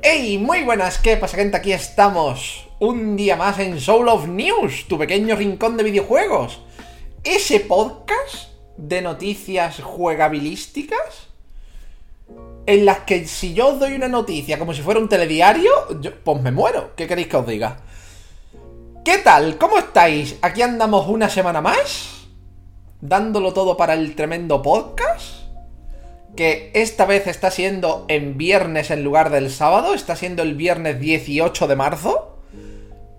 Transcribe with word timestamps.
¡Hey! 0.00 0.38
Muy 0.38 0.62
buenas, 0.62 0.98
¿qué 0.98 1.16
pasa 1.16 1.36
gente? 1.36 1.56
Aquí 1.56 1.72
estamos 1.72 2.68
un 2.78 3.16
día 3.16 3.34
más 3.34 3.58
en 3.58 3.80
Soul 3.80 4.08
of 4.08 4.28
News, 4.28 4.86
tu 4.86 4.96
pequeño 4.96 5.34
rincón 5.34 5.76
de 5.76 5.82
videojuegos. 5.82 6.60
Ese 7.24 7.58
podcast 7.58 8.50
de 8.76 9.02
noticias 9.02 9.80
juegabilísticas 9.82 11.28
en 12.66 12.84
las 12.84 13.00
que 13.00 13.26
si 13.26 13.54
yo 13.54 13.70
os 13.70 13.80
doy 13.80 13.94
una 13.94 14.06
noticia 14.06 14.56
como 14.56 14.72
si 14.72 14.82
fuera 14.82 15.00
un 15.00 15.08
telediario, 15.08 15.72
pues 16.22 16.42
me 16.42 16.52
muero. 16.52 16.92
¿Qué 16.94 17.08
queréis 17.08 17.26
que 17.26 17.36
os 17.36 17.46
diga? 17.46 17.78
¿Qué 19.04 19.18
tal? 19.18 19.58
¿Cómo 19.58 19.78
estáis? 19.78 20.36
Aquí 20.42 20.62
andamos 20.62 21.08
una 21.08 21.28
semana 21.28 21.60
más, 21.60 22.28
dándolo 23.00 23.52
todo 23.52 23.76
para 23.76 23.94
el 23.94 24.14
tremendo 24.14 24.62
podcast 24.62 25.47
que 26.38 26.70
esta 26.72 27.04
vez 27.04 27.26
está 27.26 27.50
siendo 27.50 28.04
en 28.06 28.38
viernes 28.38 28.92
en 28.92 29.02
lugar 29.02 29.30
del 29.30 29.50
sábado, 29.50 29.92
está 29.92 30.14
siendo 30.14 30.44
el 30.44 30.54
viernes 30.54 31.00
18 31.00 31.66
de 31.66 31.74
marzo. 31.74 32.38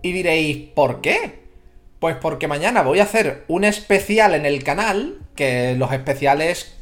Y 0.01 0.13
diréis, 0.13 0.69
¿por 0.73 1.01
qué? 1.01 1.41
Pues 1.99 2.15
porque 2.15 2.47
mañana 2.47 2.81
voy 2.81 3.01
a 3.01 3.03
hacer 3.03 3.43
un 3.49 3.65
especial 3.65 4.35
en 4.35 4.45
el 4.45 4.63
canal, 4.63 5.19
que 5.35 5.75
los 5.75 5.91
especiales, 5.91 6.77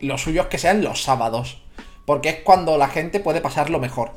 los 0.00 0.22
suyos 0.22 0.46
que 0.46 0.56
sean 0.56 0.82
los 0.82 1.02
sábados, 1.02 1.60
porque 2.06 2.30
es 2.30 2.36
cuando 2.36 2.78
la 2.78 2.88
gente 2.88 3.20
puede 3.20 3.42
pasarlo 3.42 3.78
mejor. 3.78 4.12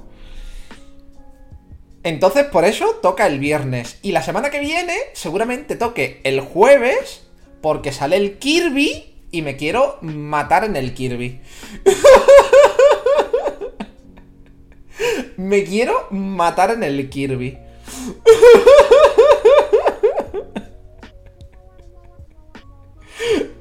Entonces 2.04 2.46
por 2.46 2.64
eso 2.64 2.92
toca 3.02 3.28
el 3.28 3.40
viernes. 3.40 4.00
Y 4.02 4.14
la 4.14 4.24
semana 4.24 4.52
que 4.52 4.62
viene 4.62 4.96
seguramente 5.12 5.76
toque 5.76 6.22
el 6.24 6.40
jueves, 6.40 7.28
porque 7.62 7.92
sale 7.92 8.16
el 8.16 8.38
Kirby 8.38 9.15
y 9.36 9.42
me 9.42 9.58
quiero 9.58 9.98
matar 10.02 10.64
en 10.64 10.78
el 10.78 10.94
Kirby. 10.94 11.42
me 15.38 15.66
quiero 15.66 16.08
matar 16.12 16.72
en 16.72 16.84
el 16.84 17.10
Kirby. 17.10 17.58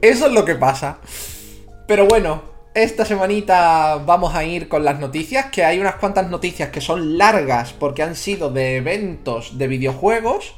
Eso 0.01 0.27
es 0.27 0.33
lo 0.33 0.45
que 0.45 0.55
pasa. 0.55 0.99
Pero 1.89 2.07
bueno, 2.07 2.43
esta 2.75 3.05
semanita 3.05 3.97
vamos 3.97 4.37
a 4.37 4.45
ir 4.45 4.69
con 4.69 4.85
las 4.85 5.01
noticias, 5.01 5.47
que 5.47 5.65
hay 5.65 5.81
unas 5.81 5.97
cuantas 5.97 6.31
noticias 6.31 6.69
que 6.69 6.81
son 6.81 7.19
largas 7.19 7.73
porque 7.73 8.05
han 8.05 8.15
sido 8.15 8.51
de 8.51 8.77
eventos 8.77 9.59
de 9.59 9.67
videojuegos 9.67 10.55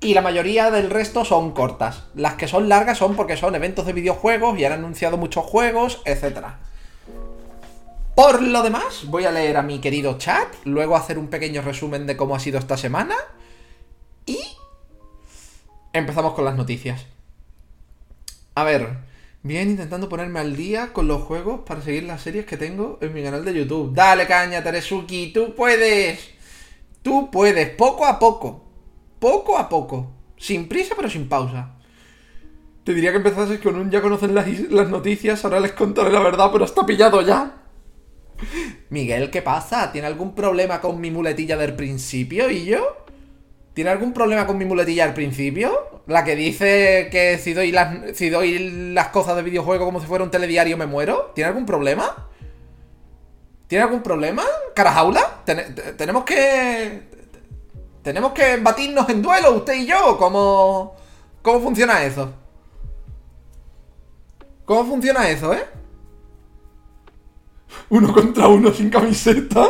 y 0.00 0.14
la 0.14 0.20
mayoría 0.20 0.70
del 0.70 0.90
resto 0.90 1.24
son 1.24 1.52
cortas. 1.52 2.04
Las 2.14 2.34
que 2.34 2.48
son 2.48 2.68
largas 2.68 2.98
son 2.98 3.16
porque 3.16 3.36
son 3.36 3.54
eventos 3.54 3.86
de 3.86 3.92
videojuegos 3.92 4.58
y 4.58 4.64
han 4.64 4.72
anunciado 4.72 5.16
muchos 5.16 5.44
juegos, 5.44 6.02
etc. 6.04 6.46
Por 8.14 8.42
lo 8.42 8.62
demás, 8.62 9.04
voy 9.06 9.24
a 9.24 9.30
leer 9.30 9.56
a 9.56 9.62
mi 9.62 9.78
querido 9.80 10.18
chat, 10.18 10.48
luego 10.64 10.96
hacer 10.96 11.18
un 11.18 11.28
pequeño 11.28 11.62
resumen 11.62 12.06
de 12.06 12.16
cómo 12.16 12.34
ha 12.34 12.40
sido 12.40 12.58
esta 12.58 12.76
semana 12.76 13.14
y 14.26 14.38
empezamos 15.92 16.34
con 16.34 16.44
las 16.44 16.56
noticias. 16.56 17.06
A 18.54 18.64
ver, 18.64 18.98
bien 19.42 19.70
intentando 19.70 20.08
ponerme 20.08 20.40
al 20.40 20.56
día 20.56 20.92
con 20.92 21.08
los 21.08 21.22
juegos 21.22 21.60
para 21.66 21.80
seguir 21.80 22.04
las 22.04 22.22
series 22.22 22.46
que 22.46 22.56
tengo 22.56 22.98
en 23.00 23.14
mi 23.14 23.22
canal 23.22 23.44
de 23.44 23.54
YouTube. 23.54 23.94
Dale 23.94 24.26
caña, 24.26 24.62
Teresuki, 24.62 25.32
tú 25.32 25.54
puedes. 25.54 26.36
Tú 27.02 27.30
puedes, 27.30 27.70
poco 27.70 28.04
a 28.04 28.18
poco 28.18 28.65
poco 29.18 29.58
a 29.58 29.68
poco. 29.68 30.12
Sin 30.36 30.68
prisa, 30.68 30.94
pero 30.96 31.08
sin 31.08 31.28
pausa. 31.28 31.76
Te 32.84 32.94
diría 32.94 33.10
que 33.10 33.16
empezases 33.16 33.58
con 33.58 33.74
un 33.74 33.90
ya 33.90 34.00
conocen 34.00 34.34
las, 34.34 34.46
noticias, 34.88 35.44
ahora 35.44 35.58
les 35.58 35.72
contaré 35.72 36.12
la 36.12 36.20
verdad, 36.20 36.50
pero 36.52 36.64
está 36.64 36.86
pillado 36.86 37.20
ya. 37.20 37.62
Miguel, 38.90 39.30
¿qué 39.30 39.42
pasa? 39.42 39.90
¿Tiene 39.90 40.06
algún 40.06 40.34
problema 40.34 40.80
con 40.80 41.00
mi 41.00 41.10
muletilla 41.10 41.56
del 41.56 41.74
principio 41.74 42.48
y 42.48 42.64
yo? 42.64 43.04
¿Tiene 43.74 43.90
algún 43.90 44.12
problema 44.12 44.46
con 44.46 44.56
mi 44.56 44.64
muletilla 44.64 45.02
al 45.02 45.14
principio? 45.14 46.02
La 46.06 46.22
que 46.22 46.36
dice 46.36 47.08
que 47.10 47.38
si 47.38 47.54
doy 47.54 47.72
las, 47.72 48.16
si 48.16 48.30
las 48.30 49.08
cosas 49.08 49.34
de 49.34 49.42
videojuego 49.42 49.84
como 49.84 50.00
si 50.00 50.06
fuera 50.06 50.22
un 50.22 50.30
telediario 50.30 50.76
me 50.76 50.86
muero. 50.86 51.32
¿Tiene 51.34 51.48
algún 51.48 51.66
problema? 51.66 52.28
¿Tiene 53.66 53.82
algún 53.82 54.02
problema? 54.02 54.44
¿Carajaula? 54.74 55.42
tenemos 55.96 56.24
que... 56.24 57.15
¿Tenemos 58.06 58.34
que 58.34 58.56
batirnos 58.58 59.08
en 59.08 59.20
duelo 59.20 59.56
usted 59.56 59.74
y 59.74 59.84
yo? 59.84 60.16
¿Cómo, 60.16 60.94
cómo 61.42 61.60
funciona 61.60 62.04
eso? 62.04 62.32
¿Cómo 64.64 64.84
funciona 64.84 65.28
eso, 65.28 65.52
eh? 65.52 65.64
Uno 67.88 68.12
contra 68.12 68.46
uno 68.46 68.72
sin 68.72 68.90
camiseta. 68.90 69.66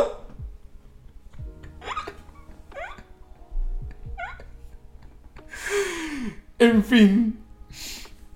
En 6.59 6.83
fin. 6.83 7.39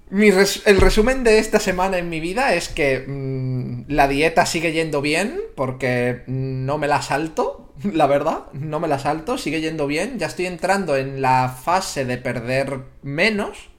el 0.10 0.82
resumen 0.82 1.24
de 1.24 1.38
esta 1.38 1.60
semana 1.60 2.00
en 2.00 2.10
mi 2.10 2.20
vida 2.20 2.56
es 2.56 2.70
que 2.70 3.06
mm, 3.08 3.84
la 3.90 4.08
dieta 4.08 4.48
sigue 4.48 4.72
yendo 4.72 5.00
bien 5.00 5.40
porque 5.56 6.24
no 6.26 6.80
me 6.80 6.88
la 6.88 7.04
salto 7.04 7.71
la 7.94 8.08
verdad, 8.08 8.52
no 8.54 8.80
me 8.80 8.88
la 8.88 9.00
salto, 9.00 9.38
sigue 9.38 9.62
yendo 9.62 9.88
bien, 9.88 10.20
ya 10.20 10.28
estoy 10.28 10.46
entrando 10.46 10.96
en 10.96 11.22
la 11.22 11.50
fase 11.50 12.06
de 12.06 12.18
perder 12.18 12.80
menos. 13.02 13.70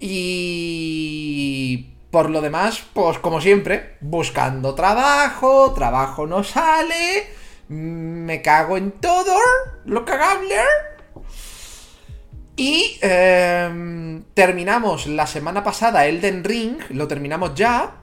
Y 0.00 1.90
por 2.10 2.30
lo 2.30 2.40
demás, 2.40 2.82
pues 2.92 3.18
como 3.18 3.40
siempre, 3.40 3.96
buscando 4.00 4.74
trabajo, 4.74 5.72
trabajo 5.72 6.26
no 6.26 6.44
sale, 6.44 7.26
me 7.68 8.42
cago 8.42 8.76
en 8.76 8.92
todo, 8.92 9.36
lo 9.84 10.04
cagable. 10.04 10.56
Y 12.56 12.98
em, 13.00 14.22
terminamos 14.34 15.06
la 15.06 15.26
semana 15.26 15.64
pasada 15.64 16.06
Elden 16.06 16.44
Ring, 16.44 16.78
lo 16.90 17.08
terminamos 17.08 17.54
ya. 17.54 17.96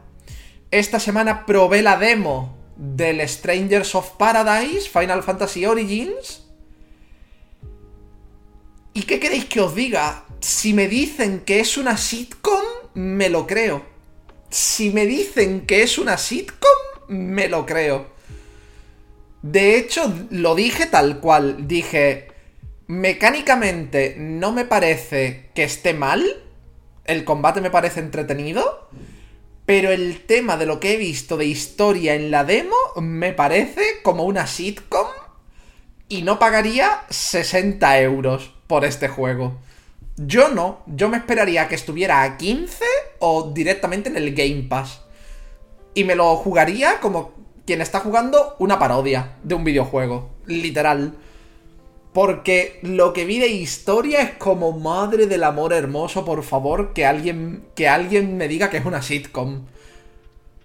Esta 0.72 1.00
semana 1.00 1.46
probé 1.46 1.82
la 1.82 1.98
demo 1.98 2.61
del 2.82 3.22
Strangers 3.30 3.94
of 3.94 4.18
Paradise, 4.18 4.90
Final 4.90 5.22
Fantasy 5.22 5.68
Origins. 5.68 6.42
¿Y 8.94 9.04
qué 9.04 9.20
queréis 9.20 9.46
que 9.46 9.62
os 9.62 9.76
diga? 9.76 10.26
Si 10.40 10.74
me 10.74 10.88
dicen 10.88 11.42
que 11.42 11.60
es 11.60 11.78
una 11.78 11.96
sitcom, 11.96 12.64
me 12.96 13.30
lo 13.30 13.46
creo. 13.46 13.86
Si 14.50 14.90
me 14.90 15.06
dicen 15.06 15.68
que 15.68 15.84
es 15.84 16.00
una 16.00 16.18
sitcom, 16.18 16.72
me 17.08 17.50
lo 17.50 17.68
creo. 17.68 18.08
De 19.44 19.78
hecho, 19.78 20.12
lo 20.32 20.56
dije 20.56 20.88
tal 20.88 21.20
cual. 21.20 21.68
Dije, 21.68 22.30
mecánicamente 22.88 24.16
no 24.18 24.52
me 24.52 24.66
parece 24.66 25.52
que 25.54 25.64
esté 25.64 25.94
mal. 25.94 26.26
El 27.06 27.26
combate 27.26 27.62
me 27.62 27.70
parece 27.70 28.00
entretenido. 28.00 28.90
Pero 29.66 29.92
el 29.92 30.26
tema 30.26 30.58
de 30.58 30.66
lo 30.66 30.80
que 30.80 30.94
he 30.94 30.98
visto 30.98 31.38
de 31.38 31.46
historia 31.46 32.16
en 32.16 32.32
la 32.32 32.44
demo 32.44 32.76
me 33.00 33.34
parece 33.34 34.02
como 34.04 34.24
una 34.24 34.48
sitcom 34.48 35.08
y 36.10 36.24
no 36.24 36.40
pagaría 36.40 37.04
60 37.10 38.02
euros 38.02 38.54
por 38.68 38.84
este 38.84 39.08
juego. 39.08 39.58
Yo 40.18 40.50
no, 40.50 40.82
yo 40.86 41.08
me 41.08 41.18
esperaría 41.18 41.68
que 41.68 41.76
estuviera 41.76 42.24
a 42.24 42.38
15 42.38 42.84
o 43.20 43.52
directamente 43.54 44.10
en 44.10 44.18
el 44.18 44.36
Game 44.36 44.64
Pass. 44.68 45.02
Y 45.94 46.04
me 46.04 46.16
lo 46.16 46.36
jugaría 46.36 47.00
como 47.00 47.34
quien 47.66 47.82
está 47.82 48.02
jugando 48.02 48.56
una 48.60 48.78
parodia 48.78 49.38
de 49.44 49.56
un 49.56 49.64
videojuego, 49.64 50.32
literal. 50.46 51.16
Porque 52.14 52.80
lo 52.84 53.14
que 53.14 53.26
vi 53.26 53.40
de 53.40 53.48
historia 53.48 54.22
es 54.22 54.32
como 54.32 54.74
madre 54.74 55.28
del 55.28 55.44
amor 55.46 55.72
hermoso, 55.72 56.26
por 56.26 56.44
favor, 56.44 56.92
que 56.94 57.06
alguien, 57.06 57.66
que 57.74 57.88
alguien 57.88 58.36
me 58.36 58.50
diga 58.50 58.70
que 58.70 58.78
es 58.78 58.86
una 58.86 59.02
sitcom. 59.02 59.66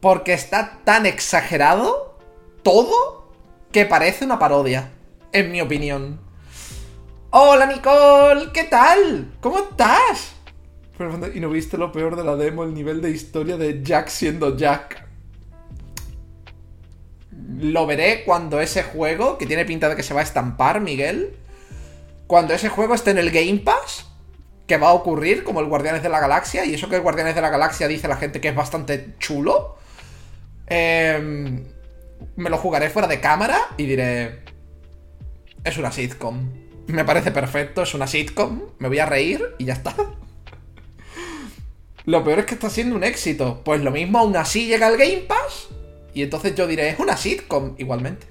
Porque 0.01 0.33
está 0.33 0.81
tan 0.85 1.07
exagerado 1.07 2.19
todo 2.63 3.31
que 3.71 3.87
parece 3.87 4.25
una 4.25 4.41
parodia, 4.41 4.91
en 5.33 5.53
mi 5.53 5.61
opinión. 5.61 6.19
Hola 7.31 7.67
Nicole, 7.67 8.51
¿qué 8.53 8.65
tal? 8.65 9.33
¿Cómo 9.41 9.59
estás? 9.59 10.35
¿Y 11.35 11.41
no 11.41 11.51
viste 11.51 11.79
lo 11.79 11.93
peor 11.93 12.17
de 12.17 12.25
la 12.25 12.35
demo? 12.35 12.65
El 12.65 12.75
nivel 12.75 13.01
de 13.01 13.11
historia 13.11 13.57
de 13.57 13.83
Jack 13.85 14.09
siendo 14.09 14.57
Jack. 14.57 15.06
Lo 17.49 17.87
veré 17.87 18.25
cuando 18.25 18.61
ese 18.61 18.83
juego, 18.83 19.39
que 19.39 19.47
tiene 19.47 19.65
pinta 19.65 19.89
de 19.89 19.97
que 19.97 20.03
se 20.03 20.15
va 20.15 20.21
a 20.21 20.25
estampar, 20.25 20.81
Miguel, 20.81 21.37
cuando 22.27 22.55
ese 22.55 22.69
juego 22.69 22.95
esté 22.95 23.13
en 23.13 23.19
el 23.19 23.31
Game 23.31 23.59
Pass, 23.59 24.07
que 24.67 24.79
va 24.79 24.89
a 24.89 24.95
ocurrir 24.95 25.45
como 25.45 25.61
el 25.61 25.67
Guardianes 25.67 26.03
de 26.03 26.09
la 26.09 26.19
Galaxia, 26.19 26.65
y 26.65 26.75
eso 26.75 26.89
que 26.89 26.97
el 26.97 27.03
Guardianes 27.03 27.37
de 27.37 27.41
la 27.41 27.51
Galaxia 27.51 27.87
dice 27.87 28.09
la 28.09 28.17
gente 28.17 28.41
que 28.41 28.49
es 28.49 28.55
bastante 28.55 29.15
chulo, 29.19 29.77
em, 30.67 31.65
me 32.35 32.51
lo 32.51 32.59
jugaré 32.59 32.91
fuera 32.91 33.07
de 33.07 33.21
cámara 33.21 33.59
y 33.77 33.87
diré, 33.87 34.41
es 35.63 35.79
una 35.79 35.93
sitcom. 35.93 36.51
Me 36.89 37.05
parece 37.05 37.31
perfecto, 37.31 37.83
es 37.83 37.95
una 37.95 38.09
sitcom, 38.09 38.63
me 38.79 38.89
voy 38.89 38.99
a 38.99 39.07
reír 39.07 39.55
y 39.59 39.67
ya 39.67 39.75
está. 39.75 39.95
Lo 42.07 42.23
peor 42.23 42.41
es 42.41 42.47
que 42.47 42.55
está 42.55 42.71
siendo 42.71 42.95
un 42.95 43.03
éxito. 43.03 43.63
Pues 43.65 43.81
lo 43.81 43.91
mismo, 43.91 44.21
aún 44.21 44.37
así 44.37 44.67
llega 44.67 44.87
el 44.87 44.97
Game 44.97 45.25
Pass 45.27 45.69
Y 46.17 46.23
entonces 46.23 46.55
yo 46.55 46.67
diré, 46.67 46.89
es 46.89 46.99
una 46.99 47.15
sitcom 47.15 47.75
igualmente. 47.77 48.27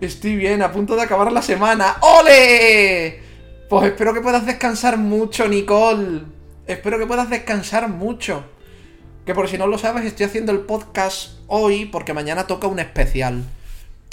Estoy 0.00 0.36
bien, 0.36 0.62
a 0.62 0.70
punto 0.70 0.94
de 0.94 1.02
acabar 1.02 1.32
la 1.32 1.42
semana. 1.42 1.96
¡Ole! 2.00 3.20
Pues 3.68 3.86
espero 3.88 4.14
que 4.14 4.20
puedas 4.20 4.46
descansar 4.46 4.98
mucho, 4.98 5.48
Nicole. 5.48 6.26
Espero 6.64 6.96
que 6.96 7.06
puedas 7.06 7.28
descansar 7.28 7.88
mucho. 7.88 8.44
Que 9.24 9.34
por 9.34 9.48
si 9.48 9.58
no 9.58 9.66
lo 9.66 9.78
sabes, 9.78 10.04
estoy 10.04 10.26
haciendo 10.26 10.52
el 10.52 10.60
podcast 10.60 11.40
hoy 11.48 11.86
porque 11.86 12.14
mañana 12.14 12.46
toca 12.46 12.68
un 12.68 12.78
especial. 12.78 13.42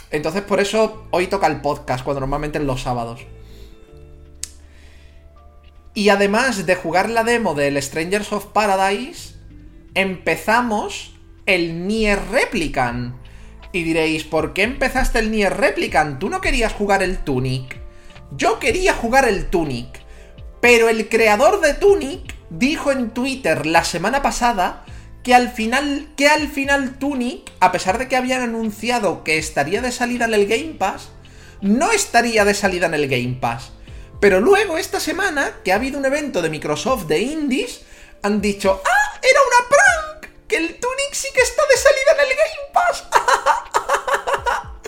Entonces 0.09 0.41
por 0.41 0.59
eso 0.59 1.05
hoy 1.11 1.27
toca 1.27 1.45
el 1.45 1.61
podcast, 1.61 2.03
cuando 2.03 2.21
normalmente 2.21 2.57
es 2.57 2.63
los 2.63 2.81
sábados. 2.81 3.21
Y 5.93 6.09
además 6.09 6.65
de 6.65 6.73
jugar 6.73 7.11
la 7.11 7.23
demo 7.23 7.53
del 7.53 7.79
Strangers 7.79 8.33
of 8.33 8.47
Paradise, 8.47 9.32
empezamos 9.95 11.13
el 11.45 11.87
Nier 11.87 12.19
Replicant. 12.31 13.15
Y 13.71 13.83
diréis, 13.83 14.23
¿por 14.23 14.53
qué 14.53 14.63
empezaste 14.63 15.19
el 15.19 15.31
Nier 15.31 15.57
Replicant? 15.57 16.19
Tú 16.19 16.29
no 16.29 16.41
querías 16.41 16.73
jugar 16.73 17.03
el 17.03 17.19
Tunic. 17.19 17.77
Yo 18.35 18.59
quería 18.59 18.93
jugar 18.93 19.27
el 19.27 19.47
Tunic. 19.49 20.01
Pero 20.61 20.89
el 20.89 21.09
creador 21.09 21.59
de 21.61 21.73
Tunic 21.73 22.35
dijo 22.49 22.91
en 22.91 23.11
Twitter 23.11 23.65
la 23.65 23.83
semana 23.83 24.21
pasada 24.21 24.85
que 25.23 25.33
al 25.33 25.49
final, 25.49 26.07
que 26.15 26.27
al 26.27 26.47
final 26.47 26.99
Tunic, 26.99 27.51
a 27.59 27.71
pesar 27.71 27.97
de 27.97 28.07
que 28.07 28.15
habían 28.15 28.41
anunciado 28.41 29.23
que 29.23 29.37
estaría 29.37 29.81
de 29.81 29.91
salida 29.91 30.25
en 30.25 30.33
el 30.33 30.47
Game 30.47 30.75
Pass, 30.77 31.09
no 31.61 31.91
estaría 31.91 32.45
de 32.45 32.53
salida 32.53 32.87
en 32.87 32.93
el 32.93 33.07
Game 33.07 33.37
Pass. 33.39 33.71
Pero 34.19 34.39
luego, 34.39 34.77
esta 34.77 34.99
semana, 34.99 35.51
que 35.63 35.71
ha 35.71 35.75
habido 35.75 35.97
un 35.97 36.05
evento 36.05 36.41
de 36.41 36.49
Microsoft 36.49 37.07
de 37.07 37.21
Indies, 37.21 37.81
han 38.23 38.41
dicho, 38.41 38.81
¡ah! 38.83 39.19
¡Era 39.21 39.39
una 39.41 39.69
prank! 39.69 40.47
¡Que 40.47 40.55
el 40.55 40.79
Tunic 40.79 41.11
sí 41.11 41.27
que 41.33 41.41
está 41.41 41.61
de 41.69 41.77
salida 41.77 42.11
en 42.13 42.19
el 42.21 42.37
Game 42.37 42.73
Pass! 42.73 43.03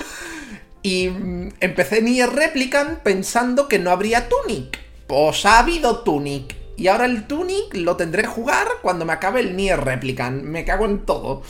y 0.81 1.09
mm, 1.09 1.53
empecé 1.59 2.01
Nier 2.01 2.29
Replicant 2.29 2.99
pensando 2.99 3.67
que 3.67 3.77
no 3.77 3.91
habría 3.91 4.29
Tunic. 4.29 4.79
Pues 5.05 5.45
ha 5.45 5.59
habido 5.59 5.99
Tunic. 5.99 6.55
Y 6.77 6.87
ahora 6.87 7.05
el 7.05 7.27
Tunic 7.27 7.73
lo 7.73 7.97
tendré 7.97 8.23
que 8.23 8.29
jugar 8.29 8.67
cuando 8.81 9.05
me 9.05 9.13
acabe 9.13 9.41
el 9.41 9.55
Nier 9.55 9.83
Replicant. 9.83 10.41
Me 10.41 10.63
cago 10.63 10.85
en 10.85 11.05
todo. 11.05 11.43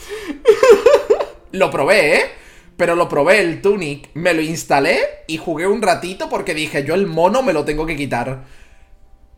lo 1.52 1.70
probé, 1.70 2.16
¿eh? 2.16 2.30
Pero 2.76 2.96
lo 2.96 3.08
probé 3.08 3.40
el 3.40 3.62
Tunic, 3.62 4.10
me 4.14 4.34
lo 4.34 4.42
instalé 4.42 5.00
y 5.26 5.38
jugué 5.38 5.66
un 5.66 5.80
ratito 5.80 6.28
porque 6.28 6.52
dije, 6.52 6.84
yo 6.84 6.94
el 6.94 7.06
mono 7.06 7.42
me 7.42 7.54
lo 7.54 7.64
tengo 7.64 7.86
que 7.86 7.96
quitar. 7.96 8.44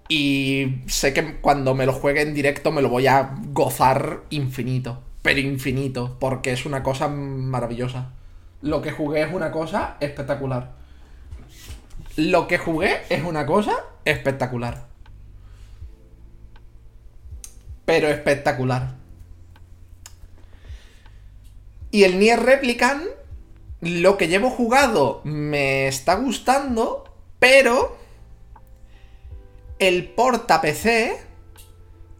Y 0.08 0.82
sé 0.86 1.12
que 1.12 1.36
cuando 1.36 1.74
me 1.74 1.84
lo 1.84 1.92
juegue 1.92 2.22
en 2.22 2.34
directo 2.34 2.72
me 2.72 2.82
lo 2.82 2.88
voy 2.88 3.06
a 3.06 3.34
gozar 3.52 4.22
infinito. 4.30 5.02
Pero 5.22 5.40
infinito, 5.40 6.16
porque 6.18 6.52
es 6.52 6.64
una 6.64 6.82
cosa 6.82 7.08
maravillosa. 7.08 8.12
Lo 8.62 8.80
que 8.80 8.90
jugué 8.90 9.22
es 9.22 9.32
una 9.32 9.52
cosa 9.52 9.96
espectacular. 10.00 10.72
Lo 12.16 12.48
que 12.48 12.58
jugué 12.58 13.02
es 13.10 13.22
una 13.22 13.44
cosa 13.44 13.84
espectacular. 14.04 14.86
Pero 17.84 18.08
espectacular. 18.08 18.94
Y 21.90 22.04
el 22.04 22.18
Nier 22.18 22.40
Replicant 22.40 23.04
lo 23.80 24.16
que 24.16 24.28
llevo 24.28 24.50
jugado 24.50 25.20
me 25.24 25.86
está 25.86 26.16
gustando, 26.16 27.04
pero 27.38 27.97
el 29.78 30.08
porta 30.10 30.60
PC, 30.60 31.18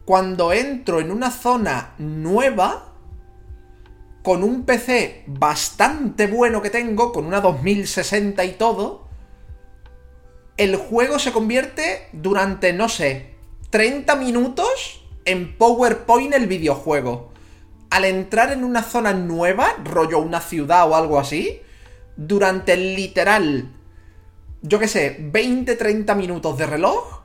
cuando 0.05 0.53
entro 0.53 1.01
en 1.01 1.11
una 1.11 1.31
zona 1.31 1.95
nueva, 1.99 2.95
con 4.23 4.43
un 4.43 4.65
PC 4.65 5.25
bastante 5.27 6.27
bueno 6.27 6.63
que 6.63 6.71
tengo, 6.71 7.13
con 7.13 7.27
una 7.27 7.41
2060 7.41 8.45
y 8.45 8.53
todo, 8.53 9.09
el 10.57 10.77
juego 10.77 11.19
se 11.19 11.33
convierte 11.33 12.09
durante, 12.13 12.73
no 12.73 12.89
sé, 12.89 13.35
30 13.71 14.17
minutos 14.17 15.05
en 15.25 15.57
PowerPoint 15.57 16.35
el 16.35 16.47
videojuego. 16.47 17.33
Al 17.91 18.05
entrar 18.05 18.53
en 18.53 18.65
una 18.65 18.83
zona 18.83 19.13
nueva, 19.13 19.77
rollo 19.85 20.19
una 20.19 20.41
ciudad 20.41 20.91
o 20.91 20.97
algo 20.97 21.19
así, 21.19 21.61
durante 22.17 22.77
literal, 22.77 23.73
yo 24.63 24.79
qué 24.79 24.89
sé, 24.89 25.19
20-30 25.33 26.17
minutos 26.17 26.59
de 26.59 26.67
reloj, 26.67 27.18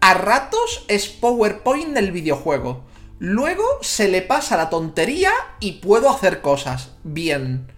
a 0.00 0.14
ratos 0.14 0.84
es 0.88 1.08
PowerPoint 1.08 1.96
el 1.96 2.12
videojuego. 2.12 2.84
Luego 3.18 3.64
se 3.82 4.08
le 4.08 4.22
pasa 4.22 4.56
la 4.56 4.70
tontería 4.70 5.32
y 5.60 5.72
puedo 5.72 6.08
hacer 6.08 6.40
cosas. 6.40 6.92
Bien. 7.02 7.72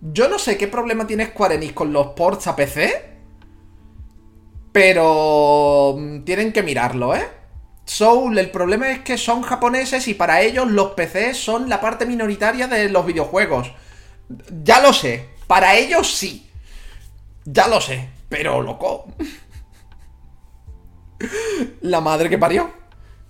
Yo 0.00 0.28
no 0.28 0.38
sé 0.38 0.58
qué 0.58 0.68
problema 0.68 1.06
tiene 1.06 1.26
Square 1.26 1.54
Enix 1.54 1.72
con 1.72 1.92
los 1.92 2.08
ports 2.08 2.46
a 2.46 2.56
PC. 2.56 3.14
Pero... 4.72 5.94
Mm, 5.96 6.24
tienen 6.24 6.52
que 6.52 6.62
mirarlo, 6.62 7.14
¿eh? 7.14 7.26
Soul, 7.84 8.38
el 8.38 8.50
problema 8.50 8.90
es 8.90 9.00
que 9.00 9.18
son 9.18 9.42
japoneses 9.42 10.08
y 10.08 10.14
para 10.14 10.40
ellos 10.40 10.70
los 10.70 10.92
PCs 10.92 11.36
son 11.36 11.68
la 11.68 11.80
parte 11.80 12.06
minoritaria 12.06 12.66
de 12.66 12.88
los 12.88 13.06
videojuegos. 13.06 13.72
Ya 14.62 14.80
lo 14.80 14.92
sé, 14.92 15.28
para 15.46 15.76
ellos 15.76 16.12
sí. 16.12 16.50
Ya 17.44 17.68
lo 17.68 17.80
sé, 17.80 18.08
pero 18.28 18.62
loco. 18.62 19.06
La 21.80 22.00
madre 22.00 22.28
que 22.28 22.38
parió. 22.38 22.70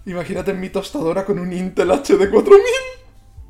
Imagínate 0.07 0.51
en 0.51 0.61
mi 0.61 0.69
tostadora 0.69 1.25
con 1.25 1.39
un 1.39 1.53
Intel 1.53 1.91
HD 1.91 2.31
4000. 2.31 2.61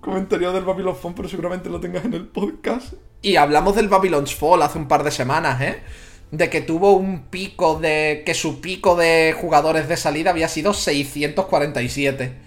Comentario 0.00 0.52
del 0.52 0.64
Babylon 0.64 0.94
Phone, 0.94 1.14
pero 1.14 1.29
seguramente 1.29 1.69
lo 1.69 1.81
tengas 1.81 2.05
en 2.05 2.14
el 2.14 2.26
podcast. 2.26 2.94
Y 3.23 3.37
hablamos 3.37 3.75
del 3.75 3.88
Babylon's 3.88 4.35
Fall 4.35 4.62
hace 4.62 4.79
un 4.79 4.87
par 4.87 5.02
de 5.02 5.11
semanas, 5.11 5.61
¿eh? 5.62 5.82
de 6.31 6.50
que 6.50 6.61
tuvo 6.61 6.93
un 6.93 7.26
pico 7.26 7.79
de... 7.79 8.23
que 8.26 8.35
su 8.35 8.61
pico 8.61 8.96
de 8.96 9.35
jugadores 9.38 9.88
de 9.88 9.96
salida 9.96 10.31
había 10.31 10.49
sido 10.49 10.75
647. 10.75 12.38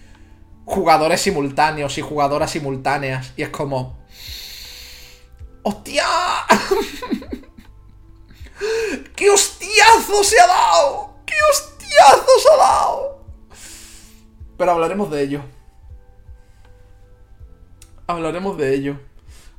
Jugadores 0.65 1.21
simultáneos 1.21 1.97
y 1.97 2.01
jugadoras 2.01 2.51
simultáneas. 2.51 3.33
Y 3.37 3.43
es 3.43 3.49
como... 3.49 3.97
¡Hostia! 5.63 6.05
¡Qué 9.15 9.29
hostiazo 9.29 10.23
se 10.23 10.39
ha 10.39 10.47
dado! 10.47 11.17
¡Qué 11.25 11.35
hostiazo 11.51 11.76
ha 12.03 12.57
dado! 12.57 13.25
Pero 14.57 14.71
hablaremos 14.71 15.11
de 15.11 15.21
ello. 15.21 15.41
Hablaremos 18.07 18.57
de 18.57 18.73
ello. 18.73 18.99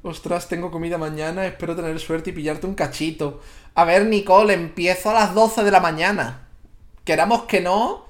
Ostras, 0.03 0.49
tengo 0.49 0.71
comida 0.71 0.97
mañana, 0.97 1.47
espero 1.47 1.77
tener 1.77 1.99
suerte 2.01 2.31
y 2.31 2.33
pillarte 2.33 2.67
un 2.67 2.75
cachito. 2.75 3.41
A 3.75 3.85
ver, 3.85 4.07
Nicole, 4.07 4.55
empiezo 4.55 5.11
a 5.11 5.15
las 5.15 5.35
12 5.35 5.65
de 5.65 5.71
la 5.71 5.81
mañana. 5.81 6.49
Queramos 7.05 7.45
que 7.45 7.61
no. 7.61 8.07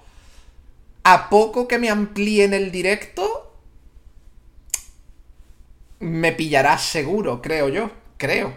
A 1.03 1.29
poco 1.29 1.67
que 1.67 1.79
me 1.79 1.91
amplíen 1.91 2.55
el 2.55 2.71
directo. 2.71 3.53
Me 6.01 6.33
pillarás 6.33 6.83
seguro, 6.83 7.43
creo 7.43 7.69
yo. 7.69 7.91
Creo. 8.17 8.55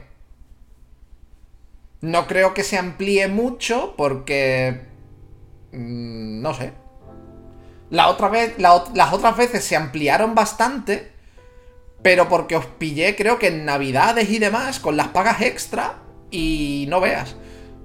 No 2.02 2.28
creo 2.28 2.54
que 2.54 2.64
se 2.64 2.78
amplíe 2.78 3.28
mucho 3.28 3.94
porque... 3.96 4.91
Mm, 5.72 6.42
no 6.42 6.54
sé. 6.54 6.74
Las 7.90 8.08
otras 8.10 9.38
veces 9.38 9.64
se 9.64 9.76
ampliaron 9.76 10.34
bastante 10.34 11.12
pero 12.02 12.28
porque 12.30 12.56
os 12.56 12.66
pillé, 12.66 13.16
creo 13.16 13.38
que 13.38 13.48
en 13.48 13.66
Navidades 13.66 14.30
y 14.30 14.40
demás, 14.40 14.80
con 14.80 14.98
las 14.98 15.10
pagas 15.10 15.42
extra, 15.42 16.00
y 16.32 16.86
no 16.90 17.00
veas. 17.00 17.36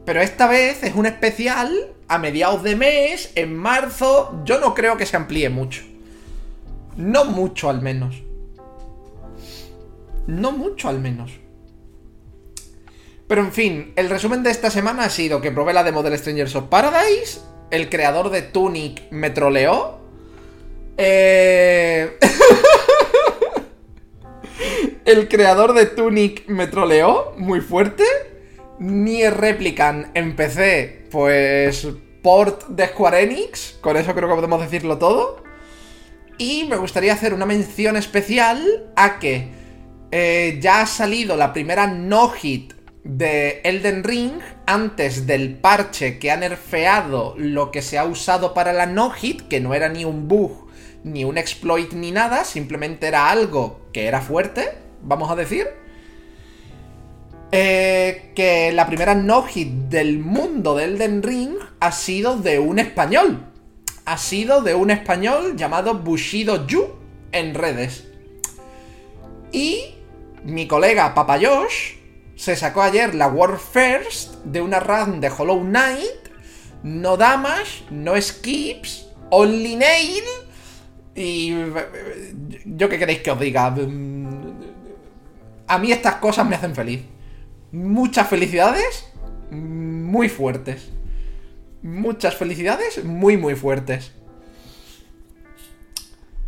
Pero 0.04 0.20
esta 0.20 0.46
vez 0.46 0.82
es 0.82 0.94
un 0.94 1.06
especial 1.06 1.92
a 2.08 2.18
mediados 2.18 2.62
de 2.62 2.76
mes, 2.76 3.32
en 3.34 3.56
marzo. 3.56 4.40
Yo 4.44 4.60
no 4.60 4.74
creo 4.74 4.96
que 4.96 5.06
se 5.06 5.16
amplíe 5.16 5.50
mucho. 5.50 5.82
No 6.96 7.24
mucho 7.24 7.68
al 7.68 7.82
menos. 7.82 8.22
No 10.26 10.52
mucho 10.52 10.88
al 10.88 11.00
menos. 11.00 11.32
Pero 13.28 13.42
en 13.42 13.52
fin, 13.52 13.92
el 13.96 14.08
resumen 14.08 14.44
de 14.44 14.50
esta 14.50 14.70
semana 14.70 15.04
ha 15.04 15.10
sido 15.10 15.40
que 15.40 15.50
probé 15.50 15.72
la 15.72 15.82
demo 15.82 16.02
del 16.04 16.16
Strangers 16.16 16.54
of 16.54 16.68
Paradise. 16.68 17.40
El 17.70 17.88
creador 17.88 18.30
de 18.30 18.42
Tunic 18.42 19.10
me 19.10 19.30
troleó. 19.30 19.98
Eh... 20.96 22.18
El 25.04 25.28
creador 25.28 25.72
de 25.72 25.86
Tunic 25.86 26.48
me 26.48 26.66
troleó 26.66 27.32
muy 27.36 27.60
fuerte. 27.60 28.04
Ni 28.78 29.28
Replicant 29.28 30.08
empecé, 30.14 31.06
pues, 31.10 31.86
port 32.22 32.66
de 32.68 32.86
Square 32.88 33.22
Enix. 33.22 33.78
Con 33.80 33.96
eso 33.96 34.14
creo 34.14 34.28
que 34.28 34.34
podemos 34.34 34.60
decirlo 34.60 34.98
todo. 34.98 35.42
Y 36.38 36.64
me 36.68 36.76
gustaría 36.76 37.12
hacer 37.12 37.32
una 37.32 37.46
mención 37.46 37.96
especial 37.96 38.92
a 38.96 39.18
que 39.18 39.48
eh, 40.10 40.58
ya 40.60 40.82
ha 40.82 40.86
salido 40.86 41.36
la 41.36 41.52
primera 41.52 41.86
no-hit 41.86 42.75
de 43.06 43.60
Elden 43.62 44.02
Ring 44.02 44.40
antes 44.66 45.26
del 45.26 45.54
parche 45.54 46.18
que 46.18 46.32
ha 46.32 46.36
nerfeado 46.36 47.34
lo 47.38 47.70
que 47.70 47.80
se 47.80 47.98
ha 47.98 48.04
usado 48.04 48.52
para 48.52 48.72
la 48.72 48.86
no-hit, 48.86 49.46
que 49.48 49.60
no 49.60 49.74
era 49.74 49.88
ni 49.88 50.04
un 50.04 50.26
bug 50.26 50.66
ni 51.04 51.24
un 51.24 51.38
exploit 51.38 51.92
ni 51.92 52.10
nada, 52.10 52.44
simplemente 52.44 53.06
era 53.06 53.30
algo 53.30 53.86
que 53.92 54.06
era 54.06 54.20
fuerte, 54.20 54.72
vamos 55.02 55.30
a 55.30 55.36
decir. 55.36 55.68
Eh, 57.52 58.32
que 58.34 58.72
la 58.72 58.88
primera 58.88 59.14
no-hit 59.14 59.68
del 59.88 60.18
mundo 60.18 60.74
de 60.74 60.84
Elden 60.84 61.22
Ring 61.22 61.54
ha 61.78 61.92
sido 61.92 62.36
de 62.36 62.58
un 62.58 62.80
español. 62.80 63.46
Ha 64.04 64.18
sido 64.18 64.62
de 64.62 64.74
un 64.74 64.90
español 64.90 65.56
llamado 65.56 65.94
Bushido 65.94 66.66
Yu 66.66 66.88
en 67.30 67.54
redes. 67.54 68.08
Y 69.52 69.94
mi 70.42 70.66
colega 70.66 71.14
Papayosh 71.14 72.05
se 72.36 72.54
sacó 72.54 72.82
ayer 72.82 73.14
la 73.14 73.28
World 73.28 73.58
First 73.58 74.44
de 74.44 74.60
una 74.60 74.78
run 74.78 75.20
de 75.20 75.30
Hollow 75.30 75.60
Knight. 75.60 76.28
No 76.82 77.16
damage, 77.16 77.84
no 77.90 78.20
skips, 78.20 79.08
only 79.30 79.74
nail. 79.74 80.22
Y. 81.14 81.50
¿Yo 82.66 82.88
qué 82.88 82.98
queréis 82.98 83.20
que 83.20 83.30
os 83.30 83.40
diga? 83.40 83.74
A 85.66 85.78
mí 85.78 85.90
estas 85.90 86.16
cosas 86.16 86.46
me 86.46 86.56
hacen 86.56 86.74
feliz. 86.74 87.02
Muchas 87.72 88.28
felicidades, 88.28 89.10
muy 89.50 90.28
fuertes. 90.28 90.90
Muchas 91.82 92.34
felicidades, 92.36 93.02
muy, 93.02 93.38
muy 93.38 93.54
fuertes. 93.54 94.12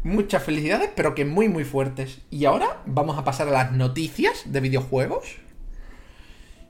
Muchas 0.05 0.43
felicidades, 0.43 0.91
pero 0.95 1.15
que 1.15 1.25
muy, 1.25 1.49
muy 1.49 1.65
fuertes. 1.65 2.21
Y 2.31 2.45
ahora 2.45 2.83
vamos 2.87 3.19
a 3.19 3.25
pasar 3.25 3.49
a 3.49 3.53
las 3.53 3.73
noticias 3.73 4.43
de 4.45 4.61
videojuegos. 4.61 5.48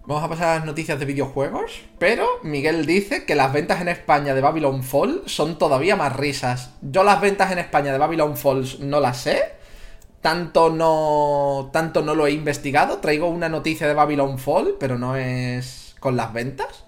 Vamos 0.08 0.24
a 0.24 0.28
pasar 0.30 0.48
a 0.48 0.54
las 0.54 0.64
noticias 0.64 0.98
de 0.98 1.04
videojuegos. 1.04 1.82
Pero 1.98 2.26
Miguel 2.42 2.86
dice 2.86 3.26
que 3.26 3.34
las 3.34 3.52
ventas 3.52 3.82
en 3.82 3.88
España 3.88 4.34
de 4.34 4.40
Babylon 4.40 4.82
Fall 4.82 5.22
son 5.26 5.58
todavía 5.58 5.96
más 5.96 6.16
risas. 6.16 6.70
Yo 6.80 7.04
las 7.04 7.20
ventas 7.20 7.52
en 7.52 7.58
España 7.58 7.92
de 7.92 7.98
Babylon 7.98 8.34
Falls 8.34 8.80
no 8.80 9.00
las 9.00 9.18
sé. 9.18 9.38
Tanto 10.22 10.70
no. 10.70 11.68
Tanto 11.74 12.00
no 12.00 12.14
lo 12.14 12.26
he 12.26 12.30
investigado. 12.30 13.00
Traigo 13.00 13.28
una 13.28 13.50
noticia 13.50 13.86
de 13.86 13.92
Babylon 13.92 14.38
Fall, 14.38 14.76
pero 14.80 14.98
no 14.98 15.14
es 15.14 15.94
con 16.00 16.16
las 16.16 16.32
ventas. 16.32 16.86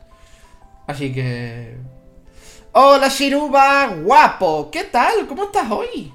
Así 0.87 1.12
que. 1.12 1.77
Hola 2.73 3.09
Shiruba, 3.09 3.97
guapo. 4.03 4.71
¿Qué 4.71 4.85
tal? 4.85 5.27
¿Cómo 5.27 5.45
estás 5.45 5.71
hoy? 5.71 6.11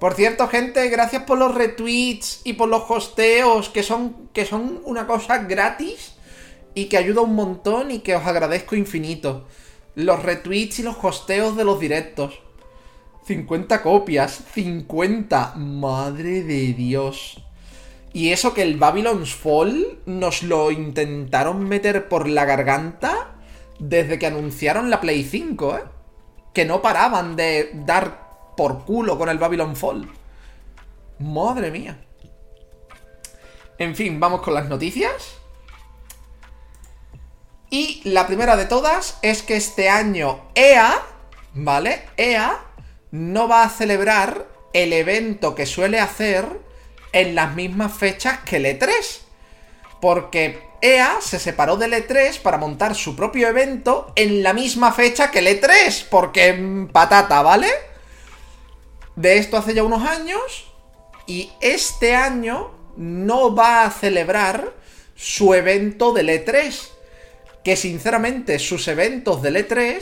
Por 0.00 0.14
cierto, 0.14 0.48
gente, 0.48 0.88
gracias 0.88 1.24
por 1.24 1.36
los 1.36 1.54
retweets 1.54 2.40
y 2.44 2.54
por 2.54 2.70
los 2.70 2.90
hosteos, 2.90 3.68
que 3.68 3.82
son, 3.82 4.30
que 4.32 4.46
son 4.46 4.80
una 4.86 5.06
cosa 5.06 5.38
gratis 5.38 6.14
y 6.78 6.84
que 6.84 6.96
ayuda 6.96 7.22
un 7.22 7.34
montón 7.34 7.90
y 7.90 7.98
que 7.98 8.14
os 8.14 8.24
agradezco 8.24 8.76
infinito. 8.76 9.48
Los 9.96 10.22
retweets 10.22 10.78
y 10.78 10.84
los 10.84 10.96
hosteos 11.02 11.56
de 11.56 11.64
los 11.64 11.80
directos. 11.80 12.40
50 13.24 13.82
copias, 13.82 14.44
50, 14.52 15.54
madre 15.56 16.44
de 16.44 16.74
Dios. 16.74 17.42
Y 18.12 18.30
eso 18.30 18.54
que 18.54 18.62
el 18.62 18.76
Babylon's 18.76 19.34
Fall 19.34 19.98
nos 20.06 20.44
lo 20.44 20.70
intentaron 20.70 21.68
meter 21.68 22.08
por 22.08 22.28
la 22.28 22.44
garganta 22.44 23.34
desde 23.80 24.20
que 24.20 24.26
anunciaron 24.26 24.88
la 24.88 25.00
Play 25.00 25.24
5, 25.24 25.78
¿eh? 25.78 25.82
Que 26.54 26.64
no 26.64 26.80
paraban 26.80 27.34
de 27.34 27.72
dar 27.74 28.54
por 28.56 28.84
culo 28.84 29.18
con 29.18 29.28
el 29.28 29.38
Babylon 29.38 29.74
Fall. 29.74 30.08
Madre 31.18 31.72
mía. 31.72 31.98
En 33.78 33.96
fin, 33.96 34.20
vamos 34.20 34.42
con 34.42 34.54
las 34.54 34.68
noticias. 34.68 35.37
Y 37.70 38.00
la 38.04 38.26
primera 38.26 38.56
de 38.56 38.66
todas 38.66 39.18
es 39.22 39.42
que 39.42 39.56
este 39.56 39.88
año 39.88 40.40
EA, 40.54 41.02
¿vale? 41.54 42.02
EA 42.16 42.58
no 43.10 43.48
va 43.48 43.62
a 43.62 43.70
celebrar 43.70 44.46
el 44.72 44.92
evento 44.92 45.54
que 45.54 45.66
suele 45.66 46.00
hacer 46.00 46.46
en 47.12 47.34
las 47.34 47.54
mismas 47.54 47.92
fechas 47.92 48.38
que 48.44 48.56
el 48.56 48.66
E3. 48.66 48.90
Porque 50.00 50.62
EA 50.80 51.18
se 51.20 51.38
separó 51.38 51.76
del 51.76 51.92
E3 51.92 52.40
para 52.40 52.58
montar 52.58 52.94
su 52.94 53.16
propio 53.16 53.48
evento 53.48 54.12
en 54.16 54.42
la 54.42 54.52
misma 54.52 54.92
fecha 54.92 55.30
que 55.30 55.40
el 55.40 55.60
E3. 55.60 56.06
Porque 56.08 56.88
patata, 56.92 57.42
¿vale? 57.42 57.68
de 59.18 59.38
esto 59.38 59.56
hace 59.56 59.74
ya 59.74 59.82
unos 59.82 60.08
años 60.08 60.72
y 61.26 61.50
este 61.60 62.14
año 62.14 62.70
no 62.96 63.54
va 63.54 63.82
a 63.82 63.90
celebrar 63.90 64.72
su 65.16 65.54
evento 65.54 66.12
del 66.12 66.28
E3. 66.28 66.88
Que 67.68 67.76
sinceramente 67.76 68.58
sus 68.58 68.88
eventos 68.88 69.42
del 69.42 69.56
E3 69.56 70.00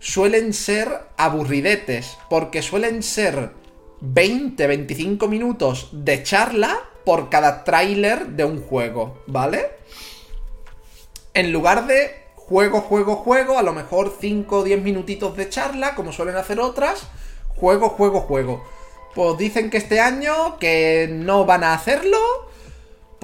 suelen 0.00 0.52
ser 0.52 0.88
aburridetes, 1.16 2.18
porque 2.28 2.62
suelen 2.62 3.04
ser 3.04 3.52
20-25 4.02 5.28
minutos 5.28 5.90
de 5.92 6.24
charla 6.24 6.80
por 7.04 7.28
cada 7.30 7.62
tráiler 7.62 8.26
de 8.30 8.44
un 8.44 8.60
juego, 8.60 9.22
¿vale? 9.28 9.70
En 11.32 11.52
lugar 11.52 11.86
de 11.86 12.10
juego, 12.34 12.80
juego, 12.80 13.14
juego, 13.14 13.56
a 13.56 13.62
lo 13.62 13.72
mejor 13.72 14.12
5 14.20 14.58
o 14.58 14.64
10 14.64 14.82
minutitos 14.82 15.36
de 15.36 15.48
charla, 15.48 15.94
como 15.94 16.10
suelen 16.10 16.34
hacer 16.34 16.58
otras, 16.58 17.06
juego, 17.54 17.90
juego, 17.90 18.22
juego. 18.22 18.64
Pues 19.14 19.38
dicen 19.38 19.70
que 19.70 19.76
este 19.76 20.00
año 20.00 20.58
que 20.58 21.08
no 21.08 21.44
van 21.44 21.62
a 21.62 21.72
hacerlo 21.72 22.18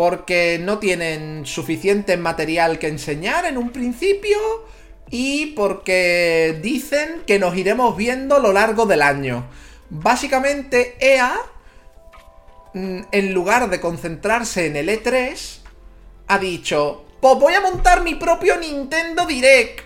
porque 0.01 0.59
no 0.59 0.79
tienen 0.79 1.45
suficiente 1.45 2.17
material 2.17 2.79
que 2.79 2.89
enseñar 2.89 3.45
en 3.45 3.59
un 3.59 3.69
principio 3.69 4.39
y 5.11 5.49
porque 5.49 6.59
dicen 6.63 7.23
que 7.27 7.39
nos 7.39 7.55
iremos 7.55 7.99
viendo 7.99 8.37
a 8.37 8.39
lo 8.39 8.51
largo 8.51 8.87
del 8.87 9.03
año. 9.03 9.51
Básicamente 9.91 10.97
EA, 11.01 11.39
mm, 12.73 13.01
en 13.13 13.35
lugar 13.35 13.69
de 13.69 13.79
concentrarse 13.79 14.69
en 14.69 14.77
el 14.77 14.89
E3, 14.89 15.59
ha 16.29 16.39
dicho, 16.39 17.05
pues 17.21 17.35
voy 17.39 17.53
a 17.53 17.61
montar 17.61 18.03
mi 18.03 18.15
propio 18.15 18.57
Nintendo 18.57 19.27
Direct 19.27 19.81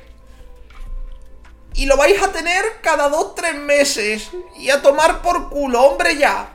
y 1.74 1.86
lo 1.86 1.96
vais 1.96 2.22
a 2.22 2.30
tener 2.30 2.64
cada 2.82 3.08
dos, 3.08 3.34
tres 3.34 3.56
meses. 3.56 4.30
Y 4.60 4.70
a 4.70 4.80
tomar 4.80 5.22
por 5.22 5.50
culo, 5.50 5.82
hombre, 5.82 6.16
ya. 6.16 6.54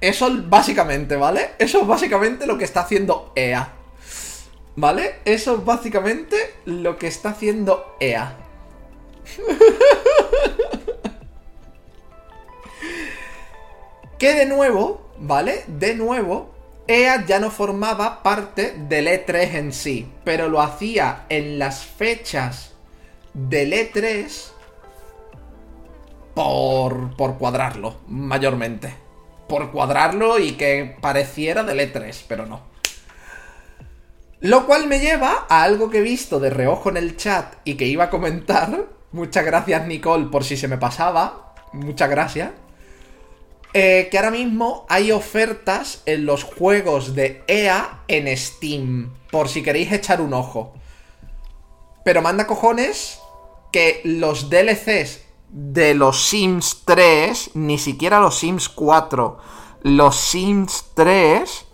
Eso 0.00 0.28
básicamente, 0.44 1.16
¿vale? 1.16 1.52
Eso 1.58 1.80
es 1.80 1.86
básicamente 1.86 2.46
lo 2.46 2.58
que 2.58 2.64
está 2.64 2.80
haciendo 2.80 3.32
EA. 3.34 3.72
¿Vale? 4.76 5.20
Eso 5.24 5.54
es 5.54 5.64
básicamente 5.64 6.36
lo 6.66 6.98
que 6.98 7.06
está 7.06 7.30
haciendo 7.30 7.96
EA. 7.98 8.36
que 14.18 14.34
de 14.34 14.44
nuevo, 14.44 15.10
¿vale? 15.18 15.64
De 15.66 15.94
nuevo, 15.94 16.50
EA 16.86 17.24
ya 17.24 17.40
no 17.40 17.50
formaba 17.50 18.22
parte 18.22 18.74
del 18.76 19.06
E3 19.08 19.54
en 19.54 19.72
sí, 19.72 20.06
pero 20.24 20.48
lo 20.48 20.60
hacía 20.60 21.24
en 21.30 21.58
las 21.58 21.86
fechas 21.86 22.74
del 23.32 23.72
E3 23.72 24.50
por, 26.34 27.16
por 27.16 27.38
cuadrarlo, 27.38 27.96
mayormente. 28.08 29.05
Por 29.48 29.70
cuadrarlo 29.70 30.38
y 30.38 30.52
que 30.52 30.96
pareciera 31.00 31.62
del 31.62 31.80
E3, 31.80 32.24
pero 32.28 32.46
no. 32.46 32.62
Lo 34.40 34.66
cual 34.66 34.86
me 34.86 35.00
lleva 35.00 35.46
a 35.48 35.62
algo 35.62 35.90
que 35.90 35.98
he 35.98 36.02
visto 36.02 36.40
de 36.40 36.50
reojo 36.50 36.90
en 36.90 36.96
el 36.96 37.16
chat 37.16 37.54
y 37.64 37.74
que 37.74 37.86
iba 37.86 38.04
a 38.04 38.10
comentar. 38.10 38.86
Muchas 39.12 39.44
gracias, 39.44 39.86
Nicole, 39.86 40.26
por 40.26 40.44
si 40.44 40.56
se 40.56 40.68
me 40.68 40.78
pasaba. 40.78 41.54
Muchas 41.72 42.10
gracias. 42.10 42.50
Eh, 43.72 44.08
que 44.10 44.18
ahora 44.18 44.30
mismo 44.30 44.86
hay 44.88 45.12
ofertas 45.12 46.02
en 46.06 46.26
los 46.26 46.44
juegos 46.44 47.14
de 47.14 47.42
EA 47.46 48.04
en 48.08 48.34
Steam. 48.36 49.12
Por 49.30 49.48
si 49.48 49.62
queréis 49.62 49.92
echar 49.92 50.20
un 50.20 50.34
ojo. 50.34 50.74
Pero 52.04 52.22
manda 52.22 52.46
cojones 52.46 53.18
que 53.72 54.00
los 54.04 54.48
DLCs 54.48 55.25
de 55.58 55.94
los 55.94 56.28
Sims 56.28 56.82
3, 56.84 57.52
ni 57.54 57.78
siquiera 57.78 58.20
los 58.20 58.38
Sims 58.38 58.68
4, 58.68 59.38
los 59.84 60.20
Sims 60.20 60.84
3 60.92 61.64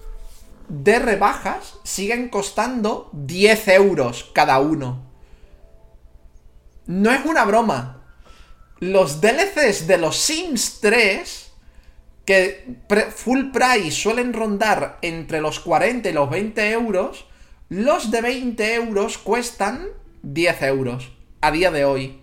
de 0.69 0.99
rebajas 1.01 1.81
siguen 1.83 2.29
costando 2.29 3.11
10 3.13 3.69
euros 3.69 4.31
cada 4.33 4.61
uno. 4.61 5.03
No 6.87 7.11
es 7.11 7.25
una 7.25 7.45
broma. 7.45 8.05
Los 8.79 9.21
DLCs 9.21 9.89
de 9.89 9.99
los 9.99 10.17
Sims 10.17 10.79
3, 10.81 11.53
que 12.25 12.77
full 13.13 13.51
price 13.51 13.91
suelen 13.91 14.33
rondar 14.33 14.99
entre 15.03 15.41
los 15.41 15.59
40 15.59 16.09
y 16.09 16.13
los 16.13 16.31
20 16.31 16.71
euros, 16.71 17.27
los 17.69 18.13
de 18.13 18.21
20 18.21 18.75
euros 18.75 19.19
cuestan 19.19 19.89
10 20.23 20.63
euros 20.63 21.11
a 21.41 21.51
día 21.51 21.73
de 21.73 21.85
hoy 21.85 22.22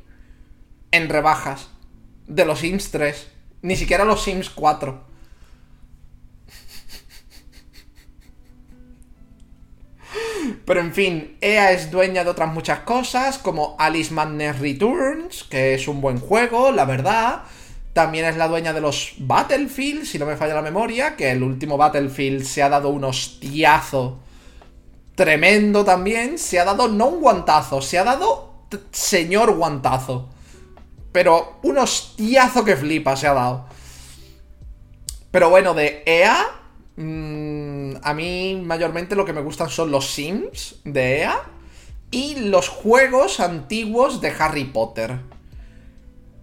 en 0.92 1.10
rebajas 1.10 1.70
de 2.28 2.46
los 2.46 2.60
Sims 2.60 2.92
3. 2.92 3.28
Ni 3.62 3.76
siquiera 3.76 4.06
los 4.06 4.24
Sims 4.24 4.50
4. 4.50 5.10
Pero 10.66 10.80
en 10.80 10.94
fin, 10.94 11.38
EA 11.42 11.72
es 11.72 11.92
dueña 11.92 12.24
de 12.24 12.30
otras 12.30 12.54
muchas 12.54 12.80
cosas, 12.80 13.38
como 13.38 13.76
Alice 13.80 14.14
Madness 14.14 14.60
Returns, 14.60 15.44
que 15.44 15.74
es 15.74 15.88
un 15.88 16.02
buen 16.02 16.20
juego, 16.20 16.72
la 16.72 16.86
verdad. 16.86 17.44
También 17.94 18.26
es 18.26 18.38
la 18.38 18.48
dueña 18.48 18.72
de 18.72 18.82
los 18.82 19.16
Battlefield, 19.18 20.06
si 20.06 20.20
no 20.20 20.26
me 20.26 20.38
falla 20.38 20.54
la 20.54 20.62
memoria, 20.62 21.16
que 21.16 21.32
el 21.32 21.44
último 21.44 21.76
Battlefield 21.78 22.44
se 22.44 22.62
ha 22.64 22.70
dado 22.70 22.90
un 22.90 23.04
hostiazo 23.04 24.20
tremendo 25.16 25.84
también. 25.84 26.38
Se 26.38 26.60
ha 26.60 26.66
dado 26.66 26.88
no 26.88 27.08
un 27.08 27.22
guantazo, 27.22 27.82
se 27.82 27.98
ha 27.98 28.04
dado 28.04 28.64
señor 28.92 29.56
guantazo. 29.56 30.30
Pero 31.12 31.60
un 31.64 31.78
hostiazo 31.78 32.64
que 32.64 32.76
flipa 32.76 33.16
se 33.16 33.28
ha 33.28 33.34
dado. 33.34 33.66
Pero 35.32 35.50
bueno, 35.50 35.74
de 35.74 36.04
EA, 36.06 36.46
mmm, 36.96 37.96
a 38.02 38.14
mí 38.14 38.62
mayormente 38.64 39.16
lo 39.16 39.26
que 39.26 39.34
me 39.34 39.42
gustan 39.42 39.70
son 39.70 39.92
los 39.92 40.12
Sims 40.12 40.76
de 40.84 41.22
EA 41.22 41.42
y 42.12 42.36
los 42.36 42.70
juegos 42.70 43.40
antiguos 43.40 44.22
de 44.22 44.34
Harry 44.38 44.66
Potter. 44.66 45.20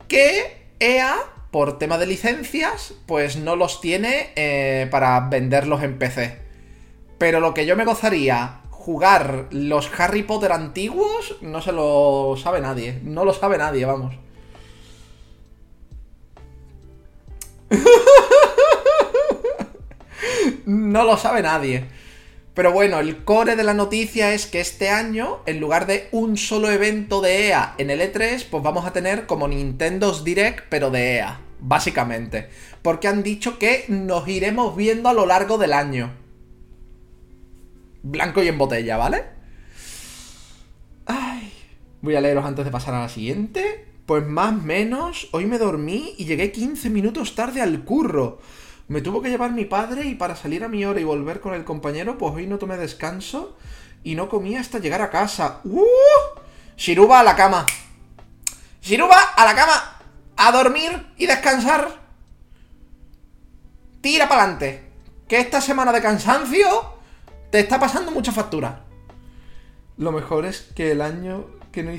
Que 0.09 0.69
EA, 0.79 1.17
por 1.51 1.79
tema 1.79 1.99
de 1.99 2.07
licencias, 2.07 2.95
pues 3.07 3.37
no 3.37 3.57
los 3.57 3.81
tiene 3.81 4.33
eh, 4.37 4.87
para 4.91 5.21
venderlos 5.29 5.83
en 5.83 5.99
PC. 5.99 6.39
Pero 7.19 7.41
lo 7.41 7.55
que 7.55 7.67
yo 7.67 7.77
me 7.77 7.85
gozaría 7.85 8.61
jugar 8.71 9.47
los 9.51 9.91
Harry 9.99 10.23
Potter 10.23 10.53
antiguos, 10.53 11.37
no 11.41 11.61
se 11.61 11.73
lo 11.73 12.37
sabe 12.41 12.61
nadie. 12.61 13.01
No 13.03 13.25
lo 13.25 13.33
sabe 13.33 13.59
nadie, 13.59 13.85
vamos. 13.85 14.15
no 20.67 21.05
lo 21.05 21.17
sabe 21.17 21.43
nadie. 21.43 21.85
Pero 22.55 22.73
bueno, 22.73 23.01
el 23.01 23.25
core 23.25 23.55
de 23.55 23.65
la 23.65 23.75
noticia 23.75 24.33
es 24.33 24.47
que 24.47 24.61
este 24.61 24.89
año, 24.89 25.41
en 25.45 25.61
lugar 25.61 25.87
de 25.87 26.09
un 26.11 26.39
solo 26.39 26.71
evento 26.71 27.21
de 27.21 27.49
EA 27.49 27.75
en 27.77 27.91
el 27.91 28.01
E3, 28.01 28.47
pues 28.51 28.63
vamos 28.63 28.87
a 28.87 28.95
tener 28.95 29.27
como 29.27 29.47
Nintendo's 29.47 30.25
Direct, 30.25 30.65
pero 30.71 30.91
de 30.91 31.17
EA, 31.17 31.41
básicamente. 31.61 32.49
Porque 32.81 33.09
han 33.09 33.23
dicho 33.23 33.59
que 33.59 33.85
nos 33.89 34.27
iremos 34.27 34.75
viendo 34.75 35.11
a 35.11 35.13
lo 35.13 35.27
largo 35.27 35.59
del 35.59 35.75
año. 35.75 36.15
Blanco 38.03 38.43
y 38.43 38.49
en 38.49 38.57
botella, 38.57 38.97
¿vale? 38.97 39.25
Ay. 41.05 41.53
Voy 42.01 42.15
a 42.15 42.23
leeros 42.23 42.47
antes 42.47 42.65
de 42.65 42.71
pasar 42.71 42.95
a 42.95 43.03
la 43.03 43.09
siguiente. 43.11 43.96
Pues 44.07 44.25
más 44.25 44.53
o 44.53 44.63
menos, 44.63 45.29
hoy 45.33 45.47
me 45.47 45.59
dormí 45.59 46.15
y 46.17 46.27
llegué 46.27 46.53
15 46.53 46.91
minutos 46.91 47.35
tarde 47.35 47.61
al 47.61 47.83
curro. 47.83 48.39
Me 48.87 49.01
tuvo 49.01 49.21
que 49.21 49.31
llevar 49.31 49.51
mi 49.51 49.65
padre 49.65 50.07
y 50.07 50.15
para 50.15 50.37
salir 50.37 50.63
a 50.63 50.69
mi 50.69 50.85
hora 50.85 51.01
y 51.01 51.05
volver 51.05 51.41
con 51.41 51.55
el 51.55 51.65
compañero, 51.65 52.17
pues 52.17 52.33
hoy 52.33 52.47
no 52.47 52.59
tomé 52.59 52.77
descanso 52.77 53.57
y 54.05 54.15
no 54.15 54.29
comí 54.29 54.55
hasta 54.55 54.79
llegar 54.79 55.03
a 55.03 55.11
casa. 55.11 55.61
¡Uh! 55.65 55.83
Shiruba 56.77 57.19
a 57.19 57.25
la 57.25 57.35
cama. 57.35 57.67
Shiruba 58.81 59.19
a 59.37 59.45
la 59.45 59.57
cama. 59.57 59.99
A 60.37 60.53
dormir 60.53 61.07
y 61.17 61.27
descansar. 61.27 62.01
Tira 64.01 64.29
para 64.29 64.45
adelante. 64.45 64.89
Que 65.27 65.41
esta 65.41 65.61
semana 65.61 65.93
de 65.93 66.01
cansancio 66.01 66.95
te 67.51 67.59
está 67.59 67.81
pasando 67.81 68.13
mucha 68.13 68.31
factura. 68.31 68.85
Lo 69.97 70.13
mejor 70.13 70.47
es 70.47 70.61
que 70.77 70.93
el 70.93 71.01
año 71.01 71.56
que 71.77 71.83
no 71.83 71.93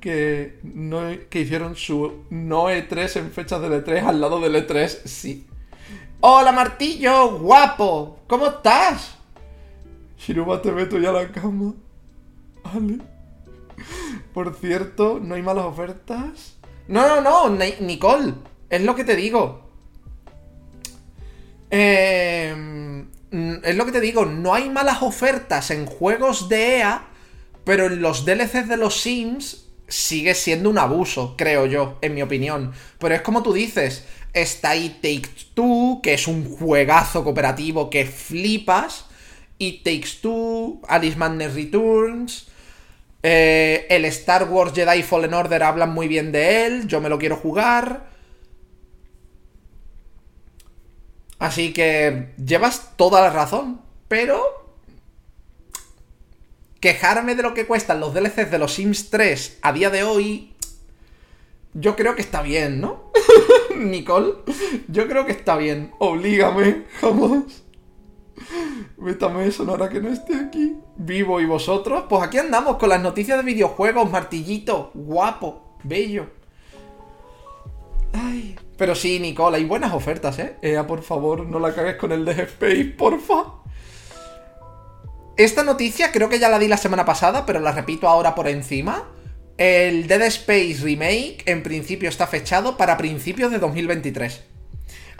que 0.00 0.58
no 0.64 1.02
que 1.28 1.42
hicieron 1.42 1.76
su 1.76 2.24
no 2.30 2.68
E3 2.68 3.20
en 3.20 3.30
fechas 3.30 3.62
del 3.62 3.84
E3 3.84 4.02
al 4.02 4.20
lado 4.20 4.40
del 4.40 4.56
E3, 4.56 4.88
sí. 5.04 5.46
Hola 6.18 6.50
Martillo, 6.50 7.38
guapo, 7.38 8.18
¿cómo 8.26 8.48
estás? 8.48 9.14
Shiruba, 10.18 10.60
te 10.60 10.72
meto 10.72 10.98
ya 10.98 11.10
a 11.10 11.12
la 11.12 11.30
cama. 11.30 11.74
Por 14.34 14.52
cierto, 14.56 15.20
¿no 15.22 15.36
hay 15.36 15.42
malas 15.42 15.66
ofertas? 15.66 16.56
No, 16.88 17.06
no, 17.06 17.20
no, 17.20 17.56
Nicole, 17.80 18.34
es 18.68 18.82
lo 18.82 18.96
que 18.96 19.04
te 19.04 19.14
digo. 19.14 19.70
Eh, 21.70 23.06
es 23.62 23.76
lo 23.76 23.86
que 23.86 23.92
te 23.92 24.00
digo, 24.00 24.26
no 24.26 24.54
hay 24.54 24.68
malas 24.70 25.02
ofertas 25.02 25.70
en 25.70 25.86
juegos 25.86 26.48
de 26.48 26.78
EA, 26.78 27.09
pero 27.70 27.86
en 27.86 28.02
los 28.02 28.24
DLCs 28.24 28.66
de 28.66 28.76
los 28.76 29.00
Sims 29.00 29.68
sigue 29.86 30.34
siendo 30.34 30.68
un 30.68 30.76
abuso, 30.76 31.36
creo 31.38 31.66
yo, 31.66 31.98
en 32.00 32.14
mi 32.14 32.20
opinión. 32.20 32.72
Pero 32.98 33.14
es 33.14 33.22
como 33.22 33.44
tú 33.44 33.52
dices, 33.52 34.04
Está 34.32 34.70
ahí 34.70 34.98
Take 35.00 35.30
Two, 35.54 36.00
que 36.02 36.14
es 36.14 36.26
un 36.26 36.56
juegazo 36.56 37.22
cooperativo 37.22 37.88
que 37.88 38.06
flipas. 38.06 39.04
Y 39.56 39.84
Takes 39.84 40.18
Two, 40.20 40.80
Alice 40.88 41.16
Madness 41.16 41.54
Returns. 41.54 42.48
Eh, 43.22 43.86
el 43.88 44.04
Star 44.06 44.50
Wars 44.50 44.72
Jedi 44.74 45.04
Fallen 45.04 45.32
Order 45.32 45.62
hablan 45.62 45.94
muy 45.94 46.08
bien 46.08 46.32
de 46.32 46.66
él. 46.66 46.88
Yo 46.88 47.00
me 47.00 47.08
lo 47.08 47.20
quiero 47.20 47.36
jugar. 47.36 48.10
Así 51.38 51.72
que 51.72 52.30
llevas 52.44 52.96
toda 52.96 53.20
la 53.20 53.30
razón. 53.30 53.80
Pero. 54.08 54.59
Quejarme 56.80 57.34
de 57.34 57.42
lo 57.42 57.52
que 57.52 57.66
cuestan 57.66 58.00
los 58.00 58.14
DLCs 58.14 58.50
de 58.50 58.58
los 58.58 58.74
Sims 58.74 59.10
3 59.10 59.58
a 59.60 59.72
día 59.72 59.90
de 59.90 60.02
hoy. 60.02 60.54
Yo 61.74 61.94
creo 61.94 62.16
que 62.16 62.22
está 62.22 62.40
bien, 62.42 62.80
¿no? 62.80 63.12
Nicole, 63.76 64.34
yo 64.88 65.06
creo 65.06 65.26
que 65.26 65.32
está 65.32 65.56
bien. 65.56 65.92
Oblígame, 65.98 66.84
jamás. 67.00 67.64
Métame 68.96 69.46
eso 69.46 69.64
ahora 69.68 69.88
que 69.88 70.00
no 70.00 70.08
esté 70.08 70.34
aquí. 70.34 70.76
Vivo 70.96 71.40
y 71.40 71.44
vosotros. 71.44 72.04
Pues 72.08 72.22
aquí 72.22 72.38
andamos 72.38 72.76
con 72.76 72.88
las 72.88 73.02
noticias 73.02 73.38
de 73.38 73.44
videojuegos, 73.44 74.10
martillito. 74.10 74.90
Guapo, 74.94 75.76
bello. 75.84 76.26
Ay. 78.12 78.56
Pero 78.76 78.94
sí, 78.94 79.20
Nicole, 79.20 79.58
hay 79.58 79.64
buenas 79.66 79.92
ofertas, 79.92 80.38
¿eh? 80.38 80.56
Ea, 80.62 80.86
por 80.86 81.02
favor, 81.02 81.46
no 81.46 81.58
la 81.58 81.74
cagues 81.74 81.96
con 81.96 82.12
el 82.12 82.24
de 82.24 82.32
Space, 82.32 82.94
porfa. 82.96 83.60
Esta 85.40 85.64
noticia 85.64 86.12
creo 86.12 86.28
que 86.28 86.38
ya 86.38 86.50
la 86.50 86.58
di 86.58 86.68
la 86.68 86.76
semana 86.76 87.06
pasada, 87.06 87.46
pero 87.46 87.60
la 87.60 87.72
repito 87.72 88.06
ahora 88.06 88.34
por 88.34 88.46
encima. 88.46 89.08
El 89.56 90.06
Dead 90.06 90.20
Space 90.24 90.80
Remake 90.82 91.44
en 91.46 91.62
principio 91.62 92.10
está 92.10 92.26
fechado 92.26 92.76
para 92.76 92.98
principios 92.98 93.50
de 93.50 93.58
2023. 93.58 94.44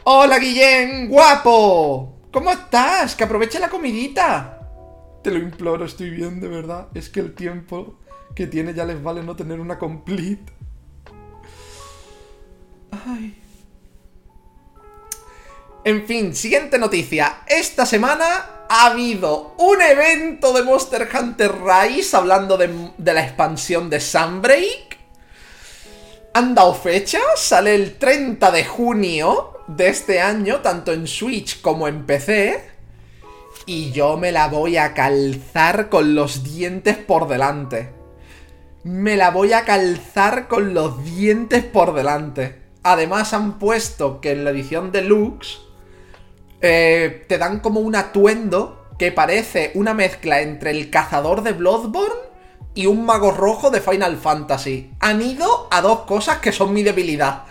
¡Hola 0.05 0.39
Guillén! 0.39 1.09
¡Guapo! 1.09 2.19
¿Cómo 2.31 2.51
estás? 2.51 3.17
Que 3.17 3.25
aproveche 3.25 3.59
la 3.59 3.71
comidita. 3.71 4.61
Te 5.25 5.31
lo 5.31 5.39
imploro, 5.39 5.87
estoy 5.87 6.11
bien, 6.11 6.39
de 6.39 6.49
verdad. 6.49 6.89
Es 6.93 7.09
que 7.09 7.21
el 7.21 7.35
tiempo 7.35 7.99
que 8.35 8.47
tiene 8.47 8.75
ya 8.75 8.85
les 8.85 9.03
vale 9.03 9.23
no 9.23 9.37
tener 9.37 9.59
una 9.59 9.79
complete. 9.79 10.53
Ay. 13.07 13.41
En 15.83 16.07
fin, 16.07 16.37
siguiente 16.37 16.79
noticia. 16.79 17.39
Esta 17.49 17.87
semana 17.87 18.60
ha 18.73 18.87
habido 18.87 19.57
un 19.59 19.83
evento 19.83 20.53
de 20.53 20.63
Monster 20.63 21.09
Hunter 21.13 21.53
Rise 21.61 22.17
hablando 22.17 22.57
de, 22.57 22.71
la 22.99 23.21
expansión 23.21 23.91
de 23.91 23.99
Sunbreak. 23.99 24.97
Han 26.35 26.55
dado 26.55 26.75
fecha, 26.75 27.19
sale 27.35 27.75
el 27.75 27.99
30 27.99 28.53
de 28.53 28.65
junio 28.65 29.55
de 29.67 29.89
este 29.89 30.21
año, 30.21 30.61
tanto 30.61 30.93
en 30.93 31.09
Switch 31.09 31.61
como 31.61 31.89
en 31.89 32.07
PC. 32.07 32.71
Y 33.67 33.91
yo 33.91 34.17
me 34.17 34.31
la 34.31 34.47
voy 34.47 34.77
a 34.77 34.95
calzar 34.95 35.89
con 35.89 36.15
los 36.15 36.45
dientes 36.45 36.97
por 36.97 37.27
delante. 37.27 37.93
Me 38.85 39.17
la 39.17 39.33
voy 39.33 39.53
a 39.53 39.65
calzar 39.65 40.47
con 40.47 40.75
los 40.75 41.05
dientes 41.05 41.65
por 41.65 41.93
delante. 41.93 42.63
Además 42.85 43.35
han 43.35 43.59
puesto 43.59 44.21
que 44.21 44.31
en 44.31 44.45
la 44.45 44.51
edición 44.51 44.93
deluxe 44.93 45.59
eh, 46.61 47.25
te 47.29 47.38
dan 47.38 47.61
como 47.61 47.81
un 47.81 47.96
atuendo 47.96 48.88
que 48.99 49.12
parece 49.12 49.73
una 49.75 49.94
mezcla 49.94 50.42
entre 50.42 50.70
el 50.70 50.90
cazador 50.90 51.42
de 51.42 51.53
Bloodborne 51.53 52.31
y 52.75 52.87
un 52.87 53.05
mago 53.05 53.31
rojo 53.31 53.70
de 53.70 53.81
Final 53.81 54.16
Fantasy. 54.16 54.90
Han 55.01 55.23
ido 55.23 55.68
a 55.70 55.81
dos 55.81 56.01
cosas 56.01 56.38
que 56.38 56.53
son 56.53 56.73
mi 56.73 56.83
debilidad. 56.83 57.44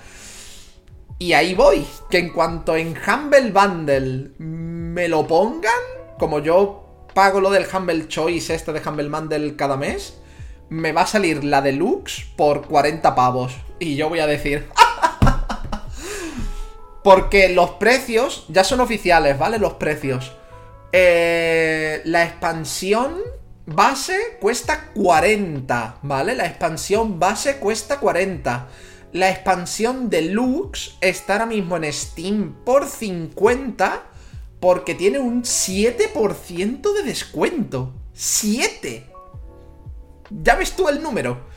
Y 1.17 1.34
ahí 1.34 1.54
voy, 1.54 1.86
que 2.10 2.19
en 2.19 2.30
cuanto 2.30 2.78
en 2.78 2.95
Humble 2.95 3.52
Bundle 3.52 4.32
me 4.38 5.10
lo 5.10 5.28
pongan, 5.28 5.72
como 6.17 6.39
yo 6.39 7.08
pago 7.13 7.41
lo 7.41 7.50
del 7.50 7.65
Humble 7.72 8.08
Choice 8.08 8.54
este 8.54 8.72
de 8.72 8.88
Humble 8.88 9.10
Bundle 9.10 9.56
cada 9.56 9.76
mes, 9.76 10.19
me 10.69 10.91
va 10.91 11.02
a 11.02 11.08
salir 11.08 11.43
la 11.43 11.62
deluxe 11.62 12.26
por 12.38 12.67
40 12.67 13.15
pavos. 13.15 13.58
Y 13.80 13.95
yo 13.95 14.08
voy 14.08 14.19
a 14.19 14.28
decir... 14.28 14.67
Porque 17.04 17.50
los 17.50 17.72
precios 17.72 18.46
ya 18.50 18.64
son 18.64 18.82
oficiales, 18.82 19.38
¿vale? 19.38 19.58
Los 19.58 19.74
precios. 19.74 20.34
Eh, 20.92 22.02
la 22.06 22.24
expansión 22.24 23.18
base 23.66 24.38
cuesta 24.40 24.90
40, 24.94 26.00
¿vale? 26.02 26.36
La 26.36 26.46
expansión 26.46 27.20
base 27.20 27.58
cuesta 27.58 28.00
40. 28.00 28.68
La 29.14 29.30
expansión 29.30 30.10
deluxe 30.10 30.98
está 31.02 31.34
ahora 31.34 31.46
mismo 31.46 31.78
en 31.78 31.92
Steam 31.92 32.56
por 32.66 32.88
50 32.88 34.04
porque 34.60 34.94
tiene 34.94 35.20
un 35.20 35.44
7% 35.44 36.94
de 36.94 37.04
descuento. 37.04 37.94
¡7! 38.16 39.06
Ya 40.30 40.56
ves 40.56 40.76
tú 40.76 40.90
el 40.90 41.02
número. 41.02 41.48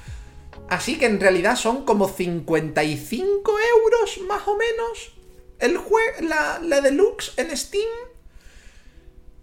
Así 0.69 0.97
que 0.97 1.07
en 1.07 1.21
realidad 1.21 1.57
son 1.57 1.85
como 1.85 2.09
55 2.09 3.53
euros 3.77 4.21
más 4.27 4.47
o 4.47 4.57
menos 4.57 5.22
el 5.63 5.79
la, 6.21 6.59
la 6.61 6.81
deluxe 6.81 7.33
en 7.37 7.57
Steam. 7.57 7.89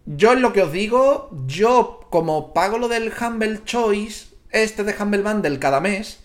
Yo 0.05 0.33
es 0.33 0.39
lo 0.39 0.53
que 0.53 0.63
os 0.63 0.71
digo, 0.71 1.29
yo 1.45 2.07
como 2.09 2.53
pago 2.53 2.77
lo 2.77 2.87
del 2.87 3.11
Humble 3.11 3.61
Choice, 3.63 4.27
este 4.51 4.83
de 4.83 4.95
Humble 4.99 5.21
Bundle 5.21 5.59
cada 5.59 5.79
mes, 5.79 6.19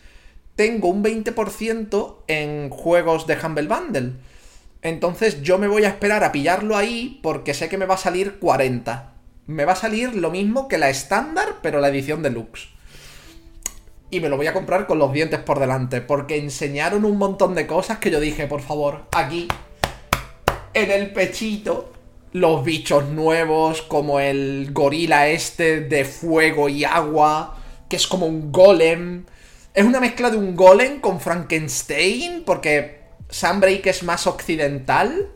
tengo 0.56 0.88
un 0.88 1.04
20% 1.04 2.16
en 2.26 2.70
juegos 2.70 3.26
de 3.26 3.38
Humble 3.42 3.68
Bundle. 3.68 4.12
Entonces 4.82 5.42
yo 5.42 5.58
me 5.58 5.68
voy 5.68 5.84
a 5.84 5.88
esperar 5.88 6.24
a 6.24 6.32
pillarlo 6.32 6.76
ahí 6.76 7.20
porque 7.22 7.54
sé 7.54 7.68
que 7.68 7.78
me 7.78 7.86
va 7.86 7.94
a 7.94 7.98
salir 7.98 8.38
40. 8.38 9.12
Me 9.46 9.64
va 9.64 9.72
a 9.72 9.76
salir 9.76 10.14
lo 10.14 10.30
mismo 10.30 10.68
que 10.68 10.78
la 10.78 10.90
estándar, 10.90 11.56
pero 11.62 11.80
la 11.80 11.88
edición 11.88 12.22
deluxe 12.22 12.74
y 14.14 14.20
me 14.20 14.28
lo 14.28 14.36
voy 14.36 14.46
a 14.46 14.52
comprar 14.52 14.86
con 14.86 14.98
los 14.98 15.12
dientes 15.12 15.40
por 15.40 15.58
delante, 15.58 16.00
porque 16.00 16.38
enseñaron 16.38 17.04
un 17.04 17.18
montón 17.18 17.54
de 17.54 17.66
cosas 17.66 17.98
que 17.98 18.12
yo 18.12 18.20
dije, 18.20 18.46
por 18.46 18.60
favor, 18.60 19.06
aquí, 19.12 19.48
en 20.74 20.90
el 20.90 21.12
pechito, 21.12 21.92
los 22.32 22.64
bichos 22.64 23.08
nuevos, 23.08 23.82
como 23.82 24.18
el 24.20 24.70
gorila 24.72 25.28
este 25.28 25.80
de 25.80 26.04
fuego 26.04 26.68
y 26.68 26.84
agua, 26.84 27.58
que 27.88 27.96
es 27.96 28.06
como 28.06 28.26
un 28.26 28.50
golem. 28.50 29.24
Es 29.72 29.84
una 29.84 30.00
mezcla 30.00 30.30
de 30.30 30.36
un 30.36 30.54
golem 30.56 31.00
con 31.00 31.20
Frankenstein, 31.20 32.42
porque 32.44 33.02
Sunbreak 33.30 33.86
es 33.86 34.02
más 34.02 34.26
occidental 34.26 35.30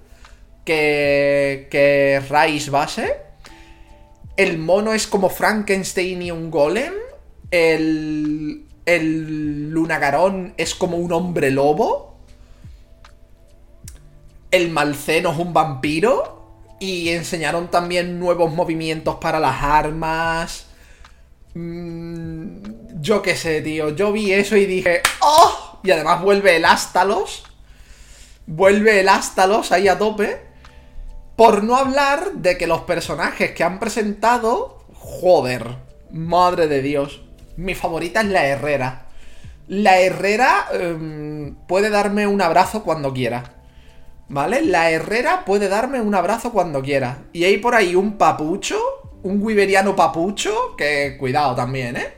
que, 0.65 1.69
que 1.71 2.21
Rise 2.29 2.71
base. 2.71 3.17
El 4.37 4.59
mono 4.59 4.93
es 4.93 5.07
como 5.07 5.31
Frankenstein 5.31 6.23
y 6.23 6.31
un 6.31 6.51
golem. 6.51 6.93
El, 7.51 8.67
el 8.87 9.71
Lunagarón 9.71 10.55
es 10.57 10.75
como 10.75 10.97
un 10.97 11.13
hombre 11.13 11.51
lobo. 11.51 12.18
El 14.51 14.71
Malceno 14.71 15.33
es 15.33 15.39
un 15.39 15.53
vampiro. 15.53 16.37
Y 16.81 17.09
enseñaron 17.11 17.71
también 17.71 18.21
nuevos 18.21 18.53
movimientos 18.53 19.17
para 19.17 19.41
las 19.41 19.63
armas. 19.63 20.67
Mm, 21.55 23.01
yo 23.01 23.21
qué 23.21 23.37
sé, 23.37 23.61
tío. 23.63 23.91
Yo 23.91 24.13
vi 24.13 24.33
eso 24.33 24.57
y 24.57 24.65
dije, 24.65 25.03
¡Oh! 25.21 25.81
Y 25.83 25.91
además 25.91 26.23
vuelve 26.23 26.57
el 26.57 26.65
Ástalos. 26.65 27.45
Vuelve 28.47 29.01
el 29.01 29.09
Ástalos 29.09 29.73
ahí 29.73 29.89
a 29.89 29.99
tope. 29.99 30.41
Por 31.37 31.65
no 31.65 31.77
hablar 31.77 32.33
de 32.35 32.57
que 32.57 32.67
los 32.67 32.83
personajes 32.83 33.53
que 33.53 33.65
han 33.65 33.79
presentado. 33.81 34.85
Joder. 34.95 35.77
Madre 36.11 36.69
de 36.69 36.81
Dios. 36.81 37.23
Mi 37.57 37.75
favorita 37.75 38.21
es 38.21 38.29
la 38.29 38.47
Herrera. 38.47 39.07
La 39.67 39.99
Herrera 39.99 40.67
em, 40.73 41.57
puede 41.67 41.91
darme 41.91 42.27
un 42.27 42.41
abrazo 42.41 42.85
cuando 42.85 43.13
quiera. 43.13 43.58
¿Vale? 44.29 44.63
La 44.63 44.91
Herrera 44.91 45.45
puede 45.45 45.69
darme 45.69 46.01
un 46.01 46.15
abrazo 46.15 46.53
cuando 46.53 46.83
quiera. 46.83 47.25
Y 47.33 47.45
hay 47.45 47.59
por 47.59 47.75
ahí 47.75 47.95
un 47.95 48.19
papucho, 48.19 48.79
un 49.23 49.43
wiberiano 49.43 49.97
papucho, 49.97 50.77
que 50.77 51.17
cuidado 51.19 51.55
también, 51.55 51.97
¿eh? 51.97 52.13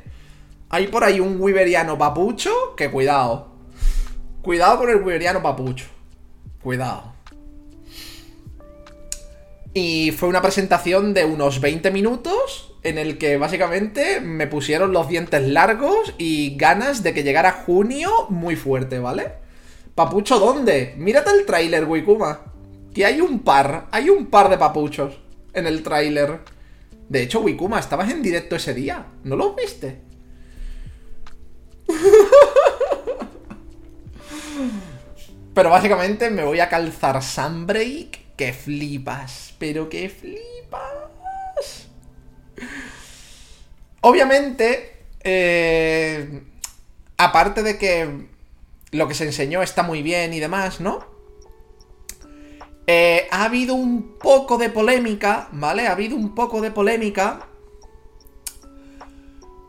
Hay 0.70 0.88
por 0.88 1.04
ahí 1.04 1.20
un 1.20 1.40
wiberiano 1.40 1.96
papucho, 1.96 2.74
que 2.76 2.90
cuidado. 2.90 3.52
Cuidado 4.42 4.78
con 4.78 4.90
el 4.90 4.96
wiberiano 4.96 5.42
papucho. 5.42 5.86
Cuidado. 6.62 7.12
Y 9.72 10.10
fue 10.12 10.28
una 10.28 10.42
presentación 10.42 11.14
de 11.14 11.24
unos 11.24 11.60
20 11.60 11.90
minutos 11.92 12.74
en 12.82 12.98
el 12.98 13.18
que 13.18 13.36
básicamente 13.36 14.20
me 14.20 14.46
pusieron 14.46 14.92
los 14.92 15.08
dientes 15.08 15.46
largos 15.46 16.14
y 16.18 16.56
ganas 16.56 17.02
de 17.02 17.14
que 17.14 17.22
llegara 17.22 17.52
junio 17.52 18.10
muy 18.30 18.56
fuerte, 18.56 18.98
¿vale? 18.98 19.32
Papucho, 20.00 20.38
¿dónde? 20.38 20.94
Mírate 20.96 21.30
el 21.30 21.44
tráiler, 21.44 21.84
Wikuma. 21.84 22.40
Que 22.94 23.04
hay 23.04 23.20
un 23.20 23.40
par, 23.40 23.86
hay 23.90 24.08
un 24.08 24.28
par 24.28 24.48
de 24.48 24.56
papuchos 24.56 25.20
en 25.52 25.66
el 25.66 25.82
tráiler. 25.82 26.40
De 27.10 27.22
hecho, 27.22 27.40
Wikuma, 27.40 27.78
estabas 27.78 28.10
en 28.10 28.22
directo 28.22 28.56
ese 28.56 28.72
día. 28.72 29.04
¿No 29.24 29.36
lo 29.36 29.52
viste? 29.54 30.00
Pero 35.54 35.68
básicamente 35.68 36.30
me 36.30 36.44
voy 36.44 36.60
a 36.60 36.70
calzar 36.70 37.22
Sunbreak 37.22 38.36
que 38.36 38.54
flipas. 38.54 39.54
Pero 39.58 39.90
que 39.90 40.08
flipas. 40.08 41.90
Obviamente, 44.00 45.04
eh, 45.22 46.40
aparte 47.18 47.62
de 47.62 47.76
que 47.76 48.29
lo 48.92 49.08
que 49.08 49.14
se 49.14 49.24
enseñó 49.24 49.62
está 49.62 49.82
muy 49.82 50.02
bien 50.02 50.32
y 50.34 50.40
demás, 50.40 50.80
¿no? 50.80 51.04
Eh, 52.86 53.28
ha 53.30 53.44
habido 53.44 53.74
un 53.74 54.18
poco 54.18 54.58
de 54.58 54.68
polémica, 54.68 55.48
¿vale? 55.52 55.86
Ha 55.86 55.92
habido 55.92 56.16
un 56.16 56.34
poco 56.34 56.60
de 56.60 56.70
polémica 56.70 57.46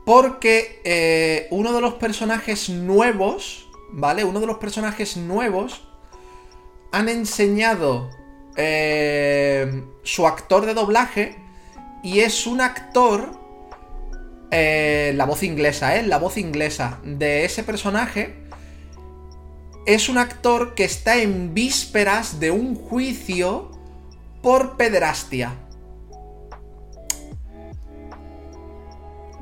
porque 0.05 0.81
eh, 0.83 1.47
uno 1.51 1.73
de 1.73 1.81
los 1.81 1.95
personajes 1.95 2.69
nuevos, 2.69 3.69
¿vale? 3.91 4.23
Uno 4.23 4.39
de 4.39 4.47
los 4.47 4.57
personajes 4.57 5.17
nuevos 5.17 5.87
han 6.91 7.09
enseñado 7.09 8.09
su 10.03 10.27
actor 10.27 10.65
de 10.65 10.73
doblaje 10.73 11.41
y 12.03 12.19
es 12.19 12.47
un 12.47 12.61
actor. 12.61 13.39
Eh, 14.51 15.13
la 15.15 15.25
voz 15.25 15.43
inglesa, 15.43 15.95
¿eh? 15.95 16.03
La 16.03 16.17
voz 16.17 16.37
inglesa 16.37 16.99
de 17.03 17.45
ese 17.45 17.63
personaje. 17.63 18.35
Es 19.85 20.09
un 20.09 20.17
actor 20.19 20.75
que 20.75 20.83
está 20.83 21.21
en 21.21 21.53
vísperas 21.53 22.39
de 22.39 22.51
un 22.51 22.75
juicio 22.75 23.71
por 24.43 24.77
pederastia. 24.77 25.55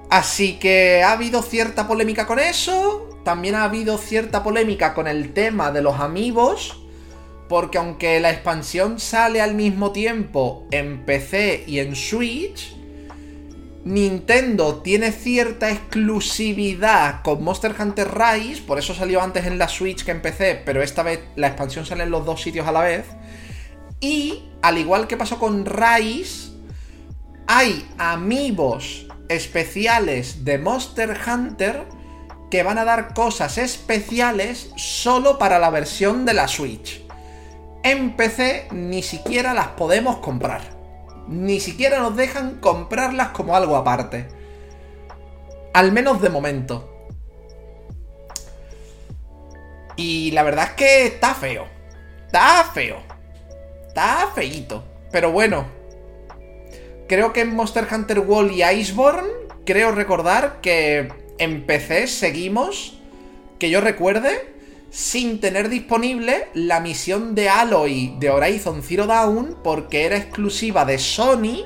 Así 0.10 0.58
que 0.58 1.04
ha 1.04 1.12
habido 1.12 1.41
cierta 1.41 1.88
polémica 1.88 2.25
con 2.25 2.39
eso. 2.39 3.19
También 3.23 3.56
ha 3.56 3.65
habido 3.65 3.97
cierta 3.97 4.41
polémica 4.43 4.93
con 4.93 5.08
el 5.08 5.34
tema 5.34 5.71
de 5.71 5.82
los 5.82 5.99
amigos. 5.99 6.82
Porque 7.49 7.78
aunque 7.78 8.19
la 8.19 8.32
expansión 8.32 8.99
sale 8.99 9.41
al 9.41 9.56
mismo 9.56 9.91
tiempo 9.91 10.67
en 10.71 11.06
PC 11.06 11.65
y 11.67 11.80
en 11.80 11.95
Switch, 11.95 12.79
Nintendo 13.86 14.82
tiene 14.82 15.12
cierta 15.12 15.72
exclusividad 15.72 17.22
con 17.24 17.44
Monster 17.44 17.74
Hunter 17.80 18.10
Rise, 18.13 18.62
por 18.62 18.78
eso 18.78 18.94
salió 18.94 19.22
antes 19.22 19.46
en 19.46 19.58
la 19.58 19.70
Switch 19.70 20.04
que 20.04 20.12
en 20.12 20.22
PC, 20.22 20.63
pero 20.65 20.84
esta 20.84 21.02
vez 21.02 21.22
la 21.36 21.48
expansión 21.48 21.86
sale 21.86 22.04
en 22.04 22.12
los 22.12 22.26
dos 22.26 22.42
sitios 22.42 22.68
a 22.68 22.72
la 22.72 22.82
vez. 22.82 23.06
Y, 24.02 24.44
al 24.62 24.78
igual 24.78 25.08
que 25.08 25.18
pasó 25.18 25.39
con 25.39 25.65
Rise, 25.65 26.52
hay 27.48 27.88
amigos 27.98 29.08
especiales 29.30 30.44
de 30.44 30.58
Monster 30.58 31.18
Hunter 31.26 31.86
que 32.52 32.63
van 32.63 32.78
a 32.78 32.86
dar 32.86 33.13
cosas 33.13 33.58
especiales 33.58 34.72
solo 34.76 35.38
para 35.38 35.60
la 35.60 35.70
versión 35.70 36.26
de 36.26 36.34
la 36.34 36.48
Switch. 36.48 37.02
En 37.84 38.18
PC 38.18 38.68
ni 38.72 39.04
siquiera 39.04 39.54
las 39.54 39.70
podemos 39.70 40.18
comprar. 40.18 40.79
Ni 41.30 41.60
siquiera 41.60 42.00
nos 42.00 42.15
dejan 42.15 42.56
comprarlas 42.56 43.30
como 43.30 43.56
algo 43.56 43.76
aparte. 43.76 44.28
Al 45.74 45.92
menos 45.92 46.22
de 46.24 46.30
momento. 46.30 47.08
Y 49.96 50.32
la 50.32 50.42
verdad 50.42 50.70
es 50.70 50.72
que 50.72 51.06
está 51.06 51.36
feo. 51.36 51.68
Está 52.26 52.63
feo. 52.74 52.98
Está 53.88 54.32
feíto. 54.34 54.84
Pero 55.12 55.32
bueno. 55.32 55.68
Creo 57.08 57.32
que 57.32 57.42
en 57.42 57.56
Monster 57.56 57.88
Hunter 57.92 58.20
World 58.20 58.52
y 58.52 58.63
Iceborne, 58.63 59.30
creo 59.65 59.92
recordar 59.92 60.62
que 60.62 61.12
en 61.38 61.65
PC 61.65 62.08
seguimos, 62.08 63.00
que 63.60 63.70
yo 63.70 63.82
recuerde, 63.82 64.59
sin 64.89 65.39
tener 65.39 65.69
disponible 65.69 66.49
la 66.54 66.80
misión 66.80 67.36
de 67.36 67.49
Aloy 67.49 68.15
de 68.19 68.30
Horizon 68.30 68.82
Zero 68.84 69.06
Dawn 69.08 69.58
porque 69.63 70.06
era 70.06 70.17
exclusiva 70.17 70.86
de 70.86 70.97
Sony, 70.97 71.65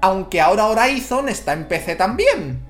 aunque 0.00 0.40
ahora 0.40 0.66
Horizon 0.66 1.28
está 1.28 1.52
en 1.52 1.66
PC 1.68 1.96
también. 1.96 2.64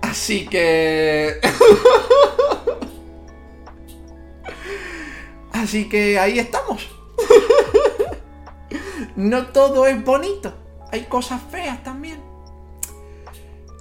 Así 0.00 0.46
que... 0.46 1.40
Así 5.52 5.88
que 5.88 6.18
ahí 6.18 6.38
estamos. 6.38 6.88
no 9.16 9.46
todo 9.48 9.86
es 9.86 10.04
bonito. 10.04 10.54
Hay 10.92 11.04
cosas 11.04 11.40
feas 11.50 11.82
también. 11.82 12.25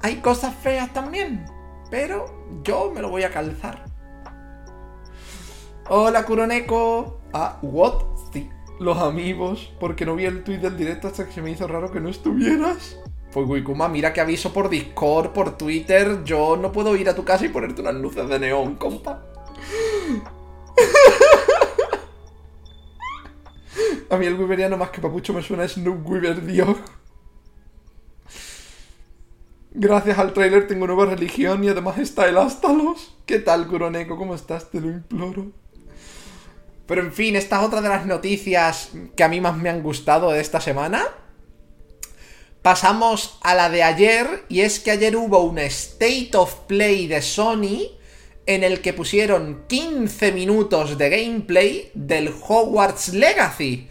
Hay 0.06 0.18
cosas 0.18 0.54
feas 0.54 0.94
también, 0.94 1.48
pero 1.90 2.28
yo 2.64 2.92
me 2.94 3.02
lo 3.02 3.10
voy 3.10 3.24
a 3.24 3.32
calzar. 3.32 3.86
Hola, 5.90 6.24
Kuroneko. 6.24 7.22
Ah, 7.34 7.58
what? 7.64 8.04
Sí, 8.32 8.48
los 8.80 9.00
amigos. 9.00 9.74
Porque 9.80 10.06
no 10.06 10.16
vi 10.16 10.26
el 10.26 10.44
tweet 10.44 10.60
del 10.60 10.78
directo 10.78 11.08
hasta 11.08 11.26
que 11.26 11.32
se 11.32 11.42
me 11.42 11.50
hizo 11.50 11.66
raro 11.66 11.92
que 11.92 12.00
no 12.00 12.10
estuvieras. 12.10 13.00
Pues 13.34 13.50
Wikuma, 13.50 13.88
mira 13.88 14.14
que 14.14 14.22
aviso 14.22 14.54
por 14.54 14.70
Discord, 14.70 15.32
por 15.32 15.58
Twitter. 15.58 16.24
Yo 16.24 16.56
no 16.56 16.72
puedo 16.72 16.96
ir 16.96 17.10
a 17.10 17.16
tu 17.16 17.26
casa 17.26 17.46
y 17.46 17.50
ponerte 17.50 17.82
unas 17.82 17.96
luces 17.96 18.30
de 18.30 18.38
neón, 18.38 18.76
compa. 18.76 19.26
A 24.12 24.18
mí 24.18 24.28
el 24.28 24.36
Wiberiano 24.36 24.78
más 24.78 24.92
que 24.92 25.02
papucho 25.02 25.34
me 25.34 25.42
suena 25.42 25.64
a 25.64 25.68
Snoop 25.68 26.08
Weaver, 26.08 26.46
Dios. 26.46 26.78
Gracias 29.78 30.18
al 30.18 30.32
trailer 30.32 30.68
tengo 30.68 30.88
nueva 30.88 31.06
religión 31.06 31.62
y 31.66 31.68
además 31.68 31.98
está 31.98 32.30
el 32.30 32.38
Astalos. 32.38 33.14
¿Qué 33.26 33.40
tal, 33.40 33.68
Kuroneko? 33.68 34.16
¿Cómo 34.16 34.34
estás? 34.34 34.72
Te 34.72 34.80
lo 34.80 34.88
imploro. 34.88 35.52
Pero 36.86 37.02
en 37.02 37.12
fin, 37.12 37.36
esta 37.36 37.60
es 37.60 37.68
otra 37.68 37.82
de 37.82 37.90
las 37.90 38.06
noticias 38.06 38.92
que 39.18 39.24
a 39.26 39.28
mí 39.28 39.42
más 39.42 39.58
me 39.58 39.70
han 39.70 39.84
gustado 39.84 40.32
de 40.32 40.40
esta 40.40 40.62
semana. 40.62 41.04
Pasamos 42.62 43.38
a 43.42 43.54
la 43.54 43.70
de 43.70 43.84
ayer, 43.84 44.46
y 44.48 44.62
es 44.62 44.80
que 44.80 44.92
ayer 44.92 45.18
hubo 45.18 45.42
un 45.42 45.60
State 45.60 46.32
of 46.36 46.56
Play 46.68 47.08
de 47.08 47.22
Sony 47.22 47.98
en 48.46 48.64
el 48.64 48.80
que 48.80 48.94
pusieron 48.94 49.66
15 49.68 50.32
minutos 50.32 50.98
de 50.98 51.10
gameplay 51.10 51.92
del 51.94 52.30
Hogwarts 52.30 53.14
Legacy, 53.14 53.90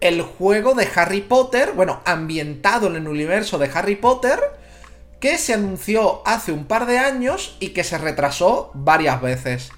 el 0.00 0.22
juego 0.22 0.74
de 0.74 0.88
Harry 0.94 1.20
Potter, 1.20 1.72
bueno, 1.76 2.00
ambientado 2.06 2.86
en 2.86 2.96
el 2.96 3.06
universo 3.06 3.58
de 3.58 3.70
Harry 3.74 3.96
Potter, 3.96 4.40
que 5.26 5.38
se 5.38 5.54
anunció 5.54 6.22
hace 6.24 6.52
un 6.52 6.66
par 6.66 6.86
de 6.86 7.00
años 7.00 7.56
y 7.58 7.70
que 7.70 7.82
se 7.82 7.98
retrasó 7.98 8.70
varias 8.74 9.20
veces. 9.20 9.70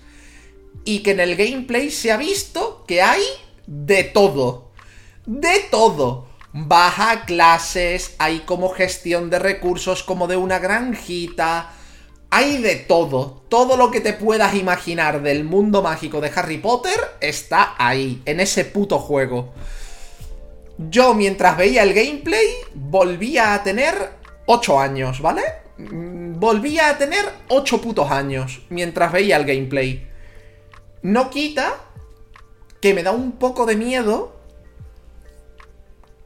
Y 0.84 1.02
que 1.02 1.12
en 1.12 1.20
el 1.20 1.36
gameplay 1.36 1.90
se 1.90 2.12
ha 2.12 2.18
visto 2.18 2.84
que 2.86 3.00
hay 3.00 3.22
de 3.66 4.04
todo. 4.04 4.72
De 5.24 5.60
todo 5.70 6.26
baja 6.52 7.24
clases, 7.24 8.14
hay 8.18 8.40
como 8.40 8.68
gestión 8.68 9.30
de 9.30 9.38
recursos 9.38 10.02
como 10.02 10.26
de 10.26 10.36
una 10.36 10.58
granjita, 10.58 11.72
hay 12.28 12.58
de 12.58 12.76
todo, 12.76 13.42
todo 13.48 13.78
lo 13.78 13.90
que 13.90 14.02
te 14.02 14.12
puedas 14.12 14.54
imaginar 14.54 15.22
del 15.22 15.44
mundo 15.44 15.80
mágico 15.80 16.20
de 16.20 16.30
Harry 16.36 16.58
Potter 16.58 17.00
está 17.22 17.74
ahí, 17.78 18.20
en 18.26 18.40
ese 18.40 18.66
puto 18.66 18.98
juego. 18.98 19.54
Yo 20.76 21.14
mientras 21.14 21.56
veía 21.56 21.84
el 21.84 21.94
gameplay 21.94 22.46
volvía 22.74 23.54
a 23.54 23.62
tener 23.64 24.17
8 24.50 24.80
años, 24.80 25.20
¿vale? 25.20 25.42
Mm, 25.76 26.40
volvía 26.40 26.88
a 26.88 26.96
tener 26.96 27.22
8 27.48 27.82
putos 27.82 28.10
años 28.10 28.62
mientras 28.70 29.12
veía 29.12 29.36
el 29.36 29.44
gameplay. 29.44 30.08
No 31.02 31.28
quita 31.28 31.74
que 32.80 32.94
me 32.94 33.02
da 33.02 33.10
un 33.10 33.32
poco 33.32 33.66
de 33.66 33.76
miedo 33.76 34.40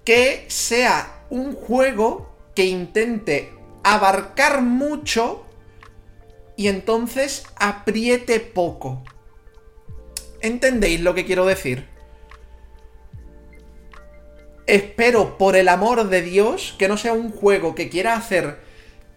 que 0.04 0.44
sea 0.48 1.24
un 1.30 1.56
juego 1.56 2.30
que 2.54 2.64
intente 2.66 3.52
abarcar 3.82 4.62
mucho 4.62 5.44
y 6.56 6.68
entonces 6.68 7.42
apriete 7.56 8.38
poco. 8.38 9.02
¿Entendéis 10.40 11.00
lo 11.00 11.12
que 11.14 11.24
quiero 11.24 11.44
decir? 11.44 11.91
Espero, 14.66 15.38
por 15.38 15.56
el 15.56 15.68
amor 15.68 16.08
de 16.08 16.22
Dios, 16.22 16.74
que 16.78 16.88
no 16.88 16.96
sea 16.96 17.12
un 17.12 17.30
juego 17.30 17.74
que 17.74 17.88
quiera 17.88 18.14
hacer 18.14 18.60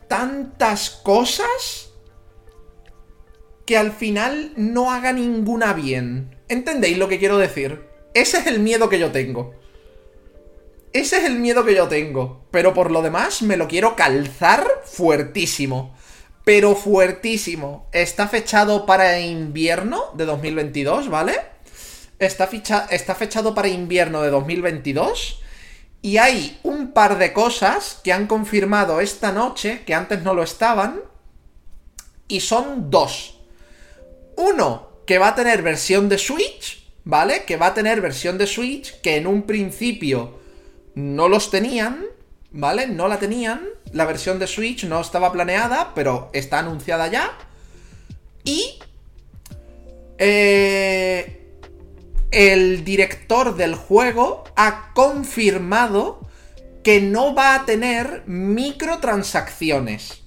tantas 0.07 0.89
cosas 0.89 1.91
que 3.65 3.77
al 3.77 3.91
final 3.91 4.53
no 4.55 4.91
haga 4.91 5.13
ninguna 5.13 5.73
bien. 5.73 6.37
¿Entendéis 6.47 6.97
lo 6.97 7.07
que 7.07 7.19
quiero 7.19 7.37
decir? 7.37 7.83
Ese 8.13 8.37
es 8.37 8.47
el 8.47 8.59
miedo 8.59 8.89
que 8.89 8.99
yo 8.99 9.11
tengo. 9.11 9.55
Ese 10.93 11.17
es 11.17 11.25
el 11.25 11.39
miedo 11.39 11.65
que 11.65 11.75
yo 11.75 11.87
tengo. 11.87 12.45
Pero 12.51 12.73
por 12.73 12.91
lo 12.91 13.01
demás, 13.01 13.41
me 13.41 13.57
lo 13.57 13.67
quiero 13.67 13.95
calzar 13.95 14.65
fuertísimo. 14.85 15.95
Pero 16.43 16.75
fuertísimo. 16.75 17.89
Está 17.91 18.27
fechado 18.27 18.85
para 18.85 19.19
invierno 19.19 20.11
de 20.13 20.25
2022, 20.25 21.09
¿vale? 21.09 21.54
Está, 22.19 22.49
está 22.89 23.15
fechado 23.15 23.53
para 23.53 23.67
invierno 23.67 24.21
de 24.21 24.29
2022. 24.29 25.41
Y 26.01 26.17
hay 26.17 26.59
un 26.63 26.91
par 26.91 27.17
de 27.17 27.33
cosas 27.33 27.99
que 28.03 28.13
han 28.13 28.27
confirmado 28.27 29.01
esta 29.01 29.31
noche, 29.31 29.81
que 29.85 29.95
antes 29.95 30.21
no 30.21 30.33
lo 30.33 30.43
estaban. 30.43 31.01
Y 32.27 32.41
son 32.41 32.89
dos. 32.91 33.39
Uno, 34.35 34.89
que 35.05 35.17
va 35.17 35.29
a 35.29 35.35
tener 35.35 35.61
versión 35.61 36.09
de 36.09 36.17
Switch, 36.17 36.87
¿vale? 37.03 37.43
Que 37.45 37.57
va 37.57 37.67
a 37.67 37.73
tener 37.73 38.01
versión 38.01 38.37
de 38.37 38.47
Switch, 38.47 38.99
que 39.01 39.17
en 39.17 39.27
un 39.27 39.43
principio 39.43 40.39
no 40.95 41.27
los 41.27 41.49
tenían, 41.49 42.05
¿vale? 42.51 42.87
No 42.87 43.07
la 43.07 43.19
tenían. 43.19 43.67
La 43.91 44.05
versión 44.05 44.39
de 44.39 44.47
Switch 44.47 44.83
no 44.85 45.01
estaba 45.01 45.31
planeada, 45.31 45.93
pero 45.95 46.29
está 46.33 46.59
anunciada 46.59 47.07
ya. 47.07 47.37
Y... 48.43 48.79
Eh, 50.17 51.44
el 52.31 52.83
director 52.83 53.55
del 53.55 53.75
juego 53.75 54.43
ha 54.55 54.91
confirmado 54.93 56.21
que 56.83 57.01
no 57.01 57.33
va 57.33 57.55
a 57.55 57.65
tener 57.65 58.23
microtransacciones. 58.27 60.23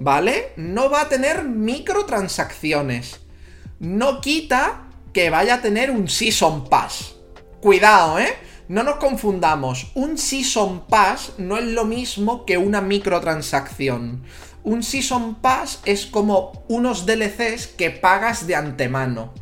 ¿Vale? 0.00 0.52
No 0.56 0.90
va 0.90 1.02
a 1.02 1.08
tener 1.08 1.44
microtransacciones. 1.44 3.20
No 3.78 4.20
quita 4.20 4.88
que 5.12 5.30
vaya 5.30 5.54
a 5.54 5.62
tener 5.62 5.90
un 5.90 6.08
Season 6.08 6.68
Pass. 6.68 7.14
Cuidado, 7.60 8.18
¿eh? 8.18 8.34
No 8.66 8.82
nos 8.82 8.96
confundamos, 8.96 9.90
un 9.94 10.16
Season 10.16 10.86
Pass 10.86 11.34
no 11.36 11.58
es 11.58 11.64
lo 11.64 11.84
mismo 11.84 12.46
que 12.46 12.56
una 12.56 12.80
microtransacción. 12.80 14.24
Un 14.62 14.82
Season 14.82 15.34
Pass 15.36 15.80
es 15.84 16.06
como 16.06 16.64
unos 16.68 17.04
DLCs 17.04 17.66
que 17.66 17.90
pagas 17.90 18.46
de 18.46 18.56
antemano. 18.56 19.34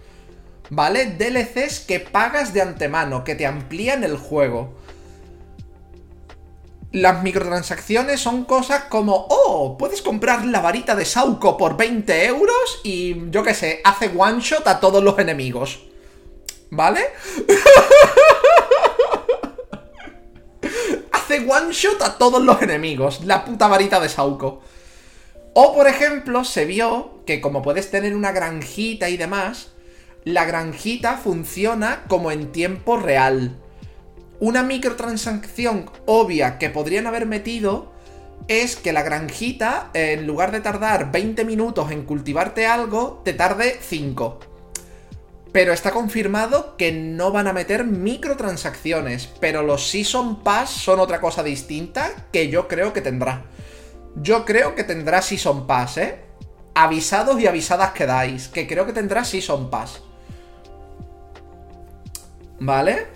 ¿Vale? 0.75 1.05
DLCs 1.19 1.81
que 1.81 2.01
pagas 2.01 2.55
de 2.55 2.63
antemano, 2.63 3.25
que 3.25 3.35
te 3.35 3.45
amplían 3.45 4.05
el 4.05 4.17
juego. 4.17 4.73
Las 6.93 7.23
microtransacciones 7.23 8.21
son 8.21 8.47
cosas 8.47 8.85
como, 8.85 9.27
oh, 9.29 9.77
puedes 9.77 10.01
comprar 10.01 10.47
la 10.47 10.63
varita 10.63 10.95
de 10.95 11.05
Sauco 11.05 11.59
por 11.59 11.77
20 11.77 12.25
euros 12.25 12.81
y, 12.85 13.31
yo 13.31 13.43
qué 13.43 13.53
sé, 13.53 13.83
hace 13.85 14.11
one 14.17 14.41
shot 14.41 14.67
a 14.67 14.81
todos 14.81 15.05
los 15.05 15.19
enemigos. 15.19 15.83
¿Vale? 16.71 17.03
one 21.47 21.73
shot 21.73 22.01
a 22.01 22.17
todos 22.17 22.43
los 22.43 22.63
enemigos. 22.63 23.27
La 23.27 23.45
puta 23.45 23.69
varita 23.69 24.01
de 24.01 24.09
Sauco. 24.09 24.63
O, 25.53 25.75
por 25.75 25.87
ejemplo, 25.87 26.45
se 26.45 26.65
vio 26.65 27.23
que 27.27 27.43
como 27.43 27.61
puedes 27.61 27.91
tener 27.91 28.17
una 28.17 28.33
granjita 28.33 29.11
y 29.11 29.19
demás, 29.19 29.72
la 30.25 30.45
granjita 30.45 31.17
funciona 31.17 32.05
como 32.09 32.31
en 32.31 32.53
tiempo 32.53 32.97
real. 32.97 33.59
Una 34.39 34.63
microtransacción 34.63 35.91
obvia 36.07 36.59
que 36.59 36.71
podrían 36.71 37.07
haber 37.07 37.27
metido 37.27 37.93
es 38.49 38.77
que 38.77 38.93
la 38.93 39.03
granjita, 39.03 39.91
en 39.95 40.27
lugar 40.27 40.53
de 40.53 40.61
tardar 40.61 41.13
20 41.13 41.45
minutos 41.45 41.91
en 41.91 42.05
cultivarte 42.05 42.67
algo, 42.67 43.21
te 43.25 43.33
tarde 43.33 43.79
5. 43.81 44.41
Pero 45.53 45.73
está 45.73 45.91
confirmado 45.91 46.77
que 46.77 46.93
no 46.93 47.31
van 47.31 47.47
a 47.47 47.53
meter 47.53 47.85
microtransacciones. 47.85 49.29
Pero 49.41 49.63
los 49.63 49.91
Season 49.91 50.43
Pass 50.43 50.71
son 50.71 50.99
otra 50.99 51.21
cosa 51.21 51.43
distinta 51.43 52.11
que 52.33 52.49
yo 52.49 52.69
creo 52.69 52.93
que 52.93 53.01
tendrá. 53.01 53.45
Yo 54.17 54.45
creo 54.45 54.75
que 54.75 54.85
tendrá 54.85 55.21
Season 55.21 55.67
Pass, 55.67 55.99
¿eh? 55.99 56.21
Avisados 56.75 57.39
y 57.41 57.47
avisadas 57.47 57.93
quedáis. 57.93 58.49
Que 58.49 58.67
creo 58.67 58.87
que 58.87 58.93
tendrá 58.93 59.25
Season 59.25 59.69
Pass. 59.71 60.03
¿Vale? 62.65 63.09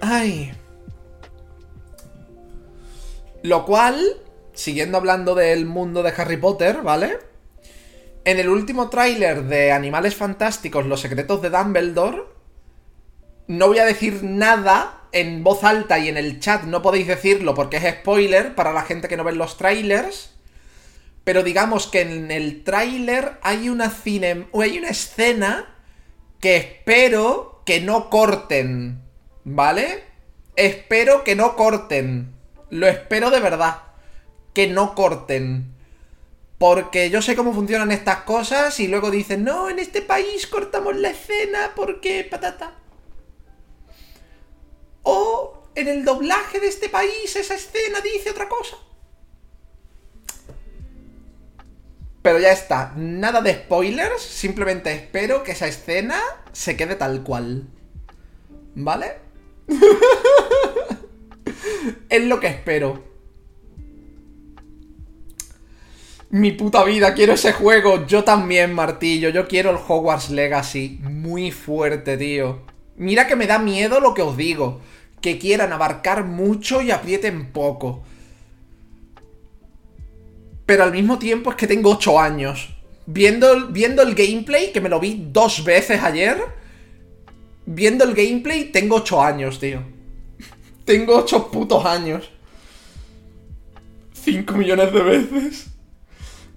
Ay. 0.00 0.52
Lo 3.42 3.64
cual, 3.64 3.98
siguiendo 4.52 4.98
hablando 4.98 5.34
del 5.34 5.66
mundo 5.66 6.04
de 6.04 6.10
Harry 6.16 6.36
Potter, 6.36 6.82
¿vale? 6.82 7.18
En 8.24 8.38
el 8.38 8.48
último 8.48 8.88
tráiler 8.88 9.46
de 9.46 9.72
Animales 9.72 10.14
Fantásticos, 10.14 10.86
Los 10.86 11.00
Secretos 11.00 11.42
de 11.42 11.50
Dumbledore, 11.50 12.22
no 13.48 13.66
voy 13.66 13.78
a 13.78 13.84
decir 13.84 14.22
nada 14.22 14.97
en 15.12 15.44
voz 15.44 15.64
alta 15.64 15.98
y 15.98 16.08
en 16.08 16.16
el 16.16 16.40
chat 16.40 16.64
no 16.64 16.82
podéis 16.82 17.06
decirlo 17.06 17.54
porque 17.54 17.78
es 17.78 17.94
spoiler 18.00 18.54
para 18.54 18.72
la 18.72 18.82
gente 18.82 19.08
que 19.08 19.16
no 19.16 19.24
ve 19.24 19.32
los 19.32 19.56
trailers. 19.56 20.34
Pero 21.24 21.42
digamos 21.42 21.86
que 21.86 22.00
en 22.02 22.30
el 22.30 22.64
tráiler 22.64 23.38
hay 23.42 23.68
una 23.68 23.90
cine, 23.90 24.48
hay 24.54 24.78
una 24.78 24.88
escena 24.88 25.74
que 26.40 26.56
espero 26.56 27.62
que 27.66 27.80
no 27.80 28.08
corten, 28.08 29.02
¿vale? 29.44 30.04
Espero 30.56 31.24
que 31.24 31.36
no 31.36 31.54
corten. 31.54 32.32
Lo 32.70 32.88
espero 32.88 33.30
de 33.30 33.40
verdad. 33.40 33.82
Que 34.54 34.66
no 34.66 34.94
corten. 34.94 35.74
Porque 36.58 37.10
yo 37.10 37.22
sé 37.22 37.36
cómo 37.36 37.52
funcionan 37.52 37.92
estas 37.92 38.22
cosas 38.22 38.80
y 38.80 38.88
luego 38.88 39.10
dicen, 39.10 39.44
no, 39.44 39.70
en 39.70 39.78
este 39.78 40.02
país 40.02 40.46
cortamos 40.46 40.96
la 40.96 41.10
escena 41.10 41.72
porque 41.76 42.26
patata. 42.28 42.74
O 45.10 45.62
en 45.74 45.88
el 45.88 46.04
doblaje 46.04 46.60
de 46.60 46.68
este 46.68 46.90
país 46.90 47.34
esa 47.34 47.54
escena 47.54 48.02
dice 48.02 48.28
otra 48.28 48.46
cosa. 48.46 48.76
Pero 52.20 52.38
ya 52.38 52.52
está, 52.52 52.92
nada 52.94 53.40
de 53.40 53.54
spoilers, 53.54 54.20
simplemente 54.20 54.92
espero 54.92 55.42
que 55.42 55.52
esa 55.52 55.66
escena 55.66 56.20
se 56.52 56.76
quede 56.76 56.94
tal 56.94 57.22
cual. 57.22 57.68
¿Vale? 58.74 59.14
es 62.10 62.24
lo 62.24 62.38
que 62.38 62.48
espero. 62.48 63.02
Mi 66.28 66.52
puta 66.52 66.84
vida, 66.84 67.14
quiero 67.14 67.32
ese 67.32 67.54
juego. 67.54 68.06
Yo 68.06 68.24
también, 68.24 68.74
Martillo. 68.74 69.30
Yo 69.30 69.48
quiero 69.48 69.70
el 69.70 69.78
Hogwarts 69.78 70.28
Legacy. 70.28 70.98
Muy 71.00 71.50
fuerte, 71.50 72.18
tío. 72.18 72.60
Mira 72.98 73.26
que 73.26 73.36
me 73.36 73.46
da 73.46 73.58
miedo 73.58 74.00
lo 74.00 74.12
que 74.12 74.20
os 74.20 74.36
digo. 74.36 74.82
Que 75.20 75.38
quieran 75.38 75.72
abarcar 75.72 76.24
mucho 76.24 76.82
y 76.82 76.90
aprieten 76.90 77.52
poco. 77.52 78.02
Pero 80.66 80.84
al 80.84 80.92
mismo 80.92 81.18
tiempo 81.18 81.50
es 81.50 81.56
que 81.56 81.66
tengo 81.66 81.90
8 81.90 82.20
años. 82.20 82.74
Viendo, 83.06 83.68
viendo 83.68 84.02
el 84.02 84.14
gameplay, 84.14 84.70
que 84.70 84.82
me 84.82 84.90
lo 84.90 85.00
vi 85.00 85.28
dos 85.32 85.64
veces 85.64 86.02
ayer. 86.02 86.38
Viendo 87.64 88.04
el 88.04 88.14
gameplay, 88.14 88.70
tengo 88.70 88.96
8 88.96 89.22
años, 89.22 89.58
tío. 89.58 89.82
tengo 90.84 91.16
8 91.16 91.50
putos 91.50 91.84
años. 91.84 92.30
5 94.12 94.54
millones 94.54 94.92
de 94.92 95.02
veces. 95.02 95.66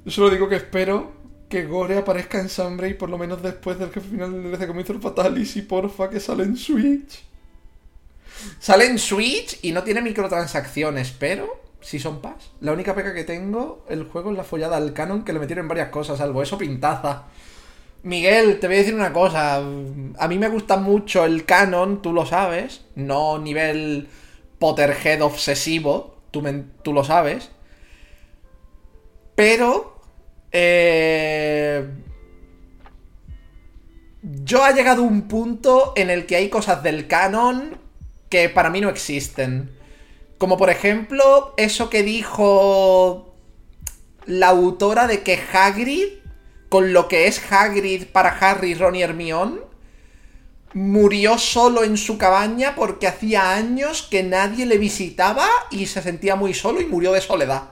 Yo 0.04 0.12
solo 0.12 0.30
digo 0.30 0.50
que 0.50 0.56
espero 0.56 1.21
que 1.47 1.65
Gore 1.65 1.97
aparezca 1.97 2.39
en 2.39 2.50
Sunbreak 2.50 2.97
por 2.97 3.10
lo 3.10 3.17
menos 3.17 3.41
después 3.43 3.78
del 3.78 3.91
jefe 3.91 4.10
final 4.10 4.58
como 4.67 4.82
hizo 4.82 4.93
el 4.93 5.02
Fatalis 5.02 5.58
y 5.58 5.62
porfa 5.62 6.10
que 6.10 6.19
sale 6.19 6.43
en 6.43 6.58
Switch. 6.58 7.24
Sale 8.60 8.86
en 8.86 8.99
Switch 8.99 9.60
y 9.62 9.71
no 9.71 9.84
tiene 9.84 10.01
microtransacciones, 10.01 11.12
pero 11.17 11.62
si 11.82 11.99
son 11.99 12.21
Pass. 12.21 12.51
La 12.60 12.71
única 12.71 12.95
pega 12.95 13.13
que 13.13 13.23
tengo, 13.23 13.86
el 13.89 14.06
juego 14.06 14.32
es 14.32 14.38
la 14.38 14.43
follada 14.43 14.77
al 14.77 14.93
canon 14.93 15.23
que 15.23 15.34
le 15.34 15.39
metieron 15.39 15.67
varias 15.67 15.89
cosas, 15.89 16.21
algo 16.21 16.41
eso 16.41 16.58
pintaza. 16.58 17.25
Miguel, 18.04 18.60
te 18.60 18.67
voy 18.67 18.77
a 18.77 18.80
decir 18.80 18.95
una 18.95 19.13
cosa. 19.13 19.58
A 19.58 20.27
mí 20.27 20.38
me 20.38 20.49
gusta 20.49 20.77
mucho 20.77 21.25
el 21.25 21.45
canon, 21.45 22.01
tú 22.01 22.13
lo 22.13 22.25
sabes. 22.25 22.82
No 22.95 23.38
nivel 23.38 24.08
Potterhead 24.58 25.21
obsesivo, 25.21 26.17
tú, 26.32 26.43
tú 26.82 26.93
lo 26.93 27.04
sabes. 27.04 27.49
Pero... 29.36 29.99
Eh, 30.51 31.88
yo 34.21 34.63
ha 34.63 34.71
llegado 34.71 35.01
un 35.01 35.23
punto 35.23 35.93
en 35.95 36.10
el 36.10 36.25
que 36.25 36.36
hay 36.36 36.49
cosas 36.49 36.84
del 36.84 37.08
canon 37.08 37.80
que 38.31 38.49
para 38.49 38.71
mí 38.71 38.81
no 38.81 38.89
existen. 38.89 39.69
Como 40.39 40.57
por 40.57 40.71
ejemplo, 40.71 41.53
eso 41.57 41.91
que 41.91 42.01
dijo 42.01 43.35
la 44.25 44.47
autora 44.47 45.05
de 45.05 45.21
que 45.21 45.39
Hagrid, 45.53 46.07
con 46.69 46.93
lo 46.93 47.07
que 47.07 47.27
es 47.27 47.39
Hagrid 47.51 48.07
para 48.07 48.29
Harry, 48.29 48.73
Ron 48.73 48.95
y 48.95 49.03
Hermione, 49.03 49.59
murió 50.73 51.37
solo 51.37 51.83
en 51.83 51.97
su 51.97 52.17
cabaña 52.17 52.73
porque 52.75 53.07
hacía 53.07 53.53
años 53.53 54.07
que 54.09 54.23
nadie 54.23 54.65
le 54.65 54.77
visitaba 54.77 55.47
y 55.69 55.85
se 55.85 56.01
sentía 56.01 56.35
muy 56.35 56.53
solo 56.53 56.81
y 56.81 56.85
murió 56.85 57.11
de 57.11 57.21
soledad. 57.21 57.63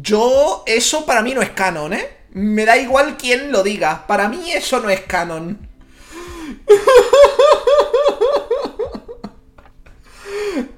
Yo, 0.00 0.62
eso 0.66 1.04
para 1.04 1.22
mí 1.22 1.34
no 1.34 1.42
es 1.42 1.50
canon, 1.50 1.92
¿eh? 1.92 2.08
Me 2.30 2.64
da 2.64 2.78
igual 2.78 3.16
quién 3.18 3.50
lo 3.52 3.62
diga. 3.62 4.06
Para 4.06 4.28
mí 4.28 4.52
eso 4.52 4.80
no 4.80 4.88
es 4.88 5.00
canon. 5.00 5.68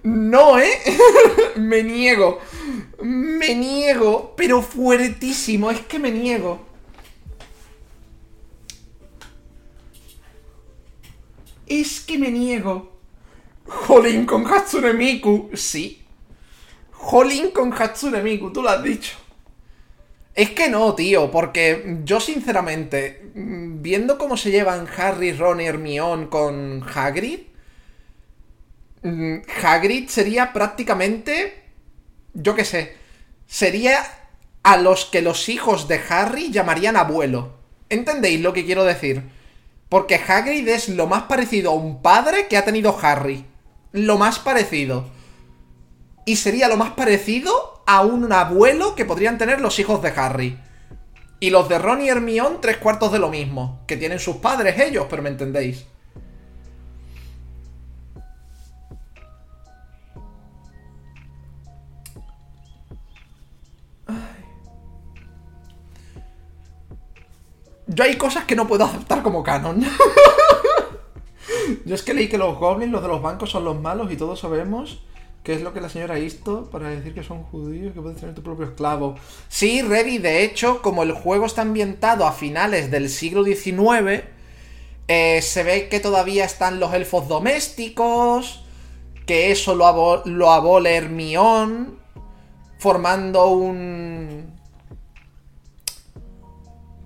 No, 0.03 0.59
¿eh? 0.59 0.79
me 1.57 1.83
niego. 1.83 2.41
Me 3.03 3.55
niego, 3.55 4.35
pero 4.37 4.63
fuertísimo. 4.63 5.71
Es 5.71 5.81
que 5.81 5.99
me 5.99 6.11
niego. 6.11 6.65
Es 11.67 12.01
que 12.01 12.19
me 12.19 12.31
niego. 12.31 12.93
Jolín 13.67 14.27
con 14.27 14.47
Hatsune 14.47 14.93
Miku. 14.93 15.51
Sí. 15.55 16.03
Jolín 16.93 17.51
con 17.51 17.73
Hatsune 17.73 18.23
Miku, 18.23 18.53
tú 18.53 18.63
lo 18.63 18.71
has 18.71 18.83
dicho. 18.83 19.17
Es 20.35 20.51
que 20.51 20.69
no, 20.69 20.95
tío, 20.95 21.31
porque 21.31 22.01
yo 22.05 22.19
sinceramente, 22.19 23.31
viendo 23.35 24.19
cómo 24.19 24.37
se 24.37 24.51
llevan 24.51 24.89
Harry, 24.97 25.33
Ron 25.33 25.61
y 25.61 25.67
Hermione 25.67 26.29
con 26.29 26.85
Hagrid, 26.93 27.39
mm, 27.39 27.54
Hagrid 29.63 30.09
sería 30.09 30.53
prácticamente, 30.53 31.63
yo 32.33 32.55
qué 32.55 32.65
sé, 32.65 32.97
sería 33.47 34.03
a 34.63 34.77
los 34.77 35.05
que 35.05 35.23
los 35.23 35.49
hijos 35.49 35.89
de 35.89 36.01
Harry 36.09 36.51
llamarían 36.51 36.97
abuelo. 36.97 37.53
¿Entendéis 37.91 38.41
lo 38.41 38.53
que 38.53 38.65
quiero 38.65 38.85
decir? 38.85 39.23
Porque 39.89 40.17
Hagrid 40.17 40.67
es 40.69 40.89
lo 40.89 41.07
más 41.07 41.25
parecido 41.25 41.71
a 41.71 41.75
un 41.75 42.01
padre 42.01 42.49
que 42.49 42.57
ha 42.57 42.65
tenido 42.65 42.99
Harry. 43.01 43.45
Lo 43.93 44.19
más 44.19 44.39
parecido 44.39 45.11
y 46.25 46.37
sería 46.37 46.69
lo 46.69 46.77
más 46.77 46.93
parecido 46.93 47.83
a 47.87 48.03
un 48.03 48.33
abuelo 48.33 48.95
que 48.95 49.05
podrían 49.05 49.39
tener 49.39 49.61
los 49.61 49.79
hijos 49.79 50.03
de 50.03 50.13
Harry. 50.17 50.59
Y 51.41 51.51
los 51.51 51.69
de 51.69 51.79
Ron 51.79 52.01
y 52.01 52.09
Hermione, 52.09 52.59
tres 52.61 52.79
cuartos 52.79 53.13
de 53.13 53.19
lo 53.19 53.29
mismo. 53.29 53.83
Que 53.87 53.97
tienen 53.97 54.19
sus 54.19 54.37
padres 54.37 54.79
ellos, 54.79 55.07
pero 55.11 55.23
me 55.23 55.29
entendéis. 55.29 55.85
Yo 67.95 68.05
hay 68.05 68.17
cosas 68.17 68.45
que 68.45 68.57
no 68.57 68.67
puedo 68.67 68.85
aceptar 68.85 69.23
como 69.23 69.43
canon. 69.43 69.83
Yo 71.85 71.95
es 71.95 72.03
que 72.03 72.15
leí 72.15 72.29
que 72.29 72.39
los 72.39 72.59
goblins, 72.59 72.93
los 72.93 73.03
de 73.03 73.09
los 73.09 73.23
bancos, 73.23 73.51
son 73.51 73.65
los 73.65 73.81
malos 73.81 74.11
y 74.13 74.17
todos 74.17 74.41
sabemos 74.41 75.03
¿Qué 75.45 75.53
es 75.53 75.61
lo 75.61 75.75
que 75.75 75.83
la 75.83 75.91
señora 75.91 76.19
hizo 76.19 76.71
para 76.71 76.89
decir 76.89 77.13
que 77.13 77.23
son 77.23 77.43
judíos 77.43 77.93
que 77.93 78.01
puedes 78.01 78.19
tener 78.19 78.35
tu 78.35 78.43
propio 78.43 78.65
esclavo? 78.65 79.17
Sí, 79.49 79.83
Reddy, 79.83 80.17
de 80.17 80.43
hecho, 80.43 80.81
como 80.81 81.03
el 81.03 81.13
juego 81.13 81.45
está 81.45 81.61
ambientado 81.61 82.27
a 82.27 82.33
finales 82.33 82.91
del 82.91 83.11
siglo 83.11 83.45
XIX, 83.45 84.25
eh, 85.07 85.43
se 85.43 85.63
ve 85.63 85.91
que 85.91 86.01
todavía 86.01 86.47
están 86.47 86.81
los 86.81 86.95
elfos 86.95 87.29
domésticos, 87.29 88.65
que 89.27 89.53
eso 89.53 89.75
lo, 89.75 90.25
lo 90.25 90.51
abole 90.51 90.97
Hermión, 90.97 91.99
formando 92.79 93.49
un... 93.49 94.54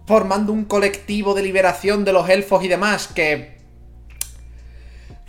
formando 0.08 0.52
un 0.52 0.64
colectivo 0.64 1.34
de 1.34 1.42
liberación 1.42 2.04
de 2.04 2.12
los 2.12 2.28
elfos 2.28 2.64
y 2.64 2.68
demás, 2.68 3.06
que... 3.06 3.56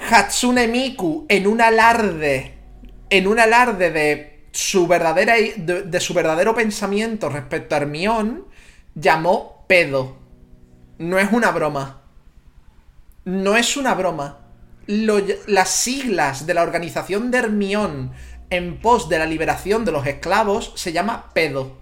Hatsune 0.09 0.67
Miku, 0.67 1.25
en 1.29 1.45
un 1.45 1.61
alarde 1.61 2.59
en 3.09 3.27
un 3.27 3.39
alarde 3.39 3.91
de 3.91 4.47
su, 4.51 4.87
verdadera, 4.87 5.35
de, 5.35 5.99
su 5.99 6.13
verdadero 6.13 6.55
pensamiento 6.55 7.29
respecto 7.29 7.75
a 7.75 7.79
Hermión, 7.79 8.45
llamó 8.95 9.65
pedo. 9.67 10.17
No 10.97 11.17
es 11.19 11.31
una 11.31 11.51
broma. 11.51 12.01
No 13.25 13.57
es 13.57 13.77
una 13.77 13.93
broma. 13.95 14.39
las 14.87 15.69
siglas 15.69 16.45
de 16.45 16.53
la 16.53 16.63
organización 16.63 17.31
de 17.31 17.39
Hermión 17.39 18.11
en 18.49 18.79
pos 18.79 19.09
de 19.09 19.19
la 19.19 19.25
liberación 19.25 19.85
de 19.85 19.91
los 19.91 20.07
esclavos 20.07 20.73
se 20.75 20.91
llama 20.91 21.29
pedo. 21.33 21.77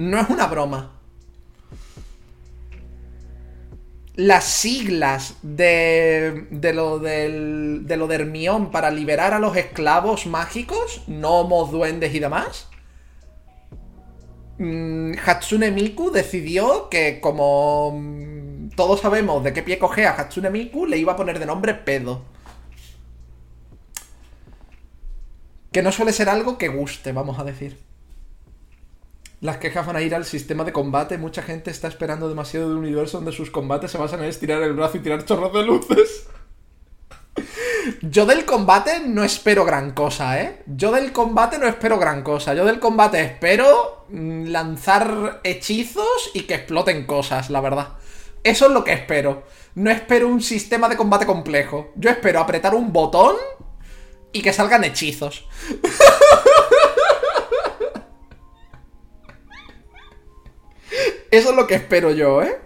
No 0.00 0.18
es 0.18 0.30
una 0.30 0.46
broma 0.46 1.00
las 4.16 4.44
siglas 4.44 5.36
de, 5.42 6.46
de, 6.50 6.72
lo 6.72 6.98
del, 6.98 7.86
de 7.86 7.96
lo 7.96 8.06
de 8.06 8.14
Hermión 8.16 8.70
para 8.70 8.90
liberar 8.90 9.34
a 9.34 9.38
los 9.38 9.56
esclavos 9.56 10.26
mágicos, 10.26 11.02
gnomos, 11.06 11.70
duendes 11.70 12.14
y 12.14 12.18
demás, 12.18 12.68
mm, 14.58 15.12
Hatsune 15.24 15.70
Miku 15.70 16.10
decidió 16.10 16.88
que 16.88 17.20
como 17.20 17.92
mm, 17.98 18.70
todos 18.76 19.00
sabemos 19.00 19.44
de 19.44 19.52
qué 19.52 19.62
pie 19.62 19.78
cogea 19.78 20.12
Hatsune 20.12 20.50
Miku, 20.50 20.86
le 20.86 20.98
iba 20.98 21.12
a 21.12 21.16
poner 21.16 21.38
de 21.38 21.46
nombre 21.46 21.74
pedo. 21.74 22.22
Que 25.72 25.82
no 25.82 25.92
suele 25.92 26.12
ser 26.12 26.28
algo 26.28 26.58
que 26.58 26.68
guste, 26.68 27.12
vamos 27.12 27.38
a 27.38 27.44
decir. 27.44 27.89
Las 29.40 29.56
quejas 29.56 29.86
van 29.86 29.96
a 29.96 30.02
ir 30.02 30.14
al 30.14 30.26
sistema 30.26 30.64
de 30.64 30.72
combate. 30.72 31.16
Mucha 31.16 31.42
gente 31.42 31.70
está 31.70 31.88
esperando 31.88 32.28
demasiado 32.28 32.68
de 32.68 32.74
un 32.74 32.80
universo 32.80 33.18
donde 33.18 33.32
sus 33.32 33.50
combates 33.50 33.90
se 33.90 33.98
basan 33.98 34.20
en 34.20 34.28
estirar 34.28 34.62
el 34.62 34.74
brazo 34.74 34.98
y 34.98 35.00
tirar 35.00 35.24
chorros 35.24 35.52
de 35.54 35.62
luces. 35.62 36.26
Yo 38.02 38.26
del 38.26 38.44
combate 38.44 39.00
no 39.06 39.24
espero 39.24 39.64
gran 39.64 39.92
cosa, 39.92 40.40
¿eh? 40.42 40.62
Yo 40.66 40.92
del 40.92 41.12
combate 41.12 41.58
no 41.58 41.66
espero 41.66 41.98
gran 41.98 42.22
cosa. 42.22 42.52
Yo 42.52 42.66
del 42.66 42.78
combate 42.78 43.22
espero 43.22 44.04
mm, 44.10 44.48
lanzar 44.48 45.40
hechizos 45.42 46.30
y 46.34 46.42
que 46.42 46.54
exploten 46.54 47.06
cosas, 47.06 47.48
la 47.48 47.62
verdad. 47.62 47.94
Eso 48.44 48.66
es 48.66 48.72
lo 48.72 48.84
que 48.84 48.92
espero. 48.92 49.44
No 49.74 49.90
espero 49.90 50.28
un 50.28 50.42
sistema 50.42 50.88
de 50.88 50.96
combate 50.96 51.24
complejo. 51.24 51.92
Yo 51.96 52.10
espero 52.10 52.40
apretar 52.40 52.74
un 52.74 52.92
botón 52.92 53.36
y 54.32 54.42
que 54.42 54.52
salgan 54.52 54.84
hechizos. 54.84 55.46
Eso 61.30 61.50
es 61.50 61.56
lo 61.56 61.66
que 61.66 61.76
espero 61.76 62.10
yo, 62.10 62.42
¿eh? 62.42 62.60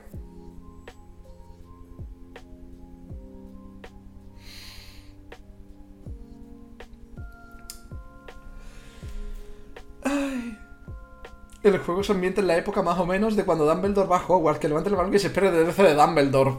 El 11.62 11.78
juego 11.78 12.02
se 12.04 12.12
ambienta 12.12 12.42
en 12.42 12.46
la 12.46 12.58
época 12.58 12.82
más 12.82 12.98
o 12.98 13.06
menos 13.06 13.36
de 13.36 13.44
cuando 13.44 13.64
Dumbledore 13.66 14.06
va 14.06 14.18
a 14.18 14.26
Hogwarts, 14.26 14.60
que 14.60 14.68
levante 14.68 14.90
el 14.90 14.96
balón 14.96 15.10
que 15.10 15.18
se 15.18 15.28
espera 15.28 15.48
el 15.48 15.64
DLC 15.64 15.76
de 15.78 15.94
Dumbledore. 15.94 16.56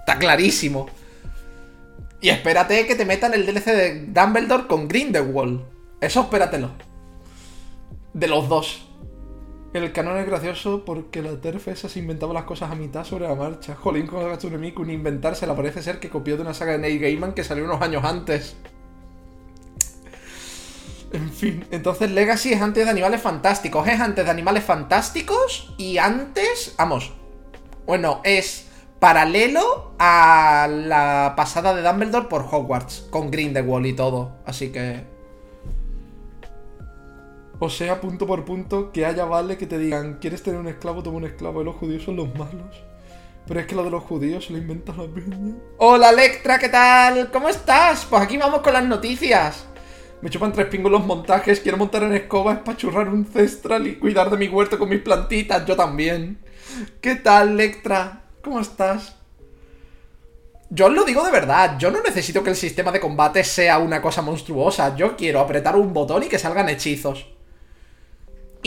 Está 0.00 0.18
clarísimo. 0.18 0.88
Y 2.20 2.30
espérate 2.30 2.84
que 2.86 2.96
te 2.96 3.04
metan 3.04 3.34
el 3.34 3.46
DLC 3.46 3.64
de 3.66 4.06
Dumbledore 4.08 4.66
con 4.66 4.88
Grindelwald. 4.88 5.60
Eso 6.00 6.22
espératelo. 6.22 6.70
De 8.12 8.26
los 8.26 8.48
dos. 8.48 8.85
El 9.76 9.92
canon 9.92 10.16
es 10.16 10.26
gracioso 10.26 10.86
porque 10.86 11.20
la 11.20 11.38
TERF 11.38 11.68
esa 11.68 11.90
se 11.90 11.98
inventaba 11.98 12.32
las 12.32 12.44
cosas 12.44 12.70
a 12.70 12.74
mitad 12.74 13.04
sobre 13.04 13.28
la 13.28 13.34
marcha. 13.34 13.74
Jolín 13.74 14.06
con 14.06 14.24
Hatsune 14.24 14.56
Miku 14.56 14.82
ni 14.86 14.94
inventársela 14.94 15.54
parece 15.54 15.82
ser 15.82 16.00
que 16.00 16.08
copió 16.08 16.36
de 16.36 16.42
una 16.42 16.54
saga 16.54 16.72
de 16.72 16.78
Neil 16.78 16.98
Gaiman 16.98 17.34
que 17.34 17.44
salió 17.44 17.64
unos 17.64 17.82
años 17.82 18.02
antes. 18.02 18.56
En 21.12 21.30
fin, 21.30 21.66
entonces 21.70 22.10
Legacy 22.10 22.54
es 22.54 22.62
antes 22.62 22.86
de 22.86 22.90
Animales 22.90 23.20
Fantásticos. 23.20 23.86
Es 23.86 24.00
antes 24.00 24.24
de 24.24 24.30
Animales 24.30 24.64
Fantásticos 24.64 25.74
y 25.76 25.98
antes. 25.98 26.74
Vamos. 26.78 27.12
Bueno, 27.84 28.22
es 28.24 28.68
paralelo 28.98 29.92
a 29.98 30.68
la 30.70 31.34
pasada 31.36 31.74
de 31.74 31.82
Dumbledore 31.82 32.28
por 32.28 32.46
Hogwarts. 32.50 33.08
Con 33.10 33.30
Grindelwald 33.30 33.84
y 33.84 33.92
todo. 33.92 34.38
Así 34.46 34.72
que. 34.72 35.15
O 37.58 37.70
sea, 37.70 38.00
punto 38.00 38.26
por 38.26 38.44
punto, 38.44 38.92
que 38.92 39.06
haya 39.06 39.24
vale 39.24 39.56
que 39.56 39.66
te 39.66 39.78
digan: 39.78 40.18
¿Quieres 40.20 40.42
tener 40.42 40.60
un 40.60 40.68
esclavo? 40.68 41.02
Toma 41.02 41.18
un 41.18 41.24
esclavo. 41.24 41.62
Y 41.62 41.64
los 41.64 41.76
judíos 41.76 42.04
son 42.04 42.16
los 42.16 42.34
malos. 42.34 42.76
Pero 43.46 43.60
es 43.60 43.66
que 43.66 43.74
lo 43.74 43.84
de 43.84 43.90
los 43.90 44.02
judíos 44.02 44.44
se 44.44 44.52
lo 44.52 44.58
inventan 44.58 44.96
la 44.98 45.04
peña. 45.04 45.54
Hola, 45.78 46.10
Electra, 46.10 46.58
¿qué 46.58 46.68
tal? 46.68 47.30
¿Cómo 47.30 47.48
estás? 47.48 48.04
Pues 48.04 48.20
aquí 48.20 48.36
vamos 48.36 48.60
con 48.60 48.72
las 48.72 48.84
noticias. 48.84 49.66
Me 50.20 50.30
chupan 50.30 50.52
tres 50.52 50.66
pingos 50.66 50.90
los 50.90 51.04
montajes, 51.06 51.60
quiero 51.60 51.78
montar 51.78 52.02
en 52.02 52.14
escoba, 52.14 52.54
espachurrar 52.54 53.08
un 53.08 53.24
cestral 53.24 53.86
y 53.86 53.96
cuidar 53.96 54.30
de 54.30 54.36
mi 54.36 54.48
huerto 54.48 54.78
con 54.78 54.88
mis 54.88 55.00
plantitas, 55.00 55.64
yo 55.64 55.76
también. 55.76 56.38
¿Qué 57.00 57.16
tal, 57.16 57.56
Lectra? 57.56 58.22
¿Cómo 58.42 58.58
estás? 58.58 59.14
Yo 60.70 60.86
os 60.86 60.92
lo 60.92 61.04
digo 61.04 61.22
de 61.22 61.30
verdad, 61.30 61.78
yo 61.78 61.92
no 61.92 62.02
necesito 62.02 62.42
que 62.42 62.50
el 62.50 62.56
sistema 62.56 62.90
de 62.90 62.98
combate 62.98 63.44
sea 63.44 63.78
una 63.78 64.02
cosa 64.02 64.22
monstruosa, 64.22 64.96
yo 64.96 65.16
quiero 65.16 65.38
apretar 65.38 65.76
un 65.76 65.92
botón 65.92 66.24
y 66.24 66.26
que 66.26 66.40
salgan 66.40 66.68
hechizos. 66.68 67.35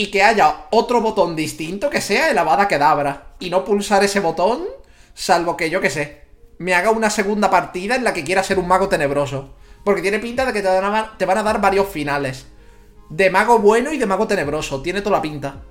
Y 0.00 0.06
que 0.06 0.22
haya 0.22 0.64
otro 0.70 1.02
botón 1.02 1.36
distinto 1.36 1.90
que 1.90 2.00
sea 2.00 2.30
el 2.30 2.38
Avada 2.38 2.66
Kedavra. 2.66 3.34
Y 3.38 3.50
no 3.50 3.66
pulsar 3.66 4.02
ese 4.02 4.20
botón, 4.20 4.64
salvo 5.12 5.58
que 5.58 5.68
yo 5.68 5.82
que 5.82 5.90
sé, 5.90 6.22
me 6.56 6.72
haga 6.72 6.90
una 6.90 7.10
segunda 7.10 7.50
partida 7.50 7.96
en 7.96 8.04
la 8.04 8.14
que 8.14 8.24
quiera 8.24 8.42
ser 8.42 8.58
un 8.58 8.66
mago 8.66 8.88
tenebroso. 8.88 9.50
Porque 9.84 10.00
tiene 10.00 10.18
pinta 10.18 10.46
de 10.46 10.54
que 10.54 10.62
te 10.62 10.68
van, 10.68 10.94
a, 11.38 11.42
dar 11.42 11.60
varios 11.60 11.86
finales. 11.86 12.46
De 13.10 13.28
mago 13.28 13.58
bueno 13.58 13.92
y 13.92 13.98
de 13.98 14.06
mago 14.06 14.26
tenebroso. 14.26 14.80
Tiene 14.80 15.02
toda 15.02 15.18
la 15.18 15.22
pinta. 15.22 15.64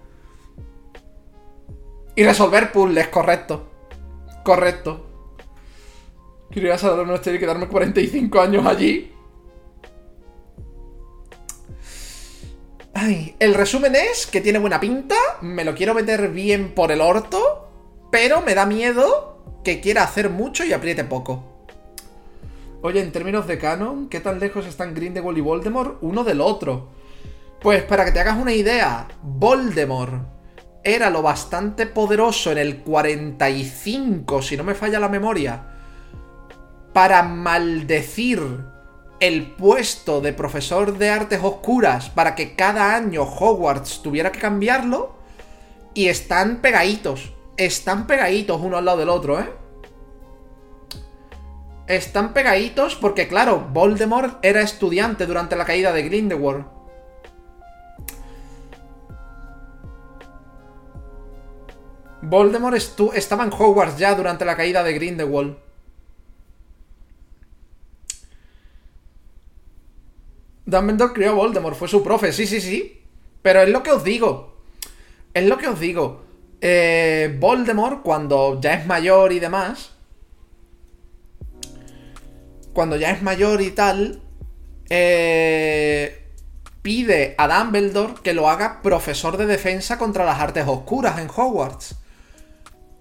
Y 2.16 2.24
resolver 2.24 2.72
puzzles, 2.72 3.08
correcto. 3.08 3.68
Correcto. 4.44 5.08
Quiero 6.52 6.68
ir 6.68 6.74
a 6.76 6.78
Salón 6.78 7.20
y 7.20 7.40
quedarme 7.40 7.68
45 7.68 8.40
años 8.40 8.64
allí. 8.64 9.12
El 13.40 13.54
resumen 13.54 13.96
es 13.96 14.28
que 14.28 14.42
tiene 14.42 14.60
buena 14.60 14.80
pinta, 14.80 15.16
me 15.42 15.64
lo 15.64 15.74
quiero 15.74 15.94
meter 15.94 16.30
bien 16.30 16.74
por 16.74 16.92
el 16.92 17.00
orto, 17.00 17.70
pero 18.12 18.42
me 18.42 18.56
da 18.56 18.66
miedo 18.66 19.62
que 19.64 19.80
quiera 19.80 20.04
hacer 20.04 20.30
mucho 20.30 20.66
y 20.66 20.74
apriete 20.74 21.06
poco. 21.06 21.66
Oye, 22.82 23.02
en 23.02 23.12
términos 23.12 23.48
de 23.48 23.58
canon, 23.58 24.10
¿qué 24.10 24.20
tan 24.20 24.40
lejos 24.40 24.66
están 24.66 24.94
Grindelwald 24.94 25.38
y 25.38 25.42
Voldemort 25.42 25.98
uno 26.02 26.26
del 26.26 26.42
otro? 26.42 26.90
Pues 27.62 27.84
para 27.84 28.04
que 28.04 28.12
te 28.12 28.20
hagas 28.20 28.38
una 28.38 28.54
idea, 28.54 29.08
Voldemort 29.22 30.14
era 30.84 31.10
lo 31.10 31.22
bastante 31.22 31.86
poderoso 31.86 32.52
en 32.52 32.58
el 32.58 32.80
45, 32.80 34.42
si 34.42 34.58
no 34.58 34.64
me 34.66 34.76
falla 34.76 35.00
la 35.00 35.10
memoria, 35.10 35.64
para 36.94 37.24
maldecir 37.24 38.42
el 39.20 39.52
puesto 39.52 40.22
de 40.22 40.34
profesor 40.34 40.98
de 40.98 41.10
artes 41.10 41.40
oscuras 41.44 42.10
para 42.10 42.36
que 42.36 42.56
cada 42.56 42.96
año 42.96 43.24
Hogwarts 43.24 44.02
tuviera 44.02 44.32
que 44.32 44.40
cambiarlo. 44.40 45.18
Y 45.94 46.08
están 46.08 46.58
pegaditos. 46.62 47.34
Están 47.58 48.08
pegaditos 48.08 48.62
uno 48.62 48.78
al 48.78 48.86
lado 48.86 49.00
del 49.00 49.10
otro, 49.10 49.40
¿eh? 49.40 49.50
están 51.90 52.34
pegaditos 52.34 52.96
porque, 52.96 53.28
claro, 53.28 53.68
Voldemort 53.74 54.38
era 54.46 54.62
estudiante 54.62 55.26
durante 55.26 55.56
la 55.56 55.66
caída 55.66 55.92
de 55.92 56.04
Grindelwald. 56.04 56.66
Voldemort 62.22 62.78
estaba 63.16 63.44
en 63.44 63.52
Hogwarts 63.52 63.98
ya 63.98 64.14
durante 64.14 64.46
la 64.46 64.56
caída 64.56 64.84
de 64.84 64.94
Grindelwald. 64.94 65.58
Dumbledore 70.70 71.14
crió 71.14 71.32
a 71.32 71.34
Voldemort, 71.34 71.76
fue 71.76 71.88
su 71.88 72.04
profe, 72.04 72.32
sí, 72.32 72.46
sí, 72.48 72.62
sí. 72.62 73.02
Pero 73.42 73.62
es 73.62 73.70
lo 73.70 73.84
que 73.84 73.92
os 73.92 74.04
digo. 74.04 74.58
Es 75.34 75.46
lo 75.46 75.58
que 75.58 75.68
os 75.68 75.80
digo. 75.80 76.22
Eh, 76.62 77.36
Voldemort, 77.40 78.02
cuando 78.02 78.60
ya 78.60 78.74
es 78.74 78.86
mayor 78.86 79.32
y 79.32 79.40
demás, 79.40 79.92
cuando 82.74 82.98
ya 82.98 83.12
es 83.12 83.22
mayor 83.22 83.62
y 83.62 83.72
tal, 83.72 84.22
eh, 84.90 86.28
pide 86.82 87.36
a 87.38 87.48
Dumbledore 87.48 88.16
que 88.24 88.34
lo 88.34 88.50
haga 88.50 88.82
profesor 88.82 89.38
de 89.38 89.46
defensa 89.46 89.98
contra 89.98 90.26
las 90.26 90.40
artes 90.40 90.66
oscuras 90.68 91.20
en 91.20 91.30
Hogwarts. 91.34 91.96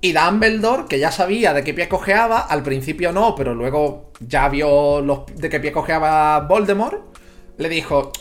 Y 0.00 0.12
Dumbledore, 0.12 0.84
que 0.88 1.00
ya 1.00 1.10
sabía 1.10 1.52
de 1.52 1.64
qué 1.64 1.74
pie 1.74 1.88
cojeaba, 1.88 2.40
al 2.40 2.62
principio 2.62 3.10
no, 3.10 3.34
pero 3.34 3.54
luego 3.54 4.12
ya 4.20 4.48
vio 4.48 5.24
de 5.34 5.50
qué 5.50 5.58
pie 5.58 5.72
cojeaba 5.72 6.40
Voldemort, 6.40 7.17
le 7.58 7.68
dijo, 7.68 8.12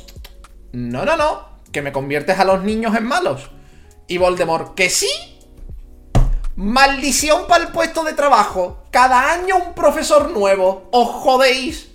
no, 0.74 1.06
no, 1.06 1.16
no, 1.16 1.48
que 1.72 1.82
me 1.82 1.94
conviertes 1.94 2.38
a 2.40 2.46
los 2.46 2.64
niños 2.64 2.96
en 2.96 3.06
malos. 3.06 3.50
Y 4.08 4.18
Voldemort, 4.18 4.76
que 4.76 4.90
sí, 4.90 5.08
Maldición 6.58 7.46
para 7.48 7.66
el 7.66 7.72
puesto 7.72 8.04
de 8.04 8.14
trabajo. 8.14 8.86
Cada 8.90 9.32
año 9.32 9.58
un 9.58 9.76
profesor 9.76 10.32
nuevo. 10.32 10.90
Os 10.92 11.08
jodéis. 11.08 11.92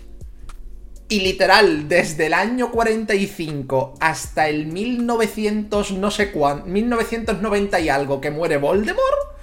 Y 1.08 1.18
literal, 1.18 1.88
desde 1.88 2.26
el 2.26 2.34
año 2.34 2.70
45 2.70 3.94
hasta 3.98 4.48
el 4.48 4.68
1900 4.68 5.90
no 5.94 6.12
sé 6.12 6.30
cuánto, 6.30 6.66
1990 6.66 7.80
y 7.80 7.88
algo 7.88 8.20
que 8.20 8.30
muere 8.30 8.56
Voldemort, 8.56 9.36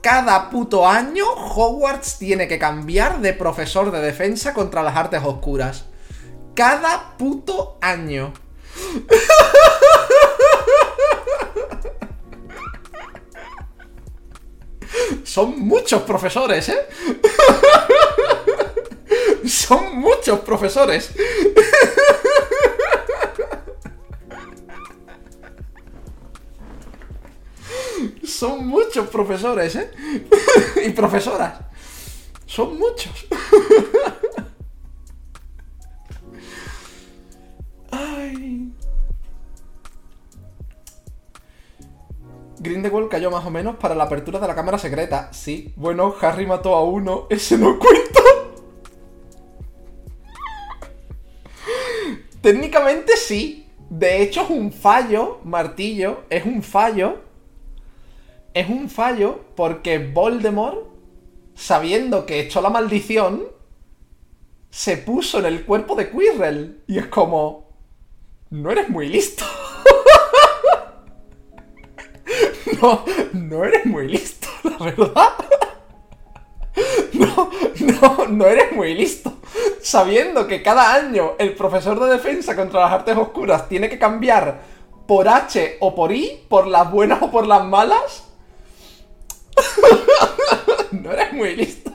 cada 0.00 0.48
puto 0.48 0.88
año 0.88 1.26
Hogwarts 1.26 2.16
tiene 2.16 2.48
que 2.48 2.58
cambiar 2.58 3.20
de 3.20 3.34
profesor 3.34 3.92
de 3.92 4.00
defensa 4.00 4.54
contra 4.54 4.82
las 4.82 4.96
artes 4.96 5.20
oscuras. 5.22 5.87
Cada 6.58 7.16
puto 7.16 7.78
año. 7.80 8.32
Son 15.22 15.56
muchos 15.60 16.02
profesores, 16.02 16.68
¿eh? 16.68 16.88
Son 19.46 20.00
muchos 20.00 20.40
profesores. 20.40 21.12
Son 28.24 28.66
muchos 28.66 29.06
profesores, 29.10 29.76
¿eh? 29.76 29.92
y 30.84 30.90
profesoras. 30.90 31.60
Son 32.46 32.76
muchos. 32.76 33.28
Ay. 37.90 38.72
Grindelwald 42.60 43.08
cayó 43.08 43.30
más 43.30 43.44
o 43.46 43.50
menos 43.50 43.76
para 43.76 43.94
la 43.94 44.04
apertura 44.04 44.38
de 44.38 44.48
la 44.48 44.54
cámara 44.54 44.78
secreta. 44.78 45.32
Sí, 45.32 45.72
bueno, 45.76 46.14
Harry 46.20 46.46
mató 46.46 46.74
a 46.74 46.82
uno, 46.82 47.26
ese 47.30 47.56
no 47.56 47.78
cuenta. 47.78 48.20
Técnicamente 52.40 53.16
sí. 53.16 53.66
De 53.90 54.22
hecho 54.22 54.42
es 54.42 54.50
un 54.50 54.70
fallo, 54.72 55.40
martillo, 55.44 56.24
es 56.30 56.44
un 56.44 56.62
fallo. 56.62 57.18
Es 58.54 58.68
un 58.68 58.90
fallo 58.90 59.44
porque 59.54 59.98
Voldemort, 59.98 60.88
sabiendo 61.54 62.26
que 62.26 62.40
echó 62.40 62.60
la 62.60 62.70
maldición, 62.70 63.44
se 64.70 64.96
puso 64.96 65.38
en 65.38 65.46
el 65.46 65.64
cuerpo 65.64 65.94
de 65.94 66.10
Quirrell. 66.10 66.82
Y 66.86 66.98
es 66.98 67.06
como... 67.06 67.67
No 68.50 68.70
eres 68.70 68.88
muy 68.88 69.08
listo. 69.08 69.44
no, 72.82 73.04
no 73.32 73.64
eres 73.64 73.84
muy 73.86 74.08
listo, 74.08 74.48
la 74.64 74.76
verdad. 74.78 75.32
No, 77.12 77.50
no, 77.80 78.26
no 78.28 78.46
eres 78.46 78.70
muy 78.72 78.94
listo. 78.94 79.32
Sabiendo 79.82 80.46
que 80.46 80.62
cada 80.62 80.94
año 80.94 81.32
el 81.38 81.54
profesor 81.54 81.98
de 81.98 82.12
defensa 82.12 82.54
contra 82.54 82.82
las 82.82 82.92
artes 82.92 83.16
oscuras 83.16 83.68
tiene 83.68 83.88
que 83.88 83.98
cambiar 83.98 84.60
por 85.08 85.28
H 85.28 85.78
o 85.80 85.94
por 85.94 86.12
I, 86.12 86.44
por 86.48 86.68
las 86.68 86.88
buenas 86.90 87.20
o 87.22 87.30
por 87.30 87.46
las 87.46 87.64
malas. 87.64 88.24
No 90.92 91.12
eres 91.12 91.32
muy 91.32 91.54
listo. 91.54 91.90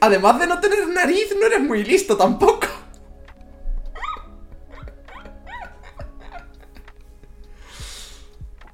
Además 0.00 0.38
de 0.38 0.46
no 0.46 0.60
tener 0.60 0.86
nariz, 0.88 1.34
no 1.38 1.46
eres 1.46 1.60
muy 1.60 1.84
listo 1.84 2.16
tampoco. 2.16 2.66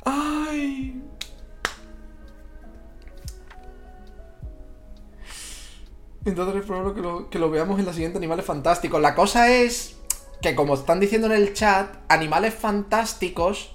Ay. 0.04 1.02
Entonces 6.24 6.60
es 6.60 6.66
probable 6.66 6.94
que 6.94 7.00
lo, 7.00 7.30
que 7.30 7.38
lo 7.38 7.50
veamos 7.50 7.78
en 7.78 7.86
la 7.86 7.92
siguiente 7.92 8.18
Animales 8.18 8.44
Fantásticos. 8.44 9.00
La 9.00 9.14
cosa 9.14 9.50
es 9.50 9.96
que, 10.42 10.54
como 10.54 10.74
están 10.74 11.00
diciendo 11.00 11.26
en 11.26 11.34
el 11.34 11.54
chat, 11.54 11.94
Animales 12.08 12.54
Fantásticos, 12.54 13.74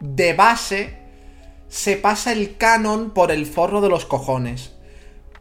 de 0.00 0.34
base, 0.34 0.98
se 1.68 1.96
pasa 1.96 2.32
el 2.32 2.56
canon 2.56 3.10
por 3.10 3.30
el 3.30 3.46
forro 3.46 3.80
de 3.80 3.88
los 3.88 4.04
cojones. 4.04 4.72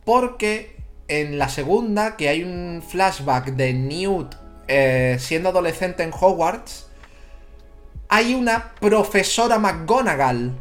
Porque 0.05 0.80
en 1.11 1.37
la 1.37 1.49
segunda, 1.49 2.15
que 2.15 2.29
hay 2.29 2.41
un 2.41 2.81
flashback 2.81 3.47
de 3.47 3.73
Newt 3.73 4.35
eh, 4.69 5.17
siendo 5.19 5.49
adolescente 5.49 6.03
en 6.03 6.11
Hogwarts, 6.17 6.87
hay 8.07 8.33
una 8.33 8.71
profesora 8.79 9.59
McGonagall. 9.59 10.57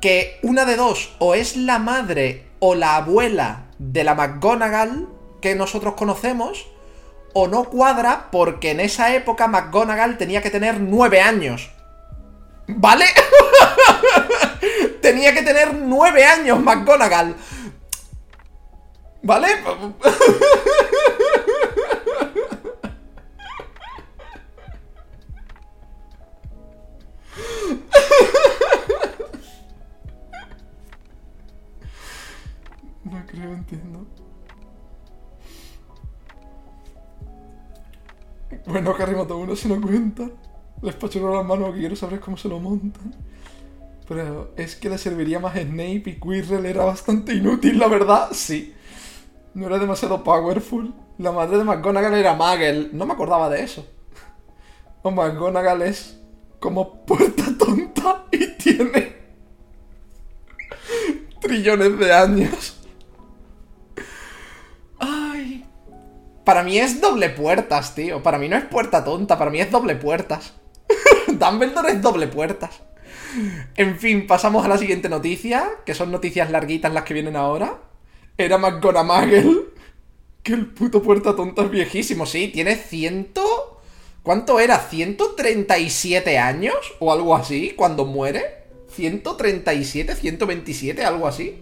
Que 0.00 0.38
una 0.44 0.64
de 0.64 0.76
dos, 0.76 1.16
o 1.18 1.34
es 1.34 1.56
la 1.56 1.80
madre 1.80 2.44
o 2.60 2.76
la 2.76 2.94
abuela 2.94 3.64
de 3.80 4.04
la 4.04 4.14
McGonagall 4.14 5.08
que 5.42 5.56
nosotros 5.56 5.94
conocemos, 5.94 6.68
o 7.32 7.48
no 7.48 7.64
cuadra 7.64 8.28
porque 8.30 8.70
en 8.70 8.78
esa 8.78 9.16
época 9.16 9.48
McGonagall 9.48 10.16
tenía 10.16 10.42
que 10.42 10.50
tener 10.50 10.78
nueve 10.78 11.20
años. 11.20 11.70
¿Vale? 12.68 13.06
tenía 15.02 15.34
que 15.34 15.42
tener 15.42 15.74
nueve 15.74 16.24
años 16.24 16.60
McGonagall. 16.60 17.34
¿Vale? 19.28 19.48
No 33.04 33.26
creo, 33.26 33.52
entiendo. 33.52 34.06
Bueno, 38.64 38.94
Harry 38.98 39.14
mató 39.14 39.34
a 39.34 39.36
uno 39.36 39.54
si 39.54 39.68
no 39.68 39.78
cuenta. 39.78 40.30
Les 40.80 40.94
pachurro 40.94 41.36
las 41.36 41.44
manos 41.44 41.74
que 41.74 41.80
quiero 41.80 41.96
saber 41.96 42.20
cómo 42.20 42.38
se 42.38 42.48
lo 42.48 42.58
montan. 42.60 43.14
Pero 44.08 44.54
es 44.56 44.74
que 44.74 44.88
le 44.88 44.96
serviría 44.96 45.38
más 45.38 45.52
Snape 45.52 46.04
y 46.06 46.18
Quirrell 46.18 46.64
era 46.64 46.86
bastante 46.86 47.34
inútil, 47.34 47.78
la 47.78 47.88
verdad. 47.88 48.30
Sí. 48.32 48.74
No 49.58 49.66
era 49.66 49.78
demasiado 49.78 50.22
powerful. 50.22 50.94
La 51.18 51.32
madre 51.32 51.58
de 51.58 51.64
McGonagall 51.64 52.14
era 52.14 52.32
Magel. 52.34 52.90
No 52.92 53.06
me 53.06 53.14
acordaba 53.14 53.50
de 53.50 53.64
eso. 53.64 53.84
O 55.02 55.10
McGonagall 55.10 55.82
es 55.82 56.16
como 56.60 57.04
puerta 57.04 57.42
tonta 57.58 58.26
y 58.30 58.52
tiene 58.52 59.16
trillones 61.40 61.98
de 61.98 62.12
años. 62.12 62.80
Ay. 65.00 65.66
Para 66.44 66.62
mí 66.62 66.78
es 66.78 67.00
doble 67.00 67.28
puertas, 67.28 67.96
tío. 67.96 68.22
Para 68.22 68.38
mí 68.38 68.48
no 68.48 68.56
es 68.56 68.64
puerta 68.64 69.02
tonta, 69.02 69.36
para 69.36 69.50
mí 69.50 69.60
es 69.60 69.72
doble 69.72 69.96
puertas. 69.96 70.52
Dumbledore 71.26 71.90
es 71.90 72.00
doble 72.00 72.28
puertas. 72.28 72.80
En 73.74 73.98
fin, 73.98 74.28
pasamos 74.28 74.64
a 74.64 74.68
la 74.68 74.78
siguiente 74.78 75.08
noticia, 75.08 75.68
que 75.84 75.96
son 75.96 76.12
noticias 76.12 76.48
larguitas 76.52 76.92
las 76.92 77.02
que 77.02 77.14
vienen 77.14 77.34
ahora. 77.34 77.87
Era 78.38 78.56
McGonagall. 78.56 79.74
Que 80.44 80.54
el 80.54 80.66
puto 80.66 81.02
puerta 81.02 81.34
tonta 81.34 81.64
es 81.64 81.70
viejísimo, 81.70 82.24
sí, 82.24 82.46
tiene 82.48 82.76
ciento... 82.76 83.80
¿Cuánto 84.22 84.60
era? 84.60 84.88
¿137 84.90 86.38
años? 86.38 86.76
¿O 87.00 87.12
algo 87.12 87.34
así? 87.34 87.72
Cuando 87.74 88.04
muere. 88.04 88.44
¿137? 88.96 90.14
¿127? 90.14 91.00
Algo 91.00 91.26
así. 91.26 91.58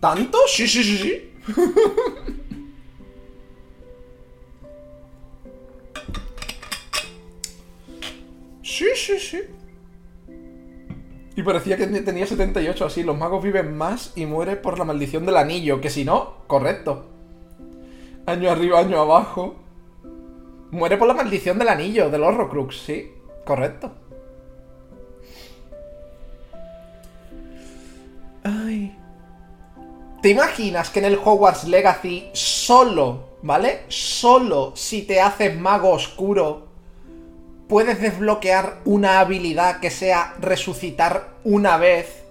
¿Tanto? 0.00 0.38
Sí, 0.48 0.66
sí, 0.66 0.82
sí, 0.82 0.96
sí. 0.96 1.30
sí, 8.62 8.86
sí, 8.94 9.18
sí. 9.18 9.57
Y 11.38 11.44
parecía 11.44 11.76
que 11.76 11.86
tenía 11.86 12.26
78 12.26 12.84
así. 12.84 13.04
Los 13.04 13.16
magos 13.16 13.44
viven 13.44 13.76
más 13.76 14.10
y 14.16 14.26
muere 14.26 14.56
por 14.56 14.76
la 14.76 14.84
maldición 14.84 15.24
del 15.24 15.36
anillo. 15.36 15.80
Que 15.80 15.88
si 15.88 16.04
no, 16.04 16.38
correcto. 16.48 17.04
Año 18.26 18.50
arriba, 18.50 18.80
año 18.80 18.98
abajo. 19.00 19.54
Muere 20.72 20.96
por 20.96 21.06
la 21.06 21.14
maldición 21.14 21.56
del 21.56 21.68
anillo, 21.68 22.10
del 22.10 22.24
Horrocrux, 22.24 22.80
sí. 22.80 23.12
Correcto. 23.44 23.92
Ay. 28.42 28.98
¿Te 30.20 30.30
imaginas 30.30 30.90
que 30.90 30.98
en 30.98 31.04
el 31.04 31.20
Hogwarts 31.24 31.68
Legacy 31.68 32.30
solo, 32.32 33.28
¿vale? 33.42 33.82
Solo 33.86 34.72
si 34.74 35.02
te 35.02 35.20
haces 35.20 35.56
mago 35.56 35.90
oscuro 35.90 36.67
puedes 37.68 38.00
desbloquear 38.00 38.78
una 38.84 39.20
habilidad 39.20 39.80
que 39.80 39.90
sea 39.90 40.34
resucitar 40.40 41.28
una 41.44 41.76
vez 41.76 42.24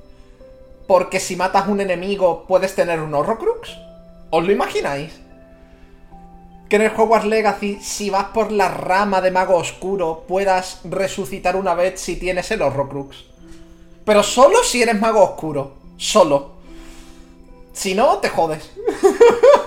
porque 0.87 1.19
si 1.19 1.35
matas 1.35 1.67
un 1.67 1.81
enemigo 1.81 2.45
puedes 2.47 2.73
tener 2.73 3.01
un 3.01 3.13
Horrocrux? 3.13 3.77
¿Os 4.29 4.45
lo 4.45 4.51
imagináis? 4.51 5.11
Que 6.69 6.77
en 6.77 6.81
el 6.83 6.91
Hogwarts 6.95 7.27
Legacy, 7.27 7.79
si 7.81 8.09
vas 8.09 8.25
por 8.33 8.51
la 8.51 8.69
rama 8.69 9.21
de 9.21 9.31
mago 9.31 9.55
oscuro, 9.55 10.25
puedas 10.27 10.81
resucitar 10.83 11.55
una 11.55 11.73
vez 11.73 11.99
si 11.99 12.15
tienes 12.15 12.51
el 12.51 12.61
Horrocrux. 12.61 13.25
Pero 14.05 14.23
solo 14.23 14.63
si 14.63 14.81
eres 14.81 14.99
mago 14.99 15.23
oscuro. 15.23 15.73
Solo. 15.97 16.51
Si 17.73 17.93
no, 17.93 18.17
te 18.17 18.29
jodes. 18.29 18.71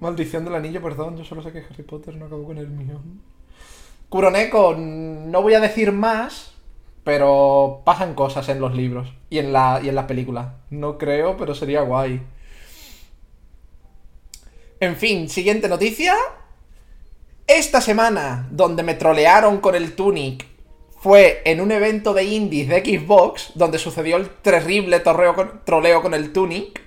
Maldición 0.00 0.44
del 0.44 0.54
anillo, 0.54 0.82
perdón. 0.82 1.16
Yo 1.16 1.24
solo 1.24 1.42
sé 1.42 1.52
que 1.52 1.58
Harry 1.58 1.82
Potter 1.82 2.14
no 2.14 2.26
acabó 2.26 2.44
con 2.44 2.58
el 2.58 2.68
mío. 2.68 3.00
Kuroneko, 4.08 4.74
no 4.76 5.42
voy 5.42 5.54
a 5.54 5.60
decir 5.60 5.92
más, 5.92 6.52
pero 7.04 7.82
pasan 7.84 8.14
cosas 8.14 8.48
en 8.48 8.60
los 8.60 8.74
libros 8.74 9.12
y 9.28 9.38
en 9.38 9.52
la, 9.52 9.80
y 9.82 9.88
en 9.88 9.94
las 9.94 10.06
películas. 10.06 10.48
No 10.70 10.98
creo, 10.98 11.36
pero 11.36 11.54
sería 11.54 11.82
guay. 11.82 12.22
En 14.80 14.96
fin, 14.96 15.28
siguiente 15.28 15.68
noticia. 15.68 16.14
Esta 17.46 17.80
semana, 17.80 18.46
donde 18.50 18.82
me 18.82 18.94
trolearon 18.94 19.58
con 19.58 19.74
el 19.74 19.94
Tunic, 19.96 20.46
fue 21.00 21.42
en 21.44 21.60
un 21.60 21.72
evento 21.72 22.12
de 22.12 22.24
indies 22.24 22.68
de 22.68 22.80
Xbox, 22.84 23.52
donde 23.54 23.78
sucedió 23.78 24.16
el 24.16 24.28
terrible 24.28 25.02
con, 25.02 25.60
troleo 25.64 26.02
con 26.02 26.14
el 26.14 26.32
Tunic, 26.32 26.80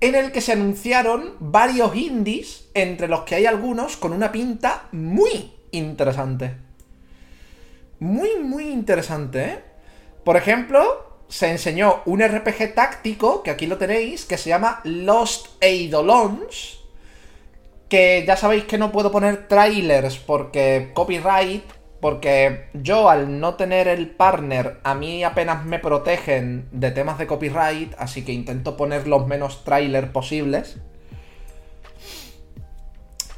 en 0.00 0.14
el 0.14 0.32
que 0.32 0.40
se 0.40 0.52
anunciaron 0.52 1.34
varios 1.40 1.94
indies, 1.96 2.68
entre 2.74 3.08
los 3.08 3.20
que 3.22 3.34
hay 3.36 3.46
algunos 3.46 3.96
con 3.96 4.12
una 4.12 4.30
pinta 4.30 4.88
muy 4.92 5.52
interesante. 5.70 6.56
Muy, 7.98 8.36
muy 8.36 8.68
interesante, 8.68 9.44
¿eh? 9.44 9.58
Por 10.24 10.36
ejemplo, 10.36 11.22
se 11.28 11.50
enseñó 11.50 12.02
un 12.04 12.20
RPG 12.20 12.74
táctico, 12.74 13.42
que 13.42 13.50
aquí 13.50 13.66
lo 13.66 13.78
tenéis, 13.78 14.24
que 14.24 14.36
se 14.36 14.50
llama 14.50 14.80
Lost 14.84 15.46
Eidolons, 15.60 16.80
que 17.88 18.24
ya 18.26 18.36
sabéis 18.36 18.64
que 18.64 18.78
no 18.78 18.92
puedo 18.92 19.10
poner 19.10 19.48
trailers 19.48 20.18
porque 20.18 20.90
copyright, 20.94 21.64
Porque 22.06 22.68
yo 22.72 23.10
al 23.10 23.40
no 23.40 23.56
tener 23.56 23.88
el 23.88 24.08
partner, 24.08 24.78
a 24.84 24.94
mí 24.94 25.24
apenas 25.24 25.64
me 25.64 25.80
protegen 25.80 26.68
de 26.70 26.92
temas 26.92 27.18
de 27.18 27.26
copyright, 27.26 27.94
así 27.98 28.24
que 28.24 28.30
intento 28.30 28.76
poner 28.76 29.08
los 29.08 29.26
menos 29.26 29.64
trailers 29.64 30.08
posibles. 30.10 30.76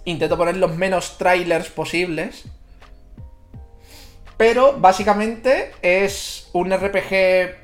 Intento 0.05 0.37
poner 0.37 0.59
los 0.59 0.77
menos 0.77 1.17
trailers 1.17 1.71
posibles. 1.71 2.45
Pero 4.37 4.75
básicamente 4.79 5.71
es 5.81 6.51
un 6.53 6.71
RPG. 6.71 7.55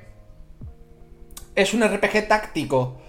Es 1.54 1.74
un 1.74 1.86
RPG 1.86 2.28
táctico. 2.28 3.02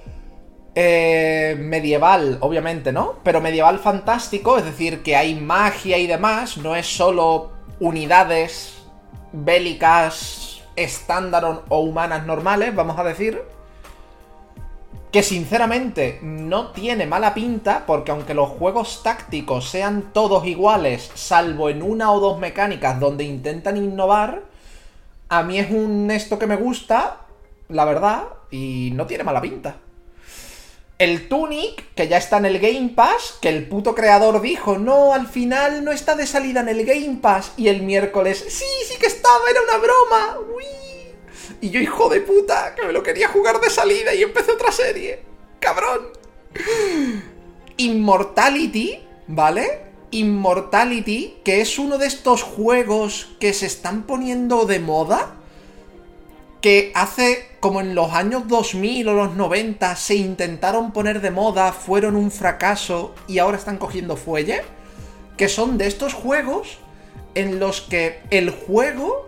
Eh, 0.75 1.55
medieval, 1.57 2.39
obviamente, 2.41 2.91
¿no? 2.91 3.19
Pero 3.23 3.39
medieval 3.39 3.79
fantástico, 3.79 4.57
es 4.57 4.65
decir, 4.65 5.01
que 5.01 5.15
hay 5.15 5.35
magia 5.35 5.97
y 5.97 6.07
demás, 6.07 6.57
no 6.57 6.75
es 6.75 6.87
solo 6.87 7.54
unidades 7.79 8.83
bélicas 9.31 10.61
estándar 10.75 11.63
o 11.67 11.79
humanas 11.79 12.25
normales, 12.25 12.75
vamos 12.75 12.97
a 12.99 13.03
decir. 13.03 13.41
Que 15.11 15.23
sinceramente 15.23 16.19
no 16.21 16.71
tiene 16.71 17.05
mala 17.05 17.33
pinta, 17.33 17.85
porque 17.87 18.11
aunque 18.11 18.33
los 18.33 18.49
juegos 18.49 19.01
tácticos 19.01 19.69
sean 19.69 20.11
todos 20.11 20.45
iguales, 20.45 21.09
salvo 21.13 21.69
en 21.69 21.81
una 21.81 22.11
o 22.11 22.19
dos 22.19 22.37
mecánicas 22.37 22.99
donde 22.99 23.23
intentan 23.23 23.77
innovar, 23.77 24.43
a 25.29 25.43
mí 25.43 25.57
es 25.57 25.71
un 25.71 26.11
esto 26.11 26.37
que 26.37 26.47
me 26.47 26.57
gusta, 26.57 27.21
la 27.69 27.85
verdad, 27.85 28.23
y 28.51 28.91
no 28.93 29.05
tiene 29.07 29.23
mala 29.23 29.41
pinta. 29.41 29.77
El 30.97 31.27
Tunic, 31.27 31.93
que 31.93 32.07
ya 32.07 32.17
está 32.17 32.37
en 32.37 32.45
el 32.45 32.59
Game 32.59 32.93
Pass, 32.95 33.37
que 33.41 33.49
el 33.49 33.67
puto 33.67 33.93
creador 33.95 34.41
dijo, 34.41 34.77
no, 34.77 35.13
al 35.13 35.27
final 35.27 35.83
no 35.83 35.91
está 35.91 36.15
de 36.15 36.25
salida 36.25 36.61
en 36.61 36.69
el 36.69 36.85
Game 36.85 37.19
Pass. 37.21 37.51
Y 37.57 37.67
el 37.67 37.81
miércoles, 37.81 38.45
sí, 38.47 38.65
sí 38.87 38.97
que 38.97 39.07
estaba, 39.07 39.49
era 39.49 39.61
una 39.61 39.77
broma. 39.77 40.37
Y 41.59 41.69
yo, 41.69 41.79
hijo 41.81 42.07
de 42.09 42.21
puta, 42.21 42.75
que 42.75 42.85
me 42.85 42.93
lo 42.93 43.03
quería 43.03 43.27
jugar 43.27 43.59
de 43.59 43.69
salida 43.69 44.13
y 44.13 44.23
empecé 44.23 44.51
otra 44.51 44.71
serie. 44.71 45.19
Cabrón. 45.59 46.07
Immortality, 47.77 49.03
¿vale? 49.27 49.81
Immortality, 50.11 51.39
que 51.43 51.59
es 51.59 51.77
uno 51.77 51.97
de 51.97 52.07
estos 52.07 52.43
juegos 52.43 53.35
que 53.39 53.53
se 53.53 53.65
están 53.65 54.03
poniendo 54.03 54.65
de 54.65 54.79
moda 54.79 55.35
que 56.61 56.91
hace 56.95 57.47
como 57.65 57.81
en 57.81 57.95
los 57.95 58.13
años 58.13 58.47
2000 58.47 59.07
o 59.07 59.13
los 59.15 59.35
90 59.35 59.95
se 59.95 60.13
intentaron 60.13 60.91
poner 60.91 61.19
de 61.19 61.31
moda, 61.31 61.73
fueron 61.73 62.15
un 62.15 62.29
fracaso 62.29 63.15
y 63.27 63.39
ahora 63.39 63.57
están 63.57 63.79
cogiendo 63.79 64.17
fuelle, 64.17 64.61
que 65.35 65.49
son 65.49 65.79
de 65.79 65.87
estos 65.87 66.13
juegos 66.13 66.77
en 67.33 67.59
los 67.59 67.81
que 67.81 68.21
el 68.29 68.51
juego 68.51 69.27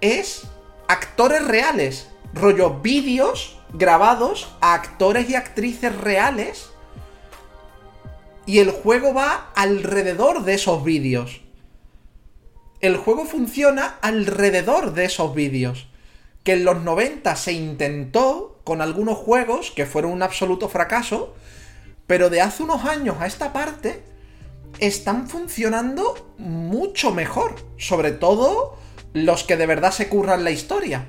es 0.00 0.42
actores 0.88 1.46
reales, 1.46 2.08
rollo 2.34 2.80
vídeos 2.80 3.60
grabados 3.74 4.48
a 4.60 4.74
actores 4.74 5.30
y 5.30 5.36
actrices 5.36 5.94
reales 5.94 6.70
y 8.44 8.58
el 8.58 8.72
juego 8.72 9.14
va 9.14 9.52
alrededor 9.54 10.42
de 10.42 10.54
esos 10.54 10.82
vídeos. 10.82 11.42
El 12.80 12.96
juego 12.96 13.24
funciona 13.24 13.98
alrededor 14.02 14.94
de 14.94 15.04
esos 15.04 15.32
vídeos 15.32 15.89
que 16.42 16.52
en 16.52 16.64
los 16.64 16.82
90 16.82 17.36
se 17.36 17.52
intentó 17.52 18.60
con 18.64 18.80
algunos 18.80 19.18
juegos 19.18 19.70
que 19.70 19.86
fueron 19.86 20.12
un 20.12 20.22
absoluto 20.22 20.68
fracaso, 20.68 21.34
pero 22.06 22.30
de 22.30 22.40
hace 22.40 22.62
unos 22.62 22.84
años 22.84 23.16
a 23.20 23.26
esta 23.26 23.52
parte 23.52 24.02
están 24.78 25.28
funcionando 25.28 26.34
mucho 26.38 27.12
mejor, 27.12 27.54
sobre 27.76 28.12
todo 28.12 28.78
los 29.12 29.44
que 29.44 29.56
de 29.56 29.66
verdad 29.66 29.92
se 29.92 30.08
curran 30.08 30.44
la 30.44 30.50
historia. 30.50 31.06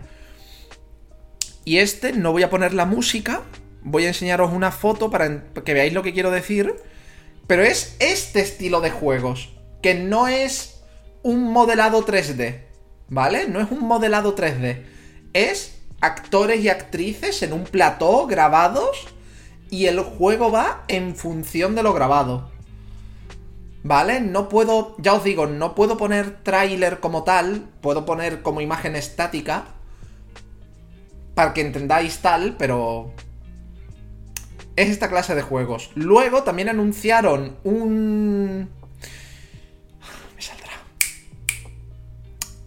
Y 1.63 1.77
este, 1.77 2.13
no 2.13 2.31
voy 2.31 2.43
a 2.43 2.49
poner 2.49 2.73
la 2.73 2.85
música, 2.85 3.41
voy 3.83 4.05
a 4.05 4.09
enseñaros 4.09 4.51
una 4.51 4.71
foto 4.71 5.11
para 5.11 5.51
que 5.53 5.73
veáis 5.73 5.93
lo 5.93 6.03
que 6.03 6.13
quiero 6.13 6.31
decir, 6.31 6.75
pero 7.47 7.63
es 7.63 7.95
este 7.99 8.41
estilo 8.41 8.81
de 8.81 8.91
juegos, 8.91 9.49
que 9.81 9.93
no 9.93 10.27
es 10.27 10.81
un 11.21 11.51
modelado 11.51 12.05
3D, 12.05 12.63
¿vale? 13.09 13.47
No 13.47 13.61
es 13.61 13.69
un 13.69 13.81
modelado 13.81 14.35
3D 14.35 14.83
es 15.33 15.79
actores 16.01 16.61
y 16.61 16.69
actrices 16.69 17.43
en 17.43 17.53
un 17.53 17.63
plató 17.63 18.27
grabados 18.27 19.07
y 19.69 19.85
el 19.85 20.01
juego 20.01 20.51
va 20.51 20.83
en 20.87 21.15
función 21.15 21.75
de 21.75 21.83
lo 21.83 21.93
grabado. 21.93 22.51
¿Vale? 23.83 24.19
No 24.19 24.47
puedo, 24.49 24.95
ya 24.99 25.13
os 25.13 25.23
digo, 25.23 25.47
no 25.47 25.73
puedo 25.73 25.97
poner 25.97 26.43
tráiler 26.43 26.99
como 26.99 27.23
tal, 27.23 27.67
puedo 27.81 28.05
poner 28.05 28.41
como 28.43 28.61
imagen 28.61 28.95
estática 28.95 29.65
para 31.33 31.53
que 31.53 31.61
entendáis 31.61 32.19
tal, 32.19 32.55
pero 32.57 33.13
es 34.75 34.89
esta 34.89 35.09
clase 35.09 35.33
de 35.33 35.41
juegos. 35.41 35.89
Luego 35.95 36.43
también 36.43 36.69
anunciaron 36.69 37.57
un... 37.63 38.69
Me 40.35 40.41
saldrá. 40.41 40.73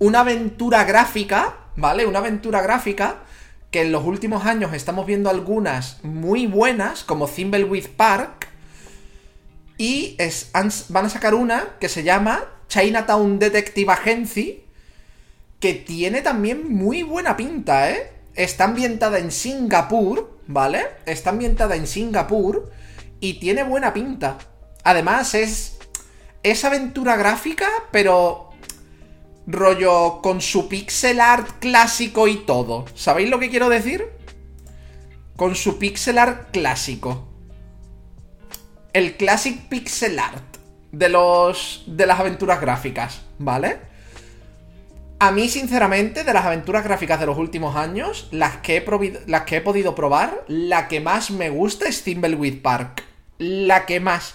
Una 0.01 0.21
aventura 0.21 0.85
gráfica 0.85 1.64
¿vale? 1.77 2.07
Una 2.07 2.21
aventura 2.21 2.63
gráfica 2.63 3.19
que 3.71 3.83
en 3.83 3.93
los 3.93 4.05
últimos 4.05 4.47
años 4.47 4.73
estamos 4.73 5.07
viendo 5.07 5.31
algunas 5.31 6.03
muy 6.05 6.47
buenas, 6.47 7.03
como 7.05 7.27
Thimbleweed 7.27 7.89
Park, 7.97 8.49
y 9.77 10.17
van 10.89 11.07
a 11.07 11.09
sacar 11.09 11.35
una 11.35 11.77
que 11.81 11.89
se 11.89 12.05
llama 12.05 12.45
Chinatown 12.69 13.39
Detective 13.39 13.93
Agency, 13.93 14.65
que 15.59 15.75
tiene 15.75 16.23
también 16.23 16.73
muy 16.73 17.03
buena 17.03 17.37
pinta, 17.37 17.91
¿eh? 17.91 18.13
Está 18.35 18.65
ambientada 18.65 19.19
en 19.19 19.33
Singapur, 19.33 20.39
¿vale? 20.47 20.87
Está 21.07 21.31
ambientada 21.31 21.77
en 21.77 21.87
Singapur 21.87 22.71
y 23.21 23.41
tiene 23.41 23.63
buena 23.63 23.93
pinta. 23.93 24.39
Además 24.85 25.35
es... 25.35 25.79
Es 26.45 26.63
aventura 26.67 27.17
gráfica, 27.17 27.67
pero 27.91 28.51
rollo 29.47 30.21
con 30.23 30.41
su 30.41 30.69
pixel 30.69 31.21
art 31.21 31.59
clásico 31.61 32.29
y 32.29 32.37
todo. 32.37 32.87
¿Sabéis 32.95 33.29
lo 33.31 33.39
que 33.39 33.51
quiero 33.51 33.69
decir? 33.69 34.05
Con 35.37 35.55
su 35.55 35.79
pixel 35.79 36.19
art 36.19 36.51
clásico. 36.53 37.29
El 38.93 39.17
classic 39.17 39.69
pixel 39.69 40.19
art 40.19 40.57
de 40.93 41.09
los 41.09 41.85
de 41.87 42.07
las 42.07 42.21
aventuras 42.21 42.61
gráficas, 42.61 43.23
¿vale? 43.39 43.79
A 45.19 45.33
mí, 45.33 45.49
sinceramente, 45.49 46.23
de 46.23 46.33
las 46.33 46.45
aventuras 46.45 46.85
gráficas 46.85 47.19
de 47.19 47.27
los 47.27 47.39
últimos 47.39 47.77
años, 47.77 48.29
las 48.31 48.59
que 48.59 48.77
he, 48.77 49.25
las 49.27 49.43
que 49.43 49.57
he 49.57 49.61
podido 49.61 49.95
probar, 49.95 50.45
la 50.49 50.87
que 50.89 51.01
más 51.01 51.31
me 51.31 51.51
gusta 51.51 51.89
es 51.89 52.03
Thimbleweed 52.03 52.61
Park. 52.61 53.05
La 53.39 53.87
que 53.87 54.01
más 54.01 54.35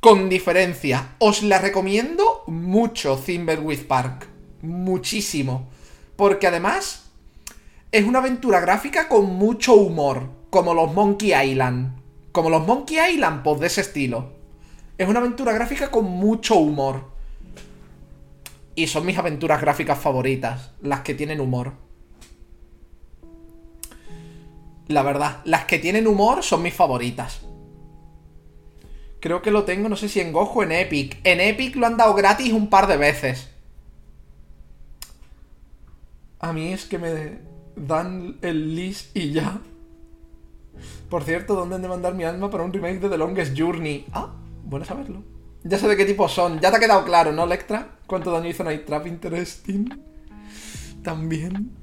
con 0.00 0.30
diferencia. 0.30 1.14
Os 1.18 1.42
la 1.42 1.58
recomiendo 1.58 2.42
mucho, 2.46 3.16
Thimbleweed 3.18 3.86
Park. 3.86 4.28
Muchísimo. 4.62 5.68
Porque 6.16 6.46
además 6.46 7.10
es 7.92 8.04
una 8.04 8.18
aventura 8.20 8.60
gráfica 8.60 9.08
con 9.08 9.26
mucho 9.26 9.74
humor, 9.74 10.30
como 10.48 10.74
los 10.74 10.92
Monkey 10.92 11.34
Island. 11.34 12.00
Como 12.32 12.48
los 12.48 12.66
Monkey 12.66 12.98
Island, 13.12 13.42
pues 13.42 13.60
de 13.60 13.66
ese 13.66 13.82
estilo. 13.82 14.32
Es 14.96 15.08
una 15.08 15.20
aventura 15.20 15.52
gráfica 15.52 15.90
con 15.90 16.06
mucho 16.06 16.56
humor. 16.56 17.10
Y 18.74 18.86
son 18.86 19.04
mis 19.04 19.18
aventuras 19.18 19.60
gráficas 19.60 19.98
favoritas, 19.98 20.70
las 20.80 21.00
que 21.00 21.14
tienen 21.14 21.40
humor. 21.40 21.74
La 24.88 25.02
verdad, 25.02 25.40
las 25.44 25.66
que 25.66 25.78
tienen 25.78 26.06
humor 26.06 26.42
son 26.42 26.62
mis 26.62 26.74
favoritas. 26.74 27.42
Creo 29.20 29.42
que 29.42 29.50
lo 29.50 29.64
tengo, 29.64 29.88
no 29.88 29.96
sé 29.96 30.08
si 30.08 30.20
en 30.20 30.32
Gojo 30.32 30.62
en 30.62 30.72
Epic. 30.72 31.20
En 31.24 31.40
Epic 31.40 31.76
lo 31.76 31.86
han 31.86 31.96
dado 31.96 32.14
gratis 32.14 32.52
un 32.52 32.70
par 32.70 32.86
de 32.86 32.96
veces. 32.96 33.50
A 36.38 36.52
mí 36.54 36.72
es 36.72 36.86
que 36.86 36.98
me 36.98 37.38
dan 37.76 38.38
el 38.40 38.74
list 38.74 39.14
y 39.14 39.32
ya. 39.32 39.60
Por 41.10 41.24
cierto, 41.24 41.54
¿dónde 41.54 41.74
han 41.74 41.82
de 41.82 41.88
mandar 41.88 42.14
mi 42.14 42.24
alma 42.24 42.50
para 42.50 42.64
un 42.64 42.72
remake 42.72 43.00
de 43.00 43.10
The 43.10 43.18
Longest 43.18 43.58
Journey? 43.58 44.06
Ah, 44.12 44.32
bueno 44.64 44.86
saberlo. 44.86 45.22
Ya 45.64 45.78
sé 45.78 45.86
de 45.86 45.96
qué 45.96 46.06
tipo 46.06 46.26
son. 46.28 46.58
Ya 46.60 46.70
te 46.70 46.78
ha 46.78 46.80
quedado 46.80 47.04
claro, 47.04 47.32
¿no, 47.32 47.44
Lectra? 47.44 47.98
¿Cuánto 48.06 48.30
daño 48.30 48.48
hizo 48.48 48.64
Night 48.64 48.86
Trap 48.86 49.06
Interesting? 49.06 49.90
También. 51.02 51.79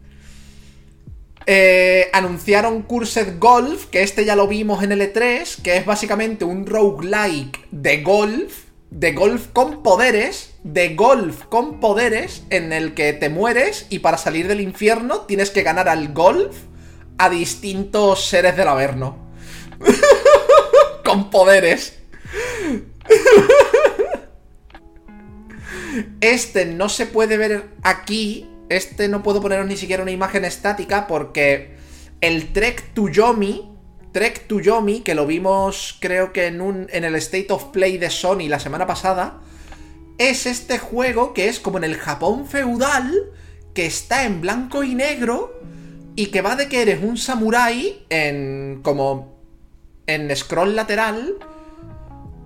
Eh, 1.49 2.09
anunciaron 2.11 2.81
Cursed 2.81 3.39
Golf, 3.39 3.85
que 3.85 4.03
este 4.03 4.25
ya 4.25 4.35
lo 4.35 4.49
vimos 4.49 4.83
en 4.83 4.91
L3, 4.91 5.61
que 5.61 5.77
es 5.77 5.85
básicamente 5.85 6.43
un 6.43 6.65
roguelike 6.65 7.65
de 7.71 8.01
golf, 8.03 8.65
de 8.89 9.13
golf 9.13 9.47
con 9.53 9.81
poderes, 9.81 10.55
de 10.65 10.95
golf 10.95 11.45
con 11.45 11.79
poderes, 11.79 12.43
en 12.49 12.73
el 12.73 12.93
que 12.93 13.13
te 13.13 13.29
mueres 13.29 13.85
y 13.89 13.99
para 13.99 14.17
salir 14.17 14.49
del 14.49 14.59
infierno 14.59 15.21
tienes 15.21 15.49
que 15.49 15.63
ganar 15.63 15.87
al 15.87 16.11
golf 16.11 16.57
a 17.17 17.29
distintos 17.29 18.25
seres 18.25 18.57
del 18.57 18.67
Averno. 18.67 19.17
con 21.05 21.29
poderes. 21.29 21.97
Este 26.21 26.65
no 26.65 26.89
se 26.89 27.07
puede 27.07 27.37
ver 27.37 27.69
aquí. 27.81 28.47
Este 28.69 29.07
no 29.07 29.23
puedo 29.23 29.41
poneros 29.41 29.67
ni 29.67 29.77
siquiera 29.77 30.03
una 30.03 30.11
imagen 30.11 30.45
estática 30.45 31.07
porque 31.07 31.75
el 32.21 32.51
Trek 32.51 32.93
to 32.93 33.09
Yomi, 33.09 33.71
Trek 34.11 34.47
to 34.47 34.59
Yomi, 34.59 35.01
que 35.01 35.15
lo 35.15 35.25
vimos 35.25 35.97
creo 36.01 36.33
que 36.33 36.47
en, 36.47 36.87
en 36.89 37.03
el 37.03 37.15
State 37.15 37.47
of 37.49 37.65
Play 37.65 37.97
de 37.97 38.09
Sony 38.09 38.47
la 38.49 38.59
semana 38.59 38.85
pasada, 38.87 39.41
es 40.17 40.45
este 40.45 40.79
juego 40.79 41.33
que 41.33 41.47
es 41.47 41.59
como 41.59 41.77
en 41.77 41.83
el 41.83 41.95
Japón 41.95 42.47
feudal, 42.47 43.13
que 43.73 43.85
está 43.85 44.25
en 44.25 44.41
blanco 44.41 44.83
y 44.83 44.95
negro 44.95 45.61
y 46.15 46.27
que 46.27 46.41
va 46.41 46.55
de 46.55 46.67
que 46.67 46.81
eres 46.81 47.03
un 47.03 47.17
samurái 47.17 48.05
en 48.09 48.79
como 48.81 49.37
en 50.07 50.35
scroll 50.35 50.75
lateral 50.75 51.35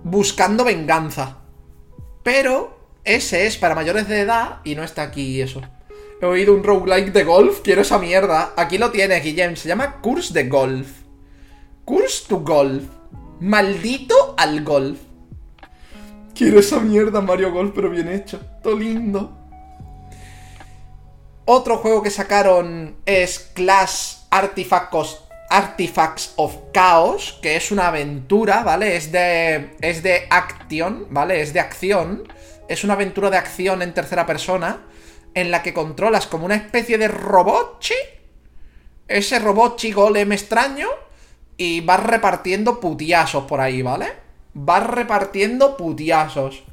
buscando 0.04 0.64
venganza. 0.64 1.38
Pero 2.22 2.78
ese 3.04 3.46
es 3.46 3.56
para 3.56 3.74
mayores 3.74 4.08
de 4.08 4.20
edad 4.20 4.60
y 4.64 4.74
no 4.74 4.84
está 4.84 5.02
aquí 5.02 5.40
eso. 5.40 5.62
He 6.22 6.26
oído 6.26 6.54
un 6.54 6.62
roguelike 6.62 7.10
de 7.10 7.24
golf, 7.24 7.62
quiero 7.64 7.82
esa 7.82 7.98
mierda. 7.98 8.52
Aquí 8.56 8.78
lo 8.78 8.92
tienes, 8.92 9.24
Guillem, 9.24 9.56
se 9.56 9.66
llama 9.66 10.00
Curse 10.00 10.32
de 10.32 10.48
Golf. 10.48 10.86
Curse 11.84 12.26
to 12.28 12.38
Golf. 12.38 12.84
Maldito 13.40 14.36
al 14.38 14.62
golf. 14.62 15.00
Quiero 16.32 16.60
esa 16.60 16.78
mierda 16.78 17.20
Mario 17.20 17.50
Golf, 17.50 17.72
pero 17.74 17.90
bien 17.90 18.06
hecho. 18.06 18.38
Todo 18.62 18.78
lindo. 18.78 19.36
Otro 21.44 21.78
juego 21.78 22.04
que 22.04 22.10
sacaron 22.10 22.98
es 23.04 23.50
Clash 23.54 24.18
Artifacts, 24.30 25.24
Artifacts 25.50 26.34
of 26.36 26.56
Chaos, 26.72 27.40
que 27.42 27.56
es 27.56 27.72
una 27.72 27.88
aventura, 27.88 28.62
¿vale? 28.62 28.94
Es 28.94 29.10
de, 29.10 29.72
es 29.80 30.04
de 30.04 30.28
acción, 30.30 31.08
¿vale? 31.10 31.40
Es 31.40 31.52
de 31.52 31.58
acción. 31.58 32.28
Es 32.68 32.84
una 32.84 32.94
aventura 32.94 33.28
de 33.28 33.38
acción 33.38 33.82
en 33.82 33.92
tercera 33.92 34.24
persona 34.24 34.82
en 35.34 35.50
la 35.50 35.62
que 35.62 35.74
controlas 35.74 36.26
como 36.26 36.44
una 36.44 36.56
especie 36.56 36.98
de 36.98 37.08
robotchi. 37.08 37.94
Ese 39.08 39.38
robotchi 39.38 39.92
golem 39.92 40.32
extraño 40.32 40.88
y 41.56 41.80
vas 41.80 42.02
repartiendo 42.02 42.80
putiasos 42.80 43.44
por 43.44 43.60
ahí, 43.60 43.82
¿vale? 43.82 44.12
Vas 44.54 44.86
repartiendo 44.86 45.76
putiasos. 45.76 46.64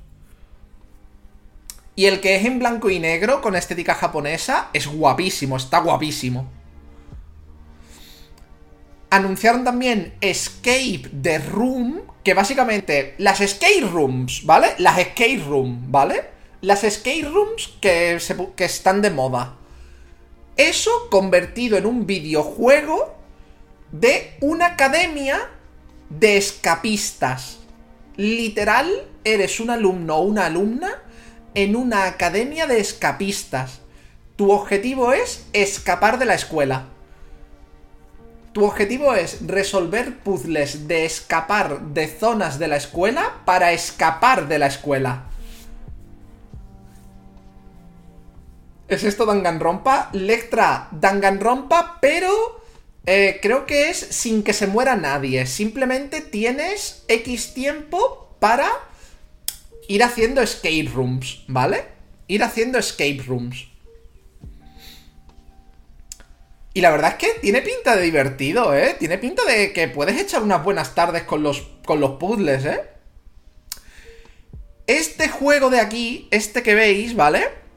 Y 1.95 2.05
el 2.05 2.21
que 2.21 2.37
es 2.37 2.45
en 2.45 2.59
blanco 2.59 2.89
y 2.89 2.99
negro 2.99 3.41
con 3.41 3.55
estética 3.55 3.93
japonesa 3.93 4.69
es 4.73 4.87
guapísimo, 4.87 5.57
está 5.57 5.79
guapísimo. 5.79 6.49
Anunciaron 9.09 9.63
también 9.63 10.13
Escape 10.21 11.09
the 11.21 11.39
Room, 11.39 12.01
que 12.23 12.33
básicamente 12.33 13.15
las 13.17 13.41
escape 13.41 13.81
rooms, 13.81 14.45
¿vale? 14.45 14.75
Las 14.77 14.99
escape 14.99 15.43
room, 15.45 15.91
¿vale? 15.91 16.38
Las 16.61 16.83
escape 16.83 17.23
rooms 17.23 17.73
que, 17.79 18.17
que 18.55 18.65
están 18.65 19.01
de 19.01 19.09
moda. 19.09 19.55
Eso 20.57 20.91
convertido 21.09 21.77
en 21.77 21.85
un 21.85 22.05
videojuego 22.05 23.15
de 23.91 24.35
una 24.41 24.67
academia 24.67 25.49
de 26.09 26.35
escapistas. 26.35 27.59
Literal, 28.17 29.07
eres 29.23 29.61
un 29.61 29.69
alumno 29.69 30.17
o 30.17 30.23
una 30.23 30.47
alumna 30.47 31.01
en 31.53 31.77
una 31.77 32.05
academia 32.05 32.67
de 32.67 32.81
escapistas. 32.81 33.79
Tu 34.35 34.51
objetivo 34.51 35.13
es 35.13 35.45
escapar 35.53 36.19
de 36.19 36.25
la 36.25 36.33
escuela. 36.33 36.87
Tu 38.51 38.65
objetivo 38.65 39.13
es 39.13 39.47
resolver 39.47 40.19
puzzles 40.19 40.89
de 40.89 41.05
escapar 41.05 41.79
de 41.93 42.07
zonas 42.07 42.59
de 42.59 42.67
la 42.67 42.75
escuela 42.75 43.43
para 43.45 43.71
escapar 43.71 44.49
de 44.49 44.59
la 44.59 44.67
escuela. 44.67 45.28
¿Es 48.89 49.03
esto 49.03 49.27
Danganronpa? 49.27 50.09
Lectra 50.13 50.87
Danganronpa, 50.91 51.99
pero 52.01 52.59
eh, 53.05 53.37
creo 53.39 53.67
que 53.67 53.91
es 53.91 53.97
sin 53.97 54.41
que 54.41 54.51
se 54.51 54.65
muera 54.65 54.95
nadie. 54.95 55.45
Simplemente 55.45 56.21
tienes 56.21 57.03
X 57.07 57.53
tiempo 57.53 58.35
para 58.39 58.67
ir 59.87 60.03
haciendo 60.03 60.41
escape 60.41 60.89
rooms, 60.91 61.43
¿vale? 61.47 61.85
Ir 62.27 62.43
haciendo 62.43 62.79
escape 62.79 63.21
rooms. 63.27 63.67
Y 66.73 66.81
la 66.81 66.89
verdad 66.89 67.11
es 67.11 67.17
que 67.17 67.39
tiene 67.41 67.61
pinta 67.61 67.95
de 67.95 68.01
divertido, 68.01 68.75
¿eh? 68.75 68.95
Tiene 68.97 69.19
pinta 69.19 69.45
de 69.45 69.71
que 69.71 69.87
puedes 69.87 70.19
echar 70.19 70.41
unas 70.41 70.63
buenas 70.63 70.95
tardes 70.95 71.23
con 71.23 71.43
los, 71.43 71.61
con 71.85 71.99
los 71.99 72.17
puzzles, 72.17 72.65
¿eh? 72.65 72.81
Este 74.87 75.29
juego 75.29 75.69
de 75.69 75.79
aquí, 75.79 76.27
este 76.31 76.63
que 76.63 76.73
veis, 76.73 77.15
¿vale? 77.15 77.68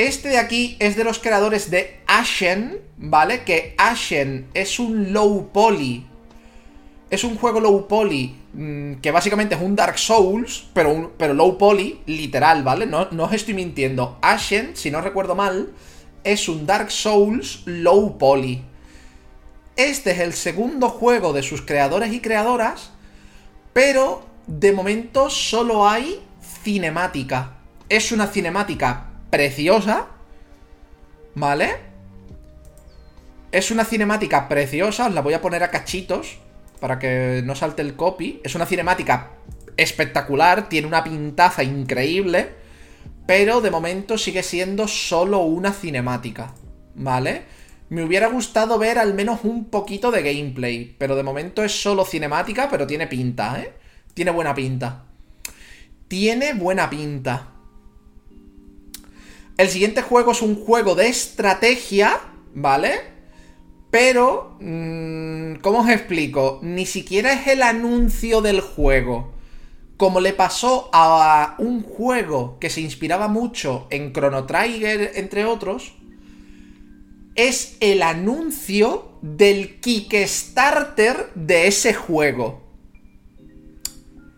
Este 0.00 0.30
de 0.30 0.38
aquí 0.38 0.78
es 0.78 0.96
de 0.96 1.04
los 1.04 1.18
creadores 1.18 1.70
de 1.70 2.00
Ashen, 2.06 2.80
¿vale? 2.96 3.44
Que 3.44 3.74
Ashen 3.76 4.48
es 4.54 4.78
un 4.78 5.12
low 5.12 5.50
poly. 5.52 6.06
Es 7.10 7.22
un 7.22 7.36
juego 7.36 7.60
low 7.60 7.86
poly 7.86 8.34
mm, 8.54 8.94
que 9.02 9.10
básicamente 9.10 9.56
es 9.56 9.60
un 9.60 9.76
Dark 9.76 9.98
Souls, 9.98 10.70
pero, 10.72 11.12
pero 11.18 11.34
low 11.34 11.58
poly, 11.58 12.00
literal, 12.06 12.62
¿vale? 12.62 12.86
No, 12.86 13.08
no 13.10 13.24
os 13.24 13.34
estoy 13.34 13.52
mintiendo. 13.52 14.16
Ashen, 14.22 14.74
si 14.74 14.90
no 14.90 15.02
recuerdo 15.02 15.34
mal, 15.34 15.70
es 16.24 16.48
un 16.48 16.64
Dark 16.64 16.90
Souls 16.90 17.60
low 17.66 18.16
poly. 18.16 18.62
Este 19.76 20.12
es 20.12 20.20
el 20.20 20.32
segundo 20.32 20.88
juego 20.88 21.34
de 21.34 21.42
sus 21.42 21.60
creadores 21.60 22.10
y 22.14 22.20
creadoras, 22.20 22.92
pero 23.74 24.24
de 24.46 24.72
momento 24.72 25.28
solo 25.28 25.86
hay 25.86 26.22
cinemática. 26.62 27.58
Es 27.90 28.12
una 28.12 28.28
cinemática 28.28 29.09
preciosa, 29.30 30.08
¿vale? 31.34 31.76
Es 33.52 33.70
una 33.70 33.84
cinemática 33.84 34.48
preciosa, 34.48 35.06
os 35.06 35.14
la 35.14 35.22
voy 35.22 35.34
a 35.34 35.40
poner 35.40 35.62
a 35.62 35.70
cachitos 35.70 36.38
para 36.80 36.98
que 36.98 37.42
no 37.44 37.54
salte 37.54 37.82
el 37.82 37.94
copy. 37.94 38.40
Es 38.44 38.54
una 38.54 38.66
cinemática 38.66 39.30
espectacular, 39.76 40.68
tiene 40.68 40.86
una 40.86 41.04
pintaza 41.04 41.62
increíble, 41.62 42.54
pero 43.26 43.60
de 43.60 43.70
momento 43.70 44.18
sigue 44.18 44.42
siendo 44.42 44.88
solo 44.88 45.40
una 45.40 45.72
cinemática, 45.72 46.54
¿vale? 46.94 47.42
Me 47.88 48.04
hubiera 48.04 48.28
gustado 48.28 48.78
ver 48.78 48.98
al 48.98 49.14
menos 49.14 49.40
un 49.42 49.64
poquito 49.64 50.10
de 50.12 50.22
gameplay, 50.22 50.94
pero 50.96 51.16
de 51.16 51.24
momento 51.24 51.64
es 51.64 51.82
solo 51.82 52.04
cinemática, 52.04 52.68
pero 52.70 52.86
tiene 52.86 53.08
pinta, 53.08 53.60
¿eh? 53.60 53.72
Tiene 54.14 54.30
buena 54.30 54.54
pinta. 54.54 55.06
Tiene 56.06 56.54
buena 56.54 56.88
pinta. 56.88 57.48
El 59.56 59.68
siguiente 59.68 60.02
juego 60.02 60.32
es 60.32 60.42
un 60.42 60.56
juego 60.56 60.94
de 60.94 61.08
estrategia, 61.08 62.18
¿vale? 62.54 63.10
Pero, 63.90 64.56
mmm, 64.60 65.56
¿cómo 65.56 65.80
os 65.80 65.88
explico? 65.88 66.60
Ni 66.62 66.86
siquiera 66.86 67.32
es 67.32 67.46
el 67.48 67.62
anuncio 67.62 68.40
del 68.40 68.60
juego. 68.60 69.32
Como 69.96 70.20
le 70.20 70.32
pasó 70.32 70.88
a 70.92 71.56
un 71.58 71.82
juego 71.82 72.58
que 72.58 72.70
se 72.70 72.80
inspiraba 72.80 73.28
mucho 73.28 73.86
en 73.90 74.12
Chrono 74.12 74.46
Trigger, 74.46 75.12
entre 75.16 75.44
otros, 75.44 75.94
es 77.34 77.76
el 77.80 78.02
anuncio 78.02 79.12
del 79.22 79.80
Kickstarter 79.80 81.30
de 81.34 81.66
ese 81.66 81.92
juego. 81.92 82.62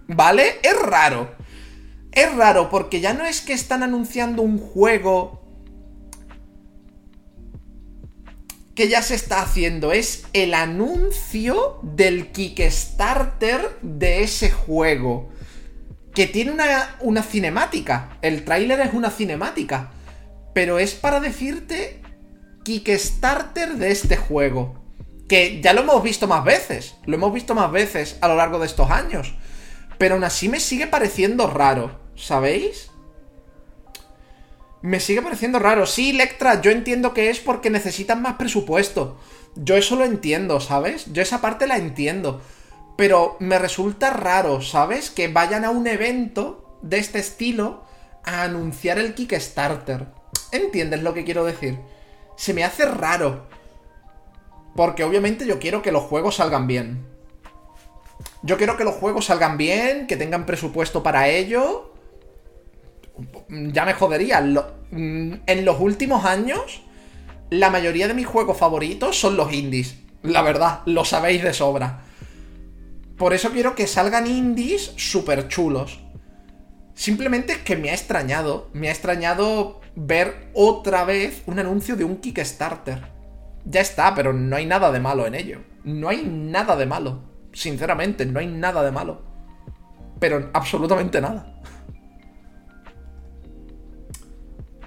¿Vale? 0.08 0.58
Es 0.62 0.76
raro. 0.80 1.30
Es 2.12 2.34
raro 2.34 2.68
porque 2.68 3.00
ya 3.00 3.14
no 3.14 3.24
es 3.24 3.40
que 3.40 3.54
están 3.54 3.82
anunciando 3.82 4.42
un 4.42 4.58
juego 4.58 5.42
que 8.74 8.88
ya 8.88 9.02
se 9.02 9.14
está 9.14 9.42
haciendo, 9.42 9.92
es 9.92 10.24
el 10.32 10.54
anuncio 10.54 11.78
del 11.82 12.28
Kickstarter 12.32 13.78
de 13.82 14.22
ese 14.22 14.50
juego. 14.50 15.30
Que 16.14 16.26
tiene 16.26 16.52
una, 16.52 16.96
una 17.00 17.22
cinemática. 17.22 18.18
El 18.22 18.44
tráiler 18.44 18.80
es 18.80 18.94
una 18.94 19.10
cinemática. 19.10 19.90
Pero 20.54 20.78
es 20.78 20.94
para 20.94 21.20
decirte 21.20 22.02
Kickstarter 22.64 23.74
de 23.74 23.90
este 23.90 24.16
juego. 24.16 24.82
Que 25.28 25.60
ya 25.62 25.72
lo 25.72 25.82
hemos 25.82 26.02
visto 26.02 26.26
más 26.26 26.44
veces. 26.44 26.96
Lo 27.06 27.16
hemos 27.16 27.32
visto 27.32 27.54
más 27.54 27.70
veces 27.72 28.18
a 28.20 28.28
lo 28.28 28.36
largo 28.36 28.58
de 28.58 28.66
estos 28.66 28.90
años. 28.90 29.34
Pero 29.98 30.14
aún 30.14 30.24
así 30.24 30.48
me 30.48 30.60
sigue 30.60 30.86
pareciendo 30.86 31.46
raro. 31.46 32.01
¿Sabéis? 32.16 32.92
Me 34.82 34.98
sigue 34.98 35.22
pareciendo 35.22 35.60
raro. 35.60 35.86
Sí, 35.86 36.12
Lectra, 36.12 36.60
yo 36.60 36.72
entiendo 36.72 37.14
que 37.14 37.30
es 37.30 37.38
porque 37.38 37.70
necesitan 37.70 38.20
más 38.20 38.34
presupuesto. 38.34 39.16
Yo 39.54 39.76
eso 39.76 39.94
lo 39.94 40.04
entiendo, 40.04 40.60
¿sabes? 40.60 41.12
Yo 41.12 41.22
esa 41.22 41.40
parte 41.40 41.68
la 41.68 41.76
entiendo. 41.76 42.40
Pero 42.96 43.36
me 43.38 43.58
resulta 43.60 44.10
raro, 44.10 44.60
¿sabes? 44.60 45.10
Que 45.10 45.28
vayan 45.28 45.64
a 45.64 45.70
un 45.70 45.86
evento 45.86 46.78
de 46.82 46.98
este 46.98 47.20
estilo 47.20 47.84
a 48.24 48.42
anunciar 48.42 48.98
el 48.98 49.14
Kickstarter. 49.14 50.08
¿Entiendes 50.50 51.02
lo 51.02 51.14
que 51.14 51.24
quiero 51.24 51.44
decir? 51.44 51.78
Se 52.36 52.52
me 52.52 52.64
hace 52.64 52.84
raro. 52.84 53.46
Porque 54.74 55.04
obviamente 55.04 55.46
yo 55.46 55.60
quiero 55.60 55.80
que 55.80 55.92
los 55.92 56.02
juegos 56.02 56.36
salgan 56.36 56.66
bien. 56.66 57.06
Yo 58.42 58.56
quiero 58.56 58.76
que 58.76 58.84
los 58.84 58.96
juegos 58.96 59.26
salgan 59.26 59.56
bien, 59.56 60.08
que 60.08 60.16
tengan 60.16 60.44
presupuesto 60.44 61.04
para 61.04 61.28
ello 61.28 61.91
ya 63.48 63.84
me 63.84 63.94
jodería. 63.94 64.40
Mm, 64.40 65.34
en 65.46 65.64
los 65.64 65.80
últimos 65.80 66.24
años, 66.24 66.82
la 67.50 67.70
mayoría 67.70 68.08
de 68.08 68.14
mis 68.14 68.26
juegos 68.26 68.58
favoritos 68.58 69.18
son 69.18 69.36
los 69.36 69.52
indies. 69.52 69.96
La 70.22 70.42
verdad, 70.42 70.80
lo 70.86 71.04
sabéis 71.04 71.42
de 71.42 71.52
sobra. 71.52 72.02
Por 73.16 73.34
eso 73.34 73.50
quiero 73.50 73.74
que 73.74 73.86
salgan 73.86 74.26
indies 74.26 74.92
súper 74.96 75.48
chulos. 75.48 76.00
Simplemente 76.94 77.52
es 77.52 77.58
que 77.58 77.76
me 77.76 77.90
ha 77.90 77.94
extrañado. 77.94 78.70
Me 78.72 78.88
ha 78.88 78.92
extrañado 78.92 79.80
ver 79.94 80.50
otra 80.54 81.04
vez 81.04 81.42
un 81.46 81.58
anuncio 81.58 81.96
de 81.96 82.04
un 82.04 82.16
Kickstarter. 82.16 83.10
Ya 83.64 83.80
está, 83.80 84.14
pero 84.14 84.32
no 84.32 84.56
hay 84.56 84.66
nada 84.66 84.90
de 84.90 85.00
malo 85.00 85.26
en 85.26 85.34
ello. 85.34 85.60
No 85.84 86.08
hay 86.08 86.22
nada 86.24 86.76
de 86.76 86.86
malo. 86.86 87.22
Sinceramente, 87.52 88.26
no 88.26 88.40
hay 88.40 88.46
nada 88.46 88.82
de 88.82 88.92
malo. 88.92 89.22
Pero 90.18 90.50
absolutamente 90.52 91.20
nada. 91.20 91.51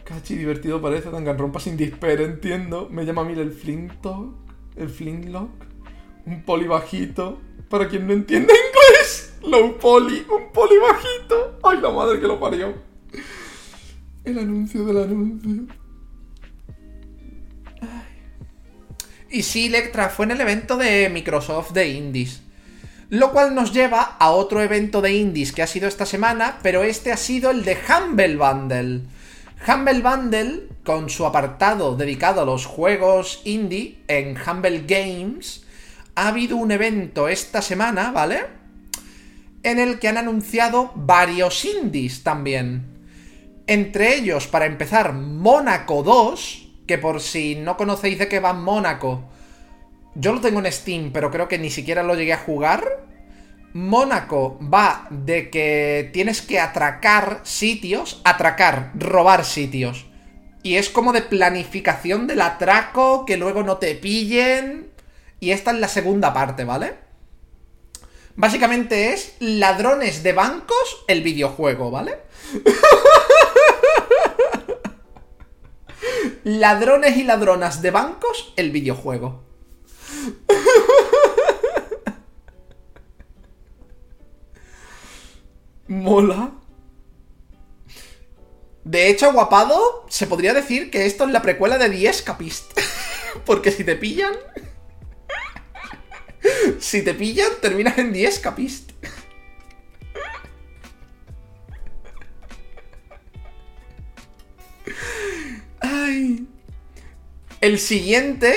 Cachi, 0.06 0.36
divertido 0.36 0.80
parece, 0.80 1.10
rompa 1.10 1.60
sin 1.60 1.76
disper, 1.76 2.22
entiendo. 2.22 2.88
Me 2.92 3.06
llama 3.06 3.24
a 3.24 3.26
mí 3.26 3.34
el 3.34 3.52
Flintock, 3.52 4.36
el 4.76 4.88
Flintlock, 4.88 5.50
un 6.28 6.44
poli 6.44 6.68
bajito. 6.68 7.42
Para 7.70 7.90
quien 7.90 8.06
no 8.06 8.14
entiende 8.14 8.54
inglés, 8.54 9.34
low 9.42 9.80
poly, 9.80 10.24
un 10.30 10.54
poli 10.54 10.78
bajito. 10.78 11.60
Ay, 11.64 11.80
la 11.82 11.90
madre 11.90 12.20
que 12.20 12.28
lo 12.28 12.40
parió. 12.40 12.76
El 14.24 14.38
anuncio 14.38 14.86
del 14.86 14.98
anuncio. 14.98 15.76
Y 19.32 19.42
sí, 19.42 19.66
Electra 19.66 20.10
fue 20.10 20.26
en 20.26 20.32
el 20.32 20.42
evento 20.42 20.78
de 20.78 21.10
Microsoft 21.10 21.72
de 21.72 21.90
Indies. 21.90 22.44
Lo 23.10 23.32
cual 23.32 23.56
nos 23.56 23.74
lleva 23.74 24.02
a 24.20 24.30
otro 24.30 24.62
evento 24.62 25.02
de 25.02 25.14
Indies 25.14 25.52
que 25.52 25.64
ha 25.64 25.68
sido 25.68 25.88
esta 25.88 26.06
semana, 26.06 26.60
pero 26.62 26.84
este 26.84 27.12
ha 27.12 27.18
sido 27.18 27.50
el 27.50 27.66
de 27.66 27.76
Humble 27.90 28.38
Bundle. 28.38 29.02
Humble 29.68 30.02
Bundle, 30.02 30.68
con 30.84 31.10
su 31.10 31.26
apartado 31.26 31.96
dedicado 31.96 32.42
a 32.42 32.46
los 32.46 32.68
juegos 32.68 33.42
indie 33.46 33.98
en 34.08 34.38
Humble 34.38 34.84
Games, 34.88 35.66
ha 36.14 36.28
habido 36.28 36.58
un 36.58 36.72
evento 36.72 37.28
esta 37.28 37.64
semana, 37.64 38.12
¿vale? 38.12 38.46
En 39.64 39.80
el 39.80 39.98
que 39.98 40.08
han 40.08 40.18
anunciado 40.18 40.92
varios 40.94 41.66
indies 41.66 42.22
también. 42.22 42.86
Entre 43.66 44.16
ellos, 44.16 44.46
para 44.46 44.68
empezar, 44.68 45.14
Mónaco 45.14 46.04
2, 46.04 46.84
que 46.86 47.00
por 47.00 47.20
si 47.20 47.56
no 47.56 47.76
conocéis 47.76 48.20
de 48.20 48.28
qué 48.28 48.40
va 48.40 48.54
Mónaco, 48.54 49.24
yo 50.14 50.32
lo 50.32 50.42
tengo 50.42 50.60
en 50.60 50.72
Steam, 50.72 51.10
pero 51.12 51.32
creo 51.32 51.48
que 51.48 51.58
ni 51.58 51.72
siquiera 51.72 52.04
lo 52.04 52.14
llegué 52.14 52.34
a 52.34 52.38
jugar. 52.38 52.84
Mónaco 53.76 54.58
va 54.62 55.06
de 55.10 55.50
que 55.50 56.10
tienes 56.14 56.42
que 56.42 56.62
atracar 56.62 57.42
sitios, 57.44 58.22
atracar, 58.24 58.94
robar 58.96 59.44
sitios. 59.44 60.06
Y 60.64 60.78
es 60.78 60.90
como 60.90 61.12
de 61.12 61.22
planificación 61.22 62.26
del 62.26 62.40
atraco, 62.40 63.26
que 63.26 63.36
luego 63.36 63.64
no 63.64 63.76
te 63.76 63.94
pillen. 63.96 64.94
Y 65.42 65.52
esta 65.52 65.72
es 65.72 65.80
la 65.80 65.90
segunda 65.90 66.34
parte, 66.34 66.64
¿vale? 66.64 66.96
Básicamente 68.38 69.12
es 69.12 69.36
ladrones 69.40 70.24
de 70.24 70.32
bancos 70.32 71.04
el 71.10 71.22
videojuego, 71.22 71.92
¿vale? 71.92 72.20
Ladrones 76.46 77.18
y 77.18 77.26
ladronas 77.26 77.82
de 77.82 77.92
bancos, 77.92 78.54
el 78.56 78.72
videojuego. 78.72 79.44
Mola. 85.88 86.52
De 88.84 89.10
hecho, 89.10 89.34
guapado, 89.34 90.06
se 90.10 90.28
podría 90.28 90.54
decir 90.54 90.92
que 90.92 91.06
esto 91.06 91.26
es 91.26 91.32
la 91.32 91.42
precuela 91.42 91.78
de 91.78 91.90
The 91.90 92.08
Escapist. 92.08 92.80
Porque 93.46 93.72
si 93.72 93.84
te 93.84 93.96
pillan... 93.96 94.34
si 96.80 97.02
te 97.02 97.14
pillan, 97.14 97.50
terminas 97.62 97.98
en 97.98 98.14
The 98.14 98.26
Escapist. 98.26 98.92
El 107.66 107.80
siguiente 107.80 108.54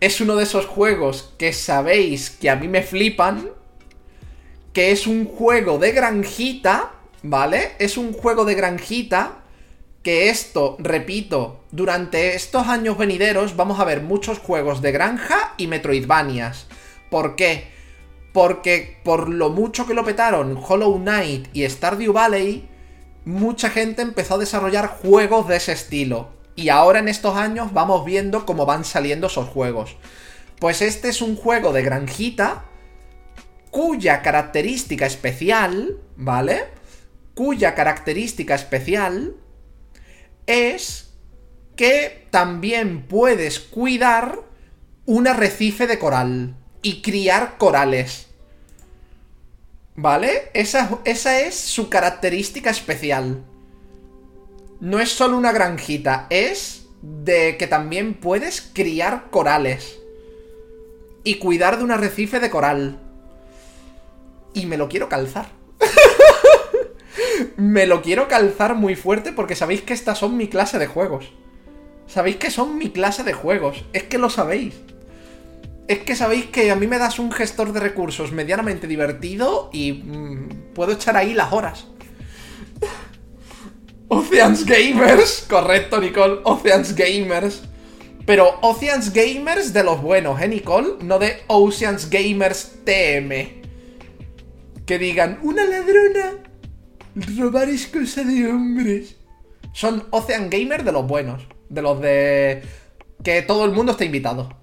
es 0.00 0.20
uno 0.20 0.36
de 0.36 0.44
esos 0.44 0.66
juegos 0.66 1.32
que 1.38 1.54
sabéis 1.54 2.28
que 2.28 2.50
a 2.50 2.56
mí 2.56 2.68
me 2.68 2.82
flipan. 2.82 3.48
Que 4.72 4.92
es 4.92 5.06
un 5.06 5.26
juego 5.26 5.78
de 5.78 5.92
granjita, 5.92 6.92
¿vale? 7.22 7.72
Es 7.78 7.96
un 7.96 8.12
juego 8.12 8.44
de 8.44 8.54
granjita. 8.54 9.38
Que 10.02 10.30
esto, 10.30 10.76
repito, 10.80 11.60
durante 11.70 12.34
estos 12.34 12.66
años 12.66 12.98
venideros 12.98 13.54
vamos 13.54 13.78
a 13.78 13.84
ver 13.84 14.00
muchos 14.00 14.38
juegos 14.38 14.82
de 14.82 14.90
granja 14.90 15.54
y 15.56 15.68
Metroidvanias. 15.68 16.66
¿Por 17.08 17.36
qué? 17.36 17.68
Porque 18.32 18.98
por 19.04 19.28
lo 19.28 19.50
mucho 19.50 19.86
que 19.86 19.94
lo 19.94 20.04
petaron 20.04 20.58
Hollow 20.60 20.98
Knight 20.98 21.48
y 21.52 21.68
Stardew 21.68 22.12
Valley, 22.12 22.68
mucha 23.24 23.70
gente 23.70 24.02
empezó 24.02 24.34
a 24.34 24.38
desarrollar 24.38 24.88
juegos 24.88 25.46
de 25.46 25.56
ese 25.56 25.72
estilo. 25.72 26.30
Y 26.56 26.68
ahora 26.68 26.98
en 26.98 27.08
estos 27.08 27.36
años 27.36 27.72
vamos 27.72 28.04
viendo 28.04 28.44
cómo 28.44 28.66
van 28.66 28.84
saliendo 28.84 29.28
esos 29.28 29.48
juegos. 29.48 29.96
Pues 30.58 30.82
este 30.82 31.08
es 31.08 31.22
un 31.22 31.36
juego 31.36 31.72
de 31.72 31.82
granjita 31.82 32.64
cuya 33.72 34.22
característica 34.22 35.06
especial, 35.06 35.98
¿vale? 36.16 36.66
Cuya 37.34 37.74
característica 37.74 38.54
especial 38.54 39.34
es 40.46 41.10
que 41.74 42.28
también 42.30 43.02
puedes 43.08 43.58
cuidar 43.58 44.38
un 45.06 45.26
arrecife 45.26 45.88
de 45.88 45.98
coral 45.98 46.54
y 46.82 47.02
criar 47.02 47.58
corales. 47.58 48.28
¿Vale? 49.96 50.50
Esa, 50.54 51.00
esa 51.04 51.40
es 51.40 51.56
su 51.56 51.88
característica 51.88 52.70
especial 52.70 53.42
no 54.82 54.98
es 54.98 55.10
solo 55.10 55.38
una 55.38 55.52
granjita, 55.52 56.26
es 56.28 56.86
de 57.02 57.56
que 57.56 57.68
también 57.68 58.14
puedes 58.14 58.60
criar 58.60 59.30
corales. 59.30 59.96
Y 61.22 61.36
cuidar 61.36 61.78
de 61.78 61.84
un 61.84 61.92
arrecife 61.92 62.40
de 62.40 62.50
coral. 62.50 62.98
Y 64.54 64.66
me 64.66 64.76
lo 64.76 64.88
quiero 64.88 65.08
calzar. 65.08 65.48
me 67.56 67.86
lo 67.86 68.02
quiero 68.02 68.28
calzar 68.28 68.74
muy 68.74 68.96
fuerte 68.96 69.32
porque 69.32 69.54
sabéis 69.54 69.82
que 69.82 69.94
estas 69.94 70.18
son 70.18 70.36
mi 70.36 70.48
clase 70.48 70.78
de 70.78 70.86
juegos. 70.86 71.32
Sabéis 72.06 72.36
que 72.36 72.50
son 72.50 72.76
mi 72.76 72.90
clase 72.90 73.24
de 73.24 73.32
juegos. 73.32 73.84
Es 73.92 74.04
que 74.04 74.18
lo 74.18 74.28
sabéis. 74.28 74.74
Es 75.88 76.00
que 76.00 76.14
sabéis 76.14 76.46
que 76.46 76.70
a 76.70 76.76
mí 76.76 76.86
me 76.86 76.98
das 76.98 77.18
un 77.18 77.32
gestor 77.32 77.72
de 77.72 77.80
recursos 77.80 78.32
medianamente 78.32 78.86
divertido 78.86 79.70
y 79.72 79.92
mm, 79.92 80.72
puedo 80.74 80.92
echar 80.92 81.16
ahí 81.16 81.34
las 81.34 81.52
horas. 81.52 81.86
Oceans 84.08 84.66
Gamers, 84.66 85.46
correcto 85.48 86.00
Nicole, 86.00 86.40
Oceans 86.44 86.94
Gamers. 86.94 87.62
Pero 88.26 88.58
Oceans 88.60 89.12
Gamers 89.12 89.72
de 89.72 89.82
los 89.82 90.00
buenos, 90.00 90.40
¿eh 90.40 90.48
Nicole? 90.48 90.94
No 91.02 91.18
de 91.18 91.42
Oceans 91.48 92.08
Gamers 92.08 92.72
TM. 92.84 93.61
Que 94.86 94.98
digan, 94.98 95.38
una 95.42 95.64
ladrona, 95.64 96.32
robar 97.38 97.68
es 97.68 97.86
cosa 97.86 98.24
de 98.24 98.48
hombres. 98.48 99.16
Son 99.72 100.04
Ocean 100.10 100.50
Gamers 100.50 100.84
de 100.84 100.92
los 100.92 101.06
buenos, 101.06 101.46
de 101.68 101.82
los 101.82 102.00
de... 102.00 102.62
Que 103.22 103.42
todo 103.42 103.64
el 103.64 103.72
mundo 103.72 103.92
está 103.92 104.04
invitado. 104.04 104.56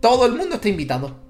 Todo 0.00 0.26
el 0.26 0.34
mundo 0.34 0.56
está 0.56 0.68
invitado. 0.68 1.26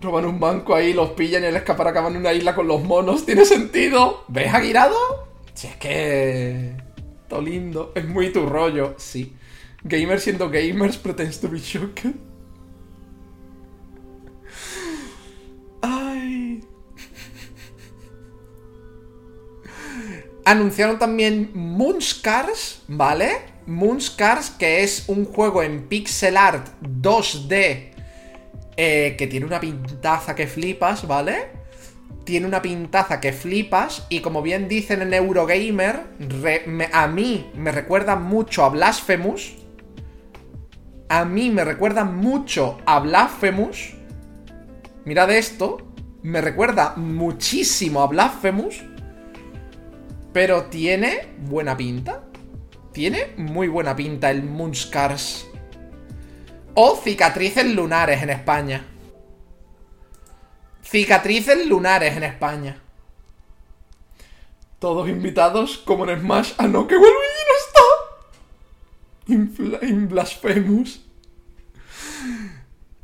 roban 0.00 0.26
un 0.26 0.38
banco 0.38 0.74
ahí, 0.74 0.92
los 0.92 1.10
pillan 1.10 1.42
y 1.42 1.46
el 1.46 1.56
escapar 1.56 1.88
acaban 1.88 2.12
en 2.14 2.20
una 2.20 2.32
isla 2.32 2.54
con 2.54 2.68
los 2.68 2.82
monos. 2.82 3.26
¿Tiene 3.26 3.44
sentido? 3.44 4.24
¿Ves 4.28 4.52
Aguirado? 4.54 4.96
Si 5.54 5.66
es 5.66 5.76
que... 5.76 6.76
Todo 7.28 7.42
lindo. 7.42 7.92
Es 7.94 8.06
muy 8.06 8.32
tu 8.32 8.46
rollo. 8.46 8.94
Sí. 8.98 9.34
Gamers 9.82 10.22
siendo 10.22 10.48
gamers 10.48 10.96
pretends 10.96 11.40
to 11.40 11.48
be 11.48 11.58
shocked. 11.58 12.14
Anunciaron 20.46 21.00
también 21.00 21.50
Moonscars, 21.54 22.82
¿vale? 22.86 23.32
Moonscars, 23.66 24.50
que 24.50 24.84
es 24.84 25.08
un 25.08 25.24
juego 25.24 25.60
en 25.64 25.88
pixel 25.88 26.36
art 26.36 26.68
2D 26.80 27.90
eh, 28.76 29.16
que 29.18 29.26
tiene 29.26 29.44
una 29.44 29.58
pintaza 29.58 30.36
que 30.36 30.46
flipas, 30.46 31.04
¿vale? 31.08 31.48
Tiene 32.22 32.46
una 32.46 32.62
pintaza 32.62 33.20
que 33.20 33.32
flipas 33.32 34.06
y 34.08 34.20
como 34.20 34.40
bien 34.40 34.68
dicen 34.68 35.02
en 35.02 35.14
Eurogamer, 35.14 36.02
a 36.92 37.08
mí 37.08 37.50
me 37.56 37.72
recuerda 37.72 38.14
mucho 38.14 38.64
a 38.64 38.68
Blasphemous. 38.68 39.54
A 41.08 41.24
mí 41.24 41.50
me 41.50 41.64
recuerda 41.64 42.04
mucho 42.04 42.78
a 42.86 43.00
Blasphemous. 43.00 43.94
Mirad 45.04 45.32
esto. 45.32 45.78
Me 46.22 46.40
recuerda 46.40 46.94
muchísimo 46.94 48.00
a 48.00 48.06
Blasphemous. 48.06 48.84
Pero 50.36 50.64
tiene 50.64 51.34
buena 51.38 51.74
pinta. 51.78 52.24
Tiene 52.92 53.32
muy 53.38 53.68
buena 53.68 53.96
pinta 53.96 54.30
el 54.30 54.42
Moonscars. 54.42 55.46
O 56.74 56.94
cicatrices 57.02 57.64
lunares 57.64 58.22
en 58.22 58.28
España. 58.28 58.84
Cicatrices 60.82 61.66
lunares 61.66 62.14
en 62.18 62.24
España. 62.24 62.82
Todos 64.78 65.08
invitados 65.08 65.78
como 65.78 66.06
en 66.06 66.20
Smash. 66.20 66.52
Ah, 66.58 66.66
no, 66.66 66.86
que 66.86 66.98
vuelve 66.98 67.16
y 67.16 67.44
no 67.48 69.38
está. 69.56 69.86
In 69.86 70.06
Blasphemous. 70.06 71.00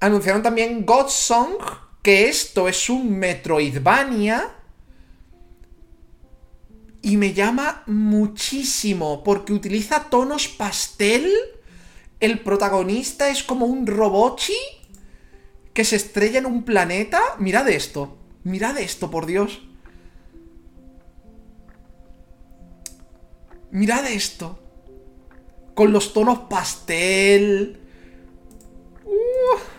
Anunciaron 0.01 0.43
también 0.43 0.85
God 0.85 1.09
Song, 1.09 1.55
que 2.03 2.29
esto 2.29 2.69
es 2.69 2.91
un 2.91 3.19
Metroidvania. 3.19 4.57
Y 7.03 7.17
me 7.17 7.35
llama 7.35 7.83
muchísimo, 7.87 9.25
porque 9.25 9.53
utiliza 9.53 10.05
tonos 10.05 10.47
pastel. 10.49 11.29
El 12.21 12.39
protagonista 12.41 13.29
es 13.29 13.43
como 13.43 13.67
un 13.67 13.89
robochi 13.89 14.57
que 15.75 15.85
se 15.85 15.97
estrella 15.97 16.39
en 16.39 16.47
un 16.47 16.63
planeta. 16.63 17.21
Mirad 17.39 17.69
esto, 17.69 18.17
mirad 18.45 18.79
esto, 18.79 19.11
por 19.11 19.27
Dios. 19.27 19.63
Mirad 23.73 24.07
esto. 24.07 24.59
Con 25.75 25.93
los 25.93 26.13
tonos 26.13 26.41
pastel. 26.51 27.81
Uh. 29.05 29.72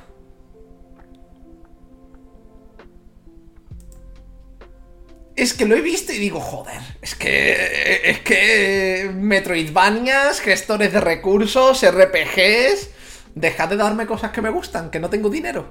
Es 5.44 5.54
que 5.54 5.66
lo 5.66 5.76
he 5.76 5.82
visto 5.82 6.14
y 6.14 6.20
digo, 6.20 6.40
joder, 6.40 6.80
es 7.02 7.16
que. 7.16 8.00
Es 8.06 8.20
que. 8.22 9.12
Metroidvanias, 9.14 10.40
gestores 10.40 10.94
de 10.94 11.02
recursos, 11.02 11.86
RPGs. 11.86 12.90
Dejad 13.36 13.68
de 13.68 13.76
darme 13.76 14.06
cosas 14.06 14.32
que 14.32 14.42
me 14.42 14.50
gustan, 14.50 14.90
que 14.90 15.02
no 15.02 15.10
tengo 15.10 15.30
dinero. 15.30 15.66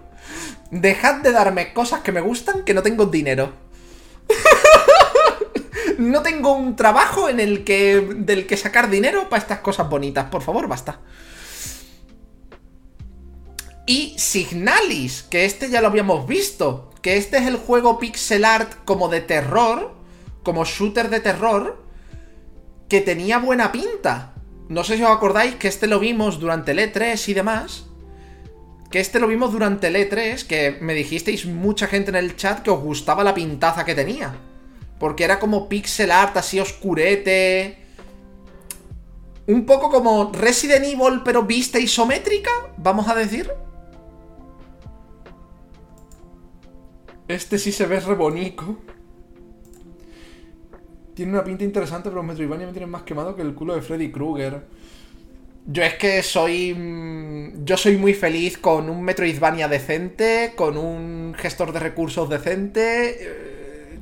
Dejad 0.71 1.23
de 1.23 1.33
darme 1.33 1.73
cosas 1.73 2.01
que 2.01 2.13
me 2.13 2.21
gustan, 2.21 2.65
que 2.65 2.75
no 2.75 2.83
tengo 2.83 3.07
dinero. 3.07 3.55
no 5.97 6.21
tengo 6.21 6.53
un 6.53 6.77
trabajo 6.77 7.31
en 7.31 7.41
el 7.41 7.65
que 7.65 8.07
del 8.15 8.47
que 8.47 8.59
sacar 8.59 8.91
dinero 8.91 9.31
para 9.31 9.41
estas 9.41 9.61
cosas 9.61 9.89
bonitas. 9.89 10.27
Por 10.27 10.43
favor, 10.43 10.69
basta. 10.69 11.01
Y 13.93 14.15
Signalis, 14.17 15.23
que 15.23 15.45
este 15.45 15.69
ya 15.69 15.83
lo 15.83 15.89
habíamos 15.89 16.27
visto. 16.27 16.91
Que 17.03 17.19
este 17.19 17.37
es 17.37 17.47
el 17.47 17.57
juego 17.57 17.99
pixel 17.99 18.47
art 18.47 18.73
como 18.87 19.11
de 19.11 19.21
terror, 19.21 19.93
como 20.43 20.65
shooter 20.65 21.11
de 21.11 21.21
terror, 21.21 21.85
que 22.89 23.03
tenía 23.03 23.37
buena 23.37 23.71
pinta. 23.71 24.33
No 24.71 24.83
sé 24.83 24.97
si 24.97 25.03
os 25.03 25.11
acordáis 25.11 25.57
que 25.57 25.69
este 25.69 25.89
lo 25.89 25.99
vimos 25.99 26.41
durante 26.41 26.73
el 26.73 26.79
E3 26.79 27.29
y 27.29 27.35
demás. 27.35 27.85
Que 28.91 28.99
este 28.99 29.21
lo 29.21 29.27
vimos 29.27 29.53
durante 29.53 29.89
el 29.89 29.97
E3, 29.97 30.47
que 30.47 30.79
me 30.81 30.95
dijisteis 30.95 31.45
mucha 31.45 31.87
gente 31.87 32.09
en 32.09 32.17
el 32.17 32.35
chat 32.35 32.63
que 32.63 32.71
os 32.71 32.81
gustaba 32.81 33.23
la 33.23 33.35
pintaza 33.35 33.85
que 33.85 33.95
tenía. 33.95 34.35
Porque 34.99 35.25
era 35.25 35.39
como 35.39 35.69
pixel 35.69 36.13
art 36.13 36.35
así 36.39 36.59
oscurete. 36.59 37.77
Un 39.47 39.67
poco 39.67 39.91
como 39.91 40.33
Resident 40.33 40.87
Evil, 40.87 41.21
pero 41.23 41.43
vista 41.43 41.79
isométrica, 41.79 42.51
vamos 42.79 43.07
a 43.07 43.15
decir. 43.15 43.53
Este 47.33 47.59
sí 47.59 47.73
se 47.73 47.87
ve 47.87 47.99
re 47.99 48.15
bonito. 48.15 48.77
Tiene 51.15 51.33
una 51.33 51.43
pinta 51.43 51.65
interesante, 51.65 52.11
pero 52.11 52.23
Metroidvania 52.23 52.67
me 52.67 52.73
tiene 52.73 52.87
más 52.87 53.03
quemado 53.03 53.35
que 53.35 53.43
el 53.43 53.55
culo 53.55 53.75
de 53.75 53.81
Freddy 53.81 54.13
Krueger. 54.13 54.63
Yo 55.67 55.83
es 55.83 55.95
que 55.95 56.23
soy. 56.23 56.75
Mm, 56.75 57.65
yo 57.65 57.77
soy 57.79 57.97
muy 57.97 58.13
feliz 58.13 58.59
con 58.59 58.91
un 58.91 59.03
Metroidvania 59.03 59.67
decente, 59.67 60.53
con 60.57 60.77
un 60.77 61.35
gestor 61.37 61.73
de 61.73 61.79
recursos 61.79 62.29
decente. 62.29 63.17
Eh, 63.21 63.99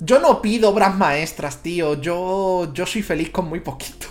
yo 0.00 0.18
no 0.18 0.42
pido 0.42 0.70
obras 0.70 0.96
maestras, 0.96 1.62
tío. 1.62 2.00
Yo, 2.00 2.72
yo 2.74 2.84
soy 2.84 3.02
feliz 3.02 3.30
con 3.30 3.48
muy 3.48 3.60
poquito. 3.60 4.08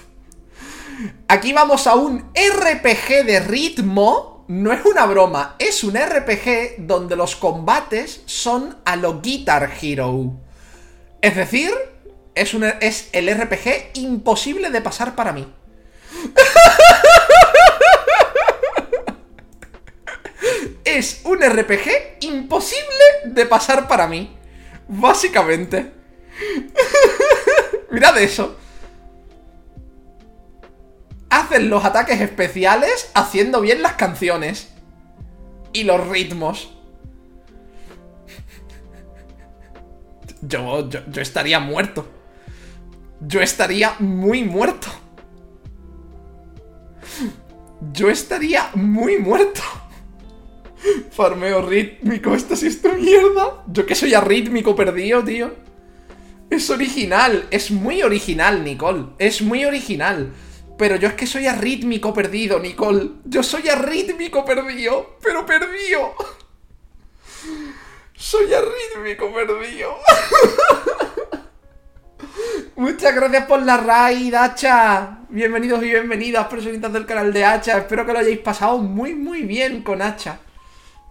Aquí 1.27 1.51
vamos 1.51 1.87
a 1.87 1.95
un 1.95 2.19
RPG 2.19 3.25
de 3.25 3.39
ritmo. 3.41 4.32
No 4.47 4.73
es 4.73 4.83
una 4.85 5.05
broma, 5.05 5.55
es 5.57 5.85
un 5.85 5.95
RPG 5.95 6.79
donde 6.79 7.15
los 7.15 7.37
combates 7.37 8.23
son 8.25 8.77
a 8.83 8.97
lo 8.97 9.21
Guitar 9.21 9.71
Hero. 9.81 10.33
Es 11.21 11.35
decir, 11.35 11.71
es, 12.35 12.53
un, 12.53 12.65
es 12.81 13.07
el 13.13 13.33
RPG 13.33 13.91
imposible 13.93 14.69
de 14.69 14.81
pasar 14.81 15.15
para 15.15 15.31
mí. 15.31 15.47
es 20.83 21.21
un 21.23 21.39
RPG 21.41 22.17
imposible 22.21 23.03
de 23.25 23.45
pasar 23.45 23.87
para 23.87 24.07
mí. 24.07 24.35
Básicamente. 24.89 25.93
Mirad 27.91 28.17
eso. 28.17 28.57
Hacen 31.33 31.67
los 31.67 31.83
ataques 31.83 32.21
especiales 32.21 33.09
haciendo 33.15 33.59
bien 33.59 33.81
las 33.81 33.93
canciones. 33.93 34.71
Y 35.73 35.83
los 35.83 36.07
ritmos. 36.07 36.77
Yo, 40.41 40.87
yo, 40.87 40.99
yo 41.07 41.21
estaría 41.23 41.59
muerto. 41.59 42.07
Yo 43.19 43.41
estaría 43.41 43.95
muy 43.97 44.43
muerto. 44.43 44.89
Yo 47.91 48.11
estaría 48.11 48.69
muy 48.75 49.17
muerto. 49.17 49.61
Farmeo 51.09 51.67
rítmico, 51.67 52.35
esto 52.35 52.55
sí 52.55 52.67
es 52.67 52.79
tu 52.79 52.93
mierda. 52.93 53.63
Yo 53.71 53.87
que 53.87 53.95
soy 53.95 54.13
arrítmico 54.13 54.75
perdido, 54.75 55.23
tío. 55.23 55.55
Es 56.51 56.69
original, 56.69 57.47
es 57.49 57.71
muy 57.71 58.03
original, 58.03 58.63
Nicole. 58.63 59.07
Es 59.17 59.41
muy 59.41 59.65
original. 59.65 60.31
Pero 60.83 60.97
yo 60.97 61.07
es 61.07 61.13
que 61.13 61.25
soy 61.25 61.47
arrítmico 61.47 62.13
perdido, 62.13 62.59
Nicole. 62.59 63.11
Yo 63.23 63.41
soy 63.41 63.69
arrítmico 63.69 64.43
perdido, 64.43 65.15
pero 65.23 65.45
perdido. 65.45 66.13
Soy 68.13 68.53
arrítmico 68.53 69.33
perdido. 69.33 69.95
Muchas 72.75 73.15
gracias 73.15 73.45
por 73.45 73.61
la 73.61 73.77
raid, 73.77 74.33
Hacha. 74.33 75.19
Bienvenidos 75.29 75.81
y 75.83 75.85
bienvenidas, 75.85 76.47
personitas 76.47 76.91
del 76.91 77.05
canal 77.05 77.31
de 77.31 77.45
Hacha. 77.45 77.77
Espero 77.77 78.05
que 78.05 78.11
lo 78.11 78.19
hayáis 78.19 78.39
pasado 78.39 78.77
muy, 78.79 79.15
muy 79.15 79.43
bien 79.43 79.83
con 79.83 80.01
Hacha. 80.01 80.39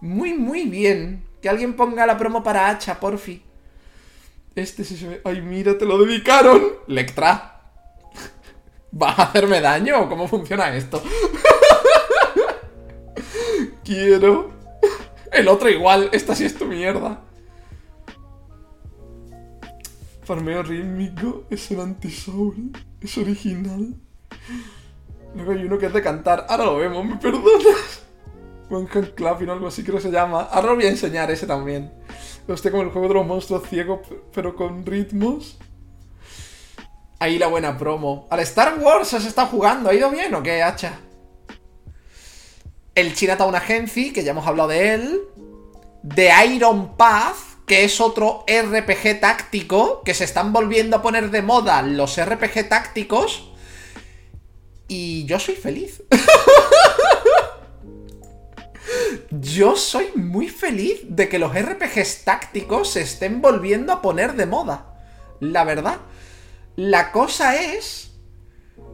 Muy, 0.01 0.35
muy 0.35 0.65
bien. 0.65 1.23
Que 1.41 1.49
alguien 1.49 1.73
ponga 1.73 2.05
la 2.05 2.15
promo 2.15 2.43
para 2.43 2.69
Hacha, 2.69 2.99
porfi. 2.99 3.41
Este 4.53 4.83
se 4.83 5.07
ve... 5.07 5.21
Ay, 5.25 5.41
mira, 5.41 5.75
te 5.75 5.85
lo 5.85 5.97
dedicaron. 5.97 6.61
Lectra. 6.85 7.52
¿Vas 8.95 9.17
a 9.17 9.23
hacerme 9.23 9.59
daño? 9.59 10.07
¿Cómo 10.07 10.27
funciona 10.27 10.73
esto? 10.75 11.01
Quiero. 13.83 14.51
El 15.31 15.47
otro 15.47 15.67
igual. 15.67 16.09
Esta 16.11 16.35
sí 16.35 16.45
es 16.45 16.55
tu 16.55 16.65
mierda. 16.65 17.21
Farmeo 20.23 20.61
rítmico 20.61 21.45
es 21.49 21.71
el 21.71 21.79
anti-soul. 21.79 22.71
Es 23.01 23.17
original. 23.17 23.95
Luego 25.33 25.53
hay 25.53 25.63
uno 25.63 25.79
que 25.79 25.87
es 25.87 25.93
de 25.93 26.03
cantar. 26.03 26.45
Ahora 26.47 26.65
lo 26.65 26.77
vemos, 26.77 27.03
¿me 27.03 27.15
perdonas? 27.15 28.03
One 28.69 28.87
Hand 28.93 29.15
Clapping 29.15 29.49
o 29.49 29.53
algo 29.53 29.67
así 29.67 29.81
creo 29.81 29.95
que 29.95 30.03
se 30.03 30.11
llama. 30.11 30.43
Ahora 30.43 30.69
lo 30.69 30.75
voy 30.75 30.85
a 30.85 30.89
enseñar 30.89 31.31
ese 31.31 31.47
también. 31.47 31.91
Usted 32.47 32.69
como 32.69 32.83
el 32.83 32.89
juego 32.89 33.07
de 33.07 33.13
los 33.15 33.25
monstruos 33.25 33.67
ciegos, 33.67 34.01
pero 34.31 34.55
con 34.55 34.85
ritmos. 34.85 35.57
Ahí 37.23 37.37
la 37.37 37.47
buena 37.47 37.77
promo. 37.77 38.27
Al 38.29 38.41
Star 38.41 38.77
Wars 38.79 39.07
se 39.07 39.17
está 39.17 39.45
jugando. 39.45 39.89
¿Ha 39.89 39.93
ido 39.93 40.11
bien 40.11 40.35
o 40.35 40.43
qué, 40.43 40.61
hacha? 40.61 40.99
El 42.93 43.15
Chinatown 43.15 43.55
Agency, 43.55 44.11
que 44.11 44.25
ya 44.25 44.31
hemos 44.31 44.45
hablado 44.45 44.67
de 44.67 44.93
él. 44.93 45.21
The 46.13 46.31
Iron 46.47 46.97
Path 46.97 47.37
que 47.65 47.85
es 47.85 48.01
otro 48.01 48.43
RPG 48.45 49.21
táctico, 49.21 50.03
que 50.03 50.13
se 50.13 50.25
están 50.25 50.51
volviendo 50.51 50.97
a 50.97 51.01
poner 51.01 51.31
de 51.31 51.41
moda 51.41 51.81
los 51.81 52.21
RPG 52.21 52.67
tácticos. 52.67 53.53
Y 54.89 55.23
yo 55.23 55.39
soy 55.39 55.55
feliz. 55.55 56.03
yo 59.31 59.77
soy 59.77 60.11
muy 60.15 60.49
feliz 60.49 60.99
de 61.03 61.29
que 61.29 61.39
los 61.39 61.57
RPGs 61.57 62.25
tácticos 62.25 62.89
se 62.89 62.99
estén 62.99 63.41
volviendo 63.41 63.93
a 63.93 64.01
poner 64.01 64.33
de 64.33 64.45
moda. 64.45 64.87
La 65.39 65.63
verdad. 65.63 65.99
La 66.75 67.11
cosa 67.11 67.61
es... 67.61 68.11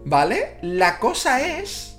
¿Vale? 0.06 0.58
La 0.62 1.00
cosa 1.00 1.60
es... 1.60 1.96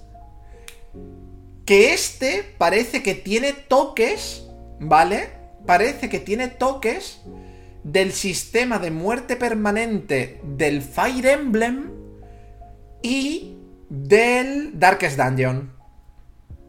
Que 1.64 1.92
este 1.92 2.42
parece 2.58 3.02
que 3.02 3.14
tiene 3.14 3.52
toques, 3.52 4.44
¿vale? 4.80 5.40
parece 5.66 6.08
que 6.08 6.20
tiene 6.20 6.48
toques 6.48 7.20
del 7.84 8.12
sistema 8.12 8.78
de 8.78 8.90
muerte 8.90 9.36
permanente 9.36 10.40
del 10.42 10.82
Fire 10.82 11.26
Emblem 11.26 11.90
y 13.02 13.56
del 13.88 14.78
Darkest 14.78 15.18
Dungeon. 15.18 15.72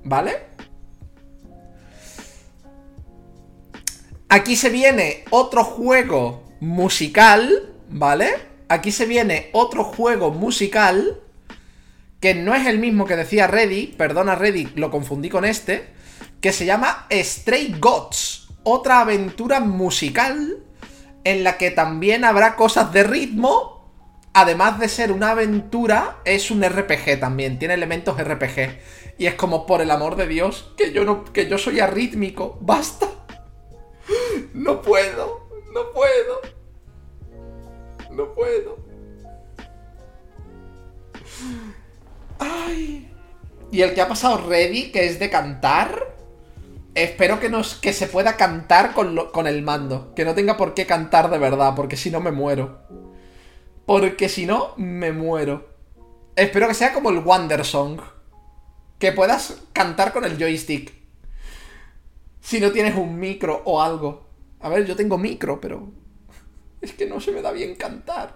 ¿Vale? 0.03 0.31
Aquí 4.29 4.55
se 4.55 4.69
viene 4.69 5.25
otro 5.29 5.63
juego 5.63 6.43
musical, 6.61 7.73
¿vale? 7.89 8.50
Aquí 8.71 8.93
se 8.93 9.05
viene 9.05 9.49
otro 9.51 9.83
juego 9.83 10.31
musical 10.31 11.19
que 12.21 12.35
no 12.35 12.55
es 12.55 12.65
el 12.67 12.79
mismo 12.79 13.05
que 13.05 13.17
decía 13.17 13.45
Reddy, 13.45 13.87
perdona 13.87 14.35
Reddy, 14.35 14.69
lo 14.75 14.89
confundí 14.89 15.27
con 15.27 15.43
este, 15.43 15.89
que 16.39 16.53
se 16.53 16.65
llama 16.65 17.05
Stray 17.11 17.75
Gods, 17.81 18.47
otra 18.63 19.01
aventura 19.01 19.59
musical 19.59 20.63
en 21.25 21.43
la 21.43 21.57
que 21.57 21.71
también 21.71 22.23
habrá 22.23 22.55
cosas 22.55 22.93
de 22.93 23.03
ritmo. 23.03 23.91
Además 24.31 24.79
de 24.79 24.87
ser 24.87 25.11
una 25.11 25.31
aventura, 25.31 26.21
es 26.23 26.49
un 26.49 26.63
RPG 26.63 27.19
también, 27.19 27.59
tiene 27.59 27.73
elementos 27.73 28.17
RPG. 28.17 28.79
Y 29.17 29.25
es 29.25 29.33
como, 29.33 29.65
por 29.65 29.81
el 29.81 29.91
amor 29.91 30.15
de 30.15 30.27
Dios, 30.27 30.71
que 30.77 30.93
yo 30.93 31.03
no, 31.03 31.25
que 31.25 31.49
yo 31.49 31.57
soy 31.57 31.81
arrítmico, 31.81 32.57
basta. 32.61 33.09
No 34.53 34.81
puedo, 34.81 35.49
no 35.73 35.91
puedo. 35.91 36.60
No 38.11 38.33
puedo. 38.33 38.77
Ay. 42.39 43.13
Y 43.71 43.81
el 43.81 43.93
que 43.93 44.01
ha 44.01 44.07
pasado 44.07 44.49
ready, 44.49 44.91
que 44.91 45.05
es 45.05 45.19
de 45.19 45.29
cantar, 45.29 46.11
Espero 46.93 47.39
que, 47.39 47.49
nos, 47.49 47.75
que 47.75 47.93
se 47.93 48.07
pueda 48.07 48.35
cantar 48.35 48.93
con, 48.93 49.15
con 49.31 49.47
el 49.47 49.61
mando. 49.61 50.13
Que 50.13 50.25
no 50.25 50.35
tenga 50.35 50.57
por 50.57 50.73
qué 50.73 50.85
cantar 50.85 51.29
de 51.29 51.37
verdad, 51.37 51.73
porque 51.75 51.95
si 51.95 52.11
no 52.11 52.19
me 52.19 52.31
muero. 52.31 52.79
Porque 53.85 54.27
si 54.27 54.45
no, 54.45 54.73
me 54.75 55.13
muero. 55.13 55.69
Espero 56.35 56.67
que 56.67 56.73
sea 56.73 56.93
como 56.93 57.09
el 57.09 57.19
Wonder 57.19 57.63
Song. 57.63 58.01
Que 58.99 59.13
puedas 59.13 59.63
cantar 59.71 60.11
con 60.11 60.25
el 60.25 60.37
joystick. 60.37 60.93
Si 62.41 62.59
no 62.59 62.71
tienes 62.71 62.95
un 62.95 63.17
micro 63.17 63.61
o 63.63 63.81
algo. 63.81 64.27
A 64.59 64.67
ver, 64.67 64.85
yo 64.85 64.95
tengo 64.95 65.17
micro, 65.17 65.61
pero... 65.61 65.91
Es 66.81 66.93
que 66.93 67.05
no 67.05 67.19
se 67.21 67.31
me 67.31 67.41
da 67.41 67.51
bien 67.51 67.75
cantar. 67.75 68.35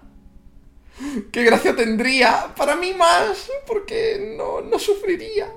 ¿Qué 1.31 1.43
gracia 1.43 1.75
tendría? 1.75 2.53
Para 2.55 2.75
mí 2.75 2.93
más, 2.93 3.49
porque 3.67 4.35
no, 4.37 4.61
no 4.61 4.79
sufriría. 4.79 5.51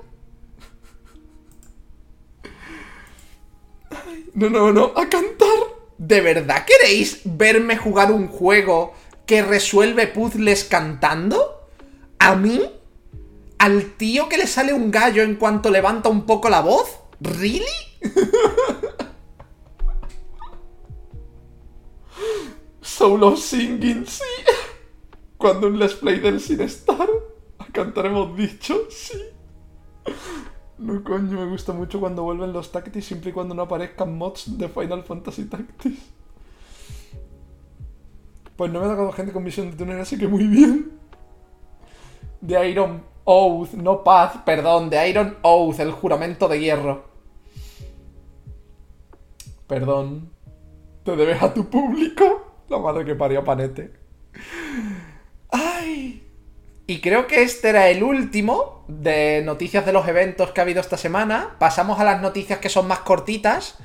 No, 4.33 4.49
no, 4.49 4.71
no, 4.71 4.93
a 4.95 5.07
cantar. 5.07 5.79
¿De 5.97 6.21
verdad 6.21 6.65
queréis 6.65 7.21
verme 7.25 7.77
jugar 7.77 8.11
un 8.11 8.27
juego 8.27 8.93
que 9.25 9.41
resuelve 9.41 10.07
puzzles 10.07 10.63
cantando? 10.63 11.67
¿A 12.19 12.35
mí? 12.35 12.61
¿Al 13.57 13.95
tío 13.97 14.29
que 14.29 14.37
le 14.37 14.47
sale 14.47 14.73
un 14.73 14.91
gallo 14.91 15.23
en 15.23 15.35
cuanto 15.35 15.69
levanta 15.69 16.09
un 16.09 16.25
poco 16.25 16.49
la 16.49 16.61
voz? 16.61 16.99
¿Really? 17.19 17.65
Solo 22.99 23.37
singing, 23.37 24.05
sí. 24.05 24.25
Cuando 25.37 25.67
un 25.67 25.79
Let's 25.79 25.93
Play 25.93 26.19
del 26.19 26.41
Sin 26.41 26.59
Star, 26.59 27.07
a 27.57 27.65
cantar 27.67 28.07
hemos 28.07 28.35
dicho, 28.35 28.77
sí. 28.89 29.17
No, 30.77 31.01
coño, 31.01 31.39
me 31.39 31.49
gusta 31.49 31.71
mucho 31.71 32.01
cuando 32.01 32.23
vuelven 32.23 32.51
los 32.51 32.73
Tactics 32.73 33.05
siempre 33.05 33.29
y 33.29 33.33
cuando 33.33 33.55
no 33.55 33.61
aparezcan 33.61 34.17
mods 34.17 34.57
de 34.57 34.67
Final 34.67 35.05
Fantasy 35.05 35.45
Tactics. 35.45 35.97
Pues 38.57 38.69
no 38.69 38.81
me 38.81 38.87
ha 38.87 38.89
tocado 38.89 39.13
gente 39.13 39.31
con 39.31 39.45
visión 39.45 39.71
de 39.71 39.77
túnel, 39.77 40.01
así 40.01 40.17
que 40.17 40.27
muy 40.27 40.43
bien. 40.43 40.99
De 42.41 42.69
Iron 42.69 43.05
Oath, 43.23 43.75
no 43.75 44.03
Paz, 44.03 44.39
perdón, 44.45 44.89
de 44.89 45.09
Iron 45.09 45.37
Oath, 45.43 45.79
el 45.79 45.93
juramento 45.93 46.49
de 46.49 46.59
hierro. 46.59 47.05
Perdón. 49.67 50.31
Te 51.05 51.15
debes 51.15 51.41
a 51.41 51.53
tu 51.53 51.63
público. 51.69 52.48
La 52.69 52.77
madre 52.77 53.03
que 53.03 53.15
parió 53.15 53.43
Panete. 53.43 53.91
¡Ay! 55.51 56.23
Y 56.85 57.01
creo 57.01 57.27
que 57.27 57.43
este 57.43 57.69
era 57.69 57.89
el 57.89 58.03
último 58.03 58.85
de 58.87 59.41
noticias 59.43 59.85
de 59.85 59.93
los 59.93 60.07
eventos 60.07 60.51
que 60.51 60.61
ha 60.61 60.63
habido 60.63 60.81
esta 60.81 60.97
semana. 60.97 61.55
Pasamos 61.59 61.99
a 61.99 62.03
las 62.03 62.21
noticias 62.21 62.59
que 62.59 62.69
son 62.69 62.87
más 62.87 62.99
cortitas. 62.99 63.77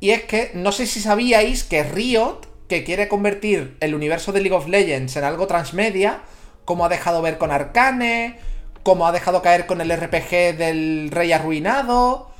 Y 0.00 0.10
es 0.10 0.24
que 0.24 0.50
no 0.54 0.72
sé 0.72 0.86
si 0.86 1.00
sabíais 1.00 1.64
que 1.64 1.82
Riot, 1.84 2.40
que 2.68 2.84
quiere 2.84 3.06
convertir 3.06 3.76
el 3.80 3.94
universo 3.94 4.32
de 4.32 4.40
League 4.40 4.56
of 4.56 4.66
Legends 4.66 5.16
en 5.16 5.24
algo 5.24 5.46
transmedia, 5.46 6.22
como 6.64 6.84
ha 6.84 6.88
dejado 6.88 7.22
ver 7.22 7.38
con 7.38 7.50
Arcane, 7.50 8.38
como 8.82 9.06
ha 9.06 9.12
dejado 9.12 9.42
caer 9.42 9.66
con 9.66 9.80
el 9.80 9.94
RPG 9.94 10.56
del 10.56 11.10
Rey 11.12 11.32
Arruinado, 11.32 12.31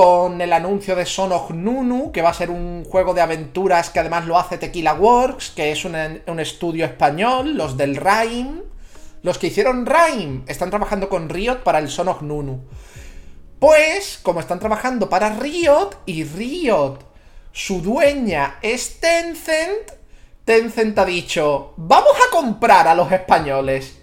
con 0.00 0.40
el 0.40 0.52
anuncio 0.52 0.94
de 0.94 1.04
Son 1.04 1.32
Nunu, 1.60 2.12
que 2.12 2.22
va 2.22 2.28
a 2.28 2.34
ser 2.34 2.50
un 2.50 2.84
juego 2.84 3.14
de 3.14 3.20
aventuras 3.20 3.90
que 3.90 3.98
además 3.98 4.26
lo 4.26 4.38
hace 4.38 4.56
Tequila 4.56 4.94
Works, 4.94 5.50
que 5.50 5.72
es 5.72 5.84
un, 5.84 5.96
estudio 6.38 6.84
español, 6.84 7.56
los 7.56 7.76
del 7.76 7.96
Rhyme 7.96 8.62
los 9.22 9.38
que 9.38 9.48
hicieron 9.48 9.86
Rhyme 9.86 10.44
están 10.46 10.70
trabajando 10.70 11.08
con 11.08 11.28
Riot 11.28 11.64
para 11.64 11.80
el 11.80 11.88
Son 11.88 12.06
Nunu. 12.20 12.60
Pues, 13.58 14.20
como 14.22 14.38
están 14.38 14.60
trabajando 14.60 15.10
para 15.10 15.30
Riot 15.30 15.90
y 16.06 16.22
Riot, 16.22 17.00
su 17.50 17.82
dueña 17.82 18.60
es 18.62 19.00
Tencent, 19.00 19.90
Tencent 20.44 20.96
ha 20.96 21.04
dicho, 21.06 21.74
vamos 21.76 22.14
a 22.24 22.30
comprar 22.30 22.86
a 22.86 22.94
los 22.94 23.10
españoles. 23.10 23.97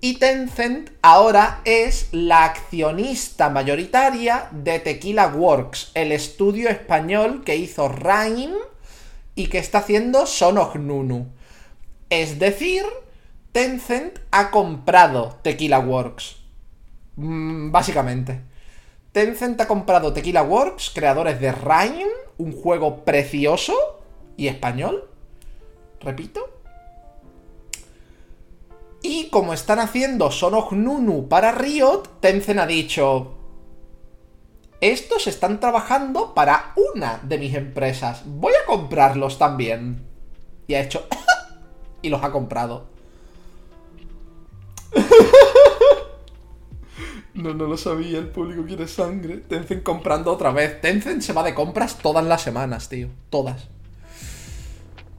Y 0.00 0.18
Tencent 0.18 0.90
ahora 1.02 1.60
es 1.64 2.08
la 2.12 2.44
accionista 2.44 3.50
mayoritaria 3.50 4.48
de 4.52 4.78
Tequila 4.78 5.26
Works, 5.26 5.90
el 5.94 6.12
estudio 6.12 6.68
español 6.68 7.42
que 7.44 7.56
hizo 7.56 7.88
Rhyme 7.88 8.54
y 9.34 9.48
que 9.48 9.58
está 9.58 9.78
haciendo 9.78 10.26
Son 10.26 10.56
of 10.56 10.76
Nunu. 10.76 11.26
Es 12.10 12.38
decir, 12.38 12.84
Tencent 13.50 14.20
ha 14.30 14.52
comprado 14.52 15.40
Tequila 15.42 15.80
Works. 15.80 16.36
Mm, 17.16 17.72
básicamente. 17.72 18.40
Tencent 19.10 19.60
ha 19.60 19.66
comprado 19.66 20.12
Tequila 20.12 20.44
Works, 20.44 20.92
creadores 20.94 21.40
de 21.40 21.50
Rhyme, 21.50 22.06
un 22.36 22.52
juego 22.52 23.04
precioso 23.04 23.74
y 24.36 24.46
español. 24.46 25.10
Repito. 26.00 26.47
Y 29.02 29.28
como 29.30 29.52
están 29.52 29.78
haciendo 29.78 30.30
Sonok 30.30 30.72
Nunu 30.72 31.28
para 31.28 31.52
Riot, 31.52 32.20
Tencent 32.20 32.60
ha 32.60 32.66
dicho... 32.66 33.34
Estos 34.80 35.26
están 35.26 35.58
trabajando 35.58 36.34
para 36.34 36.72
una 36.92 37.18
de 37.24 37.38
mis 37.38 37.54
empresas. 37.54 38.22
Voy 38.24 38.52
a 38.52 38.66
comprarlos 38.66 39.38
también. 39.38 40.06
Y 40.66 40.74
ha 40.74 40.82
hecho... 40.82 41.06
y 42.02 42.08
los 42.08 42.22
ha 42.22 42.30
comprado. 42.30 42.86
No, 47.34 47.54
no 47.54 47.66
lo 47.66 47.76
sabía, 47.76 48.18
el 48.18 48.30
público 48.30 48.64
quiere 48.66 48.88
sangre. 48.88 49.36
Tencent 49.36 49.84
comprando 49.84 50.32
otra 50.32 50.50
vez. 50.50 50.80
Tencent 50.80 51.22
se 51.22 51.32
va 51.32 51.44
de 51.44 51.54
compras 51.54 51.98
todas 51.98 52.24
las 52.24 52.42
semanas, 52.42 52.88
tío. 52.88 53.10
Todas. 53.30 53.68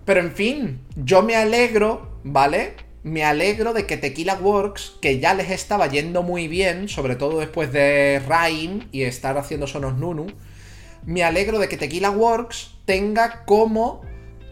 Pero 0.04 0.20
en 0.20 0.34
fin, 0.34 0.82
yo 0.98 1.24
me 1.24 1.38
alegro, 1.38 2.20
¿vale? 2.26 2.76
Me 3.10 3.24
alegro 3.24 3.74
de 3.74 3.88
que 3.88 3.98
Tequila 3.98 4.36
Works, 4.36 4.94
que 5.02 5.20
ya 5.20 5.34
les 5.34 5.50
estaba 5.50 5.88
yendo 5.88 6.22
muy 6.22 6.48
bien, 6.48 6.88
sobre 6.88 7.16
todo 7.16 7.40
después 7.40 7.74
de 7.74 8.20
Rhyme 8.20 8.88
y 8.92 9.02
estar 9.02 9.36
haciendo 9.40 9.66
Sonos 9.66 9.98
Nunu, 9.98 10.28
me 11.08 11.24
alegro 11.24 11.58
de 11.58 11.68
que 11.68 11.76
Tequila 11.76 12.12
Works 12.12 12.76
tenga 12.86 13.46
como 13.46 14.04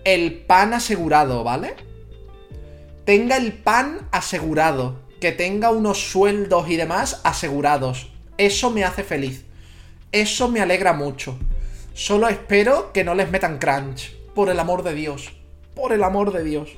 el 0.06 0.40
pan 0.40 0.74
asegurado, 0.74 1.44
¿vale? 1.44 1.76
Tenga 3.06 3.38
el 3.38 3.54
pan 3.54 4.08
asegurado 4.12 5.02
que 5.22 5.32
tenga 5.32 5.70
unos 5.70 6.10
sueldos 6.10 6.68
y 6.68 6.78
demás 6.78 7.22
asegurados. 7.24 8.12
Eso 8.40 8.72
me 8.72 8.84
hace 8.84 9.04
feliz. 9.04 9.46
Eso 10.12 10.50
me 10.50 10.62
alegra 10.62 10.94
mucho. 10.94 11.38
Solo 11.94 12.28
espero 12.28 12.92
que 12.92 13.04
no 13.04 13.14
les 13.14 13.30
metan 13.30 13.60
crunch. 13.60 14.16
Por 14.34 14.50
el 14.50 14.60
amor 14.60 14.82
de 14.82 14.96
Dios. 14.96 15.32
Por 15.76 15.94
el 15.94 16.04
amor 16.04 16.34
de 16.34 16.44
Dios. 16.44 16.76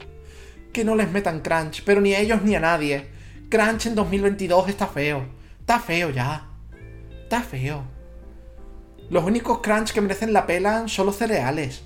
Que 0.74 0.84
no 0.84 0.96
les 0.96 1.12
metan 1.12 1.42
crunch. 1.42 1.84
Pero 1.84 2.02
ni 2.02 2.14
a 2.14 2.20
ellos 2.20 2.42
ni 2.44 2.56
a 2.56 2.60
nadie. 2.60 3.08
Crunch 3.50 3.88
en 3.88 3.96
2022 3.96 4.70
está 4.70 4.88
feo. 4.88 5.26
Está 5.60 5.80
feo 5.80 6.10
ya. 6.10 6.48
Está 7.24 7.42
feo. 7.42 7.84
Los 9.10 9.24
únicos 9.24 9.60
crunch 9.60 9.92
que 9.92 10.02
merecen 10.02 10.34
la 10.34 10.46
pela 10.46 10.88
son 10.88 11.08
los 11.08 11.16
cereales 11.16 11.84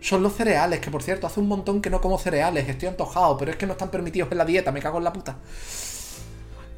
son 0.00 0.22
los 0.22 0.34
cereales, 0.34 0.80
que 0.80 0.90
por 0.90 1.02
cierto, 1.02 1.26
hace 1.26 1.40
un 1.40 1.48
montón 1.48 1.82
que 1.82 1.90
no 1.90 2.00
como 2.00 2.18
cereales, 2.18 2.68
estoy 2.68 2.88
antojado, 2.88 3.36
pero 3.36 3.50
es 3.50 3.56
que 3.56 3.66
no 3.66 3.72
están 3.72 3.90
permitidos 3.90 4.30
en 4.32 4.38
la 4.38 4.44
dieta, 4.44 4.72
me 4.72 4.80
cago 4.80 4.98
en 4.98 5.04
la 5.04 5.12
puta. 5.12 5.38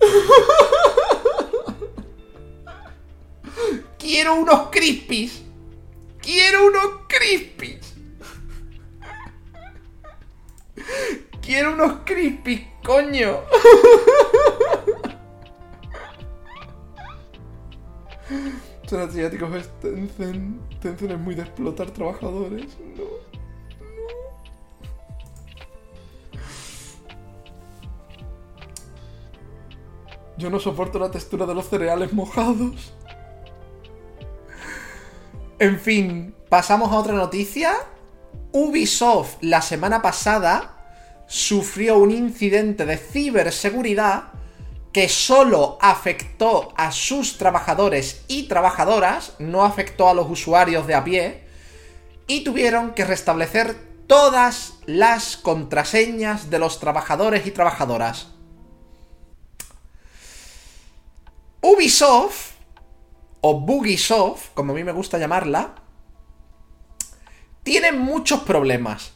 Quiero 3.99 4.37
unos 4.37 4.69
crispies. 4.71 5.43
¡Quiero 6.21 6.67
unos 6.67 7.03
crispies! 7.09 7.90
¡Quiero 11.41 11.73
unos 11.75 12.01
crispies, 12.05 12.63
coño! 12.85 13.41
Son 18.87 19.01
asiáticos, 19.01 19.55
es 19.55 19.69
Tencent. 19.81 20.61
Es 20.85 21.19
muy 21.19 21.35
de 21.35 21.43
explotar 21.43 21.91
trabajadores. 21.91 22.77
No. 22.97 23.05
Yo 30.37 30.49
no 30.49 30.59
soporto 30.59 30.99
la 30.99 31.11
textura 31.11 31.45
de 31.45 31.55
los 31.55 31.69
cereales 31.69 32.13
mojados. 32.13 32.95
En 35.59 35.79
fin, 35.79 36.35
pasamos 36.49 36.91
a 36.91 36.97
otra 36.97 37.13
noticia. 37.13 37.75
Ubisoft 38.53 39.37
la 39.43 39.63
semana 39.63 40.03
pasada 40.03 40.77
sufrió 41.27 41.99
un 41.99 42.11
incidente 42.11 42.85
de 42.85 42.97
ciberseguridad 42.97 44.25
que 44.93 45.09
solo 45.09 45.79
afectó 45.81 46.73
a 46.77 46.91
sus 46.91 47.39
trabajadores 47.39 48.25
y 48.27 48.49
trabajadoras, 48.49 49.35
no 49.39 49.65
afectó 49.65 50.09
a 50.09 50.15
los 50.15 50.29
usuarios 50.29 50.87
de 50.87 50.95
a 50.95 51.05
pie, 51.05 51.45
y 52.27 52.43
tuvieron 52.43 52.95
que 52.95 53.05
restablecer 53.05 53.77
todas 54.09 54.75
las 54.87 55.37
contraseñas 55.37 56.51
de 56.51 56.59
los 56.59 56.81
trabajadores 56.81 57.47
y 57.47 57.53
trabajadoras. 57.53 58.29
Ubisoft, 61.61 62.55
o 63.41 63.61
Bugisoft, 63.61 64.49
como 64.55 64.73
a 64.73 64.77
mí 64.77 64.83
me 64.83 64.93
gusta 64.93 65.19
llamarla, 65.19 65.77
tiene 67.63 67.93
muchos 67.93 68.41
problemas 68.41 69.13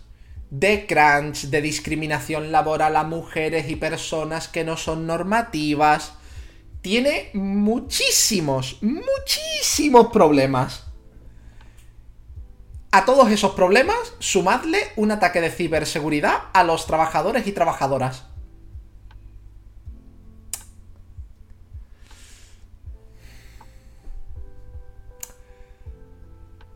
de 0.50 0.86
crunch, 0.86 1.46
de 1.46 1.60
discriminación 1.60 2.52
laboral 2.52 2.96
a 2.96 3.04
mujeres 3.04 3.68
y 3.68 3.76
personas 3.76 4.48
que 4.48 4.64
no 4.64 4.76
son 4.76 5.06
normativas. 5.06 6.14
Tiene 6.80 7.30
muchísimos, 7.34 8.78
muchísimos 8.82 10.08
problemas. 10.12 10.84
A 12.92 13.04
todos 13.04 13.30
esos 13.32 13.52
problemas, 13.52 13.96
sumadle 14.20 14.78
un 14.94 15.10
ataque 15.10 15.40
de 15.40 15.50
ciberseguridad 15.50 16.44
a 16.52 16.62
los 16.62 16.86
trabajadores 16.86 17.46
y 17.46 17.52
trabajadoras. 17.52 18.26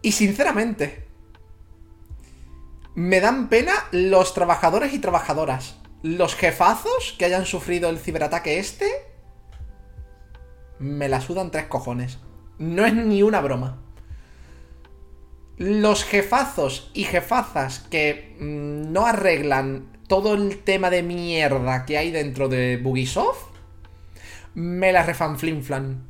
Y 0.03 0.13
sinceramente, 0.13 1.08
me 2.99 3.21
dan 3.21 3.49
pena 3.49 3.75
los 3.93 4.35
trabajadores 4.35 4.93
y 4.93 4.99
trabajadoras. 4.99 5.77
Los 6.03 6.35
jefazos 6.35 7.15
que 7.17 7.27
hayan 7.27 7.47
sufrido 7.47 7.91
el 7.91 8.01
ciberataque 8.01 8.59
este, 8.59 8.91
me 10.81 11.09
la 11.09 11.21
sudan 11.21 11.53
tres 11.53 11.67
cojones. 11.67 12.19
No 12.59 12.85
es 12.85 12.95
ni 12.95 13.23
una 13.23 13.41
broma. 13.41 13.81
Los 15.59 16.03
jefazos 16.03 16.91
y 16.93 17.05
jefazas 17.05 17.79
que 17.89 18.37
mm, 18.41 18.91
no 18.93 19.07
arreglan 19.07 19.97
todo 20.09 20.35
el 20.35 20.59
tema 20.65 20.91
de 20.91 21.05
mierda 21.05 21.87
que 21.87 21.99
hay 21.99 22.11
dentro 22.11 22.49
de 22.49 22.79
Bugisoft, 22.79 23.45
me 24.55 24.91
la 24.91 25.05
refanflinflan. 25.05 26.03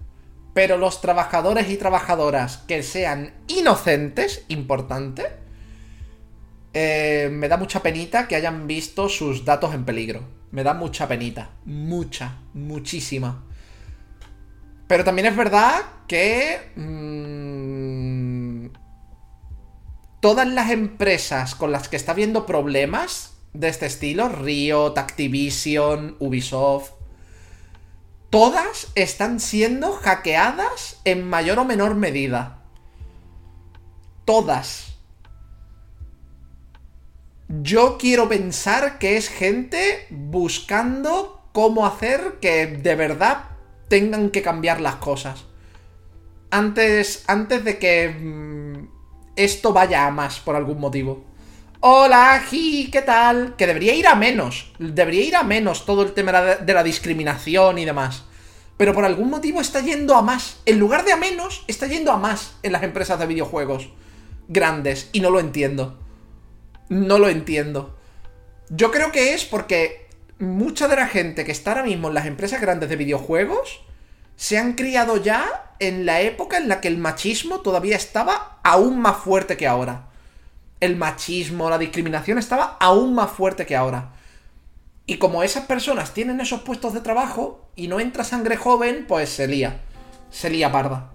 Pero 0.55 0.79
los 0.79 1.03
trabajadores 1.03 1.69
y 1.69 1.77
trabajadoras 1.77 2.65
que 2.67 2.83
sean 2.83 3.35
inocentes, 3.47 4.47
importante, 4.49 5.48
eh, 6.75 7.29
me 7.33 7.49
da 7.49 7.57
mucha 7.57 7.83
penita 7.83 8.29
que 8.29 8.37
hayan 8.37 8.67
visto 8.67 9.09
sus 9.09 9.45
datos 9.45 9.75
en 9.75 9.85
peligro. 9.85 10.23
Me 10.51 10.63
da 10.63 10.75
mucha 10.75 11.09
penita. 11.09 11.51
Mucha, 11.65 12.39
muchísima. 12.55 13.45
Pero 14.87 15.05
también 15.05 15.27
es 15.27 15.37
verdad 15.37 15.83
que... 16.07 16.73
Mmm, 16.77 18.69
todas 20.21 20.49
las 20.49 20.71
empresas 20.71 21.55
con 21.55 21.73
las 21.73 21.89
que 21.89 21.97
está 21.97 22.13
habiendo 22.13 22.47
problemas 22.47 23.35
de 23.53 23.69
este 23.69 23.87
estilo, 23.87 24.29
Riot, 24.29 24.99
Activision, 24.99 26.17
Ubisoft, 26.19 26.93
todas 28.31 28.89
están 28.95 29.41
siendo 29.41 29.93
hackeadas 29.93 31.01
en 31.05 31.29
mayor 31.29 31.59
o 31.59 31.65
menor 31.65 31.95
medida. 31.95 32.63
Todas. 34.25 34.98
Yo 37.49 37.97
quiero 37.97 38.29
pensar 38.29 38.99
que 38.99 39.17
es 39.17 39.31
gente 39.31 40.07
buscando 40.11 41.49
cómo 41.53 41.87
hacer 41.87 42.37
que 42.43 42.67
de 42.67 42.95
verdad 42.95 43.45
tengan 43.89 44.29
que 44.29 44.43
cambiar 44.43 44.83
las 44.83 44.97
cosas. 44.97 45.47
Antes, 46.51 47.25
antes 47.27 47.65
de 47.65 47.79
que 47.79 48.11
mm, 48.11 48.89
esto 49.37 49.73
vaya 49.73 50.07
a 50.07 50.11
más 50.11 50.41
por 50.41 50.57
algún 50.57 50.79
motivo. 50.79 51.25
Hola, 51.81 52.45
¿qué 52.51 53.03
tal? 53.07 53.57
Que 53.57 53.67
debería 53.67 53.95
ir 53.95 54.07
a 54.09 54.15
menos. 54.15 54.71
Debería 54.79 55.25
ir 55.25 55.37
a 55.37 55.43
menos 55.43 55.87
todo 55.87 56.03
el 56.03 56.13
tema 56.13 56.33
de 56.33 56.75
la 56.75 56.83
discriminación 56.83 57.79
y 57.79 57.87
demás. 57.87 58.25
Pero 58.77 58.93
por 58.93 59.07
algún 59.07 59.31
motivo 59.31 59.63
está 59.63 59.81
yendo 59.81 60.15
a 60.17 60.23
más. 60.23 60.61
En 60.67 60.79
lugar 60.79 61.03
de 61.07 61.13
a 61.13 61.17
menos, 61.17 61.65
está 61.67 61.87
yendo 61.87 62.13
a 62.13 62.19
más 62.19 62.57
en 62.63 62.73
las 62.73 62.83
empresas 62.83 63.19
de 63.19 63.27
videojuegos 63.27 63.89
grandes. 64.49 65.09
Y 65.13 65.21
no 65.21 65.31
lo 65.31 65.41
entiendo. 65.41 66.08
No 66.89 67.19
lo 67.19 67.29
entiendo. 67.29 67.97
Yo 68.71 68.91
creo 68.91 69.13
que 69.13 69.35
es 69.35 69.45
porque 69.45 70.09
mucha 70.39 70.89
de 70.89 70.97
la 70.97 71.07
gente 71.07 71.45
que 71.45 71.53
está 71.53 71.73
ahora 71.73 71.85
mismo 71.85 72.09
en 72.09 72.15
las 72.15 72.27
empresas 72.27 72.61
grandes 72.61 72.89
de 72.89 72.97
videojuegos 72.97 73.81
se 74.37 74.59
han 74.59 74.75
criado 74.75 75.17
ya 75.17 75.75
en 75.81 76.07
la 76.07 76.21
época 76.21 76.59
en 76.59 76.69
la 76.69 76.81
que 76.81 76.89
el 76.89 76.99
machismo 76.99 77.61
todavía 77.61 77.97
estaba 77.97 78.61
aún 78.63 79.01
más 79.01 79.17
fuerte 79.19 79.57
que 79.57 79.67
ahora 79.67 80.09
el 80.81 80.97
machismo, 80.97 81.71
la 81.71 81.79
discriminación 81.79 82.39
estaba 82.39 82.77
aún 82.81 83.15
más 83.15 83.31
fuerte 83.31 83.67
que 83.67 83.77
ahora. 83.77 84.13
Y 85.07 85.17
como 85.17 85.43
esas 85.43 85.67
personas 85.67 86.13
tienen 86.15 86.41
esos 86.41 86.61
puestos 86.61 86.93
de 86.93 87.01
trabajo 87.01 87.69
y 87.75 87.89
no 87.89 87.99
entra 87.99 88.25
sangre 88.25 88.57
joven, 88.57 89.07
pues 89.09 89.31
se 89.31 89.49
lía. 89.49 89.81
Se 90.31 90.51
lía 90.51 90.71
parda. 90.71 91.11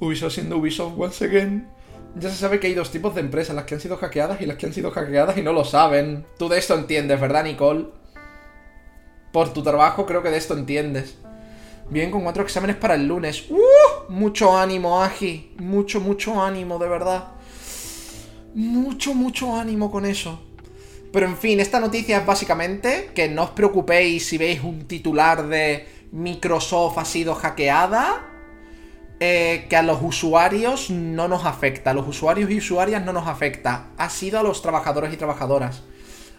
Ubisoft 0.00 0.34
siendo 0.34 0.56
Ubisoft 0.56 0.94
once 0.96 1.24
again. 1.24 1.68
Ya 2.18 2.30
se 2.30 2.36
sabe 2.36 2.58
que 2.60 2.66
hay 2.66 2.74
dos 2.74 2.90
tipos 2.90 3.14
de 3.14 3.20
empresas, 3.20 3.54
las 3.54 3.64
que 3.64 3.74
han 3.74 3.80
sido 3.80 3.96
hackeadas 3.96 4.40
y 4.40 4.46
las 4.46 4.56
que 4.56 4.66
han 4.66 4.72
sido 4.72 4.90
hackeadas 4.90 5.36
y 5.36 5.42
no 5.42 5.52
lo 5.52 5.64
saben. 5.64 6.26
Tú 6.38 6.48
de 6.48 6.58
esto 6.58 6.74
entiendes, 6.74 7.20
¿verdad, 7.20 7.44
Nicole? 7.44 7.86
Por 9.32 9.52
tu 9.52 9.62
trabajo 9.62 10.06
creo 10.06 10.22
que 10.22 10.30
de 10.30 10.38
esto 10.38 10.54
entiendes. 10.54 11.16
Bien, 11.90 12.10
con 12.10 12.22
cuatro 12.22 12.42
exámenes 12.42 12.76
para 12.76 12.94
el 12.94 13.06
lunes. 13.06 13.46
¡Uh! 13.50 14.10
Mucho 14.10 14.56
ánimo, 14.56 15.02
Agi. 15.02 15.54
Mucho, 15.58 16.00
mucho 16.00 16.42
ánimo, 16.42 16.78
de 16.78 16.88
verdad 16.88 17.38
mucho, 18.54 19.14
mucho 19.14 19.54
ánimo 19.54 19.90
con 19.90 20.04
eso. 20.04 20.40
Pero 21.12 21.26
en 21.26 21.36
fin, 21.36 21.60
esta 21.60 21.80
noticia 21.80 22.18
es 22.18 22.26
básicamente 22.26 23.10
que 23.14 23.28
no 23.28 23.44
os 23.44 23.50
preocupéis 23.50 24.26
si 24.26 24.36
veis 24.36 24.62
un 24.62 24.86
titular 24.86 25.46
de 25.46 25.86
Microsoft 26.12 26.98
ha 26.98 27.04
sido 27.04 27.34
hackeada. 27.34 28.37
Eh, 29.20 29.66
que 29.68 29.74
a 29.74 29.82
los 29.82 29.98
usuarios 30.00 30.90
no 30.90 31.26
nos 31.26 31.44
afecta. 31.44 31.90
A 31.90 31.94
los 31.94 32.06
usuarios 32.06 32.50
y 32.50 32.58
usuarias 32.58 33.04
no 33.04 33.12
nos 33.12 33.26
afecta. 33.26 33.88
Ha 33.96 34.10
sido 34.10 34.38
a 34.38 34.42
los 34.42 34.62
trabajadores 34.62 35.12
y 35.12 35.16
trabajadoras. 35.16 35.82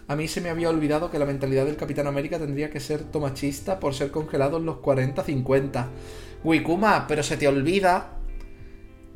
A 0.08 0.16
mí 0.16 0.28
se 0.28 0.40
me 0.40 0.48
había 0.48 0.70
olvidado 0.70 1.10
que 1.10 1.18
la 1.18 1.26
mentalidad 1.26 1.66
del 1.66 1.76
Capitán 1.76 2.06
América 2.06 2.38
tendría 2.38 2.70
que 2.70 2.80
ser 2.80 3.04
tomachista 3.04 3.78
por 3.78 3.94
ser 3.94 4.10
congelado 4.10 4.56
en 4.56 4.66
los 4.66 4.78
40-50. 4.78 5.86
Wikuma, 6.42 7.06
pero 7.06 7.22
se 7.22 7.36
te 7.36 7.46
olvida 7.46 8.16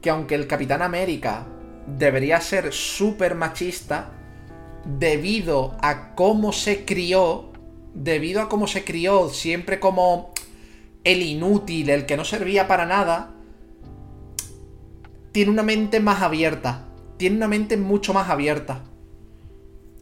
que 0.02 0.10
aunque 0.10 0.34
el 0.34 0.46
Capitán 0.46 0.82
América 0.82 1.46
debería 1.86 2.40
ser 2.40 2.72
súper 2.72 3.34
machista 3.34 4.12
debido 4.84 5.76
a 5.80 6.14
cómo 6.14 6.52
se 6.52 6.84
crió, 6.84 7.50
debido 7.94 8.42
a 8.42 8.48
cómo 8.50 8.66
se 8.66 8.84
crió 8.84 9.30
siempre 9.30 9.80
como 9.80 10.32
el 11.04 11.22
inútil, 11.22 11.88
el 11.88 12.04
que 12.04 12.18
no 12.18 12.24
servía 12.24 12.68
para 12.68 12.84
nada, 12.84 13.30
tiene 15.34 15.50
una 15.50 15.64
mente 15.64 15.98
más 15.98 16.22
abierta, 16.22 16.84
tiene 17.16 17.34
una 17.38 17.48
mente 17.48 17.76
mucho 17.76 18.14
más 18.14 18.30
abierta. 18.30 18.84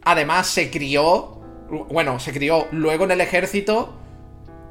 Además 0.02 0.46
se 0.46 0.70
crió, 0.70 1.40
bueno, 1.88 2.20
se 2.20 2.34
crió 2.34 2.66
luego 2.70 3.04
en 3.04 3.12
el 3.12 3.22
ejército 3.22 3.94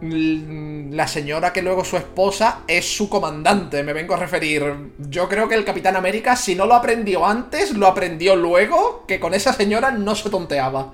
la 0.01 1.07
señora 1.07 1.51
que 1.51 1.63
luego 1.63 1.83
su 1.83 1.97
esposa 1.97 2.59
es 2.67 2.95
su 2.95 3.09
comandante, 3.09 3.81
me 3.81 3.93
vengo 3.93 4.13
a 4.13 4.17
referir. 4.17 4.93
Yo 4.99 5.27
creo 5.27 5.49
que 5.49 5.55
el 5.55 5.65
Capitán 5.65 5.95
América, 5.95 6.35
si 6.35 6.53
no 6.53 6.67
lo 6.67 6.75
aprendió 6.75 7.25
antes, 7.25 7.71
lo 7.71 7.87
aprendió 7.87 8.35
luego, 8.35 9.05
que 9.07 9.19
con 9.19 9.33
esa 9.33 9.53
señora 9.53 9.89
no 9.89 10.13
se 10.13 10.29
tonteaba. 10.29 10.93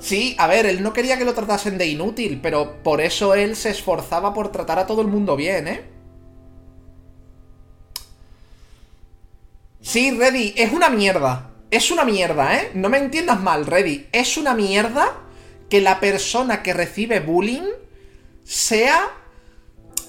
Sí, 0.00 0.34
a 0.38 0.46
ver, 0.46 0.64
él 0.64 0.82
no 0.82 0.94
quería 0.94 1.18
que 1.18 1.26
lo 1.26 1.34
tratasen 1.34 1.76
de 1.76 1.86
inútil, 1.86 2.40
pero 2.42 2.82
por 2.82 3.02
eso 3.02 3.34
él 3.34 3.54
se 3.54 3.68
esforzaba 3.70 4.32
por 4.32 4.50
tratar 4.50 4.78
a 4.78 4.86
todo 4.86 5.02
el 5.02 5.08
mundo 5.08 5.36
bien, 5.36 5.68
¿eh? 5.68 5.82
Sí, 9.82 10.10
Reddy, 10.10 10.54
es 10.56 10.72
una 10.72 10.88
mierda. 10.88 11.50
Es 11.70 11.90
una 11.90 12.04
mierda, 12.04 12.56
¿eh? 12.56 12.70
No 12.74 12.88
me 12.88 12.98
entiendas 12.98 13.40
mal, 13.40 13.66
Reddy. 13.66 14.08
Es 14.10 14.38
una 14.38 14.54
mierda 14.54 15.18
que 15.68 15.80
la 15.82 16.00
persona 16.00 16.62
que 16.62 16.72
recibe 16.72 17.20
bullying 17.20 17.68
sea 18.42 19.10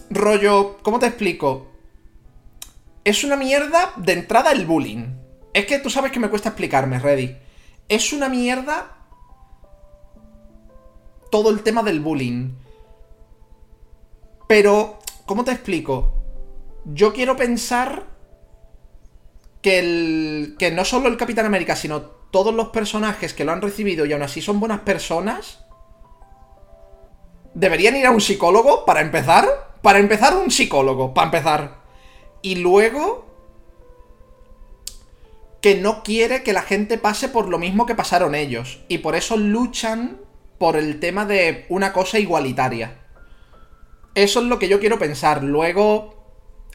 rollo... 0.10 0.78
¿Cómo 0.82 1.00
te 1.00 1.08
explico? 1.08 1.70
Es 3.04 3.24
una 3.24 3.36
mierda 3.36 3.94
de 3.98 4.14
entrada 4.14 4.52
el 4.52 4.66
bullying. 4.66 5.08
Es 5.54 5.66
que 5.66 5.80
tú 5.80 5.90
sabes 5.90 6.12
que 6.12 6.20
me 6.20 6.30
cuesta 6.30 6.50
explicarme, 6.50 6.98
Reddy. 6.98 7.36
Es 7.90 8.14
una 8.14 8.30
mierda 8.30 9.01
todo 11.32 11.50
el 11.50 11.64
tema 11.64 11.82
del 11.82 12.00
bullying. 12.00 12.52
Pero, 14.48 15.00
¿cómo 15.26 15.44
te 15.44 15.52
explico? 15.52 16.14
Yo 16.86 17.14
quiero 17.14 17.36
pensar 17.36 18.06
que 19.62 19.80
el 19.80 20.56
que 20.60 20.72
no 20.72 20.86
solo 20.86 21.08
el 21.08 21.18
Capitán 21.18 21.46
América, 21.46 21.76
sino 21.76 22.02
todos 22.02 22.54
los 22.54 22.70
personajes 22.70 23.34
que 23.34 23.46
lo 23.46 23.52
han 23.52 23.62
recibido 23.62 24.06
y 24.06 24.14
aún 24.14 24.24
así 24.24 24.42
son 24.42 24.60
buenas 24.60 24.82
personas, 24.82 25.66
deberían 27.54 27.96
ir 27.96 28.06
a 28.06 28.12
un 28.12 28.22
psicólogo 28.22 28.86
para 28.86 29.02
empezar. 29.02 29.72
Para 29.82 30.00
empezar, 30.00 30.38
un 30.38 30.52
psicólogo, 30.52 31.14
para 31.14 31.26
empezar. 31.26 31.82
Y 32.42 32.56
luego 32.56 33.26
que 35.62 35.76
no 35.76 36.04
quiere 36.04 36.44
que 36.44 36.54
la 36.54 36.62
gente 36.62 36.98
pase 36.98 37.30
por 37.30 37.48
lo 37.48 37.58
mismo 37.58 37.86
que 37.86 37.96
pasaron 37.96 38.36
ellos. 38.36 38.82
Y 38.88 39.00
por 39.00 39.16
eso 39.16 39.38
luchan 39.38 40.20
por 40.62 40.78
el 40.78 41.00
tema 41.00 41.26
de 41.26 41.66
una 41.70 41.92
cosa 41.92 42.20
igualitaria. 42.20 43.00
Eso 44.14 44.42
es 44.42 44.46
lo 44.46 44.60
que 44.60 44.70
yo 44.70 44.80
quiero 44.80 45.00
pensar. 45.00 45.44
Luego, 45.44 46.24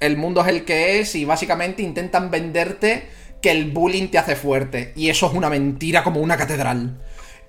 el 0.00 0.16
mundo 0.16 0.40
es 0.40 0.48
el 0.48 0.64
que 0.64 0.98
es 0.98 1.14
y 1.14 1.24
básicamente 1.24 1.84
intentan 1.84 2.32
venderte 2.32 3.08
que 3.40 3.52
el 3.52 3.70
bullying 3.70 4.08
te 4.08 4.18
hace 4.18 4.34
fuerte. 4.34 4.92
Y 4.96 5.08
eso 5.08 5.28
es 5.28 5.34
una 5.34 5.48
mentira 5.48 6.02
como 6.02 6.18
una 6.18 6.36
catedral. 6.36 7.00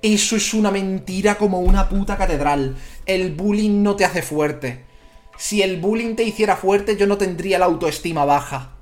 Eso 0.03 0.35
es 0.35 0.53
una 0.53 0.69
mentira 0.69 1.39
como 1.39 1.59
una 1.59 1.89
puta 1.89 2.17
catedral. 2.17 2.75
El 3.07 3.33
bullying 3.33 3.81
no 3.81 3.95
te 3.95 4.05
hace 4.05 4.21
fuerte. 4.21 4.85
Si 5.39 5.63
el 5.63 5.81
bullying 5.81 6.13
te 6.15 6.21
hiciera 6.21 6.55
fuerte, 6.55 6.97
yo 6.97 7.07
no 7.07 7.17
tendría 7.17 7.57
la 7.57 7.65
autoestima 7.65 8.25
baja. 8.25 8.75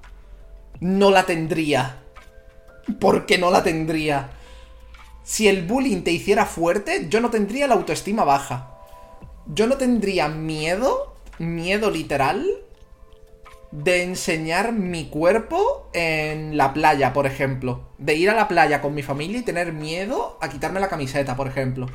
No 0.81 1.09
la 1.09 1.25
tendría. 1.25 1.99
Porque 2.99 3.37
no 3.37 3.49
la 3.49 3.63
tendría. 3.63 4.31
Si 5.25 5.47
el 5.47 5.65
bullying 5.65 6.03
te 6.03 6.11
hiciera 6.11 6.45
fuerte, 6.45 7.07
yo 7.09 7.19
no 7.19 7.31
tendría 7.31 7.65
la 7.65 7.73
autoestima 7.73 8.23
baja. 8.23 8.69
Yo 9.47 9.65
no 9.65 9.75
tendría 9.75 10.27
miedo, 10.27 11.15
miedo 11.39 11.89
literal, 11.89 12.45
de 13.71 14.03
enseñar 14.03 14.71
mi 14.71 15.09
cuerpo 15.09 15.89
en 15.93 16.57
la 16.57 16.73
playa, 16.73 17.11
por 17.11 17.25
ejemplo. 17.25 17.89
De 17.97 18.13
ir 18.13 18.29
a 18.29 18.35
la 18.35 18.47
playa 18.47 18.83
con 18.83 18.93
mi 18.93 19.01
familia 19.01 19.39
y 19.39 19.41
tener 19.41 19.73
miedo 19.73 20.37
a 20.41 20.49
quitarme 20.49 20.79
la 20.79 20.89
camiseta, 20.89 21.35
por 21.35 21.47
ejemplo. 21.47 21.87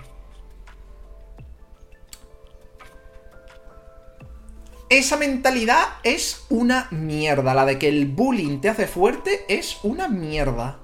Esa 4.89 5.17
mentalidad 5.17 5.85
es 6.03 6.47
una 6.49 6.89
mierda. 6.91 7.55
La 7.55 7.65
de 7.65 7.79
que 7.79 7.89
el 7.89 8.07
bullying 8.07 8.61
te 8.61 8.71
hace 8.71 8.89
fuerte 8.89 9.45
es 9.49 9.79
una 9.85 10.09
mierda 10.09 10.80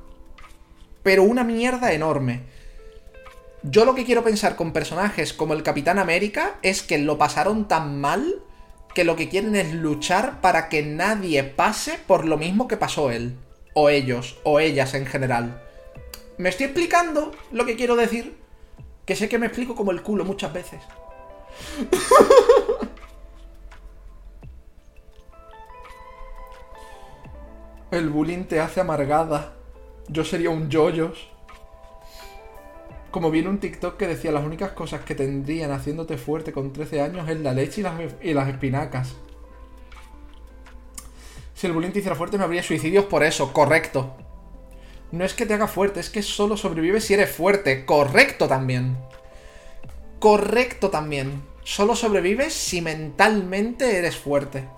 pero 1.07 1.23
una 1.23 1.45
mierda 1.45 1.93
enorme. 1.93 2.41
Yo 3.63 3.85
lo 3.85 3.95
que 3.95 4.05
quiero 4.05 4.25
pensar 4.25 4.57
con 4.57 4.73
personajes 4.73 5.33
como 5.33 5.55
el 5.55 5.63
Capitán 5.63 6.01
América 6.01 6.57
es 6.63 6.83
que 6.83 6.99
lo 6.99 7.17
pasaron 7.17 7.69
tan 7.69 8.01
mal 8.01 8.43
que 8.93 9.05
lo 9.05 9.15
que 9.15 9.29
quieren 9.29 9.55
es 9.55 9.73
luchar 9.73 10.41
para 10.41 10.69
que 10.69 10.83
nadie 10.83 11.45
pase 11.45 12.01
por 12.09 12.25
lo 12.25 12.37
mismo 12.37 12.67
que 12.67 12.77
pasó 12.77 13.13
él, 13.13 13.37
o 13.73 13.89
ellos, 13.89 14.37
o 14.43 14.59
ellas 14.59 14.95
en 14.95 15.07
general. 15.07 15.63
¿Me 16.39 16.49
estoy 16.49 16.67
explicando 16.67 17.31
lo 17.53 17.67
que 17.67 17.77
quiero 17.77 17.95
decir? 17.95 18.37
Que 19.05 19.15
sé 19.15 19.29
que 19.29 19.39
me 19.39 19.47
explico 19.47 19.77
como 19.77 19.93
el 19.93 20.03
culo 20.03 20.25
muchas 20.25 20.53
veces. 20.53 20.81
el 27.93 28.09
bullying 28.09 28.47
te 28.47 28.59
hace 28.59 28.81
amargada 28.81 29.56
yo 30.09 30.25
sería 30.25 30.51
un 30.51 30.69
yoyos. 30.69 31.29
Como 33.11 33.31
viene 33.31 33.49
un 33.49 33.59
TikTok 33.59 33.97
que 33.97 34.07
decía 34.07 34.33
las 34.33 34.45
únicas 34.45 34.73
cosas 34.73 35.03
que 35.03 35.15
tendrían 35.15 35.71
haciéndote 35.71 36.19
fuerte 36.19 36.53
con 36.53 36.73
13 36.73 37.01
años 37.01 37.29
es 37.29 37.41
la 37.41 37.53
leche 37.53 37.81
y 37.81 37.85
las, 37.85 37.95
y 38.23 38.35
las 38.35 38.49
espinacas. 38.49 39.15
Si 41.55 41.67
el 41.67 41.73
bullying 41.73 41.93
te 41.93 42.01
hiciera 42.01 42.17
fuerte 42.17 42.37
no 42.37 42.45
habría 42.45 42.63
suicidios 42.63 43.07
por 43.07 43.25
eso, 43.25 43.53
correcto. 43.53 44.15
No 45.13 45.25
es 45.25 45.33
que 45.33 45.47
te 45.47 45.55
haga 45.55 45.69
fuerte, 45.69 46.01
es 46.01 46.11
que 46.11 46.23
solo 46.23 46.57
sobrevives 46.57 47.05
si 47.05 47.15
eres 47.15 47.31
fuerte, 47.31 47.87
correcto 47.87 48.49
también. 48.49 48.99
Correcto 50.19 50.91
también. 50.91 51.43
Solo 51.65 51.97
sobrevives 51.97 52.53
si 52.53 52.83
mentalmente 52.83 53.97
eres 53.97 54.17
fuerte. 54.17 54.69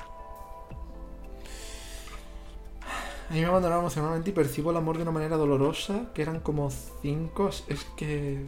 A 3.29 3.35
mí 3.35 3.41
me 3.41 3.47
abandonaron 3.47 3.85
emocionalmente 3.85 4.31
y 4.31 4.33
percibo 4.33 4.71
el 4.71 4.79
amor 4.79 4.97
de 4.97 5.03
una 5.03 5.11
manera 5.11 5.37
dolorosa, 5.37 6.13
que 6.15 6.23
eran 6.23 6.41
como 6.41 6.71
cinco. 7.03 7.51
Es 7.69 7.85
que. 7.97 8.45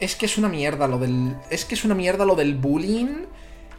Es 0.00 0.16
que 0.16 0.26
es 0.26 0.38
una 0.38 0.48
mierda 0.48 0.86
lo 0.88 0.98
del. 0.98 1.36
Es 1.50 1.64
que 1.64 1.74
es 1.74 1.84
una 1.84 1.94
mierda 1.94 2.24
lo 2.24 2.34
del 2.34 2.54
bullying. 2.54 3.26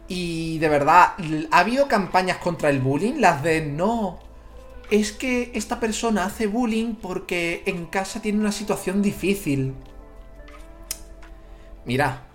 Y 0.06 0.58
de 0.58 0.68
verdad, 0.68 1.14
ha 1.50 1.58
habido 1.58 1.88
campañas 1.88 2.38
contra 2.38 2.70
el 2.70 2.80
bullying, 2.80 3.20
las 3.20 3.42
de 3.42 3.66
no. 3.66 4.18
Es 4.90 5.12
que 5.12 5.52
esta 5.54 5.78
persona 5.78 6.24
hace 6.24 6.46
bullying 6.46 6.94
porque 6.94 7.62
en 7.66 7.86
casa 7.86 8.20
tiene 8.20 8.40
una 8.40 8.52
situación 8.52 9.02
difícil. 9.02 9.74
Mira, 11.84 12.26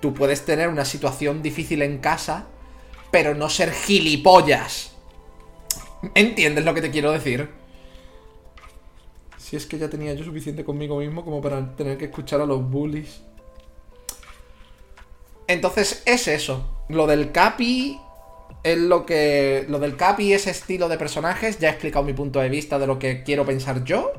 tú 0.00 0.14
puedes 0.14 0.44
tener 0.44 0.68
una 0.68 0.84
situación 0.84 1.42
difícil 1.42 1.82
en 1.82 1.98
casa, 1.98 2.46
pero 3.10 3.34
no 3.34 3.48
ser 3.48 3.72
gilipollas. 3.72 4.89
¿Entiendes 6.14 6.64
lo 6.64 6.74
que 6.74 6.80
te 6.80 6.90
quiero 6.90 7.12
decir? 7.12 7.48
Si 9.36 9.56
es 9.56 9.66
que 9.66 9.78
ya 9.78 9.90
tenía 9.90 10.14
yo 10.14 10.24
suficiente 10.24 10.64
conmigo 10.64 10.98
mismo 10.98 11.24
como 11.24 11.40
para 11.40 11.74
tener 11.76 11.98
que 11.98 12.06
escuchar 12.06 12.40
a 12.40 12.46
los 12.46 12.62
bullies. 12.68 13.22
Entonces 15.46 16.02
es 16.06 16.28
eso. 16.28 16.84
Lo 16.88 17.06
del 17.06 17.32
Capi 17.32 18.00
es 18.62 18.78
lo 18.78 19.04
que. 19.04 19.66
Lo 19.68 19.78
del 19.78 19.96
Capi, 19.96 20.32
ese 20.32 20.50
estilo 20.50 20.88
de 20.88 20.96
personajes, 20.96 21.58
ya 21.58 21.68
he 21.68 21.72
explicado 21.72 22.04
mi 22.04 22.12
punto 22.12 22.40
de 22.40 22.48
vista 22.48 22.78
de 22.78 22.86
lo 22.86 22.98
que 22.98 23.22
quiero 23.22 23.44
pensar 23.44 23.84
yo. 23.84 24.12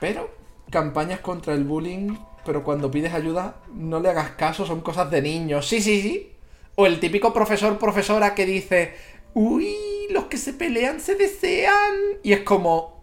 Pero, 0.00 0.30
campañas 0.70 1.20
contra 1.20 1.52
el 1.52 1.64
bullying, 1.64 2.16
pero 2.44 2.64
cuando 2.64 2.90
pides 2.90 3.12
ayuda, 3.12 3.56
no 3.74 4.00
le 4.00 4.08
hagas 4.08 4.30
caso, 4.30 4.64
son 4.64 4.80
cosas 4.80 5.10
de 5.10 5.20
niños. 5.20 5.68
Sí, 5.68 5.82
sí, 5.82 6.00
sí. 6.00 6.32
O 6.76 6.86
el 6.86 6.98
típico 6.98 7.34
profesor, 7.34 7.78
profesora 7.78 8.34
que 8.34 8.46
dice, 8.46 8.94
uy, 9.34 9.76
los 10.10 10.24
que 10.24 10.36
se 10.36 10.52
pelean 10.52 11.00
se 11.00 11.14
desean. 11.14 11.94
Y 12.22 12.32
es 12.32 12.40
como... 12.40 13.00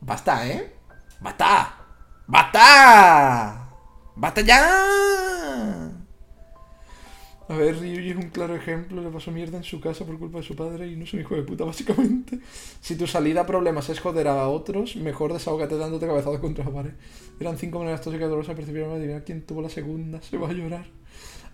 Basta, 0.00 0.46
¿eh? 0.48 0.72
Basta. 1.20 1.74
Basta. 2.26 3.68
Basta 4.14 4.40
ya. 4.40 5.90
A 7.48 7.56
ver, 7.56 7.78
Ryuji 7.78 8.10
es 8.10 8.16
un 8.16 8.30
claro 8.30 8.56
ejemplo, 8.56 9.00
le 9.00 9.08
pasó 9.08 9.30
mierda 9.30 9.56
en 9.56 9.62
su 9.62 9.80
casa 9.80 10.04
por 10.04 10.18
culpa 10.18 10.38
de 10.38 10.44
su 10.44 10.56
padre 10.56 10.88
y 10.88 10.96
no 10.96 11.04
es 11.04 11.12
un 11.14 11.20
hijo 11.20 11.36
de 11.36 11.42
puta, 11.42 11.64
básicamente. 11.64 12.40
Si 12.80 12.96
tu 12.96 13.06
salida 13.06 13.42
a 13.42 13.46
problemas 13.46 13.88
es 13.88 14.00
joder 14.00 14.26
a 14.26 14.48
otros, 14.48 14.96
mejor 14.96 15.32
desahógate 15.32 15.76
dándote 15.76 16.08
cabezadas 16.08 16.40
contra 16.40 16.64
la 16.64 16.72
pared. 16.72 16.92
Eran 17.38 17.56
cinco 17.56 17.78
maneras 17.78 18.00
tóxicas 18.00 18.28
dolorosas, 18.28 18.56
percibieron 18.56 18.92
adivinar 18.92 19.22
quién 19.24 19.46
tuvo 19.46 19.62
la 19.62 19.68
segunda, 19.68 20.20
se 20.22 20.38
va 20.38 20.48
a 20.48 20.52
llorar. 20.52 20.86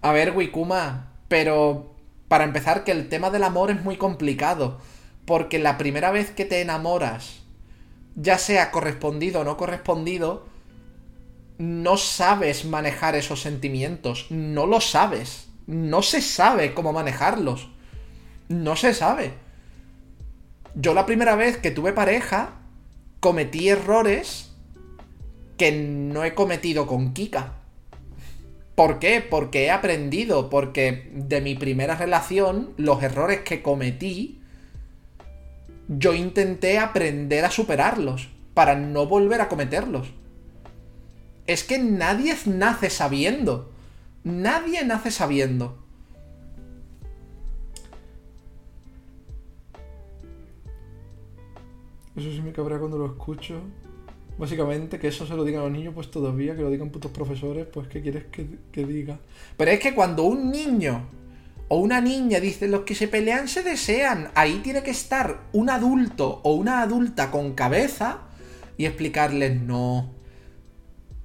A 0.03 0.13
ver, 0.13 0.37
Wikuma, 0.37 1.13
pero 1.29 1.95
para 2.29 2.45
empezar 2.45 2.85
que 2.85 2.91
el 2.93 3.09
tema 3.09 3.31
del 3.31 3.45
amor 3.45 3.71
es 3.71 3.83
muy 3.83 3.97
complicado, 3.97 4.79
porque 5.25 5.59
la 5.59 5.79
primera 5.79 6.11
vez 6.11 6.31
que 6.31 6.45
te 6.45 6.61
enamoras, 6.61 7.43
ya 8.17 8.37
sea 8.37 8.71
correspondido 8.71 9.41
o 9.41 9.45
no 9.45 9.57
correspondido, 9.57 10.47
no 11.59 11.97
sabes 11.97 12.65
manejar 12.65 13.15
esos 13.15 13.41
sentimientos, 13.41 14.27
no 14.31 14.67
lo 14.67 14.81
sabes, 14.81 15.49
no 15.67 16.03
se 16.03 16.21
sabe 16.21 16.75
cómo 16.75 16.93
manejarlos, 16.93 17.69
no 18.49 18.75
se 18.75 18.95
sabe. 18.95 19.35
Yo 20.75 20.95
la 20.95 21.07
primera 21.07 21.37
vez 21.37 21.59
que 21.59 21.71
tuve 21.71 21.93
pareja, 21.93 22.55
cometí 23.21 23.69
errores 23.69 24.51
que 25.57 25.71
no 25.71 26.25
he 26.25 26.35
cometido 26.35 26.89
con 26.89 27.13
Kika. 27.13 27.62
¿Por 28.75 28.99
qué? 28.99 29.21
Porque 29.21 29.67
he 29.67 29.71
aprendido, 29.71 30.49
porque 30.49 31.11
de 31.15 31.41
mi 31.41 31.55
primera 31.55 31.95
relación, 31.95 32.73
los 32.79 33.03
errores 33.03 33.41
que 33.41 33.63
cometí, 33.63 34.41
yo 35.89 36.15
intenté 36.15 36.79
aprender 36.79 37.45
a 37.45 37.51
superarlos 37.51 38.31
para 38.55 38.75
no 38.75 39.07
volver 39.07 39.41
a 39.41 39.49
cometerlos. 39.49 40.09
Es 41.47 41.65
que 41.65 41.79
nadie 41.79 42.35
nace 42.47 42.89
sabiendo. 42.89 43.71
Nadie 44.25 44.85
nace 44.85 45.11
sabiendo. 45.11 45.79
Eso 52.17 52.31
sí 52.31 52.43
me 52.43 52.53
cabrea 52.53 52.79
cuando 52.79 52.99
lo 52.99 53.07
escucho. 53.07 53.63
Básicamente, 54.39 54.99
que 54.99 55.09
eso 55.09 55.27
se 55.27 55.35
lo 55.35 55.45
digan 55.45 55.61
a 55.61 55.65
los 55.65 55.73
niños, 55.73 55.95
pues 55.95 56.11
todavía, 56.11 56.57
que 56.57 56.63
lo 56.63 56.71
digan 56.71 56.91
putos 56.91 57.11
profesores, 57.11 57.67
pues 57.67 57.89
¿qué 57.89 58.01
quieres 58.01 58.25
que, 58.25 58.47
que 58.73 58.87
diga? 58.87 59.19
Pero 59.57 59.71
es 59.71 59.81
que 59.81 59.95
cuando 59.95 60.25
un 60.25 60.51
niño 60.51 61.07
o 61.69 61.77
una 61.77 62.01
niña 62.01 62.41
dice 62.41 62.69
los 62.69 62.83
que 62.83 62.95
se 62.95 63.09
pelean 63.09 63.49
se 63.49 63.63
desean, 63.63 64.31
ahí 64.35 64.61
tiene 64.63 64.83
que 64.83 64.91
estar 64.91 65.45
un 65.53 65.71
adulto 65.71 66.41
o 66.45 66.55
una 66.55 66.83
adulta 66.83 67.31
con 67.31 67.55
cabeza 67.55 68.21
y 68.77 68.87
explicarles 68.87 69.61
no. 69.61 70.11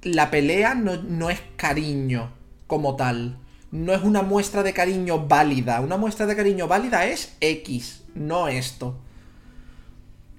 La 0.02 0.30
pelea 0.30 0.74
no, 0.74 0.96
no 1.02 1.28
es 1.28 1.40
cariño 1.56 2.32
como 2.66 2.96
tal. 2.96 3.38
No 3.70 3.92
es 3.92 4.02
una 4.02 4.22
muestra 4.22 4.62
de 4.62 4.72
cariño 4.72 5.26
válida. 5.26 5.80
Una 5.80 5.96
muestra 5.96 6.26
de 6.26 6.36
cariño 6.36 6.68
válida 6.68 7.06
es 7.06 7.36
X, 7.40 8.04
no 8.14 8.48
esto. 8.48 8.96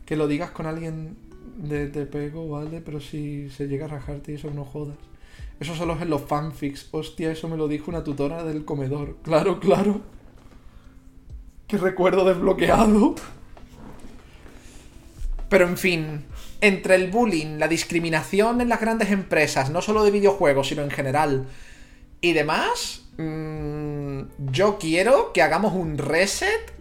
Que 0.05 0.15
lo 0.15 0.27
digas 0.27 0.51
con 0.51 0.65
alguien 0.65 1.17
de, 1.59 1.87
de 1.89 2.05
pego, 2.05 2.49
¿vale? 2.49 2.81
Pero 2.81 2.99
si 2.99 3.49
se 3.49 3.67
llega 3.67 3.85
a 3.85 3.89
rajarte 3.89 4.31
y 4.31 4.35
eso 4.35 4.49
no 4.51 4.65
jodas. 4.65 4.97
Eso 5.59 5.75
solo 5.75 5.95
es 5.95 6.01
en 6.01 6.09
los 6.09 6.21
fanfics. 6.21 6.87
Hostia, 6.91 7.31
eso 7.31 7.47
me 7.49 7.57
lo 7.57 7.67
dijo 7.67 7.91
una 7.91 8.03
tutora 8.03 8.43
del 8.43 8.65
comedor. 8.65 9.17
Claro, 9.23 9.59
claro. 9.59 10.01
Qué 11.67 11.77
recuerdo 11.77 12.25
desbloqueado. 12.25 13.15
Pero 15.49 15.67
en 15.67 15.77
fin, 15.77 16.25
entre 16.61 16.95
el 16.95 17.09
bullying, 17.09 17.57
la 17.57 17.67
discriminación 17.67 18.61
en 18.61 18.69
las 18.69 18.79
grandes 18.79 19.11
empresas, 19.11 19.69
no 19.69 19.81
solo 19.81 20.03
de 20.03 20.11
videojuegos, 20.11 20.67
sino 20.67 20.83
en 20.83 20.91
general, 20.91 21.47
y 22.21 22.33
demás, 22.33 23.09
mmm, 23.17 24.21
yo 24.51 24.77
quiero 24.77 25.33
que 25.33 25.41
hagamos 25.41 25.73
un 25.73 25.97
reset 25.97 26.73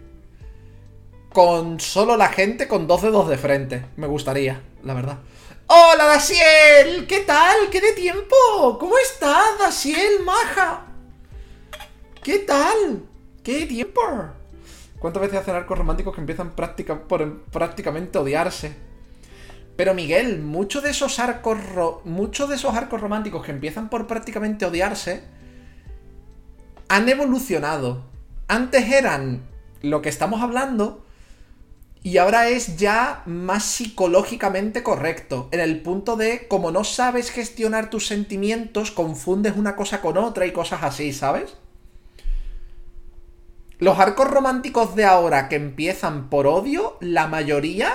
con 1.33 1.79
solo 1.79 2.17
la 2.17 2.29
gente 2.29 2.67
con 2.67 2.87
dos 2.87 3.01
dedos 3.01 3.27
de 3.29 3.37
frente. 3.37 3.85
Me 3.97 4.07
gustaría, 4.07 4.61
la 4.83 4.93
verdad. 4.93 5.19
¡Hola, 5.67 6.05
Dasiel! 6.05 7.05
¿Qué 7.07 7.19
tal? 7.19 7.69
¿Qué 7.69 7.81
de 7.81 7.93
tiempo? 7.93 8.77
¿Cómo 8.79 8.97
estás, 8.97 9.59
Dasiel, 9.59 10.23
maja? 10.23 10.85
¿Qué 12.23 12.39
tal? 12.39 13.03
¿Qué 13.43 13.59
de 13.59 13.65
tiempo? 13.65 14.01
¿Cuántas 14.99 15.21
veces 15.21 15.39
hacen 15.39 15.55
arcos 15.55 15.77
románticos 15.77 16.13
que 16.13 16.21
empiezan 16.21 16.55
práctica, 16.55 17.07
por 17.07 17.43
prácticamente 17.43 18.17
odiarse? 18.17 18.75
Pero 19.75 19.93
Miguel, 19.93 20.41
muchos 20.41 20.83
de 20.83 20.89
esos 20.89 21.19
arcos 21.19 21.57
muchos 22.03 22.49
de 22.49 22.55
esos 22.55 22.75
arcos 22.75 22.99
románticos 22.99 23.45
que 23.45 23.51
empiezan 23.51 23.89
por 23.89 24.07
prácticamente 24.07 24.65
odiarse 24.65 25.23
han 26.89 27.07
evolucionado. 27.07 28.03
Antes 28.47 28.91
eran 28.91 29.43
lo 29.81 30.01
que 30.01 30.09
estamos 30.09 30.41
hablando 30.41 31.05
y 32.01 32.17
ahora 32.17 32.47
es 32.47 32.77
ya 32.77 33.23
más 33.25 33.65
psicológicamente 33.65 34.83
correcto, 34.83 35.49
en 35.51 35.59
el 35.59 35.81
punto 35.81 36.15
de, 36.15 36.47
como 36.47 36.71
no 36.71 36.83
sabes 36.83 37.29
gestionar 37.29 37.89
tus 37.89 38.07
sentimientos, 38.07 38.91
confundes 38.91 39.57
una 39.57 39.75
cosa 39.75 39.99
con 39.99 40.17
otra 40.17 40.45
y 40.45 40.53
cosas 40.53 40.83
así, 40.83 41.11
¿sabes? 41.11 41.57
Los 43.79 43.99
arcos 43.99 44.29
románticos 44.29 44.95
de 44.95 45.05
ahora 45.05 45.49
que 45.49 45.55
empiezan 45.55 46.29
por 46.29 46.47
odio, 46.47 46.97
la 47.01 47.27
mayoría 47.27 47.93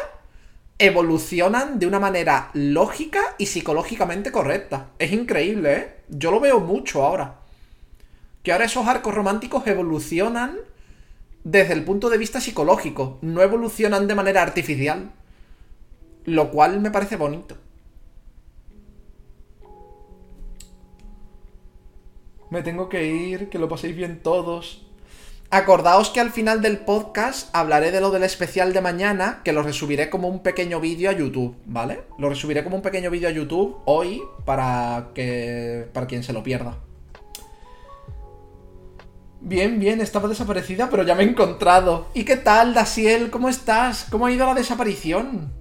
evolucionan 0.78 1.78
de 1.78 1.86
una 1.86 2.00
manera 2.00 2.50
lógica 2.52 3.20
y 3.38 3.46
psicológicamente 3.46 4.32
correcta. 4.32 4.88
Es 4.98 5.12
increíble, 5.12 5.76
¿eh? 5.76 5.94
Yo 6.08 6.30
lo 6.30 6.40
veo 6.40 6.60
mucho 6.60 7.04
ahora. 7.04 7.36
Que 8.42 8.52
ahora 8.52 8.64
esos 8.64 8.86
arcos 8.86 9.14
románticos 9.14 9.66
evolucionan 9.66 10.56
desde 11.44 11.74
el 11.74 11.84
punto 11.84 12.08
de 12.08 12.18
vista 12.18 12.40
psicológico, 12.40 13.18
no 13.20 13.42
evolucionan 13.42 14.08
de 14.08 14.14
manera 14.14 14.42
artificial. 14.42 15.12
Lo 16.24 16.50
cual 16.50 16.80
me 16.80 16.90
parece 16.90 17.16
bonito. 17.16 17.56
Me 22.48 22.62
tengo 22.62 22.88
que 22.88 23.06
ir, 23.06 23.50
que 23.50 23.58
lo 23.58 23.68
paséis 23.68 23.94
bien 23.94 24.22
todos. 24.22 24.86
Acordaos 25.50 26.10
que 26.10 26.20
al 26.20 26.30
final 26.30 26.62
del 26.62 26.78
podcast 26.78 27.54
hablaré 27.54 27.90
de 27.90 28.00
lo 28.00 28.10
del 28.10 28.22
especial 28.24 28.72
de 28.72 28.80
mañana, 28.80 29.42
que 29.44 29.52
lo 29.52 29.62
resubiré 29.62 30.08
como 30.08 30.28
un 30.28 30.42
pequeño 30.42 30.80
vídeo 30.80 31.10
a 31.10 31.12
YouTube, 31.12 31.54
¿vale? 31.66 32.04
Lo 32.18 32.28
resubiré 32.30 32.64
como 32.64 32.76
un 32.76 32.82
pequeño 32.82 33.10
vídeo 33.10 33.28
a 33.28 33.32
YouTube 33.32 33.76
hoy 33.84 34.22
para 34.46 35.10
que 35.14 35.86
para 35.92 36.06
quien 36.06 36.22
se 36.22 36.32
lo 36.32 36.42
pierda. 36.42 36.78
Bien, 39.46 39.78
bien, 39.78 40.00
estaba 40.00 40.26
desaparecida, 40.26 40.88
pero 40.88 41.02
ya 41.02 41.14
me 41.14 41.22
he 41.22 41.28
encontrado. 41.28 42.08
¿Y 42.14 42.24
qué 42.24 42.36
tal, 42.36 42.72
Dasiel? 42.72 43.30
¿Cómo 43.30 43.50
estás? 43.50 44.06
¿Cómo 44.10 44.24
ha 44.24 44.32
ido 44.32 44.46
la 44.46 44.54
desaparición? 44.54 45.52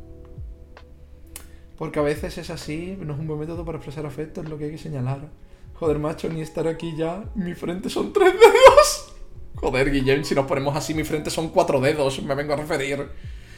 Porque 1.78 2.00
a 2.00 2.02
veces 2.02 2.38
es 2.38 2.50
así, 2.50 2.98
no 3.02 3.14
es 3.14 3.20
un 3.20 3.28
buen 3.28 3.42
método 3.42 3.66
para 3.66 3.80
expresar 3.80 4.06
afecto, 4.06 4.40
es 4.40 4.48
lo 4.48 4.58
que 4.58 4.66
hay 4.66 4.72
que 4.72 4.78
señalar. 4.78 5.28
Joder, 5.74 6.00
macho, 6.00 6.30
ni 6.30 6.40
estar 6.40 6.66
aquí 6.66 6.96
ya, 6.96 7.26
mi 7.36 7.56
frente 7.56 7.90
son 7.90 8.14
tres 8.14 8.32
dedos. 8.32 9.16
Joder, 9.56 9.92
Guillem, 9.92 10.24
si 10.24 10.34
nos 10.34 10.46
ponemos 10.46 10.78
así, 10.78 10.94
mi 10.94 11.04
frente 11.04 11.30
son 11.30 11.50
cuatro 11.50 11.82
dedos, 11.82 12.24
me 12.24 12.36
vengo 12.36 12.54
a 12.54 12.56
referir. 12.56 13.10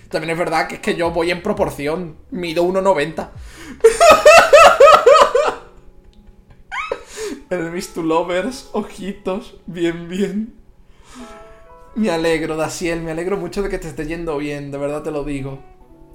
También 0.10 0.32
es 0.32 0.40
verdad 0.40 0.68
que 0.68 0.76
es 0.76 0.82
que 0.82 0.96
yo 0.96 1.12
voy 1.12 1.30
en 1.30 1.44
proporción, 1.44 2.18
mido 2.32 2.64
1,90. 2.64 3.30
Enemies 7.56 7.94
to 7.94 8.04
lovers, 8.04 8.70
ojitos, 8.74 9.56
bien, 9.66 10.10
bien. 10.10 10.54
Me 11.96 12.10
alegro, 12.10 12.58
Daciel, 12.58 13.02
me 13.02 13.12
alegro 13.12 13.38
mucho 13.38 13.64
de 13.64 13.70
que 13.70 13.80
te 13.80 13.88
esté 13.88 14.06
yendo 14.06 14.38
bien, 14.38 14.72
de 14.72 14.78
verdad 14.78 15.04
te 15.04 15.12
lo 15.12 15.24
digo. 15.24 15.60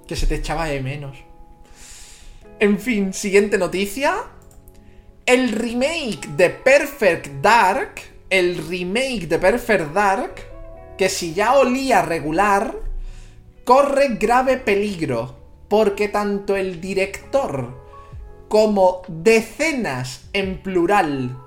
Que 0.06 0.16
se 0.16 0.26
te 0.26 0.34
echaba 0.34 0.66
de 0.66 0.82
menos. 0.82 1.16
En 2.58 2.78
fin, 2.78 3.14
siguiente 3.14 3.56
noticia. 3.56 4.16
El 5.24 5.52
remake 5.52 6.28
de 6.36 6.50
Perfect 6.50 7.40
Dark, 7.40 8.02
el 8.28 8.58
remake 8.68 9.26
de 9.26 9.38
Perfect 9.38 9.94
Dark, 9.94 10.34
que 10.98 11.08
si 11.08 11.32
ya 11.32 11.54
olía 11.54 12.02
regular, 12.02 12.74
corre 13.64 14.16
grave 14.16 14.58
peligro, 14.58 15.36
porque 15.68 16.08
tanto 16.08 16.54
el 16.56 16.82
director 16.82 17.79
como 18.50 19.02
decenas 19.06 20.22
en 20.32 20.60
plural 20.60 21.38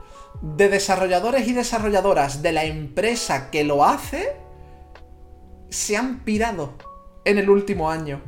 de 0.41 0.69
desarrolladores 0.69 1.45
y 1.49 1.51
desarrolladoras 1.51 2.41
de 2.41 2.53
la 2.53 2.63
empresa 2.63 3.51
que 3.51 3.65
lo 3.65 3.84
hace 3.84 4.38
se 5.67 5.97
han 5.97 6.23
pirado 6.23 6.75
en 7.25 7.39
el 7.39 7.49
último 7.49 7.91
año. 7.91 8.21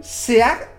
Se 0.00 0.44
ha 0.44 0.70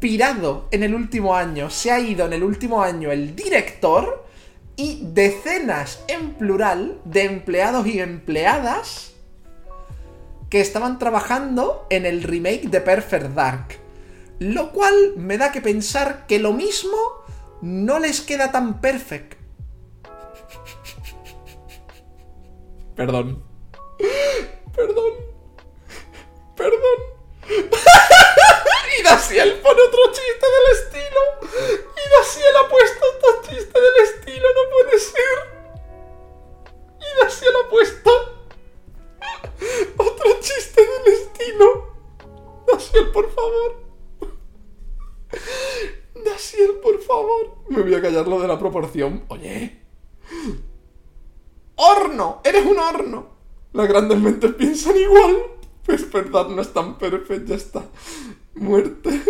pirado 0.00 0.66
en 0.72 0.82
el 0.82 0.96
último 0.96 1.36
año, 1.36 1.70
se 1.70 1.92
ha 1.92 2.00
ido 2.00 2.26
en 2.26 2.32
el 2.32 2.42
último 2.42 2.82
año 2.82 3.12
el 3.12 3.36
director 3.36 4.26
y 4.74 5.02
decenas 5.12 6.02
en 6.08 6.34
plural 6.34 7.00
de 7.04 7.22
empleados 7.22 7.86
y 7.86 8.00
empleadas 8.00 9.12
que 10.48 10.60
estaban 10.60 10.98
trabajando 10.98 11.86
en 11.88 12.04
el 12.04 12.24
remake 12.24 12.68
de 12.68 12.80
Perfect 12.80 13.26
Dark. 13.26 13.79
Lo 14.40 14.72
cual 14.72 15.12
me 15.16 15.36
da 15.36 15.52
que 15.52 15.60
pensar 15.60 16.26
que 16.26 16.38
lo 16.38 16.54
mismo 16.54 16.96
no 17.60 17.98
les 17.98 18.22
queda 18.22 18.50
tan 18.50 18.80
perfecto. 18.80 19.36
Perdón. 22.96 23.44
Perdón. 24.74 25.12
Perdón. 26.56 26.98
y 28.98 29.02
Daciel 29.02 29.60
pone 29.60 29.82
otro 29.82 30.00
chiste 30.06 30.46
del 30.54 30.72
estilo. 30.78 31.20
Y 31.42 32.04
Daciel 32.18 32.56
ha 32.64 32.68
puesto 32.70 33.04
otro 33.18 33.42
chiste 33.42 33.78
del 33.78 34.04
estilo. 34.04 34.48
No 34.54 34.70
puede 34.70 34.98
ser. 34.98 35.36
Y 36.98 37.24
Daciel 37.24 37.52
ha 37.62 37.68
puesto 37.68 38.10
otro 39.98 40.40
chiste 40.40 40.80
del 40.80 41.12
estilo. 41.12 41.94
Daciel, 42.66 43.10
por 43.12 43.30
favor. 43.34 43.79
Dasiel, 46.24 46.72
por 46.82 47.00
favor. 47.00 47.58
Me 47.68 47.82
voy 47.82 47.94
a 47.94 48.02
callar 48.02 48.26
lo 48.26 48.40
de 48.40 48.48
la 48.48 48.58
proporción. 48.58 49.24
Oye. 49.28 49.78
¡Horno! 51.76 52.40
¡Eres 52.44 52.66
un 52.66 52.78
horno! 52.78 53.28
Las 53.72 53.88
grandes 53.88 54.18
mentes 54.18 54.54
piensan 54.54 54.96
igual. 54.96 55.38
Pues 55.84 56.10
verdad, 56.10 56.48
no 56.48 56.60
es 56.60 56.72
tan 56.72 56.98
perfecto, 56.98 57.44
ya 57.44 57.54
está. 57.54 57.84
Muerte. 58.54 59.22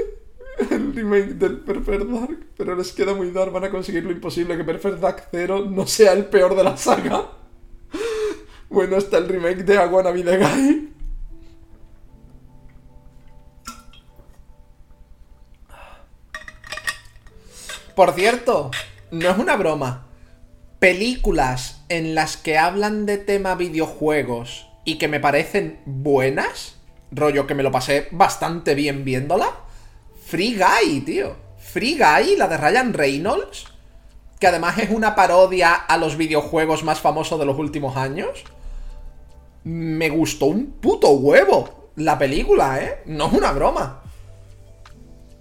El 0.70 0.94
remake 0.94 1.34
del 1.34 1.60
Perfect 1.60 2.04
Dark. 2.04 2.46
Pero 2.56 2.76
les 2.76 2.92
queda 2.92 3.14
muy 3.14 3.30
dar, 3.30 3.50
van 3.50 3.64
a 3.64 3.70
conseguir 3.70 4.04
lo 4.04 4.10
imposible 4.10 4.56
que 4.56 4.64
Perfect 4.64 4.98
Dark 4.98 5.28
0 5.30 5.66
no 5.70 5.86
sea 5.86 6.12
el 6.12 6.26
peor 6.26 6.54
de 6.54 6.64
la 6.64 6.76
saga. 6.76 7.30
Bueno, 8.68 8.96
está 8.96 9.18
el 9.18 9.28
remake 9.28 9.64
de 9.64 9.78
Aguana 9.78 10.12
de 10.12 10.88
Por 18.00 18.14
cierto, 18.14 18.70
no 19.10 19.28
es 19.28 19.36
una 19.36 19.56
broma. 19.56 20.06
Películas 20.78 21.84
en 21.90 22.14
las 22.14 22.38
que 22.38 22.56
hablan 22.56 23.04
de 23.04 23.18
tema 23.18 23.56
videojuegos 23.56 24.66
y 24.86 24.96
que 24.96 25.06
me 25.06 25.20
parecen 25.20 25.80
buenas, 25.84 26.76
rollo 27.10 27.46
que 27.46 27.54
me 27.54 27.62
lo 27.62 27.70
pasé 27.70 28.08
bastante 28.10 28.74
bien 28.74 29.04
viéndola. 29.04 29.50
Free 30.24 30.56
Guy, 30.56 31.02
tío. 31.02 31.36
Free 31.58 31.98
Guy, 31.98 32.36
la 32.38 32.48
de 32.48 32.56
Ryan 32.56 32.94
Reynolds, 32.94 33.66
que 34.38 34.46
además 34.46 34.78
es 34.78 34.88
una 34.88 35.14
parodia 35.14 35.74
a 35.74 35.98
los 35.98 36.16
videojuegos 36.16 36.82
más 36.82 37.00
famosos 37.00 37.38
de 37.38 37.44
los 37.44 37.58
últimos 37.58 37.98
años. 37.98 38.44
Me 39.64 40.08
gustó 40.08 40.46
un 40.46 40.70
puto 40.70 41.10
huevo 41.10 41.90
la 41.96 42.18
película, 42.18 42.82
¿eh? 42.82 43.02
No 43.04 43.26
es 43.26 43.34
una 43.34 43.52
broma. 43.52 44.04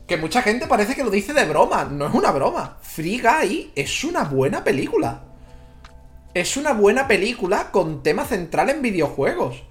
Que 0.10 0.18
mucha 0.18 0.42
gente 0.42 0.66
parece 0.66 0.96
que 0.96 1.04
lo 1.04 1.12
dice 1.12 1.34
de 1.34 1.46
broma. 1.46 1.86
No 1.86 2.08
es 2.08 2.14
una 2.16 2.32
broma. 2.32 2.80
Free 2.82 3.22
Guy 3.22 3.72
es 3.76 4.04
una 4.04 4.24
buena 4.24 4.64
película. 4.64 5.22
Es 6.34 6.58
una 6.58 6.74
buena 6.74 7.08
película 7.08 7.70
con 7.70 8.02
tema 8.02 8.26
central 8.26 8.72
en 8.72 8.82
videojuegos. 8.82 9.62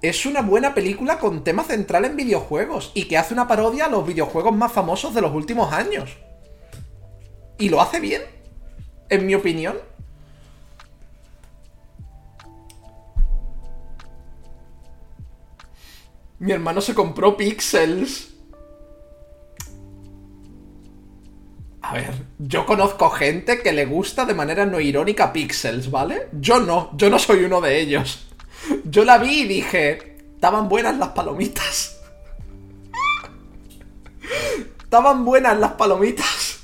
es 0.00 0.24
una 0.24 0.40
buena 0.40 0.74
película 0.74 1.18
con 1.18 1.44
tema 1.44 1.64
central 1.64 2.06
en 2.06 2.16
videojuegos 2.16 2.92
y 2.94 3.04
que 3.04 3.18
hace 3.18 3.34
una 3.34 3.46
parodia 3.46 3.84
a 3.84 3.90
los 3.90 4.06
videojuegos 4.06 4.56
más 4.56 4.72
famosos 4.72 5.14
de 5.14 5.20
los 5.20 5.34
últimos 5.34 5.70
años. 5.70 6.16
Y 7.58 7.68
lo 7.68 7.82
hace 7.82 8.00
bien, 8.00 8.22
en 9.10 9.26
mi 9.26 9.34
opinión. 9.34 9.76
Mi 16.38 16.52
hermano 16.52 16.80
se 16.80 16.94
compró 16.94 17.36
Pixels. 17.36 18.30
A 21.82 21.94
ver, 21.94 22.14
yo 22.38 22.64
conozco 22.64 23.10
gente 23.10 23.60
que 23.62 23.72
le 23.72 23.84
gusta 23.84 24.24
de 24.24 24.34
manera 24.34 24.64
no 24.64 24.80
irónica 24.80 25.32
Pixels, 25.32 25.90
¿vale? 25.90 26.28
Yo 26.32 26.60
no, 26.60 26.90
yo 26.96 27.10
no 27.10 27.18
soy 27.18 27.44
uno 27.44 27.60
de 27.60 27.78
ellos. 27.80 28.26
Yo 28.84 29.04
la 29.04 29.18
vi 29.18 29.40
y 29.40 29.46
dije, 29.46 30.16
estaban 30.34 30.68
buenas 30.68 30.96
las 30.96 31.10
palomitas. 31.10 32.00
Estaban 34.82 35.24
buenas 35.24 35.58
las 35.58 35.72
palomitas. 35.72 36.60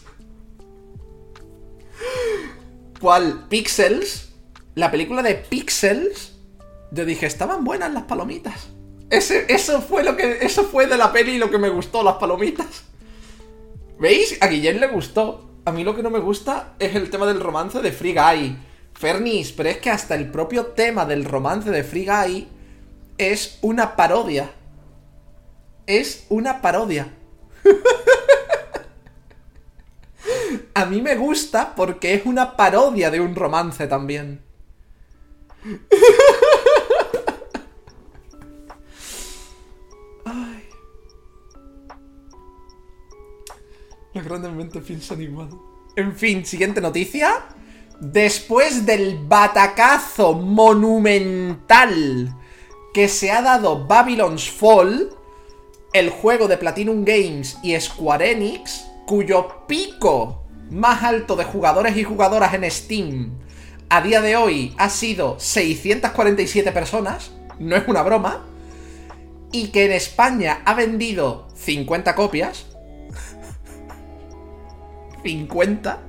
¿Cuál? 3.01 3.47
Pixels. 3.48 4.30
La 4.74 4.90
película 4.90 5.22
de 5.22 5.34
Pixels. 5.34 6.32
Yo 6.92 7.05
dije, 7.05 7.26
estaban 7.26 7.64
buenas 7.64 7.92
las 7.92 8.05
palomitas. 8.05 8.68
Eso 9.11 9.82
fue 9.82 10.05
lo 10.05 10.16
que. 10.16 10.39
Eso 10.41 10.65
fue 10.65 10.87
de 10.87 10.97
la 10.97 11.12
peli 11.12 11.37
lo 11.37 11.51
que 11.51 11.59
me 11.59 11.69
gustó, 11.69 12.03
las 12.03 12.16
palomitas. 12.16 12.85
¿Veis? 13.99 14.39
A 14.41 14.47
Guillén 14.47 14.81
le 14.81 14.87
gustó. 14.87 15.51
A 15.65 15.73
mí 15.73 15.85
lo 15.85 15.95
que 15.95 16.03
no 16.03 16.11
me 16.11 16.20
gusta 16.20 16.74
es 16.78 16.95
el 16.95 17.11
tema 17.11 17.27
del 17.27 17.41
romance 17.41 17.82
de 17.82 17.93
Free 17.93 18.15
Guy. 18.15 18.57
Fernis, 18.95 19.53
pero 19.53 19.69
es 19.69 19.78
que 19.78 19.91
hasta 19.91 20.15
el 20.15 20.31
propio 20.31 20.66
tema 20.66 21.07
del 21.07 21.24
romance 21.24 21.70
de 21.70 21.85
Free 21.85 22.07
Guy 22.07 22.49
es 23.19 23.59
una 23.62 23.97
parodia. 23.97 24.53
Es 25.87 26.27
una 26.28 26.62
parodia. 26.62 27.09
A 30.74 30.87
mí 30.87 31.03
me 31.03 31.16
gusta 31.16 31.74
porque 31.74 32.15
es 32.15 32.27
una 32.27 32.57
parodia 32.57 33.11
de 33.11 33.20
un 33.20 33.35
romance 33.35 33.87
también. 33.87 34.41
Los 44.15 44.24
grandes 44.24 44.53
mentes 44.53 44.82
piensan 44.85 45.23
igual. 45.23 45.49
En 45.97 46.15
fin, 46.15 46.45
siguiente 46.45 46.81
noticia. 46.81 47.47
Después 48.01 48.87
del 48.87 49.19
batacazo 49.27 50.32
monumental 50.32 52.35
que 52.95 53.09
se 53.09 53.31
ha 53.31 53.43
dado 53.43 53.87
Babylon's 53.87 54.51
Fall, 54.51 55.11
el 55.93 56.11
juego 56.11 56.49
de 56.49 56.57
Platinum 56.57 57.05
Games 57.05 57.59
y 57.62 57.78
Square 57.78 58.32
Enix, 58.32 58.87
cuyo 59.07 59.66
pico 59.66 60.45
más 60.70 61.03
alto 61.03 61.37
de 61.37 61.45
jugadores 61.45 61.97
y 61.97 62.05
jugadoras 62.05 62.55
en 62.55 62.70
Steam 62.70 63.41
a 63.93 64.03
día 64.03 64.20
de 64.20 64.37
hoy 64.37 64.73
ha 64.78 64.89
sido 64.89 65.41
647 65.41 66.70
personas, 66.70 67.32
no 67.59 67.74
es 67.74 67.89
una 67.89 68.03
broma, 68.03 68.45
y 69.51 69.69
que 69.69 69.87
en 69.87 69.91
España 69.91 70.62
ha 70.65 70.74
vendido 70.74 71.49
50 71.57 72.15
copias. 72.15 72.66
50, 75.22 76.02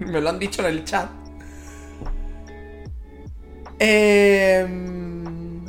me 0.00 0.20
lo 0.20 0.28
han 0.28 0.38
dicho 0.38 0.62
en 0.62 0.68
el 0.68 0.84
chat. 0.84 1.10
Em, 3.78 5.66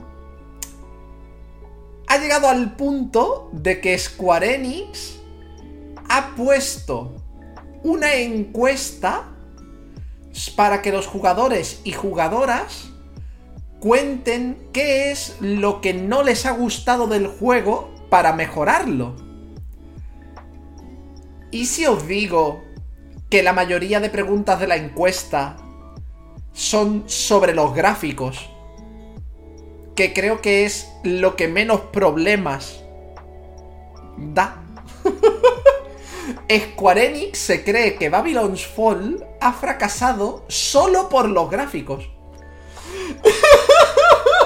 ha 2.08 2.18
llegado 2.18 2.48
al 2.48 2.76
punto 2.76 3.50
de 3.52 3.82
que 3.82 3.98
Square 3.98 4.56
Enix 4.56 5.20
ha 6.10 6.36
puesto 6.36 7.16
una 7.84 8.16
encuesta 8.16 9.30
para 10.56 10.82
que 10.82 10.92
los 10.92 11.08
jugadores 11.08 11.82
y 11.84 11.92
jugadoras 11.92 12.90
cuenten 13.80 14.70
qué 14.72 15.12
es 15.12 15.36
lo 15.40 15.82
que 15.82 15.94
no 15.94 16.24
les 16.24 16.46
ha 16.46 16.52
gustado 16.52 17.08
del 17.08 17.28
juego 17.28 17.94
para 18.10 18.34
mejorarlo. 18.34 19.16
¿Y 21.52 21.66
si 21.66 21.86
os 21.86 22.08
digo 22.08 22.67
que 23.30 23.44
la 23.44 23.54
mayoría 23.54 24.00
de 24.00 24.10
preguntas 24.10 24.60
de 24.60 24.68
la 24.68 24.76
encuesta 24.76 25.58
son 26.54 27.04
sobre 27.08 27.54
los 27.54 27.74
gráficos? 27.74 28.50
Que 29.96 30.14
creo 30.14 30.42
que 30.42 30.66
es 30.66 30.90
lo 31.04 31.36
que 31.36 31.48
menos 31.48 31.82
problemas 31.92 32.84
da. 34.18 34.62
Square 36.52 37.06
Enix 37.06 37.40
se 37.40 37.64
cree 37.64 37.96
que 37.96 38.10
Babylon's 38.10 38.66
Fall 38.66 39.26
ha 39.42 39.54
fracasado 39.54 40.46
solo 40.48 41.10
por 41.10 41.28
los 41.30 41.50
gráficos. 41.50 42.10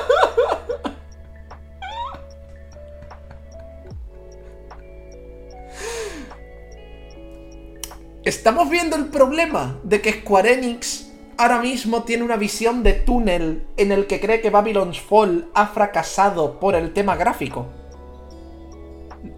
Estamos 8.24 8.70
viendo 8.70 8.96
el 8.96 9.06
problema 9.08 9.80
de 9.84 10.00
que 10.00 10.22
Square 10.22 10.54
Enix 10.54 11.12
ahora 11.40 11.60
mismo 11.60 12.04
tiene 12.04 12.24
una 12.24 12.38
visión 12.38 12.84
de 12.84 12.94
túnel 12.94 13.66
en 13.78 13.92
el 13.92 14.06
que 14.06 14.22
cree 14.22 14.42
que 14.42 14.52
Babylon's 14.52 15.02
Fall 15.02 15.50
ha 15.56 15.66
fracasado 15.66 16.60
por 16.60 16.76
el 16.76 16.94
tema 16.94 17.16
gráfico. 17.16 17.66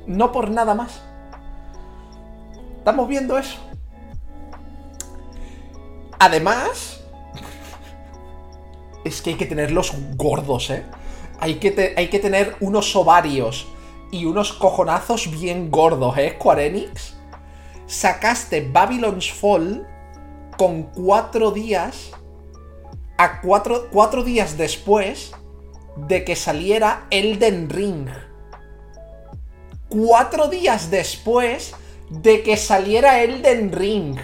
No 0.06 0.34
por 0.34 0.52
nada 0.52 0.76
más. 0.76 1.02
Estamos 2.80 3.08
viendo 3.08 3.38
eso. 3.38 3.58
Además, 6.20 7.06
es 9.06 9.22
que 9.22 9.30
hay 9.30 9.38
que 9.38 9.46
tenerlos 9.46 9.94
gordos, 10.18 10.70
¿eh? 10.72 10.84
Hay 11.40 11.56
que, 11.56 11.94
hay 11.96 12.10
que 12.10 12.20
tener 12.20 12.58
unos 12.60 12.94
ovarios 12.98 13.66
y 14.12 14.26
unos 14.26 14.52
cojonazos 14.52 15.32
bien 15.32 15.72
gordos, 15.72 16.18
¿eh? 16.18 16.36
Square 16.38 16.66
Enix. 16.68 17.23
Sacaste 17.94 18.62
Babylon's 18.62 19.32
Fall 19.32 19.88
con 20.58 20.82
cuatro 20.82 21.52
días. 21.52 22.10
A 23.20 23.40
cuatro, 23.40 23.88
cuatro 23.92 24.24
días 24.24 24.58
después 24.58 25.32
de 25.96 26.26
que 26.26 26.36
saliera 26.36 27.06
Elden 27.12 27.70
Ring. 27.70 28.10
Cuatro 29.90 30.48
días 30.48 30.90
después 30.90 31.76
de 32.10 32.42
que 32.42 32.58
saliera 32.58 33.22
Elden 33.22 33.72
Ring. 33.72 34.18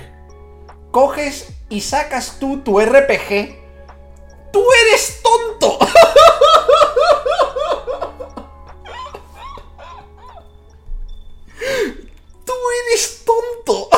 Coges 0.89 1.53
y 1.69 1.81
sacas 1.81 2.37
tú 2.39 2.61
tu 2.61 2.79
RPG. 2.79 3.55
¡Tú 4.51 4.63
eres 4.87 5.21
tonto! 5.21 5.77
¡Tú 12.59 12.65
eres 12.85 13.23
tonto! 13.23 13.89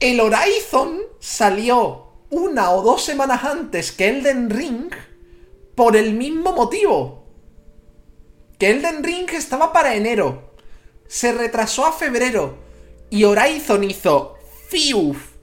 El 0.00 0.20
Horizon 0.20 1.02
salió 1.20 2.08
una 2.30 2.72
o 2.72 2.82
dos 2.82 3.04
semanas 3.04 3.44
antes 3.44 3.92
que 3.92 4.08
Elden 4.08 4.50
Ring 4.50 4.92
Por 5.76 5.96
el 5.96 6.14
mismo 6.14 6.52
motivo. 6.52 7.26
Que 8.58 8.70
Elden 8.70 9.04
Ring 9.04 9.30
estaba 9.30 9.72
para 9.72 9.94
enero. 9.94 10.54
Se 11.06 11.32
retrasó 11.32 11.86
a 11.86 11.92
febrero. 11.92 12.56
Y 13.10 13.22
Horizon 13.22 13.84
hizo 13.84 14.36
FIUF. 14.68 15.34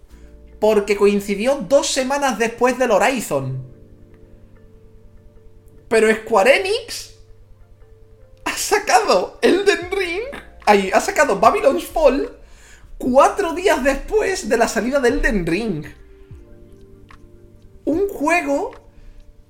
Porque 0.59 0.97
coincidió 0.97 1.55
dos 1.55 1.87
semanas 1.87 2.37
después 2.37 2.77
del 2.77 2.91
Horizon. 2.91 3.74
Pero 5.95 6.13
Square 6.13 6.59
Enix 6.59 7.13
ha 8.43 8.51
sacado 8.57 9.39
Elden 9.41 9.89
Ring. 9.91 10.23
Ahí, 10.65 10.91
ha 10.93 10.99
sacado 10.99 11.39
Babylon's 11.39 11.85
Fall 11.85 12.37
cuatro 12.97 13.53
días 13.53 13.81
después 13.81 14.49
de 14.49 14.57
la 14.57 14.67
salida 14.67 14.99
de 14.99 15.07
Elden 15.07 15.45
Ring. 15.45 15.85
Un 17.85 18.09
juego 18.09 18.71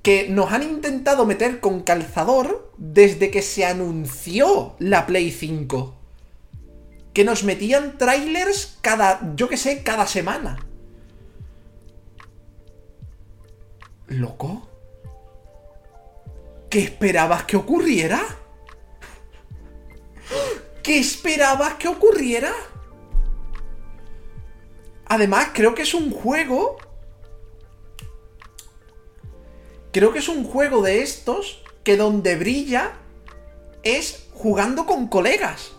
que 0.03 0.29
nos 0.29 0.51
han 0.51 0.61
intentado 0.61 1.25
meter 1.25 1.59
con 1.59 1.81
calzador 1.81 2.71
desde 2.77 3.31
que 3.31 3.41
se 3.41 3.65
anunció 3.65 4.75
la 4.77 5.07
Play 5.07 5.31
5. 5.31 5.95
Que 7.11 7.23
nos 7.23 7.43
metían 7.43 7.97
trailers 7.97 8.77
cada, 8.81 9.33
yo 9.35 9.49
que 9.49 9.57
sé, 9.57 9.81
cada 9.81 10.05
semana. 10.05 10.63
¿Loco? 14.05 14.74
¿Qué 16.75 16.81
esperabas 16.81 17.45
que 17.45 17.55
ocurriera? 17.55 18.21
¿Qué 20.83 20.99
esperabas 20.99 21.75
que 21.75 21.87
ocurriera? 21.87 22.51
Además, 25.05 25.51
creo 25.53 25.73
que 25.73 25.83
es 25.83 25.93
un 25.93 26.11
juego... 26.11 26.75
Creo 29.93 30.11
que 30.11 30.19
es 30.19 30.27
un 30.27 30.43
juego 30.43 30.81
de 30.81 31.01
estos 31.01 31.63
que 31.85 31.95
donde 31.95 32.35
brilla 32.35 32.91
es 33.83 34.27
jugando 34.33 34.85
con 34.85 35.07
colegas. 35.07 35.71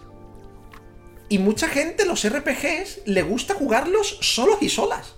Y 1.29 1.37
mucha 1.37 1.69
gente, 1.69 2.07
los 2.07 2.27
RPGs, 2.27 3.03
le 3.05 3.23
gusta 3.23 3.53
jugarlos 3.53 4.19
solos 4.23 4.63
y 4.63 4.71
solas. 4.71 5.17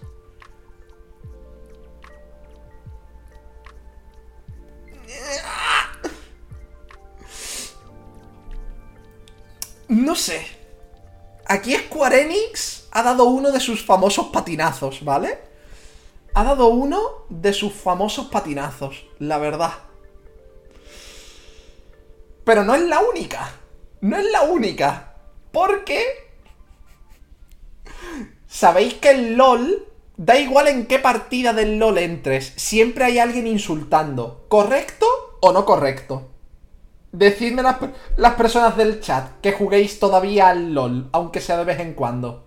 No 9.88 10.14
sé. 10.14 10.46
Aquí 11.46 11.74
Square 11.74 12.22
Enix 12.22 12.88
ha 12.90 13.02
dado 13.02 13.24
uno 13.24 13.50
de 13.50 13.60
sus 13.60 13.84
famosos 13.84 14.26
patinazos, 14.28 15.02
¿vale? 15.02 15.38
Ha 16.34 16.44
dado 16.44 16.68
uno 16.68 17.00
de 17.30 17.54
sus 17.54 17.72
famosos 17.72 18.26
patinazos, 18.26 19.06
la 19.18 19.38
verdad. 19.38 19.72
Pero 22.44 22.64
no 22.64 22.74
es 22.74 22.82
la 22.82 23.00
única. 23.00 23.50
No 24.02 24.16
es 24.18 24.30
la 24.30 24.42
única. 24.42 25.14
Porque... 25.52 26.04
Sabéis 28.46 28.94
que 28.94 29.10
el 29.10 29.36
LOL... 29.36 29.86
Da 30.18 30.36
igual 30.36 30.66
en 30.66 30.86
qué 30.86 30.98
partida 30.98 31.52
del 31.52 31.78
LOL 31.78 31.96
entres. 31.98 32.52
Siempre 32.56 33.04
hay 33.04 33.20
alguien 33.20 33.46
insultando. 33.46 34.46
¿Correcto 34.48 35.06
o 35.40 35.52
no 35.52 35.64
correcto? 35.64 36.28
Decidme 37.12 37.62
las, 37.62 38.34
personas 38.34 38.76
del 38.76 39.00
chat 39.00 39.40
que 39.40 39.52
juguéis 39.52 39.98
todavía 39.98 40.50
al 40.50 40.74
LOL, 40.74 41.08
aunque 41.12 41.40
sea 41.40 41.56
de 41.56 41.64
vez 41.64 41.80
en 41.80 41.94
cuando. 41.94 42.44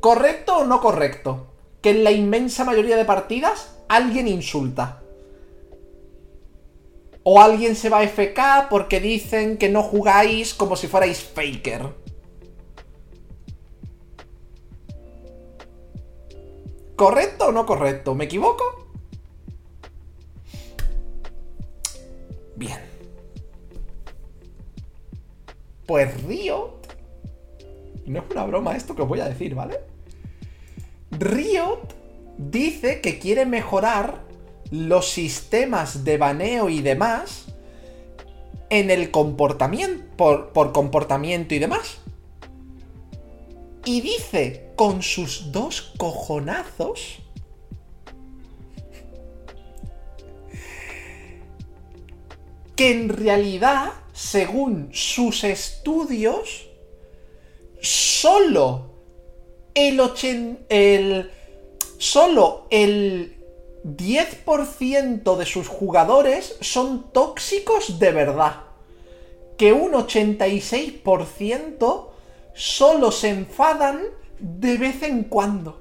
¿Correcto 0.00 0.58
o 0.58 0.64
no 0.64 0.80
correcto? 0.80 1.46
Que 1.80 1.90
en 1.90 2.02
la 2.02 2.10
inmensa 2.10 2.64
mayoría 2.64 2.96
de 2.96 3.04
partidas 3.04 3.76
alguien 3.88 4.26
insulta. 4.26 5.02
O 7.22 7.40
alguien 7.40 7.76
se 7.76 7.88
va 7.88 8.00
a 8.00 8.08
FK 8.08 8.68
porque 8.68 9.00
dicen 9.00 9.56
que 9.56 9.68
no 9.68 9.82
jugáis 9.82 10.52
como 10.52 10.74
si 10.74 10.88
fuerais 10.88 11.22
faker. 11.22 11.94
¿Correcto 16.96 17.46
o 17.46 17.52
no 17.52 17.64
correcto? 17.66 18.14
¿Me 18.14 18.24
equivoco? 18.24 18.83
Bien. 22.56 22.80
Pues 25.86 26.22
Riot... 26.24 26.80
No 28.06 28.18
es 28.18 28.24
una 28.30 28.44
broma 28.44 28.76
esto 28.76 28.94
que 28.94 29.02
os 29.02 29.08
voy 29.08 29.20
a 29.20 29.28
decir, 29.28 29.54
¿vale? 29.54 29.80
Riot 31.10 31.94
dice 32.36 33.00
que 33.00 33.18
quiere 33.18 33.46
mejorar 33.46 34.22
los 34.70 35.10
sistemas 35.10 36.04
de 36.04 36.18
baneo 36.18 36.68
y 36.68 36.82
demás 36.82 37.46
en 38.68 38.90
el 38.90 39.10
comportamiento, 39.10 40.04
por, 40.16 40.52
por, 40.52 40.72
comportamiento 40.72 41.54
y 41.54 41.60
demás. 41.60 41.98
Y 43.86 44.00
dice 44.00 44.72
con 44.76 45.02
sus 45.02 45.52
dos 45.52 45.94
cojonazos 45.96 47.23
que 52.76 52.90
en 52.90 53.08
realidad, 53.08 53.92
según 54.12 54.90
sus 54.92 55.44
estudios, 55.44 56.68
solo 57.80 58.90
el, 59.74 60.00
el 60.68 61.30
solo 61.98 62.66
el 62.70 63.36
10% 63.84 65.36
de 65.36 65.46
sus 65.46 65.68
jugadores 65.68 66.56
son 66.60 67.12
tóxicos 67.12 67.98
de 67.98 68.12
verdad. 68.12 68.62
Que 69.58 69.72
un 69.72 69.92
86% 69.92 72.08
solo 72.54 73.12
se 73.12 73.28
enfadan 73.28 74.02
de 74.38 74.78
vez 74.78 75.02
en 75.02 75.24
cuando. 75.24 75.80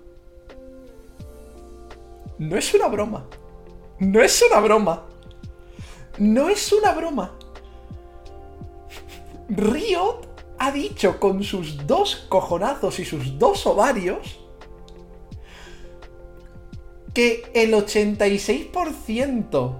No 2.38 2.58
es 2.58 2.74
una 2.74 2.88
broma. 2.88 3.26
No 4.00 4.22
es 4.22 4.42
una 4.42 4.60
broma. 4.60 5.06
No 6.18 6.50
es 6.50 6.72
una 6.72 6.92
broma. 6.92 7.32
Riot 9.50 10.28
ha 10.60 10.72
dicho 10.72 11.20
con 11.20 11.44
sus 11.44 11.86
dos 11.88 12.28
cojonazos 12.30 13.00
y 13.00 13.06
sus 13.06 13.38
dos 13.38 13.66
ovarios 13.66 14.40
que 17.14 17.44
el 17.54 17.74
86% 17.74 19.76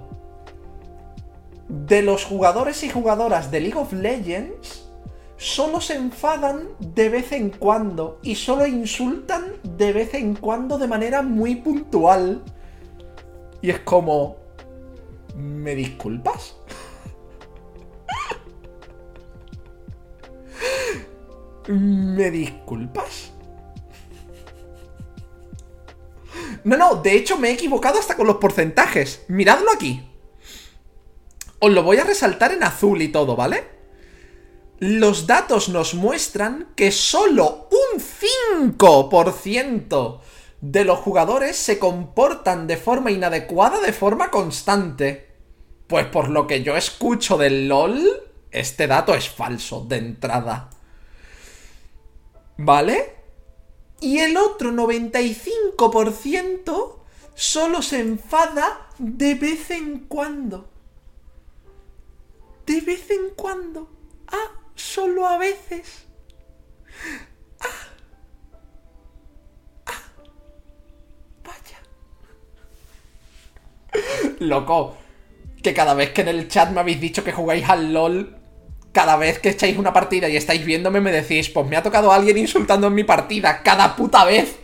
de 1.68 2.02
los 2.02 2.24
jugadores 2.24 2.82
y 2.82 2.90
jugadoras 2.90 3.50
de 3.50 3.60
League 3.60 3.78
of 3.78 3.92
Legends 3.92 4.88
solo 5.36 5.80
se 5.80 5.94
enfadan 5.94 6.68
de 6.78 7.08
vez 7.08 7.32
en 7.32 7.50
cuando 7.50 8.18
y 8.22 8.34
solo 8.34 8.66
insultan 8.66 9.54
de 9.62 9.92
vez 9.92 10.14
en 10.14 10.34
cuando 10.34 10.78
de 10.78 10.86
manera 10.86 11.22
muy 11.22 11.56
puntual. 11.56 12.42
Y 13.62 13.70
es 13.70 13.80
como... 13.80 14.43
¿Me 15.34 15.74
disculpas? 15.74 16.56
¿Me 21.68 22.30
disculpas? 22.30 23.32
No, 26.64 26.76
no, 26.76 26.96
de 26.96 27.16
hecho 27.16 27.38
me 27.38 27.48
he 27.50 27.52
equivocado 27.52 27.98
hasta 27.98 28.16
con 28.16 28.26
los 28.26 28.36
porcentajes. 28.36 29.24
Miradlo 29.28 29.70
aquí. 29.72 30.10
Os 31.58 31.72
lo 31.72 31.82
voy 31.82 31.98
a 31.98 32.04
resaltar 32.04 32.52
en 32.52 32.62
azul 32.62 33.02
y 33.02 33.08
todo, 33.08 33.36
¿vale? 33.36 33.64
Los 34.78 35.26
datos 35.26 35.68
nos 35.68 35.94
muestran 35.94 36.72
que 36.76 36.90
solo 36.90 37.68
un 37.70 38.00
5% 38.78 40.20
de 40.66 40.86
los 40.86 41.00
jugadores 41.00 41.56
se 41.56 41.78
comportan 41.78 42.66
de 42.66 42.78
forma 42.78 43.10
inadecuada 43.10 43.80
de 43.80 43.92
forma 43.92 44.30
constante. 44.30 45.28
Pues 45.86 46.06
por 46.06 46.30
lo 46.30 46.46
que 46.46 46.62
yo 46.62 46.74
escucho 46.74 47.36
del 47.36 47.68
LOL, 47.68 48.02
este 48.50 48.86
dato 48.86 49.14
es 49.14 49.28
falso 49.28 49.84
de 49.86 49.98
entrada. 49.98 50.70
¿Vale? 52.56 53.14
Y 54.00 54.20
el 54.20 54.38
otro 54.38 54.72
95% 54.72 56.96
solo 57.34 57.82
se 57.82 58.00
enfada 58.00 58.88
de 58.96 59.34
vez 59.34 59.70
en 59.70 60.06
cuando. 60.06 60.70
De 62.64 62.80
vez 62.80 63.10
en 63.10 63.34
cuando. 63.36 63.90
Ah, 64.28 64.62
solo 64.74 65.26
a 65.26 65.36
veces. 65.36 66.06
Ah. 67.60 67.93
Loco, 74.40 74.96
que 75.62 75.74
cada 75.74 75.94
vez 75.94 76.10
que 76.10 76.22
en 76.22 76.28
el 76.28 76.48
chat 76.48 76.70
me 76.70 76.80
habéis 76.80 77.00
dicho 77.00 77.22
que 77.24 77.32
jugáis 77.32 77.68
al 77.68 77.92
LOL, 77.92 78.36
cada 78.92 79.16
vez 79.16 79.40
que 79.40 79.50
echáis 79.50 79.76
una 79.76 79.92
partida 79.92 80.28
y 80.28 80.36
estáis 80.36 80.64
viéndome 80.64 81.00
me 81.00 81.10
decís, 81.10 81.50
pues 81.50 81.66
me 81.66 81.76
ha 81.76 81.82
tocado 81.82 82.12
alguien 82.12 82.38
insultando 82.38 82.86
en 82.86 82.94
mi 82.94 83.02
partida, 83.04 83.62
cada 83.62 83.96
puta 83.96 84.24
vez. 84.24 84.56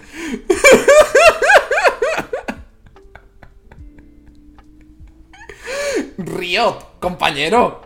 Riot, 6.18 6.98
compañero. 7.00 7.82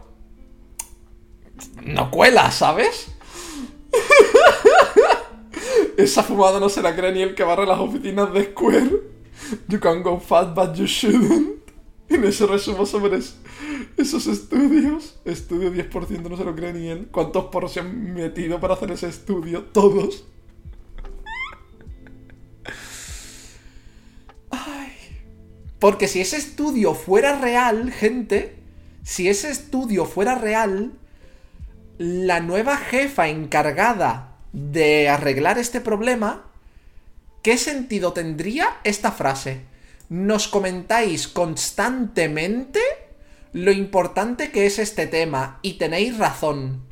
No 1.82 2.10
cuela, 2.10 2.50
¿sabes? 2.50 3.08
Esa 5.96 6.22
fumada 6.22 6.60
no 6.60 6.68
se 6.68 6.82
la 6.82 6.94
cree 6.96 7.12
ni 7.12 7.22
el 7.22 7.34
que 7.34 7.44
barre 7.44 7.66
las 7.66 7.78
oficinas 7.78 8.32
de 8.32 8.44
Square. 8.44 9.13
You 9.68 9.80
can 9.80 10.02
go 10.02 10.18
fast, 10.18 10.54
but 10.54 10.76
you 10.76 10.86
shouldn't. 10.86 11.62
En 12.08 12.24
ese 12.24 12.46
resumo 12.46 12.84
sobre 12.86 13.18
esos 13.96 14.26
estudios. 14.26 15.18
Estudio 15.24 15.72
10% 15.72 16.28
no 16.28 16.36
se 16.36 16.44
lo 16.44 16.54
cree 16.54 16.72
ni 16.72 16.88
él. 16.88 17.08
¿Cuántos 17.10 17.46
porros 17.46 17.72
se 17.72 17.80
han 17.80 18.14
metido 18.14 18.60
para 18.60 18.74
hacer 18.74 18.90
ese 18.90 19.08
estudio? 19.08 19.62
Todos. 19.64 20.24
Ay. 24.50 24.92
Porque 25.78 26.08
si 26.08 26.20
ese 26.20 26.36
estudio 26.36 26.94
fuera 26.94 27.40
real, 27.40 27.90
gente, 27.90 28.56
si 29.02 29.28
ese 29.28 29.50
estudio 29.50 30.04
fuera 30.04 30.34
real, 30.34 30.92
la 31.98 32.40
nueva 32.40 32.76
jefa 32.76 33.28
encargada 33.28 34.38
de 34.52 35.08
arreglar 35.08 35.58
este 35.58 35.80
problema, 35.80 36.44
¿qué 37.44 37.58
sentido 37.58 38.14
tendría 38.14 38.78
esta 38.84 39.12
frase? 39.12 39.66
Nos 40.08 40.48
comentáis 40.48 41.28
constantemente 41.28 42.80
lo 43.52 43.70
importante 43.70 44.50
que 44.50 44.64
es 44.66 44.78
este 44.78 45.06
tema 45.06 45.58
y 45.60 45.74
tenéis 45.74 46.16
razón. 46.16 46.82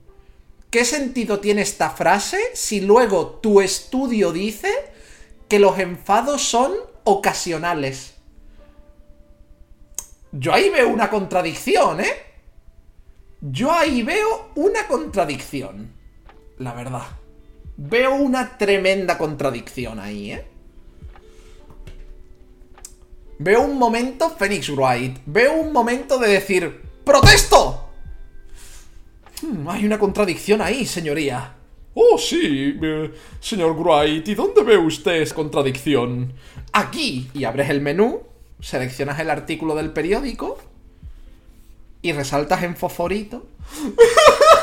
¿Qué 0.70 0.84
sentido 0.84 1.40
tiene 1.40 1.62
esta 1.62 1.88
frase 1.90 2.38
si 2.52 2.82
luego 2.82 3.40
tu 3.42 3.62
estudio 3.62 4.30
dice 4.30 4.70
que 5.48 5.58
los 5.58 5.78
enfados 5.78 6.42
son 6.42 6.72
ocasionales? 7.04 8.14
Yo 10.32 10.52
ahí 10.52 10.68
veo 10.68 10.88
una 10.88 11.08
contradicción, 11.08 12.02
¿eh? 12.02 12.12
Yo 13.40 13.72
ahí 13.72 14.02
veo 14.02 14.50
una 14.54 14.86
contradicción. 14.86 15.94
La 16.58 16.74
verdad. 16.74 17.21
Veo 17.84 18.14
una 18.14 18.56
tremenda 18.56 19.18
contradicción 19.18 19.98
ahí, 19.98 20.30
¿eh? 20.30 20.44
Veo 23.38 23.62
un 23.62 23.76
momento 23.76 24.30
Phoenix 24.30 24.68
Wright. 24.68 25.18
Veo 25.26 25.54
un 25.54 25.72
momento 25.72 26.16
de 26.16 26.28
decir, 26.28 26.80
¡Protesto! 27.04 27.88
Hmm, 29.42 29.68
hay 29.68 29.84
una 29.84 29.98
contradicción 29.98 30.62
ahí, 30.62 30.86
señoría. 30.86 31.56
Oh, 31.94 32.16
sí, 32.18 32.78
eh, 32.80 33.12
señor 33.40 33.76
Wright. 33.76 34.28
¿Y 34.28 34.36
dónde 34.36 34.62
ve 34.62 34.78
usted 34.78 35.20
esa 35.20 35.34
contradicción? 35.34 36.34
Aquí. 36.72 37.30
Y 37.34 37.42
abres 37.42 37.68
el 37.68 37.80
menú, 37.80 38.22
seleccionas 38.60 39.18
el 39.18 39.28
artículo 39.28 39.74
del 39.74 39.90
periódico 39.90 40.56
y 42.00 42.12
resaltas 42.12 42.62
en 42.62 42.76
fosforito. 42.76 43.44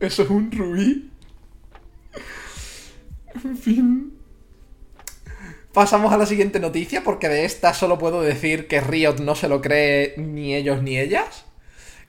Eso 0.00 0.22
es 0.22 0.30
un 0.30 0.50
rubí. 0.52 1.10
En 3.44 3.56
fin. 3.56 4.12
Pasamos 5.72 6.12
a 6.12 6.16
la 6.16 6.26
siguiente 6.26 6.58
noticia, 6.58 7.04
porque 7.04 7.28
de 7.28 7.44
esta 7.44 7.74
solo 7.74 7.98
puedo 7.98 8.22
decir 8.22 8.66
que 8.66 8.80
Riot 8.80 9.18
no 9.20 9.34
se 9.34 9.48
lo 9.48 9.60
cree 9.60 10.14
ni 10.16 10.54
ellos 10.54 10.82
ni 10.82 10.98
ellas. 10.98 11.44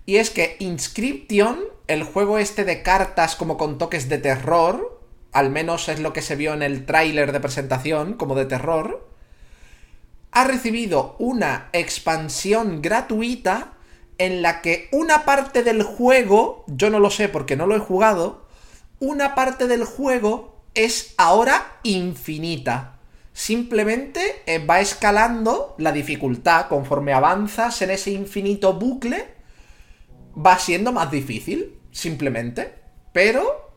Y 0.06 0.18
es 0.18 0.30
que 0.30 0.56
Inscription, 0.60 1.60
el 1.88 2.04
juego 2.04 2.38
este 2.38 2.64
de 2.64 2.82
cartas 2.82 3.36
como 3.36 3.58
con 3.58 3.78
toques 3.78 4.08
de 4.08 4.20
terror, 4.20 5.02
al 5.34 5.50
menos 5.50 5.90
es 5.90 6.00
lo 6.00 6.14
que 6.14 6.22
se 6.22 6.38
vio 6.38 6.54
en 6.54 6.62
el 6.62 6.86
tráiler 6.86 7.34
de 7.34 7.42
presentación, 7.42 8.14
como 8.14 8.36
de 8.36 8.46
terror, 8.46 9.06
ha 10.32 10.46
recibido 10.46 11.16
una 11.20 11.70
expansión 11.74 12.82
gratuita 12.82 13.77
en 14.18 14.42
la 14.42 14.62
que 14.62 14.90
una 14.92 15.26
parte 15.26 15.64
del 15.64 15.84
juego, 15.84 16.66
yo 16.68 16.90
no 16.90 17.00
lo 17.00 17.10
sé 17.10 17.30
porque 17.30 17.56
no 17.56 17.68
lo 17.68 17.76
he 17.76 17.80
jugado, 17.80 18.46
una 19.00 19.36
parte 19.36 19.68
del 19.68 19.84
juego 19.84 20.62
es 20.74 21.14
ahora 21.18 21.80
infinita. 21.84 23.00
Simplemente 23.34 24.42
eh, 24.48 24.66
va 24.66 24.80
escalando 24.80 25.76
la 25.78 25.92
dificultad 25.92 26.68
conforme 26.68 27.14
avanzas 27.14 27.82
en 27.84 27.92
ese 27.92 28.12
infinito 28.12 28.74
bucle, 28.74 29.26
va 30.36 30.58
siendo 30.58 30.92
más 30.92 31.12
difícil, 31.12 31.78
simplemente. 31.92 32.74
Pero 33.14 33.72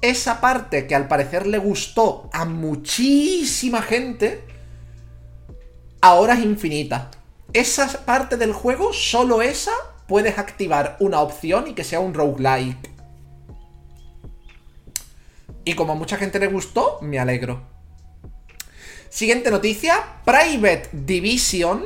esa 0.00 0.40
parte 0.40 0.86
que 0.86 0.94
al 0.94 1.08
parecer 1.08 1.48
le 1.48 1.58
gustó 1.58 2.30
a 2.32 2.44
muchísima 2.44 3.82
gente, 3.82 4.44
ahora 6.00 6.34
es 6.34 6.44
infinita 6.44 7.10
esa 7.52 8.04
parte 8.04 8.36
del 8.36 8.52
juego, 8.52 8.92
solo 8.92 9.42
esa, 9.42 9.72
puedes 10.06 10.38
activar 10.38 10.96
una 11.00 11.20
opción 11.20 11.66
y 11.68 11.74
que 11.74 11.84
sea 11.84 12.00
un 12.00 12.14
roguelike. 12.14 12.90
Y 15.64 15.74
como 15.74 15.92
a 15.92 15.96
mucha 15.96 16.16
gente 16.16 16.38
le 16.38 16.46
gustó, 16.46 16.98
me 17.02 17.18
alegro. 17.18 17.62
Siguiente 19.10 19.50
noticia, 19.50 20.20
Private 20.24 20.90
Division, 20.92 21.84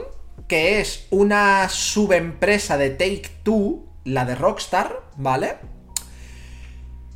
que 0.49 0.81
es 0.81 1.07
una 1.11 1.69
subempresa 1.69 2.77
de 2.77 2.91
Take 2.91 3.31
Two, 3.43 3.85
la 4.05 4.25
de 4.25 4.35
Rockstar, 4.35 5.03
¿vale? 5.17 5.57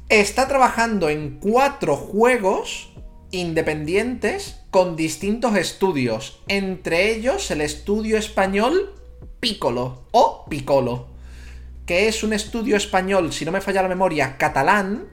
Está 0.08 0.46
trabajando 0.46 1.08
en 1.08 1.38
cuatro 1.40 1.96
juegos 1.96 2.92
independientes 3.32 4.60
con 4.76 4.94
distintos 4.94 5.56
estudios, 5.56 6.42
entre 6.48 7.10
ellos 7.10 7.50
el 7.50 7.62
estudio 7.62 8.18
español 8.18 8.92
Piccolo 9.40 10.02
o 10.10 10.44
Piccolo, 10.50 11.06
que 11.86 12.08
es 12.08 12.22
un 12.22 12.34
estudio 12.34 12.76
español, 12.76 13.32
si 13.32 13.46
no 13.46 13.52
me 13.52 13.62
falla 13.62 13.80
la 13.80 13.88
memoria, 13.88 14.36
catalán, 14.36 15.08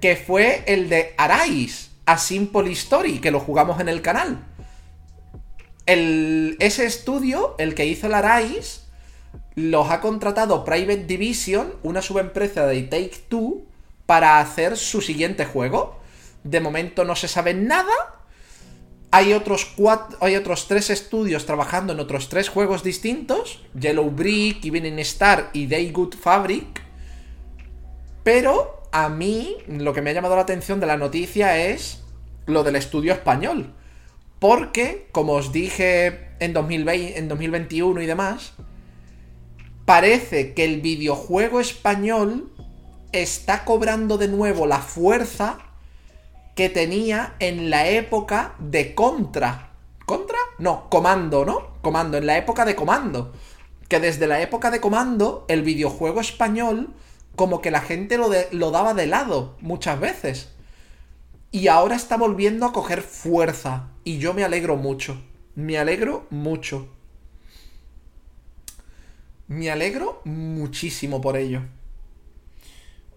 que 0.00 0.16
fue 0.16 0.64
el 0.66 0.88
de 0.88 1.12
Arais, 1.18 1.90
A 2.06 2.16
Simple 2.16 2.72
Story, 2.72 3.18
que 3.18 3.30
lo 3.30 3.40
jugamos 3.40 3.78
en 3.78 3.90
el 3.90 4.00
canal. 4.00 4.46
Ese 5.84 6.86
estudio, 6.86 7.56
el 7.58 7.74
que 7.74 7.84
hizo 7.84 8.06
el 8.06 8.14
Arais, 8.14 8.86
los 9.54 9.90
ha 9.90 10.00
contratado 10.00 10.64
Private 10.64 11.04
Division, 11.04 11.74
una 11.82 12.00
subempresa 12.00 12.66
de 12.66 12.84
Take 12.84 13.26
Two, 13.28 13.66
para 14.06 14.40
hacer 14.40 14.78
su 14.78 15.02
siguiente 15.02 15.44
juego. 15.44 16.00
De 16.42 16.60
momento 16.60 17.04
no 17.04 17.16
se 17.16 17.28
sabe 17.28 17.52
nada. 17.52 18.14
Hay 19.10 19.32
otros, 19.32 19.64
cuatro, 19.64 20.18
hay 20.20 20.36
otros 20.36 20.68
tres 20.68 20.90
estudios 20.90 21.46
trabajando 21.46 21.94
en 21.94 22.00
otros 22.00 22.28
tres 22.28 22.48
juegos 22.48 22.82
distintos: 22.82 23.64
Yellow 23.78 24.10
Brick, 24.10 24.64
Evening 24.64 24.98
Star 24.98 25.50
y 25.52 25.66
Day 25.66 25.90
Good 25.90 26.14
Fabric. 26.14 26.82
Pero 28.22 28.82
a 28.92 29.08
mí 29.08 29.56
lo 29.66 29.94
que 29.94 30.02
me 30.02 30.10
ha 30.10 30.12
llamado 30.12 30.36
la 30.36 30.42
atención 30.42 30.80
de 30.80 30.86
la 30.86 30.96
noticia 30.96 31.58
es 31.66 32.02
lo 32.46 32.64
del 32.64 32.76
estudio 32.76 33.12
español. 33.12 33.72
Porque, 34.38 35.08
como 35.12 35.32
os 35.34 35.52
dije 35.52 36.28
en, 36.38 36.52
2020, 36.52 37.18
en 37.18 37.28
2021 37.28 38.02
y 38.02 38.06
demás, 38.06 38.52
parece 39.84 40.54
que 40.54 40.64
el 40.64 40.80
videojuego 40.80 41.60
español 41.60 42.52
está 43.12 43.64
cobrando 43.64 44.18
de 44.18 44.28
nuevo 44.28 44.66
la 44.66 44.78
fuerza 44.78 45.58
que 46.58 46.68
tenía 46.68 47.36
en 47.38 47.70
la 47.70 47.86
época 47.86 48.56
de 48.58 48.92
Contra. 48.92 49.70
¿Contra? 50.04 50.38
No, 50.58 50.90
Comando, 50.90 51.44
¿no? 51.44 51.80
Comando, 51.82 52.18
en 52.18 52.26
la 52.26 52.36
época 52.36 52.64
de 52.64 52.74
Comando. 52.74 53.32
Que 53.86 54.00
desde 54.00 54.26
la 54.26 54.40
época 54.40 54.72
de 54.72 54.80
Comando, 54.80 55.44
el 55.46 55.62
videojuego 55.62 56.20
español, 56.20 56.92
como 57.36 57.60
que 57.60 57.70
la 57.70 57.80
gente 57.80 58.18
lo, 58.18 58.30
lo 58.50 58.72
daba 58.72 58.92
de 58.92 59.06
lado 59.06 59.54
muchas 59.60 60.00
veces. 60.00 60.48
Y 61.52 61.68
ahora 61.68 61.94
está 61.94 62.16
volviendo 62.16 62.66
a 62.66 62.72
coger 62.72 63.02
fuerza. 63.02 63.90
Y 64.02 64.18
yo 64.18 64.34
me 64.34 64.42
alegro 64.42 64.74
mucho. 64.74 65.22
Me 65.54 65.78
alegro 65.78 66.26
mucho. 66.28 66.88
Me 69.46 69.70
alegro 69.70 70.22
muchísimo 70.24 71.20
por 71.20 71.36
ello. 71.36 71.62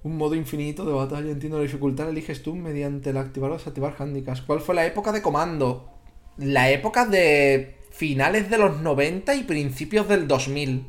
Un 0.04 0.18
modo 0.18 0.34
infinito 0.34 0.84
de 0.86 0.94
batalla, 0.94 1.30
entiendo 1.30 1.58
la 1.58 1.64
dificultad, 1.64 2.10
eliges 2.10 2.42
tú 2.42 2.56
mediante 2.56 3.12
el 3.12 3.18
activar 3.18 3.52
o 3.52 3.58
desactivar 3.58 3.96
handicaps. 4.00 4.42
¿Cuál 4.42 4.62
fue 4.62 4.74
la 4.74 4.86
época 4.86 5.12
de 5.12 5.22
comando? 5.22 5.92
La 6.38 6.72
época 6.72 7.06
de 7.06 7.78
finales 7.92 8.50
de 8.50 8.58
los 8.58 8.82
90 8.82 9.36
y 9.36 9.44
principios 9.44 10.08
del 10.08 10.28
2000. 10.28 10.88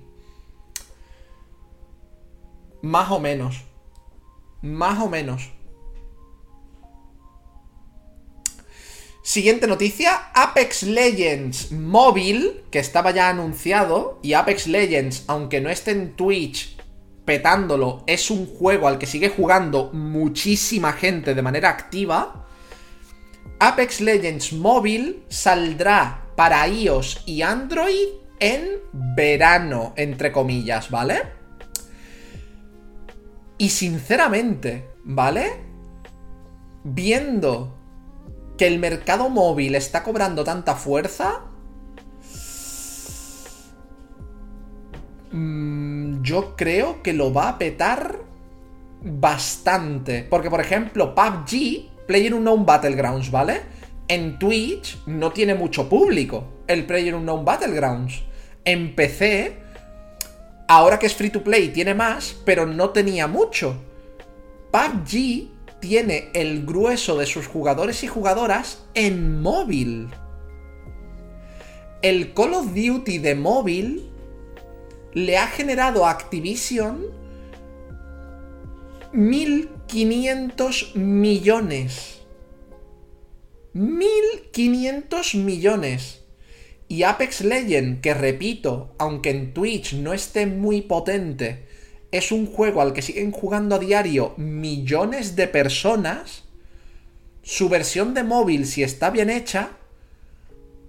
Más 2.80 3.10
o 3.10 3.20
menos. 3.20 3.64
Más 4.62 4.98
o 4.98 5.08
menos. 5.08 5.52
Siguiente 9.22 9.68
noticia, 9.68 10.30
Apex 10.34 10.82
Legends 10.82 11.70
móvil, 11.70 12.64
que 12.70 12.80
estaba 12.80 13.12
ya 13.12 13.28
anunciado, 13.28 14.18
y 14.20 14.32
Apex 14.32 14.66
Legends, 14.66 15.24
aunque 15.28 15.60
no 15.60 15.70
esté 15.70 15.92
en 15.92 16.14
Twitch, 16.16 16.76
petándolo, 17.24 18.02
es 18.06 18.30
un 18.30 18.46
juego 18.46 18.88
al 18.88 18.98
que 18.98 19.06
sigue 19.06 19.28
jugando 19.28 19.90
muchísima 19.92 20.92
gente 20.92 21.34
de 21.34 21.42
manera 21.42 21.70
activa, 21.70 22.46
Apex 23.60 24.00
Legends 24.00 24.52
Móvil 24.52 25.24
saldrá 25.28 26.26
para 26.34 26.66
iOS 26.66 27.22
y 27.26 27.42
Android 27.42 28.08
en 28.40 28.80
verano, 28.92 29.92
entre 29.96 30.32
comillas, 30.32 30.90
¿vale? 30.90 31.22
Y 33.58 33.68
sinceramente, 33.68 34.88
¿vale? 35.04 35.60
Viendo 36.82 37.78
que 38.58 38.66
el 38.66 38.80
mercado 38.80 39.28
móvil 39.28 39.76
está 39.76 40.02
cobrando 40.02 40.42
tanta 40.42 40.74
fuerza, 40.74 41.42
mm, 45.32 46.22
yo 46.22 46.54
creo 46.56 47.02
que 47.02 47.12
lo 47.12 47.32
va 47.32 47.48
a 47.48 47.58
petar 47.58 48.20
bastante. 49.02 50.26
Porque, 50.28 50.50
por 50.50 50.60
ejemplo, 50.60 51.14
PUBG, 51.14 52.06
Player 52.06 52.34
Unknown 52.34 52.64
Battlegrounds, 52.64 53.30
¿vale? 53.30 53.60
En 54.08 54.38
Twitch 54.38 54.98
no 55.06 55.32
tiene 55.32 55.54
mucho 55.54 55.88
público 55.88 56.44
el 56.66 56.86
Player 56.86 57.14
Unknown 57.14 57.44
Battlegrounds. 57.44 58.22
En 58.64 58.94
PC, 58.94 59.56
ahora 60.68 60.98
que 60.98 61.06
es 61.06 61.14
free 61.14 61.30
to 61.30 61.42
play, 61.42 61.68
tiene 61.68 61.94
más, 61.94 62.36
pero 62.44 62.66
no 62.66 62.90
tenía 62.90 63.26
mucho. 63.26 63.76
PUBG 64.70 65.50
tiene 65.80 66.30
el 66.34 66.64
grueso 66.64 67.18
de 67.18 67.26
sus 67.26 67.46
jugadores 67.46 68.04
y 68.04 68.06
jugadoras 68.06 68.84
en 68.94 69.42
móvil. 69.42 70.08
El 72.02 72.32
Call 72.34 72.54
of 72.54 72.66
Duty 72.74 73.18
de 73.18 73.34
móvil 73.34 74.11
le 75.14 75.36
ha 75.38 75.46
generado 75.46 76.06
a 76.06 76.10
Activision 76.10 77.06
1.500 79.12 80.94
millones. 80.94 82.20
1.500 83.74 85.34
millones. 85.36 86.22
Y 86.88 87.04
Apex 87.04 87.42
Legend, 87.42 88.00
que 88.00 88.14
repito, 88.14 88.94
aunque 88.98 89.30
en 89.30 89.54
Twitch 89.54 89.94
no 89.94 90.12
esté 90.12 90.46
muy 90.46 90.82
potente, 90.82 91.66
es 92.10 92.32
un 92.32 92.46
juego 92.46 92.82
al 92.82 92.92
que 92.92 93.02
siguen 93.02 93.32
jugando 93.32 93.74
a 93.74 93.78
diario 93.78 94.34
millones 94.36 95.34
de 95.36 95.48
personas, 95.48 96.44
su 97.42 97.68
versión 97.68 98.14
de 98.14 98.22
móvil, 98.24 98.66
si 98.66 98.82
está 98.82 99.10
bien 99.10 99.30
hecha, 99.30 99.70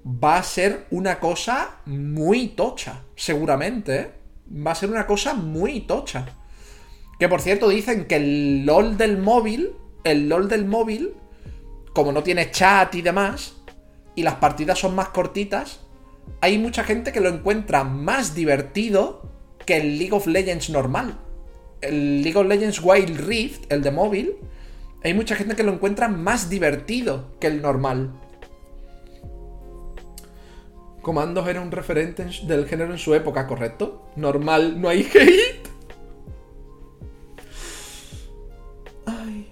va 0.06 0.38
a 0.38 0.44
ser 0.44 0.86
una 0.92 1.20
cosa 1.20 1.80
muy 1.86 2.50
tocha, 2.50 3.04
seguramente. 3.24 3.96
¿eh? 3.96 4.12
Va 4.66 4.72
a 4.72 4.76
ser 4.76 4.90
una 4.90 5.08
cosa 5.08 5.34
muy 5.34 5.82
tocha. 5.82 6.26
Que 7.20 7.30
por 7.30 7.42
cierto 7.42 7.70
dicen 7.70 8.06
que 8.06 8.18
el 8.18 8.66
LOL 8.66 8.98
del 8.98 9.18
móvil, 9.18 9.72
el 10.04 10.28
LOL 10.28 10.50
del 10.50 10.66
móvil, 10.66 11.14
como 11.94 12.12
no 12.12 12.24
tiene 12.24 12.52
chat 12.52 12.94
y 12.96 13.02
demás, 13.02 13.56
y 14.16 14.24
las 14.24 14.36
partidas 14.36 14.80
son 14.80 14.96
más 14.96 15.10
cortitas, 15.10 15.80
hay 16.42 16.58
mucha 16.58 16.84
gente 16.84 17.12
que 17.12 17.22
lo 17.22 17.30
encuentra 17.30 17.84
más 17.84 18.36
divertido 18.36 19.32
que 19.66 19.78
el 19.78 19.98
League 19.98 20.14
of 20.14 20.28
Legends 20.28 20.70
normal. 20.70 21.18
El 21.82 22.24
League 22.24 22.38
of 22.38 22.48
Legends 22.48 22.82
Wild 22.82 23.20
Rift, 23.22 23.72
el 23.72 23.82
de 23.82 23.92
móvil, 23.92 24.36
hay 25.04 25.14
mucha 25.14 25.36
gente 25.36 25.56
que 25.56 25.64
lo 25.64 25.74
encuentra 25.74 26.08
más 26.08 26.50
divertido 26.50 27.38
que 27.40 27.48
el 27.48 27.62
normal. 27.62 28.14
Comandos 31.04 31.50
era 31.50 31.60
un 31.60 31.70
referente 31.70 32.26
del 32.48 32.66
género 32.66 32.94
en 32.94 32.98
su 32.98 33.14
época, 33.14 33.46
¿correcto? 33.46 34.08
Normal, 34.16 34.80
no 34.80 34.88
hay 34.88 35.02
hate. 35.14 35.68
Ay. 39.06 39.52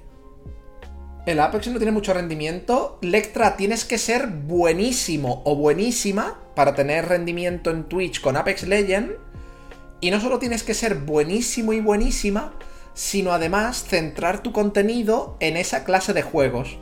El 1.26 1.42
Apex 1.42 1.68
no 1.68 1.78
tiene 1.78 1.92
mucho 1.92 2.14
rendimiento. 2.14 2.98
Lectra, 3.02 3.58
tienes 3.58 3.84
que 3.84 3.98
ser 3.98 4.28
buenísimo 4.28 5.42
o 5.44 5.58
buenísima 5.58 6.40
para 6.56 6.74
tener 6.74 7.10
rendimiento 7.10 7.70
en 7.70 7.84
Twitch 7.84 8.22
con 8.22 8.38
Apex 8.38 8.64
Legend. 8.64 9.12
Y 10.00 10.10
no 10.10 10.22
solo 10.22 10.40
tienes 10.40 10.64
que 10.64 10.74
ser 10.74 10.96
buenísimo 10.96 11.74
y 11.74 11.82
buenísima, 11.82 12.54
sino 12.94 13.34
además 13.34 13.84
centrar 13.84 14.42
tu 14.42 14.54
contenido 14.54 15.36
en 15.42 15.58
esa 15.58 15.84
clase 15.84 16.14
de 16.14 16.22
juegos. 16.22 16.78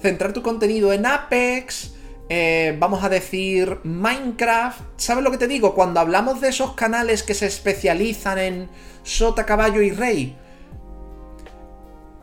Centrar 0.00 0.32
tu 0.32 0.40
contenido 0.40 0.94
en 0.94 1.04
Apex, 1.04 1.96
eh, 2.32 2.76
vamos 2.78 3.02
a 3.02 3.08
decir 3.08 3.80
Minecraft. 3.82 4.80
¿Sabes 4.96 5.24
lo 5.24 5.32
que 5.32 5.38
te 5.38 5.48
digo? 5.48 5.74
Cuando 5.74 5.98
hablamos 5.98 6.40
de 6.40 6.48
esos 6.48 6.74
canales 6.74 7.24
que 7.24 7.34
se 7.34 7.46
especializan 7.46 8.38
en 8.38 8.68
Sota, 9.02 9.44
Caballo 9.44 9.82
y 9.82 9.90
Rey, 9.90 10.38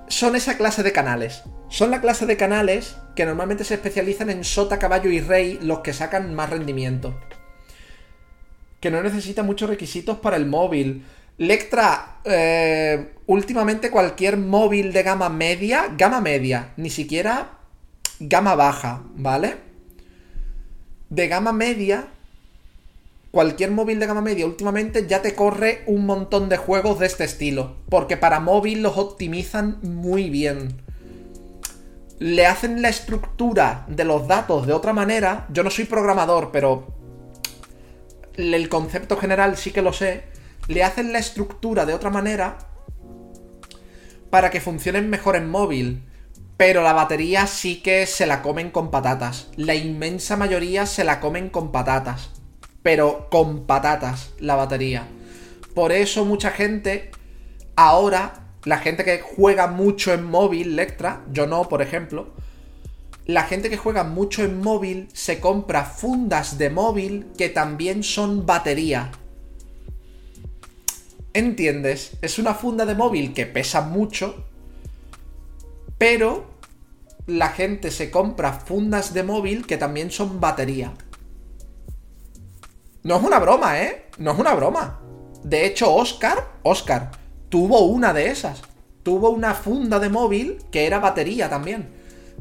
son 0.07 0.37
esa 0.37 0.55
clase 0.55 0.81
de 0.81 0.93
canales. 0.93 1.43
Son 1.67 1.91
la 1.91 1.99
clase 1.99 2.25
de 2.25 2.37
canales 2.37 2.95
que 3.17 3.25
normalmente 3.25 3.65
se 3.65 3.73
especializan 3.73 4.29
en 4.29 4.45
Sota, 4.45 4.79
Caballo 4.79 5.09
y 5.09 5.19
Rey, 5.19 5.59
los 5.61 5.79
que 5.79 5.91
sacan 5.91 6.33
más 6.33 6.51
rendimiento. 6.51 7.19
Que 8.79 8.89
no 8.89 9.03
necesita 9.03 9.43
muchos 9.43 9.69
requisitos 9.69 10.19
para 10.19 10.37
el 10.37 10.45
móvil. 10.45 11.05
Lectra, 11.37 12.21
eh, 12.23 13.13
últimamente 13.25 13.91
cualquier 13.91 14.37
móvil 14.37 14.93
de 14.93 15.03
gama 15.03 15.27
media, 15.27 15.93
gama 15.97 16.21
media, 16.21 16.71
ni 16.77 16.89
siquiera 16.89 17.57
gama 18.21 18.55
baja, 18.55 19.03
¿vale? 19.15 19.66
De 21.09 21.27
gama 21.27 21.53
media, 21.53 22.07
cualquier 23.31 23.71
móvil 23.71 23.99
de 23.99 24.07
gama 24.07 24.21
media 24.21 24.45
últimamente 24.45 25.07
ya 25.07 25.21
te 25.21 25.35
corre 25.35 25.83
un 25.87 26.05
montón 26.05 26.49
de 26.49 26.57
juegos 26.57 26.99
de 26.99 27.05
este 27.05 27.23
estilo. 27.23 27.75
Porque 27.89 28.17
para 28.17 28.39
móvil 28.39 28.83
los 28.83 28.97
optimizan 28.97 29.79
muy 29.83 30.29
bien. 30.29 30.81
Le 32.19 32.45
hacen 32.45 32.81
la 32.81 32.89
estructura 32.89 33.85
de 33.87 34.03
los 34.03 34.27
datos 34.27 34.67
de 34.67 34.73
otra 34.73 34.91
manera. 34.91 35.47
Yo 35.53 35.63
no 35.63 35.69
soy 35.69 35.85
programador, 35.85 36.51
pero 36.51 36.87
el 38.35 38.69
concepto 38.69 39.17
general 39.17 39.55
sí 39.55 39.71
que 39.71 39.81
lo 39.81 39.93
sé. 39.93 40.23
Le 40.67 40.83
hacen 40.83 41.13
la 41.13 41.19
estructura 41.19 41.85
de 41.85 41.93
otra 41.93 42.09
manera 42.09 42.57
para 44.29 44.49
que 44.49 44.59
funcionen 44.61 45.09
mejor 45.09 45.35
en 45.35 45.49
móvil. 45.49 46.03
Pero 46.57 46.81
la 46.81 46.93
batería 46.93 47.47
sí 47.47 47.81
que 47.81 48.05
se 48.07 48.25
la 48.25 48.41
comen 48.41 48.71
con 48.71 48.91
patatas. 48.91 49.47
La 49.55 49.75
inmensa 49.75 50.35
mayoría 50.35 50.85
se 50.85 51.03
la 51.03 51.19
comen 51.19 51.49
con 51.49 51.71
patatas 51.71 52.31
pero 52.87 53.27
con 53.29 53.65
patatas 53.65 54.31
la 54.39 54.55
batería. 54.55 55.05
Por 55.73 55.91
eso 55.91 56.23
mucha 56.23 56.51
gente 56.51 57.11
ahora, 57.75 58.53
la 58.63 58.77
gente 58.77 59.03
que 59.03 59.19
juega 59.19 59.67
mucho 59.67 60.13
en 60.13 60.23
móvil, 60.23 60.77
Lectra, 60.77 61.25
yo 61.33 61.47
no, 61.47 61.67
por 61.67 61.81
ejemplo, 61.81 62.29
la 63.25 63.43
gente 63.43 63.69
que 63.69 63.75
juega 63.75 64.05
mucho 64.05 64.41
en 64.45 64.61
móvil 64.61 65.09
se 65.11 65.41
compra 65.41 65.83
fundas 65.83 66.57
de 66.57 66.69
móvil 66.69 67.25
que 67.37 67.49
también 67.49 68.03
son 68.03 68.45
batería. 68.45 69.11
¿Entiendes? 71.33 72.13
Es 72.21 72.39
una 72.39 72.53
funda 72.53 72.85
de 72.85 72.95
móvil 72.95 73.33
que 73.33 73.45
pesa 73.45 73.81
mucho, 73.81 74.45
pero 75.97 76.57
la 77.25 77.49
gente 77.49 77.91
se 77.91 78.09
compra 78.09 78.53
fundas 78.53 79.13
de 79.13 79.23
móvil 79.23 79.65
que 79.65 79.77
también 79.77 80.11
son 80.11 80.39
batería. 80.39 80.93
No 83.03 83.17
es 83.17 83.23
una 83.23 83.39
broma, 83.39 83.81
¿eh? 83.81 84.05
No 84.17 84.31
es 84.31 84.39
una 84.39 84.53
broma. 84.53 85.01
De 85.43 85.65
hecho, 85.65 85.93
Oscar, 85.93 86.55
Oscar, 86.63 87.11
tuvo 87.49 87.81
una 87.85 88.13
de 88.13 88.29
esas. 88.29 88.61
Tuvo 89.03 89.29
una 89.29 89.53
funda 89.53 89.99
de 89.99 90.09
móvil 90.09 90.57
que 90.71 90.85
era 90.85 90.99
batería 90.99 91.49
también. 91.49 91.89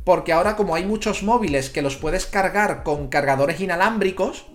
Porque 0.05 0.33
ahora 0.33 0.57
como 0.57 0.75
hay 0.75 0.85
muchos 0.85 1.23
móviles 1.23 1.71
que 1.71 1.83
los 1.83 1.97
puedes 1.97 2.27
cargar 2.27 2.83
con 2.83 3.09
cargadores 3.09 3.61
inalámbricos, 3.61 4.47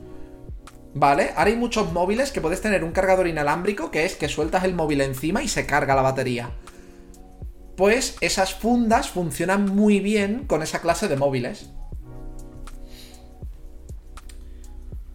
¿vale? 0.94 1.32
Ahora 1.36 1.49
hay 1.49 1.56
muchos 1.56 1.91
móviles 1.91 2.32
que 2.32 2.41
puedes 2.41 2.61
tener 2.61 2.84
un 2.84 2.91
cargador 2.91 3.28
inalámbrico 3.28 3.91
que 3.91 4.06
es 4.06 4.15
que 4.15 4.30
sueltas 4.30 4.64
el 4.64 4.76
móvil 4.76 5.02
encima 5.02 5.44
y 5.44 5.48
se 5.48 5.65
carga 5.65 5.95
la 5.95 6.02
batería. 6.02 6.52
Pues 7.76 8.18
esas 8.22 8.53
fundas 8.53 9.10
funcionan 9.10 9.65
muy 9.65 9.99
bien 9.99 10.45
con 10.45 10.61
esa 10.61 10.81
clase 10.81 11.07
de 11.07 11.18
móviles. 11.18 11.69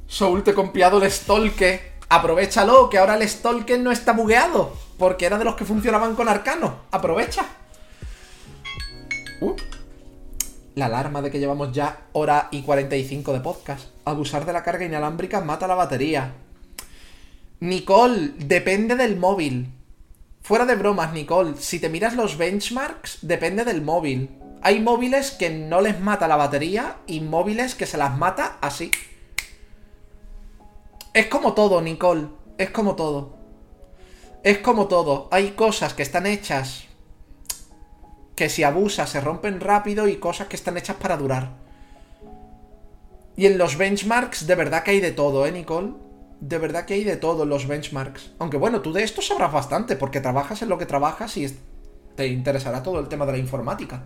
Soul 0.07 0.43
te 0.43 0.53
he 0.53 0.55
copiado 0.55 1.03
el 1.03 1.11
Stolke. 1.11 1.93
Aprovechalo, 2.09 2.89
que 2.89 2.99
ahora 2.99 3.17
el 3.17 3.29
Stolke 3.29 3.79
no 3.79 3.93
está 3.93 4.13
bugueado. 4.13 4.73
Porque 4.99 5.27
era 5.27 5.39
de 5.39 5.45
los 5.45 5.57
que 5.57 5.65
funcionaban 5.65 6.15
con 6.15 6.29
Arcano. 6.29 6.81
Aprovecha. 6.91 7.45
Uh. 9.41 9.55
La 10.75 10.87
alarma 10.87 11.23
de 11.23 11.31
que 11.31 11.39
llevamos 11.39 11.73
ya 11.73 12.07
hora 12.13 12.49
y 12.51 12.63
45 12.63 13.33
de 13.33 13.41
podcast. 13.41 13.89
Abusar 14.05 14.47
de 14.47 14.53
la 14.53 14.63
carga 14.63 14.85
inalámbrica 14.85 15.41
mata 15.41 15.67
la 15.67 15.75
batería. 15.75 16.33
Nicole, 17.61 18.33
depende 18.39 18.97
del 18.97 19.17
móvil. 19.17 19.76
Fuera 20.47 20.65
de 20.65 20.77
bromas, 20.77 21.13
Nicole, 21.13 21.55
si 21.59 21.81
te 21.81 21.89
miras 21.89 22.15
los 22.15 22.39
benchmarks, 22.39 23.19
depende 23.23 23.65
del 23.65 23.83
móvil. 23.83 24.31
Hay 24.63 24.79
móviles 24.79 25.33
que 25.33 25.51
no 25.51 25.81
les 25.81 25.99
mata 25.99 26.29
la 26.29 26.37
batería 26.37 26.99
y 27.09 27.21
móviles 27.21 27.75
que 27.75 27.85
se 27.85 27.99
las 27.99 28.17
mata 28.17 28.57
así. 28.61 28.93
Es 31.13 31.27
como 31.27 31.55
todo, 31.55 31.83
Nicole. 31.83 32.29
Es 32.59 32.71
como 32.71 32.95
todo. 32.95 33.35
Es 34.45 34.59
como 34.59 34.87
todo, 34.87 35.27
hay 35.33 35.51
cosas 35.51 35.95
que 35.95 36.05
están 36.05 36.27
hechas 36.27 36.85
que 38.37 38.49
si 38.49 38.63
abusas 38.63 39.11
se 39.11 39.21
rompen 39.21 39.59
rápido 39.59 40.07
y 40.07 40.19
cosas 40.19 40.47
que 40.47 40.55
están 40.55 40.77
hechas 40.77 40.95
para 40.95 41.17
durar. 41.17 41.57
Y 43.37 43.47
en 43.47 43.59
los 43.59 43.77
benchmarks 43.77 44.47
de 44.47 44.55
verdad 44.55 44.85
que 44.85 44.93
hay 44.93 45.01
de 45.01 45.11
todo, 45.11 45.45
¿eh, 45.45 45.51
Nicole? 45.51 46.06
De 46.41 46.59
verdad 46.59 46.85
que 46.85 46.95
hay 46.95 47.05
de 47.05 47.17
todo 47.17 47.45
en 47.45 47.49
los 47.49 47.67
benchmarks. 47.67 48.33
Aunque 48.39 48.57
bueno, 48.57 48.81
tú 48.83 48.93
de 48.93 49.03
esto 49.03 49.23
sabrás 49.23 49.53
bastante 49.53 49.97
porque 49.97 50.21
trabajas 50.21 50.63
en 50.63 50.69
lo 50.69 50.79
que 50.79 50.87
trabajas 50.87 51.37
y 51.37 51.47
te 52.15 52.27
interesará 52.27 52.83
todo 52.83 53.01
el 53.01 53.09
tema 53.09 53.27
de 53.27 53.33
la 53.33 53.39
informática. 53.39 54.03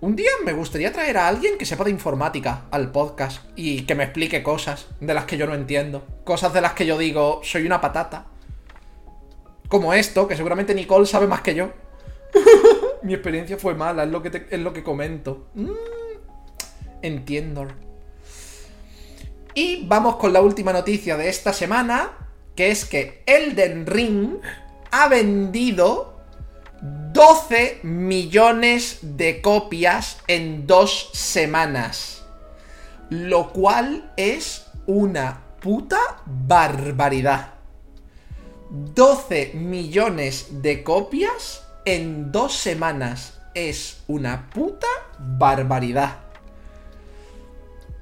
Un 0.00 0.16
día 0.16 0.28
me 0.44 0.52
gustaría 0.52 0.92
traer 0.92 1.16
a 1.16 1.28
alguien 1.28 1.56
que 1.56 1.64
sepa 1.64 1.84
de 1.84 1.90
informática 1.90 2.64
al 2.70 2.92
podcast 2.92 3.42
y 3.56 3.86
que 3.86 3.94
me 3.94 4.04
explique 4.04 4.42
cosas 4.42 4.88
de 5.00 5.14
las 5.14 5.24
que 5.24 5.38
yo 5.38 5.46
no 5.46 5.54
entiendo. 5.54 6.04
Cosas 6.24 6.52
de 6.52 6.60
las 6.60 6.74
que 6.74 6.84
yo 6.84 6.98
digo, 6.98 7.40
soy 7.42 7.64
una 7.64 7.80
patata. 7.80 8.26
Como 9.68 9.94
esto, 9.94 10.28
que 10.28 10.36
seguramente 10.36 10.74
Nicole 10.74 11.06
sabe 11.06 11.26
más 11.26 11.40
que 11.40 11.54
yo. 11.54 11.70
Mi 13.02 13.14
experiencia 13.14 13.56
fue 13.56 13.74
mala, 13.74 14.04
es 14.04 14.10
lo 14.10 14.22
que, 14.22 14.46
es 14.50 14.60
lo 14.60 14.72
que 14.72 14.82
comento. 14.82 15.46
Mm, 15.54 15.70
entiendo. 17.00 17.66
Y 19.54 19.86
vamos 19.86 20.16
con 20.16 20.32
la 20.32 20.40
última 20.40 20.72
noticia 20.72 21.16
de 21.16 21.28
esta 21.28 21.52
semana, 21.52 22.10
que 22.56 22.70
es 22.72 22.84
que 22.84 23.22
Elden 23.26 23.86
Ring 23.86 24.38
ha 24.90 25.08
vendido 25.08 26.18
12 27.12 27.78
millones 27.84 28.98
de 29.02 29.40
copias 29.40 30.18
en 30.26 30.66
dos 30.66 31.10
semanas. 31.12 32.24
Lo 33.10 33.52
cual 33.52 34.12
es 34.16 34.66
una 34.86 35.40
puta 35.60 36.00
barbaridad. 36.26 37.54
12 38.70 39.52
millones 39.54 40.62
de 40.62 40.82
copias 40.82 41.62
en 41.84 42.32
dos 42.32 42.56
semanas. 42.56 43.40
Es 43.54 44.02
una 44.08 44.50
puta 44.50 44.88
barbaridad. 45.20 46.23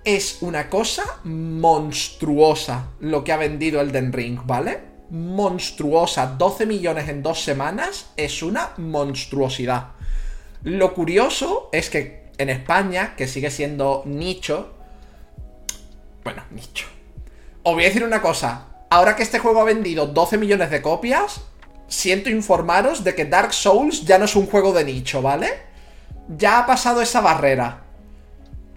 Es 0.04 0.38
una 0.40 0.68
cosa 0.68 1.20
monstruosa 1.24 2.88
lo 3.00 3.22
que 3.22 3.32
ha 3.32 3.36
vendido 3.36 3.80
Elden 3.80 4.12
Ring, 4.12 4.40
¿vale? 4.44 4.80
Monstruosa. 5.10 6.26
12 6.26 6.66
millones 6.66 7.08
en 7.08 7.22
dos 7.22 7.42
semanas 7.42 8.06
es 8.16 8.42
una 8.42 8.70
monstruosidad. 8.78 9.88
Lo 10.64 10.94
curioso 10.94 11.68
es 11.72 11.90
que 11.90 12.30
en 12.38 12.48
España, 12.48 13.14
que 13.16 13.28
sigue 13.28 13.50
siendo 13.50 14.02
nicho... 14.06 14.74
Bueno, 16.24 16.42
nicho. 16.50 16.86
Os 17.62 17.74
voy 17.74 17.84
a 17.84 17.86
decir 17.86 18.04
una 18.04 18.22
cosa 18.22 18.68
ahora 18.92 19.16
que 19.16 19.22
este 19.22 19.38
juego 19.38 19.62
ha 19.62 19.64
vendido 19.64 20.06
12 20.06 20.36
millones 20.36 20.70
de 20.70 20.82
copias, 20.82 21.40
siento 21.88 22.28
informaros 22.28 23.02
de 23.02 23.14
que 23.14 23.24
Dark 23.24 23.54
Souls 23.54 24.04
ya 24.04 24.18
no 24.18 24.26
es 24.26 24.36
un 24.36 24.46
juego 24.46 24.74
de 24.74 24.84
nicho, 24.84 25.22
¿vale? 25.22 25.48
Ya 26.28 26.58
ha 26.58 26.66
pasado 26.66 27.00
esa 27.00 27.22
barrera. 27.22 27.84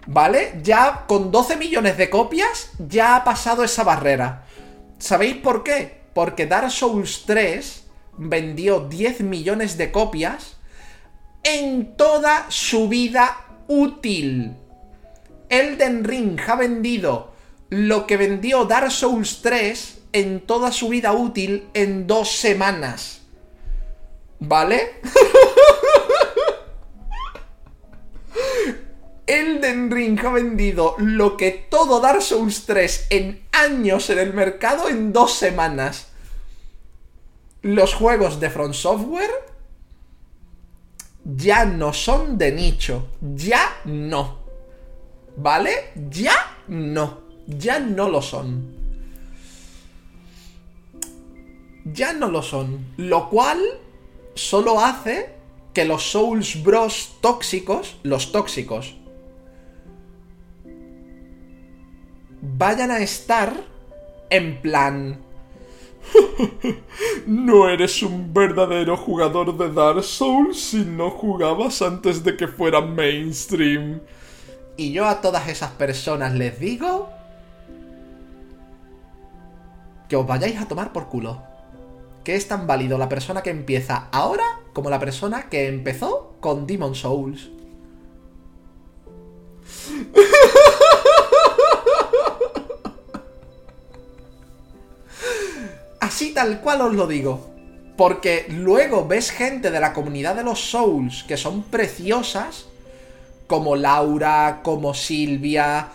¿Vale? 0.06 0.60
Ya 0.62 1.04
con 1.06 1.30
12 1.30 1.56
millones 1.56 1.96
de 1.96 2.08
copias, 2.10 2.70
ya 2.78 3.16
ha 3.16 3.24
pasado 3.24 3.64
esa 3.64 3.82
barrera. 3.82 4.44
¿Sabéis 4.98 5.36
por 5.36 5.62
qué? 5.64 6.02
Porque 6.14 6.46
Dark 6.46 6.70
Souls 6.70 7.24
3 7.26 7.84
vendió 8.18 8.80
10 8.80 9.20
millones 9.22 9.76
de 9.76 9.90
copias 9.90 10.56
en 11.42 11.96
toda 11.96 12.46
su 12.48 12.88
vida 12.88 13.44
útil. 13.68 14.56
Elden 15.48 16.04
Ring 16.04 16.40
ha 16.46 16.56
vendido 16.56 17.32
lo 17.68 18.06
que 18.06 18.16
vendió 18.16 18.64
Dark 18.64 18.90
Souls 18.90 19.40
3 19.42 19.98
en 20.12 20.40
toda 20.40 20.72
su 20.72 20.88
vida 20.88 21.12
útil 21.12 21.68
en 21.74 22.06
dos 22.06 22.30
semanas. 22.32 23.22
¿Vale? 24.38 25.00
Elden 29.26 29.90
Ring 29.90 30.18
ha 30.24 30.30
vendido 30.30 30.94
lo 30.98 31.36
que 31.36 31.50
todo 31.50 32.00
Dark 32.00 32.22
Souls 32.22 32.64
3 32.66 33.06
en 33.10 33.46
años 33.52 34.10
en 34.10 34.18
el 34.18 34.32
mercado 34.32 34.88
en 34.88 35.12
dos 35.12 35.32
semanas. 35.34 36.08
Los 37.62 37.94
juegos 37.94 38.38
de 38.38 38.50
Front 38.50 38.74
Software 38.74 39.30
ya 41.24 41.64
no 41.64 41.92
son 41.92 42.38
de 42.38 42.52
nicho. 42.52 43.08
Ya 43.20 43.80
no. 43.84 44.38
¿Vale? 45.36 45.92
Ya 46.10 46.56
no. 46.68 47.20
Ya 47.46 47.80
no 47.80 48.08
lo 48.08 48.22
son 48.22 48.76
ya 51.92 52.12
no 52.12 52.28
lo 52.30 52.42
son. 52.42 52.86
Lo 52.96 53.28
cual 53.30 53.60
solo 54.34 54.80
hace 54.80 55.34
que 55.72 55.84
los 55.84 56.10
Souls 56.10 56.62
Bros 56.62 57.16
tóxicos, 57.20 57.96
los 58.02 58.32
tóxicos, 58.32 58.96
vayan 62.56 62.90
a 62.90 63.00
estar 63.00 63.54
en 64.30 64.60
plan... 64.60 65.20
no 67.26 67.68
eres 67.68 68.00
un 68.02 68.32
verdadero 68.32 68.96
jugador 68.96 69.56
de 69.58 69.72
Dark 69.72 70.04
Souls 70.04 70.56
si 70.56 70.84
no 70.84 71.10
jugabas 71.10 71.82
antes 71.82 72.22
de 72.22 72.36
que 72.36 72.46
fuera 72.46 72.80
mainstream. 72.80 74.00
Y 74.76 74.92
yo 74.92 75.06
a 75.06 75.20
todas 75.20 75.48
esas 75.48 75.72
personas 75.72 76.34
les 76.34 76.60
digo... 76.60 77.08
Que 80.08 80.14
os 80.14 80.26
vayáis 80.26 80.60
a 80.60 80.68
tomar 80.68 80.92
por 80.92 81.08
culo 81.08 81.42
que 82.26 82.34
es 82.34 82.48
tan 82.48 82.66
válido 82.66 82.98
la 82.98 83.08
persona 83.08 83.40
que 83.40 83.50
empieza 83.50 84.08
ahora 84.10 84.42
como 84.72 84.90
la 84.90 84.98
persona 84.98 85.48
que 85.48 85.68
empezó 85.68 86.34
con 86.40 86.66
Demon 86.66 86.96
Souls. 86.96 87.50
Así 96.00 96.32
tal 96.32 96.60
cual 96.60 96.82
os 96.82 96.94
lo 96.94 97.06
digo. 97.06 97.50
Porque 97.96 98.46
luego 98.48 99.06
ves 99.06 99.30
gente 99.30 99.70
de 99.70 99.80
la 99.80 99.92
comunidad 99.92 100.36
de 100.36 100.44
los 100.44 100.70
Souls 100.70 101.24
que 101.24 101.36
son 101.36 101.62
preciosas, 101.64 102.66
como 103.46 103.76
Laura, 103.76 104.60
como 104.62 104.92
Silvia, 104.92 105.88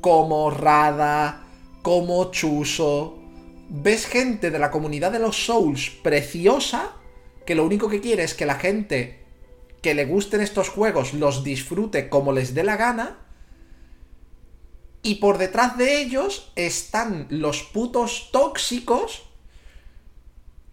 como 0.00 0.50
Rada, 0.50 1.44
como 1.82 2.30
Chuso, 2.30 3.18
ves 3.68 4.06
gente 4.06 4.50
de 4.50 4.58
la 4.58 4.70
comunidad 4.70 5.12
de 5.12 5.18
los 5.18 5.44
Souls 5.44 5.90
preciosa, 6.02 6.92
que 7.44 7.54
lo 7.54 7.64
único 7.64 7.88
que 7.88 8.00
quiere 8.00 8.24
es 8.24 8.34
que 8.34 8.46
la 8.46 8.56
gente 8.56 9.24
que 9.82 9.94
le 9.94 10.06
gusten 10.06 10.40
estos 10.40 10.68
juegos 10.68 11.14
los 11.14 11.44
disfrute 11.44 12.08
como 12.08 12.32
les 12.32 12.54
dé 12.54 12.64
la 12.64 12.76
gana, 12.76 13.18
y 15.02 15.16
por 15.16 15.38
detrás 15.38 15.76
de 15.78 16.00
ellos 16.00 16.52
están 16.56 17.26
los 17.30 17.62
putos 17.62 18.30
tóxicos 18.32 19.24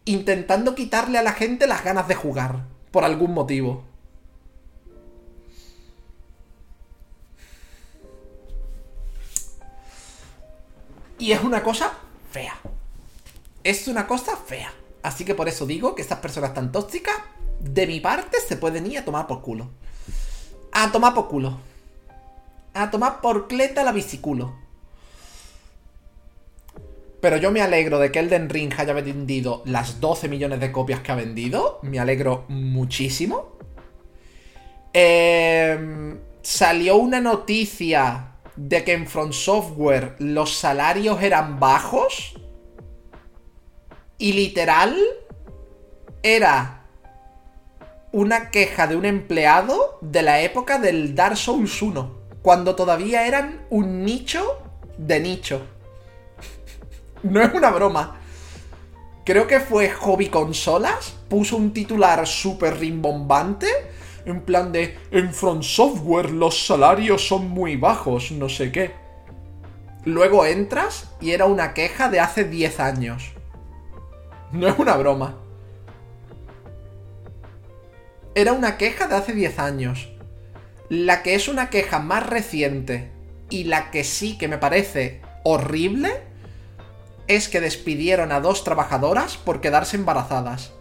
intentando 0.06 0.76
quitarle 0.76 1.18
a 1.18 1.24
la 1.24 1.34
gente 1.34 1.68
las 1.68 1.84
ganas 1.84 2.08
de 2.08 2.16
jugar, 2.16 2.66
por 2.92 3.04
algún 3.04 3.34
motivo. 3.34 3.84
Y 11.18 11.32
es 11.32 11.44
una 11.44 11.64
cosa 11.64 11.94
fea 12.32 12.60
es 13.66 13.88
una 13.88 14.06
cosa 14.08 14.38
fea. 14.38 14.72
Así 15.02 15.26
que 15.26 15.36
por 15.36 15.50
eso 15.50 15.66
digo 15.66 15.96
que 15.96 16.04
estas 16.04 16.20
personas 16.20 16.54
tan 16.54 16.72
tóxicas, 16.72 17.16
de 17.60 17.88
mi 17.88 18.00
parte, 18.00 18.38
se 18.40 18.58
pueden 18.58 18.86
ir 18.86 19.00
a 19.00 19.06
tomar 19.06 19.26
por 19.28 19.42
culo. 19.42 19.70
A 20.72 20.92
tomar 20.92 21.16
por 21.16 21.28
culo. 21.28 21.58
A 22.76 22.92
tomar 22.92 23.22
por 23.22 23.48
cleta 23.48 23.84
la 23.84 23.92
biciculo. 23.92 24.54
Pero 27.22 27.38
yo 27.38 27.52
me 27.52 27.62
alegro 27.62 27.98
de 27.98 28.12
que 28.12 28.20
Elden 28.20 28.50
Ring 28.50 28.72
haya 28.78 28.94
vendido 28.94 29.64
las 29.66 30.00
12 30.00 30.28
millones 30.28 30.60
de 30.60 30.72
copias 30.72 31.00
que 31.00 31.12
ha 31.12 31.16
vendido. 31.16 31.80
Me 31.82 32.00
alegro 32.00 32.46
muchísimo. 32.50 33.58
Eh, 34.94 36.16
salió 36.42 36.98
una 36.98 37.22
noticia 37.22 38.34
de 38.56 38.84
que 38.84 38.94
en 38.94 39.08
Front 39.08 39.34
Software 39.34 40.16
los 40.20 40.56
salarios 40.56 41.22
eran 41.24 41.60
bajos. 41.60 42.36
Y 44.18 44.34
literal 44.34 44.96
era 46.22 46.86
una 48.12 48.50
queja 48.50 48.88
de 48.88 48.96
un 48.96 49.06
empleado 49.06 50.00
de 50.02 50.22
la 50.22 50.42
época 50.42 50.80
del 50.80 51.16
Dark 51.16 51.38
Souls 51.38 51.82
1, 51.82 52.25
cuando 52.46 52.76
todavía 52.76 53.26
eran 53.26 53.66
un 53.72 54.06
nicho 54.06 54.62
de 55.00 55.20
nicho. 55.20 55.66
no 57.24 57.42
es 57.42 57.52
una 57.56 57.72
broma. 57.72 58.20
Creo 59.26 59.48
que 59.48 59.60
fue 59.60 59.90
Hobby 59.90 60.30
Consolas, 60.30 61.16
puso 61.28 61.58
un 61.58 61.74
titular 61.74 62.28
súper 62.28 62.78
rimbombante, 62.78 63.66
en 64.26 64.42
plan 64.42 64.72
de, 64.72 64.96
en 65.10 65.34
Front 65.34 65.64
Software 65.64 66.30
los 66.30 66.68
salarios 66.68 67.28
son 67.28 67.50
muy 67.50 67.78
bajos, 67.78 68.32
no 68.32 68.48
sé 68.48 68.72
qué. 68.72 68.92
Luego 70.04 70.46
entras 70.46 71.10
y 71.20 71.32
era 71.32 71.46
una 71.46 71.74
queja 71.74 72.10
de 72.10 72.20
hace 72.20 72.44
10 72.44 72.80
años. 72.80 73.32
No 74.52 74.68
es 74.68 74.78
una 74.78 74.96
broma. 74.98 75.34
Era 78.36 78.54
una 78.54 78.78
queja 78.78 79.08
de 79.08 79.16
hace 79.16 79.34
10 79.34 79.58
años. 79.58 80.15
La 80.90 81.24
que 81.24 81.36
es 81.36 81.48
una 81.48 81.70
queja 81.70 82.00
más 82.00 82.26
reciente 82.28 83.12
y 83.50 83.66
la 83.66 83.92
que 83.92 84.04
sí 84.04 84.38
que 84.38 84.48
me 84.48 84.58
parece 84.58 85.22
horrible 85.44 86.22
es 87.28 87.50
que 87.50 87.62
despidieron 87.62 88.32
a 88.32 88.40
dos 88.40 88.64
trabajadoras 88.64 89.38
por 89.38 89.62
quedarse 89.62 89.98
embarazadas. 89.98 90.74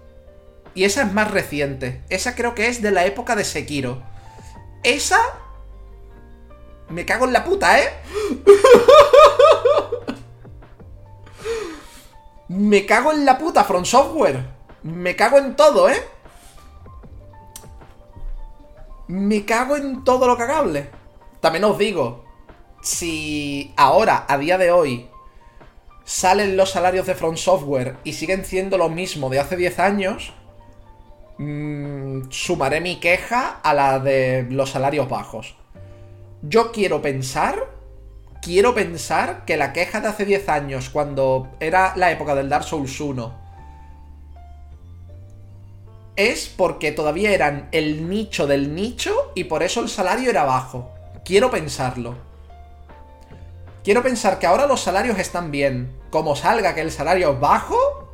Y 0.74 0.84
esa 0.84 1.02
es 1.02 1.12
más 1.12 1.30
reciente. 1.30 2.02
Esa 2.08 2.34
creo 2.34 2.54
que 2.54 2.68
es 2.68 2.82
de 2.82 2.90
la 2.90 3.06
época 3.06 3.36
de 3.36 3.44
Sekiro. 3.44 4.02
Esa... 4.82 5.20
Me 6.88 7.06
cago 7.06 7.24
en 7.24 7.32
la 7.32 7.44
puta, 7.44 7.80
¿eh? 7.80 7.88
Me 12.48 12.84
cago 12.84 13.12
en 13.12 13.24
la 13.24 13.38
puta, 13.38 13.64
From 13.64 13.86
Software. 13.86 14.44
Me 14.82 15.16
cago 15.16 15.38
en 15.38 15.56
todo, 15.56 15.88
¿eh? 15.88 16.02
Me 19.14 19.44
cago 19.44 19.76
en 19.76 20.02
todo 20.02 20.26
lo 20.26 20.36
cagable. 20.36 20.90
También 21.40 21.62
os 21.62 21.78
digo, 21.78 22.24
si 22.82 23.72
ahora, 23.76 24.24
a 24.28 24.36
día 24.38 24.58
de 24.58 24.72
hoy, 24.72 25.08
salen 26.02 26.56
los 26.56 26.72
salarios 26.72 27.06
de 27.06 27.14
From 27.14 27.36
Software 27.36 27.96
y 28.02 28.14
siguen 28.14 28.44
siendo 28.44 28.76
lo 28.76 28.88
mismo 28.88 29.30
de 29.30 29.38
hace 29.38 29.56
10 29.56 29.78
años, 29.78 30.32
mmm, 31.38 32.22
sumaré 32.28 32.80
mi 32.80 32.96
queja 32.96 33.60
a 33.62 33.72
la 33.72 34.00
de 34.00 34.48
los 34.50 34.70
salarios 34.70 35.08
bajos. 35.08 35.54
Yo 36.42 36.72
quiero 36.72 37.00
pensar, 37.00 37.70
quiero 38.42 38.74
pensar 38.74 39.44
que 39.44 39.56
la 39.56 39.72
queja 39.72 40.00
de 40.00 40.08
hace 40.08 40.24
10 40.24 40.48
años, 40.48 40.90
cuando 40.90 41.50
era 41.60 41.92
la 41.94 42.10
época 42.10 42.34
del 42.34 42.48
Dark 42.48 42.64
Souls 42.64 43.00
1, 43.00 43.43
es 46.16 46.48
porque 46.48 46.92
todavía 46.92 47.32
eran 47.32 47.68
el 47.72 48.08
nicho 48.08 48.46
del 48.46 48.74
nicho 48.74 49.32
y 49.34 49.44
por 49.44 49.62
eso 49.62 49.80
el 49.80 49.88
salario 49.88 50.30
era 50.30 50.44
bajo. 50.44 50.90
Quiero 51.24 51.50
pensarlo. 51.50 52.14
Quiero 53.82 54.02
pensar 54.02 54.38
que 54.38 54.46
ahora 54.46 54.66
los 54.66 54.80
salarios 54.80 55.18
están 55.18 55.50
bien. 55.50 55.94
Como 56.10 56.36
salga 56.36 56.74
que 56.74 56.80
el 56.80 56.92
salario 56.92 57.32
es 57.32 57.40
bajo, 57.40 58.12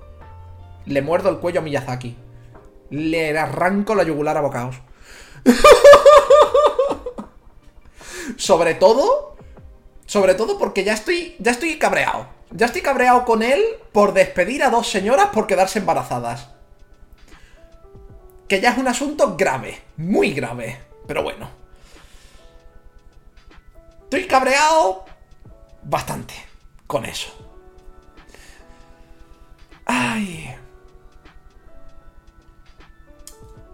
le 0.87 1.03
muerdo 1.03 1.29
el 1.29 1.39
cuello 1.39 1.61
a 1.61 1.63
Miyazaki. 1.63 2.17
Le 2.91 3.39
arranco 3.39 3.95
la 3.95 4.03
yugular 4.03 4.37
a 4.37 4.41
bocaos. 4.41 4.77
sobre 8.37 8.75
todo, 8.75 9.37
sobre 10.07 10.35
todo 10.35 10.59
porque 10.59 10.83
ya 10.83 10.95
estoy, 10.95 11.37
ya 11.39 11.53
estoy 11.53 11.79
cabreado. 11.79 12.27
Ya 12.51 12.67
estoy 12.67 12.81
cabreado 12.81 13.25
con 13.25 13.43
él 13.43 13.63
por 13.93 14.13
despedir 14.13 14.65
a 14.65 14.71
dos 14.71 14.91
señoras 14.91 15.27
por 15.27 15.47
quedarse 15.47 15.79
embarazadas. 15.79 16.49
Que 18.51 18.61
ya 18.61 18.73
es 18.73 18.79
un 18.79 18.89
asunto 18.89 19.37
grave, 19.37 19.81
muy 19.97 20.33
grave. 20.33 20.77
Pero 21.07 21.23
bueno. 21.23 21.49
Estoy 24.03 24.27
cabreado 24.27 25.05
bastante 25.85 26.35
con 26.89 27.05
eso. 27.05 27.29
Ay. 29.87 30.53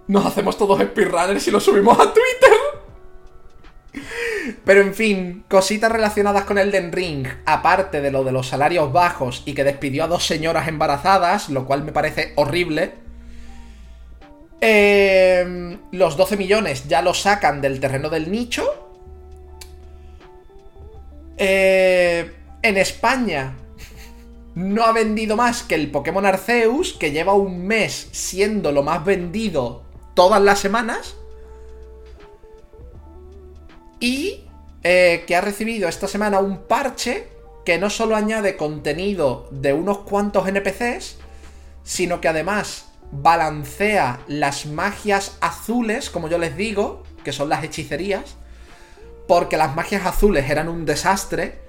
Nos 0.09 0.27
hacemos 0.27 0.59
todos 0.59 0.79
speedrunners 0.79 1.49
y 1.49 1.51
lo 1.51 1.59
subimos 1.59 1.99
a 1.99 2.13
Twitter. 2.13 2.53
Pero 4.63 4.83
en 4.83 4.95
fin, 4.95 5.45
cositas 5.49 5.91
relacionadas 5.91 6.45
con 6.45 6.59
Elden 6.59 6.93
Ring, 6.93 7.27
aparte 7.47 8.03
de 8.03 8.11
lo 8.11 8.25
de 8.25 8.33
los 8.33 8.47
salarios 8.47 8.93
bajos 8.93 9.43
y 9.47 9.55
que 9.55 9.65
despidió 9.65 10.05
a 10.05 10.09
dos 10.09 10.27
señoras 10.27 10.69
embarazadas, 10.69 11.49
lo 11.49 11.65
cual 11.65 11.83
me 11.83 11.93
parece 11.93 12.35
horrible. 12.37 13.06
Eh, 14.61 15.79
los 15.93 16.17
12 16.17 16.37
millones 16.37 16.89
ya 16.89 17.03
los 17.03 17.23
sacan 17.23 17.61
del 17.61 17.81
terreno 17.81 18.09
del 18.09 18.31
nicho. 18.31 18.65
Eh, 21.37 22.33
en 22.63 22.77
España 22.79 23.55
no 24.55 24.85
ha 24.85 24.93
vendido 24.93 25.37
más 25.37 25.63
que 25.63 25.75
el 25.75 25.91
Pokémon 25.91 26.25
Arceus, 26.25 26.95
que 26.95 27.11
lleva 27.11 27.35
un 27.35 27.67
mes 27.67 28.09
siendo 28.13 28.73
lo 28.73 28.83
más 28.83 29.05
vendido 29.05 29.83
todas 30.15 30.41
las 30.41 30.59
semanas. 30.59 31.15
Y 34.01 34.45
eh, 34.83 35.25
que 35.27 35.37
ha 35.37 35.41
recibido 35.41 35.89
esta 35.89 36.09
semana 36.09 36.39
un 36.39 36.63
parche 36.67 37.29
que 37.65 37.79
no 37.79 37.91
solo 37.91 38.17
añade 38.17 38.57
contenido 38.57 39.49
de 39.51 39.73
unos 39.73 39.99
cuantos 39.99 40.47
NPCs, 40.49 41.19
sino 41.83 42.21
que 42.21 42.29
además 42.29 42.87
balancea 43.13 44.21
las 44.27 44.67
magias 44.67 45.37
azules, 45.41 46.11
como 46.11 46.29
yo 46.29 46.39
les 46.39 46.57
digo, 46.57 47.03
que 47.25 47.33
son 47.33 47.49
las 47.49 47.65
hechicerías, 47.65 48.37
porque 49.27 49.57
las 49.57 49.75
magias 49.75 50.07
azules 50.07 50.49
eran 50.51 50.69
un 50.69 50.85
desastre, 50.85 51.61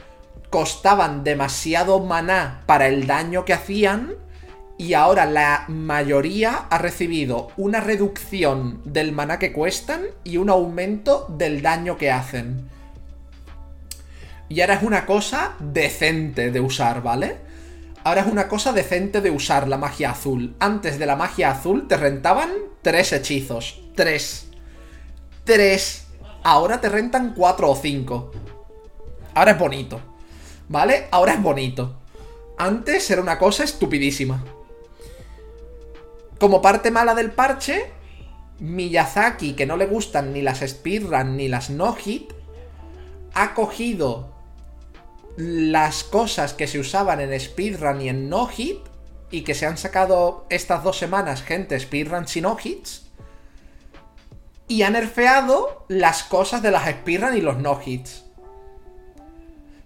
costaban 0.50 1.24
demasiado 1.24 2.00
maná 2.00 2.64
para 2.66 2.88
el 2.88 3.08
daño 3.08 3.46
que 3.46 3.54
hacían, 3.54 4.14
y 4.78 4.94
ahora 4.94 5.26
la 5.26 5.66
mayoría 5.68 6.68
ha 6.70 6.78
recibido 6.78 7.50
una 7.58 7.82
reducción 7.82 8.82
del 8.86 9.12
maná 9.12 9.40
que 9.40 9.52
cuestan 9.52 10.04
y 10.24 10.38
un 10.38 10.50
aumento 10.50 11.26
del 11.30 11.64
daño 11.64 11.98
que 11.98 12.12
hacen. 12.12 12.70
Y 14.50 14.62
ahora 14.62 14.76
es 14.76 14.84
una 14.84 15.06
cosa 15.06 15.56
decente 15.60 16.52
de 16.52 16.60
usar, 16.60 17.02
¿vale? 17.02 17.47
Ahora 18.08 18.22
es 18.22 18.28
una 18.28 18.48
cosa 18.48 18.72
decente 18.72 19.20
de 19.20 19.32
usar 19.32 19.68
la 19.68 19.78
magia 19.78 20.12
azul. 20.12 20.56
Antes 20.62 20.98
de 20.98 21.06
la 21.06 21.18
magia 21.18 21.52
azul 21.52 21.90
te 21.90 21.98
rentaban 21.98 22.50
tres 22.82 23.12
hechizos. 23.12 23.82
Tres. 23.96 24.48
Tres. 25.44 26.08
Ahora 26.42 26.80
te 26.80 26.88
rentan 26.88 27.34
cuatro 27.34 27.70
o 27.70 27.76
cinco. 27.76 28.32
Ahora 29.34 29.52
es 29.52 29.60
bonito. 29.60 30.00
¿Vale? 30.70 31.10
Ahora 31.12 31.34
es 31.34 31.42
bonito. 31.42 31.98
Antes 32.58 33.12
era 33.12 33.22
una 33.22 33.38
cosa 33.38 33.66
estupidísima. 33.66 34.42
Como 36.40 36.62
parte 36.62 36.92
mala 36.92 37.14
del 37.14 37.32
parche, 37.32 37.92
Miyazaki, 38.60 39.52
que 39.52 39.66
no 39.66 39.76
le 39.76 39.86
gustan 39.86 40.32
ni 40.32 40.42
las 40.42 40.60
speedrun 40.60 41.36
ni 41.36 41.50
las 41.50 41.70
no-hit, 41.70 42.32
ha 43.34 43.54
cogido 43.54 44.37
las 45.38 46.04
cosas 46.04 46.54
que 46.54 46.68
se 46.68 46.80
usaban 46.80 47.22
en 47.22 47.40
speedrun 47.40 48.02
y 48.02 48.10
en 48.10 48.28
no-hit 48.28 48.80
y 49.30 49.42
que 49.42 49.54
se 49.54 49.66
han 49.66 49.78
sacado 49.78 50.46
estas 50.50 50.84
dos 50.84 50.98
semanas 50.98 51.44
gente 51.44 51.80
speedruns 51.80 52.36
y 52.36 52.42
no-hits 52.42 53.04
y 54.68 54.82
ha 54.82 54.90
nerfeado 54.90 55.86
las 55.88 56.24
cosas 56.24 56.62
de 56.62 56.72
las 56.72 56.90
speedrun 56.90 57.38
y 57.38 57.42
los 57.42 57.58
no-hits. 57.58 58.26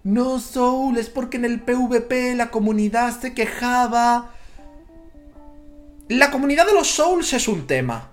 No, 0.04 0.40
Soul, 0.40 0.98
es 0.98 1.08
porque 1.08 1.36
en 1.36 1.44
el 1.44 1.60
PvP 1.60 2.34
la 2.34 2.50
comunidad 2.50 3.20
se 3.20 3.34
quejaba. 3.34 4.32
La 6.08 6.32
comunidad 6.32 6.66
de 6.66 6.74
los 6.74 6.88
Souls 6.88 7.32
es 7.32 7.46
un 7.46 7.68
tema. 7.68 8.11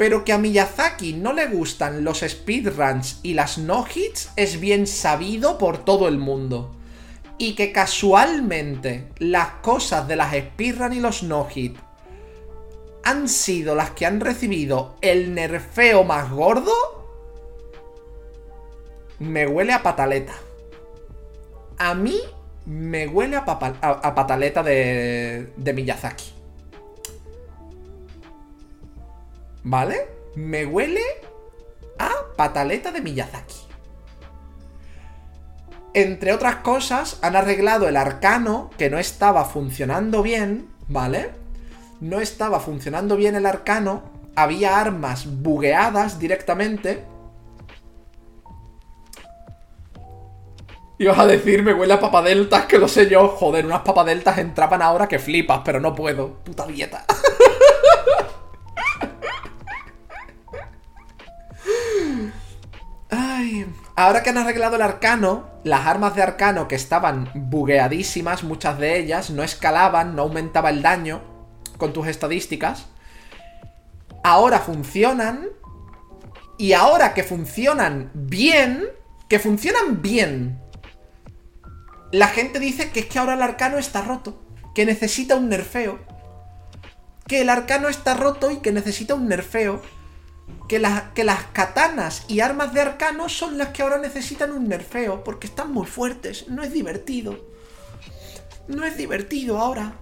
Pero 0.00 0.24
que 0.24 0.32
a 0.32 0.38
Miyazaki 0.38 1.12
no 1.12 1.34
le 1.34 1.46
gustan 1.48 2.04
los 2.04 2.20
speedruns 2.20 3.20
y 3.22 3.34
las 3.34 3.58
no-hits 3.58 4.30
es 4.34 4.58
bien 4.58 4.86
sabido 4.86 5.58
por 5.58 5.84
todo 5.84 6.08
el 6.08 6.16
mundo. 6.16 6.74
Y 7.36 7.54
que 7.54 7.70
casualmente 7.70 9.08
las 9.18 9.48
cosas 9.60 10.08
de 10.08 10.16
las 10.16 10.32
speedruns 10.32 10.96
y 10.96 11.00
los 11.00 11.22
no-hits 11.22 11.78
han 13.04 13.28
sido 13.28 13.74
las 13.74 13.90
que 13.90 14.06
han 14.06 14.20
recibido 14.20 14.96
el 15.02 15.34
nerfeo 15.34 16.02
más 16.02 16.30
gordo, 16.30 16.72
me 19.18 19.46
huele 19.46 19.74
a 19.74 19.82
pataleta. 19.82 20.32
A 21.76 21.94
mí 21.94 22.18
me 22.64 23.06
huele 23.06 23.36
a, 23.36 23.44
pataleta 23.44 24.62
de, 24.62 25.52
de 25.58 25.72
Miyazaki. 25.74 26.39
¿Vale? 29.62 30.08
Me 30.34 30.64
huele 30.66 31.02
a 31.98 32.10
pataleta 32.36 32.92
de 32.92 33.00
Miyazaki. 33.00 33.56
Entre 35.92 36.32
otras 36.32 36.56
cosas, 36.56 37.18
han 37.22 37.36
arreglado 37.36 37.88
el 37.88 37.96
arcano 37.96 38.70
que 38.78 38.90
no 38.90 38.98
estaba 38.98 39.44
funcionando 39.44 40.22
bien, 40.22 40.70
¿vale? 40.88 41.40
no 42.00 42.20
estaba 42.20 42.60
funcionando 42.60 43.16
bien 43.16 43.36
el 43.36 43.46
arcano, 43.46 44.02
había 44.34 44.80
armas 44.80 45.26
bugueadas 45.26 46.18
directamente. 46.18 47.04
Ibas 50.98 51.18
a 51.18 51.26
decirme, 51.26 51.72
huele 51.72 51.94
a 51.94 52.00
papadeltas, 52.00 52.66
que 52.66 52.78
lo 52.78 52.88
sé 52.88 53.08
yo. 53.08 53.28
Joder, 53.28 53.64
unas 53.64 53.80
papadeltas 53.80 54.38
entraban 54.38 54.82
ahora 54.82 55.08
que 55.08 55.18
flipas, 55.18 55.60
pero 55.64 55.80
no 55.80 55.94
puedo. 55.94 56.34
Puta 56.44 56.66
dieta. 56.66 57.04
Ay, 63.10 63.66
Ahora 63.96 64.22
que 64.22 64.30
han 64.30 64.38
arreglado 64.38 64.76
el 64.76 64.82
arcano, 64.82 65.50
las 65.64 65.86
armas 65.86 66.14
de 66.14 66.22
arcano 66.22 66.68
que 66.68 66.76
estaban 66.76 67.30
bugueadísimas, 67.34 68.44
muchas 68.44 68.78
de 68.78 68.98
ellas, 68.98 69.30
no 69.30 69.42
escalaban, 69.42 70.14
no 70.14 70.22
aumentaba 70.22 70.70
el 70.70 70.80
daño 70.80 71.20
con 71.76 71.92
tus 71.92 72.06
estadísticas. 72.06 72.86
Ahora 74.22 74.60
funcionan. 74.60 75.48
Y 76.56 76.72
ahora 76.74 77.14
que 77.14 77.22
funcionan 77.22 78.10
bien, 78.14 78.84
que 79.28 79.38
funcionan 79.38 80.02
bien, 80.02 80.60
la 82.12 82.28
gente 82.28 82.58
dice 82.58 82.90
que 82.90 83.00
es 83.00 83.06
que 83.06 83.18
ahora 83.18 83.34
el 83.34 83.42
arcano 83.42 83.78
está 83.78 84.02
roto, 84.02 84.42
que 84.74 84.84
necesita 84.84 85.36
un 85.36 85.48
nerfeo. 85.48 85.98
Que 87.26 87.40
el 87.40 87.48
arcano 87.48 87.88
está 87.88 88.14
roto 88.14 88.50
y 88.50 88.58
que 88.58 88.72
necesita 88.72 89.14
un 89.14 89.28
nerfeo 89.28 89.80
que, 90.68 90.82
que 91.14 91.24
las 91.24 91.44
katanas 91.52 92.24
y 92.28 92.40
armas 92.40 92.72
de 92.72 92.80
arcano 92.80 93.28
son 93.28 93.58
las 93.58 93.68
que 93.68 93.82
ahora 93.82 93.98
necesitan 93.98 94.52
un 94.52 94.68
nerfeo, 94.68 95.24
porque 95.24 95.46
están 95.46 95.72
muy 95.72 95.86
fuertes, 95.86 96.48
no 96.48 96.62
es 96.62 96.72
divertido. 96.72 97.48
No 98.68 98.84
es 98.84 98.96
divertido 98.96 99.58
ahora. 99.58 99.94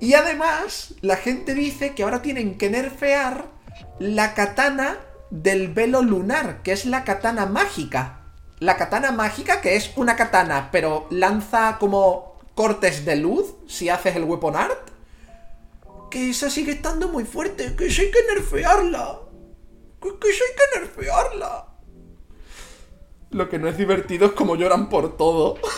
Y 0.00 0.12
además, 0.12 0.94
la 1.00 1.16
gente 1.16 1.54
dice 1.54 1.94
que 1.94 2.02
ahora 2.02 2.20
tienen 2.20 2.58
que 2.58 2.68
nerfear 2.68 3.46
la 3.98 4.34
katana 4.34 4.98
del 5.30 5.72
velo 5.72 6.02
lunar, 6.02 6.62
que 6.62 6.72
es 6.72 6.84
la 6.84 7.04
katana 7.04 7.46
mágica. 7.46 8.20
La 8.58 8.76
katana 8.76 9.12
mágica, 9.12 9.62
que 9.62 9.76
es 9.76 9.92
una 9.96 10.14
katana, 10.14 10.68
pero 10.70 11.06
lanza 11.10 11.78
como 11.78 12.33
cortes 12.54 13.04
de 13.04 13.16
luz 13.16 13.54
si 13.68 13.88
haces 13.88 14.16
el 14.16 14.24
weapon 14.24 14.56
art. 14.56 14.90
Que 16.10 16.30
esa 16.30 16.50
sigue 16.50 16.72
estando 16.72 17.08
muy 17.08 17.24
fuerte, 17.24 17.74
que 17.76 17.90
sí 17.90 18.02
hay 18.02 18.10
que 18.10 18.34
nerfearla. 18.34 19.20
Que, 20.00 20.18
que 20.18 20.32
sí 20.32 20.40
hay 20.48 20.54
que 20.56 20.80
nerfearla. 20.80 21.68
Lo 23.30 23.48
que 23.48 23.58
no 23.58 23.68
es 23.68 23.76
divertido 23.76 24.26
es 24.26 24.32
como 24.32 24.54
lloran 24.54 24.88
por 24.88 25.16
todo. 25.16 25.58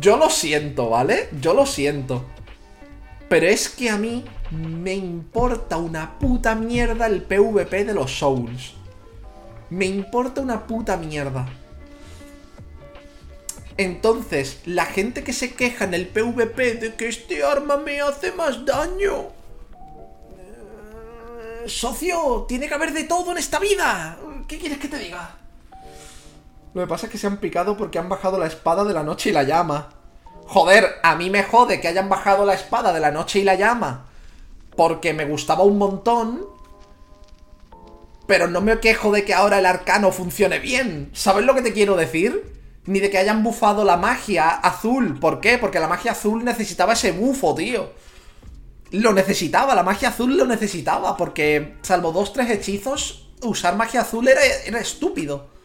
Yo 0.00 0.16
lo 0.16 0.30
siento, 0.30 0.90
¿vale? 0.90 1.28
Yo 1.40 1.52
lo 1.54 1.66
siento. 1.66 2.24
Pero 3.28 3.46
es 3.46 3.68
que 3.68 3.90
a 3.90 3.98
mí 3.98 4.24
me 4.52 4.94
importa 4.94 5.78
una 5.78 6.16
puta 6.18 6.54
mierda 6.54 7.06
el 7.06 7.22
PvP 7.22 7.84
de 7.84 7.94
los 7.94 8.16
Souls. 8.18 8.75
Me 9.70 9.86
importa 9.86 10.40
una 10.40 10.66
puta 10.66 10.96
mierda. 10.96 11.48
Entonces, 13.78 14.60
la 14.64 14.86
gente 14.86 15.22
que 15.22 15.32
se 15.32 15.54
queja 15.54 15.84
en 15.84 15.94
el 15.94 16.08
PvP 16.08 16.74
de 16.74 16.94
que 16.94 17.08
este 17.08 17.44
arma 17.44 17.76
me 17.76 18.00
hace 18.00 18.32
más 18.32 18.64
daño. 18.64 19.28
Eh, 20.38 21.64
socio, 21.66 22.46
tiene 22.48 22.68
que 22.68 22.74
haber 22.74 22.92
de 22.92 23.04
todo 23.04 23.32
en 23.32 23.38
esta 23.38 23.58
vida. 23.58 24.18
¿Qué 24.48 24.58
quieres 24.58 24.78
que 24.78 24.88
te 24.88 24.98
diga? 24.98 25.36
Lo 26.72 26.82
que 26.82 26.88
pasa 26.88 27.06
es 27.06 27.12
que 27.12 27.18
se 27.18 27.26
han 27.26 27.38
picado 27.38 27.76
porque 27.76 27.98
han 27.98 28.08
bajado 28.08 28.38
la 28.38 28.46
espada 28.46 28.84
de 28.84 28.94
la 28.94 29.02
noche 29.02 29.30
y 29.30 29.32
la 29.32 29.42
llama. 29.42 29.90
Joder, 30.46 30.86
a 31.02 31.16
mí 31.16 31.28
me 31.28 31.42
jode 31.42 31.80
que 31.80 31.88
hayan 31.88 32.08
bajado 32.08 32.46
la 32.46 32.54
espada 32.54 32.92
de 32.92 33.00
la 33.00 33.10
noche 33.10 33.40
y 33.40 33.44
la 33.44 33.56
llama. 33.56 34.06
Porque 34.74 35.12
me 35.12 35.26
gustaba 35.26 35.64
un 35.64 35.76
montón 35.76 36.46
pero 38.26 38.48
no 38.48 38.60
me 38.60 38.78
quejo 38.80 39.12
de 39.12 39.24
que 39.24 39.34
ahora 39.34 39.58
el 39.58 39.66
arcano 39.66 40.12
funcione 40.12 40.58
bien. 40.58 41.10
¿Sabes 41.12 41.44
lo 41.44 41.54
que 41.54 41.62
te 41.62 41.72
quiero 41.72 41.96
decir? 41.96 42.52
Ni 42.86 43.00
de 43.00 43.10
que 43.10 43.18
hayan 43.18 43.42
bufado 43.42 43.84
la 43.84 43.96
magia 43.96 44.48
azul. 44.48 45.18
¿Por 45.18 45.40
qué? 45.40 45.58
Porque 45.58 45.80
la 45.80 45.88
magia 45.88 46.12
azul 46.12 46.44
necesitaba 46.44 46.94
ese 46.94 47.12
bufo, 47.12 47.54
tío. 47.54 47.92
Lo 48.90 49.12
necesitaba, 49.12 49.74
la 49.74 49.82
magia 49.82 50.10
azul 50.10 50.36
lo 50.36 50.46
necesitaba. 50.46 51.16
Porque, 51.16 51.76
salvo 51.82 52.12
dos, 52.12 52.32
tres 52.32 52.50
hechizos, 52.50 53.30
usar 53.42 53.76
magia 53.76 54.02
azul 54.02 54.28
era, 54.28 54.40
era 54.64 54.80
estúpido. 54.80 55.56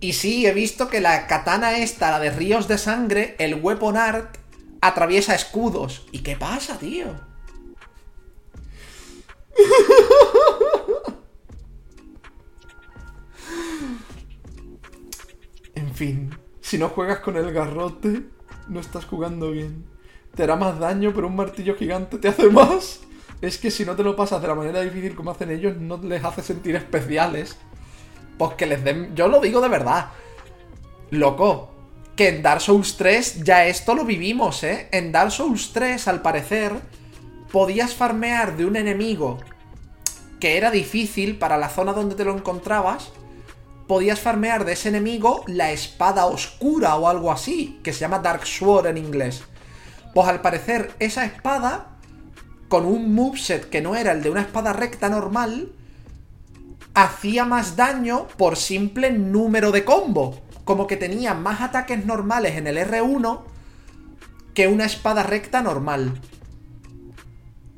Y 0.00 0.12
sí, 0.12 0.44
he 0.44 0.52
visto 0.52 0.88
que 0.88 1.00
la 1.00 1.26
katana 1.26 1.78
esta, 1.78 2.10
la 2.10 2.20
de 2.20 2.28
ríos 2.28 2.68
de 2.68 2.76
sangre, 2.76 3.36
el 3.38 3.54
weapon 3.54 3.96
art, 3.96 4.36
atraviesa 4.86 5.34
escudos. 5.34 6.06
¿Y 6.12 6.20
qué 6.20 6.36
pasa, 6.36 6.78
tío? 6.78 7.06
En 15.74 15.94
fin, 15.94 16.36
si 16.60 16.78
no 16.78 16.88
juegas 16.88 17.20
con 17.20 17.36
el 17.36 17.52
garrote, 17.52 18.24
no 18.68 18.80
estás 18.80 19.04
jugando 19.04 19.50
bien. 19.50 19.86
Te 20.34 20.42
hará 20.42 20.56
más 20.56 20.78
daño, 20.78 21.12
pero 21.14 21.28
un 21.28 21.36
martillo 21.36 21.76
gigante 21.76 22.18
te 22.18 22.28
hace 22.28 22.48
más. 22.50 23.00
Es 23.40 23.58
que 23.58 23.70
si 23.70 23.84
no 23.84 23.94
te 23.94 24.02
lo 24.02 24.16
pasas 24.16 24.40
de 24.40 24.48
la 24.48 24.54
manera 24.54 24.80
difícil 24.80 25.14
como 25.14 25.30
hacen 25.30 25.50
ellos, 25.50 25.76
no 25.76 25.98
les 25.98 26.24
hace 26.24 26.42
sentir 26.42 26.76
especiales. 26.76 27.56
Pues 28.38 28.54
que 28.54 28.66
les 28.66 28.82
den... 28.82 29.14
Yo 29.14 29.28
lo 29.28 29.40
digo 29.40 29.60
de 29.60 29.68
verdad. 29.68 30.10
Loco, 31.10 31.73
que 32.16 32.28
en 32.28 32.42
Dark 32.42 32.60
Souls 32.60 32.96
3 32.96 33.42
ya 33.42 33.66
esto 33.66 33.94
lo 33.94 34.04
vivimos, 34.04 34.62
¿eh? 34.62 34.88
En 34.92 35.10
Dark 35.10 35.32
Souls 35.32 35.72
3, 35.72 36.06
al 36.08 36.22
parecer, 36.22 36.72
podías 37.50 37.94
farmear 37.94 38.56
de 38.56 38.66
un 38.66 38.76
enemigo 38.76 39.38
que 40.38 40.56
era 40.56 40.70
difícil 40.70 41.38
para 41.38 41.56
la 41.56 41.68
zona 41.68 41.92
donde 41.92 42.14
te 42.14 42.24
lo 42.24 42.36
encontrabas, 42.36 43.10
podías 43.88 44.20
farmear 44.20 44.64
de 44.64 44.72
ese 44.72 44.90
enemigo 44.90 45.42
la 45.46 45.72
espada 45.72 46.26
oscura 46.26 46.94
o 46.96 47.08
algo 47.08 47.32
así, 47.32 47.80
que 47.82 47.92
se 47.92 48.00
llama 48.00 48.20
Dark 48.20 48.46
Sword 48.46 48.86
en 48.86 48.98
inglés. 48.98 49.42
Pues 50.12 50.28
al 50.28 50.40
parecer 50.40 50.92
esa 51.00 51.24
espada, 51.24 51.96
con 52.68 52.84
un 52.84 53.14
moveset 53.14 53.68
que 53.68 53.80
no 53.80 53.96
era 53.96 54.12
el 54.12 54.22
de 54.22 54.30
una 54.30 54.42
espada 54.42 54.72
recta 54.72 55.08
normal, 55.08 55.72
hacía 56.94 57.44
más 57.44 57.74
daño 57.74 58.28
por 58.36 58.56
simple 58.56 59.10
número 59.10 59.72
de 59.72 59.84
combo 59.84 60.43
como 60.64 60.86
que 60.86 60.96
tenía 60.96 61.34
más 61.34 61.60
ataques 61.60 62.04
normales 62.04 62.56
en 62.56 62.66
el 62.66 62.78
R1 62.78 63.42
que 64.54 64.68
una 64.68 64.86
espada 64.86 65.22
recta 65.22 65.62
normal. 65.62 66.20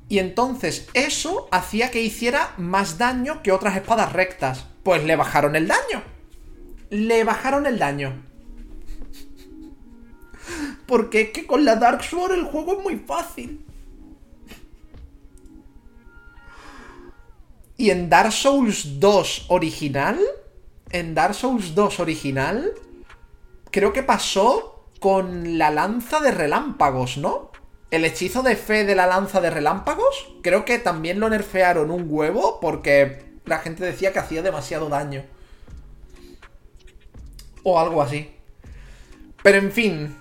Y 0.08 0.18
entonces 0.18 0.88
eso 0.94 1.48
hacía 1.50 1.90
que 1.90 2.02
hiciera 2.02 2.54
más 2.58 2.98
daño 2.98 3.42
que 3.42 3.50
otras 3.50 3.76
espadas 3.76 4.12
rectas. 4.12 4.66
Pues 4.84 5.02
le 5.04 5.16
bajaron 5.16 5.56
el 5.56 5.66
daño. 5.66 6.02
Le 6.90 7.24
bajaron 7.24 7.66
el 7.66 7.78
daño. 7.78 8.22
Porque 10.86 11.22
es 11.22 11.30
que 11.30 11.46
con 11.46 11.64
la 11.64 11.76
Dark 11.76 12.04
Sword 12.04 12.34
el 12.34 12.44
juego 12.44 12.78
es 12.78 12.84
muy 12.84 12.96
fácil. 12.96 13.64
Y 17.76 17.90
en 17.90 18.08
Dark 18.08 18.32
Souls 18.32 19.00
2 19.00 19.46
original 19.48 20.18
en 20.90 21.14
Dark 21.14 21.34
Souls 21.34 21.74
2 21.74 22.00
original, 22.00 22.72
creo 23.70 23.92
que 23.92 24.02
pasó 24.02 24.84
con 25.00 25.58
la 25.58 25.70
lanza 25.70 26.20
de 26.20 26.30
relámpagos, 26.30 27.18
¿no? 27.18 27.50
El 27.90 28.04
hechizo 28.04 28.42
de 28.42 28.56
fe 28.56 28.84
de 28.84 28.94
la 28.94 29.06
lanza 29.06 29.40
de 29.40 29.50
relámpagos, 29.50 30.32
creo 30.42 30.64
que 30.64 30.78
también 30.78 31.20
lo 31.20 31.28
nerfearon 31.28 31.90
un 31.90 32.06
huevo 32.08 32.58
porque 32.60 33.24
la 33.44 33.58
gente 33.58 33.84
decía 33.84 34.12
que 34.12 34.18
hacía 34.18 34.42
demasiado 34.42 34.88
daño. 34.88 35.24
O 37.62 37.78
algo 37.78 38.02
así. 38.02 38.32
Pero 39.42 39.58
en 39.58 39.70
fin, 39.70 40.16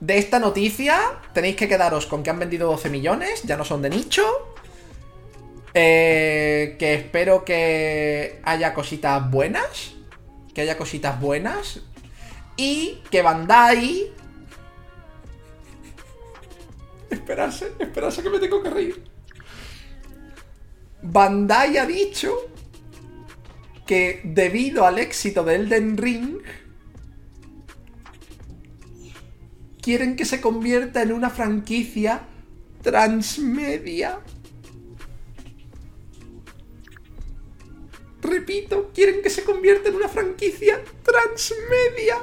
de 0.00 0.18
esta 0.18 0.38
noticia 0.38 1.00
tenéis 1.32 1.56
que 1.56 1.68
quedaros 1.68 2.06
con 2.06 2.22
que 2.22 2.30
han 2.30 2.38
vendido 2.38 2.68
12 2.68 2.90
millones, 2.90 3.42
ya 3.44 3.56
no 3.56 3.64
son 3.64 3.82
de 3.82 3.90
nicho. 3.90 4.53
Eh, 5.74 6.76
que 6.78 6.94
espero 6.94 7.44
que 7.44 8.40
haya 8.44 8.72
cositas 8.72 9.28
buenas. 9.30 9.94
Que 10.54 10.60
haya 10.60 10.78
cositas 10.78 11.20
buenas. 11.20 11.80
Y 12.56 13.02
que 13.10 13.22
Bandai... 13.22 14.12
Esperarse, 17.10 17.72
esperarse 17.78 18.22
que 18.22 18.30
me 18.30 18.38
tengo 18.38 18.62
que 18.62 18.70
reír. 18.70 19.04
Bandai 21.02 21.76
ha 21.76 21.86
dicho 21.86 22.32
que 23.86 24.20
debido 24.24 24.86
al 24.86 24.98
éxito 24.98 25.44
de 25.44 25.56
Elden 25.56 25.96
Ring, 25.96 26.38
quieren 29.82 30.16
que 30.16 30.24
se 30.24 30.40
convierta 30.40 31.02
en 31.02 31.12
una 31.12 31.28
franquicia 31.28 32.22
transmedia 32.82 34.20
Repito, 38.24 38.90
quieren 38.94 39.20
que 39.20 39.28
se 39.28 39.44
convierta 39.44 39.90
en 39.90 39.96
una 39.96 40.08
franquicia 40.08 40.82
transmedia. 41.02 42.16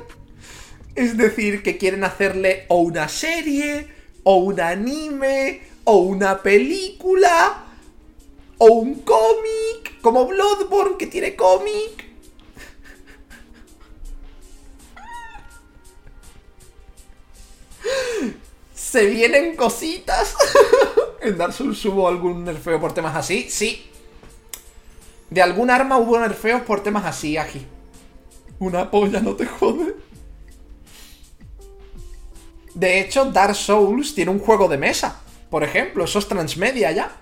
Es 0.96 1.16
decir, 1.16 1.62
que 1.62 1.78
quieren 1.78 2.04
hacerle 2.04 2.66
o 2.70 2.78
una 2.78 3.08
serie, 3.08 3.88
o 4.24 4.38
un 4.38 4.60
anime, 4.60 5.62
o 5.84 5.98
una 5.98 6.42
película, 6.42 7.66
o 8.58 8.66
un 8.66 8.96
cómic, 9.02 10.02
como 10.02 10.26
Bloodborne 10.26 10.98
que 10.98 11.06
tiene 11.06 11.36
cómic. 11.36 12.10
Se 18.74 19.06
vienen 19.06 19.56
cositas. 19.56 20.36
en 21.22 21.38
Dark 21.38 21.54
Souls 21.54 21.86
hubo 21.86 22.08
algún 22.08 22.44
nerfeo 22.44 22.82
por 22.82 22.94
temas 22.96 23.16
así. 23.16 23.48
Sí, 23.52 23.91
de 25.32 25.42
algún 25.42 25.70
arma 25.70 25.98
hubo 25.98 26.20
nerfeos 26.20 26.62
por 26.64 26.84
temas 26.84 27.06
así, 27.06 27.38
Aji. 27.38 27.66
Una 28.60 28.92
polla 28.92 29.22
no 29.22 29.34
te 29.34 29.46
jode. 29.46 29.96
De 32.76 33.00
hecho, 33.00 33.26
Dark 33.32 33.56
Souls 33.56 34.14
tiene 34.14 34.30
un 34.30 34.40
juego 34.40 34.68
de 34.68 34.78
mesa. 34.78 35.22
Por 35.50 35.64
ejemplo, 35.64 36.04
eso 36.04 36.20
es 36.20 36.28
transmedia 36.28 36.92
ya. 36.92 37.22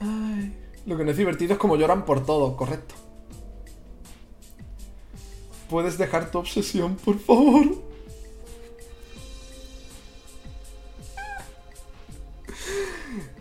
Ay, 0.00 0.52
lo 0.84 0.96
que 0.96 1.04
no 1.04 1.12
es 1.12 1.16
divertido 1.16 1.52
es 1.52 1.58
como 1.58 1.76
lloran 1.76 2.04
por 2.04 2.26
todo, 2.26 2.56
correcto. 2.56 2.96
¿Puedes 5.70 5.96
dejar 5.96 6.32
tu 6.32 6.38
obsesión, 6.38 6.96
por 6.96 7.20
favor? 7.20 7.85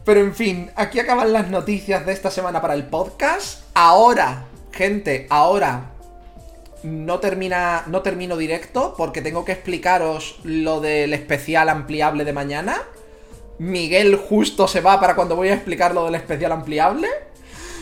Pero 0.06 0.20
en 0.20 0.36
fin, 0.36 0.70
aquí 0.76 1.00
acaban 1.00 1.34
las 1.34 1.50
noticias 1.50 2.06
de 2.06 2.14
esta 2.14 2.30
semana 2.30 2.62
para 2.62 2.76
el 2.76 2.86
podcast. 2.86 3.64
Ahora, 3.74 4.46
gente, 4.72 5.26
ahora 5.32 5.94
no 6.84 7.20
termina 7.20 7.86
no 7.88 8.04
termino 8.04 8.38
directo 8.38 8.94
porque 8.96 9.24
tengo 9.24 9.44
que 9.44 9.54
explicaros 9.54 10.40
lo 10.44 10.80
del 10.80 11.12
especial 11.14 11.70
ampliable 11.70 12.24
de 12.24 12.34
mañana. 12.34 12.84
Miguel 13.58 14.16
justo 14.16 14.68
se 14.68 14.82
va 14.82 15.00
para 15.00 15.16
cuando 15.16 15.36
voy 15.36 15.50
a 15.50 15.56
explicar 15.56 15.96
lo 15.96 16.06
del 16.06 16.14
especial 16.14 16.52
ampliable. 16.52 17.10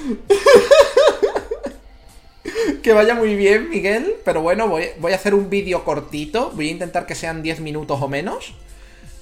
que 2.84 2.94
vaya 2.94 3.16
muy 3.16 3.36
bien, 3.36 3.70
Miguel. 3.70 4.16
Pero 4.24 4.42
bueno, 4.42 4.70
voy, 4.70 4.92
voy 5.00 5.12
a 5.12 5.16
hacer 5.16 5.34
un 5.34 5.50
vídeo 5.50 5.84
cortito. 5.84 6.52
Voy 6.52 6.70
a 6.70 6.72
intentar 6.72 7.06
que 7.06 7.16
sean 7.16 7.44
10 7.44 7.60
minutos 7.60 8.02
o 8.02 8.08
menos 8.08 8.54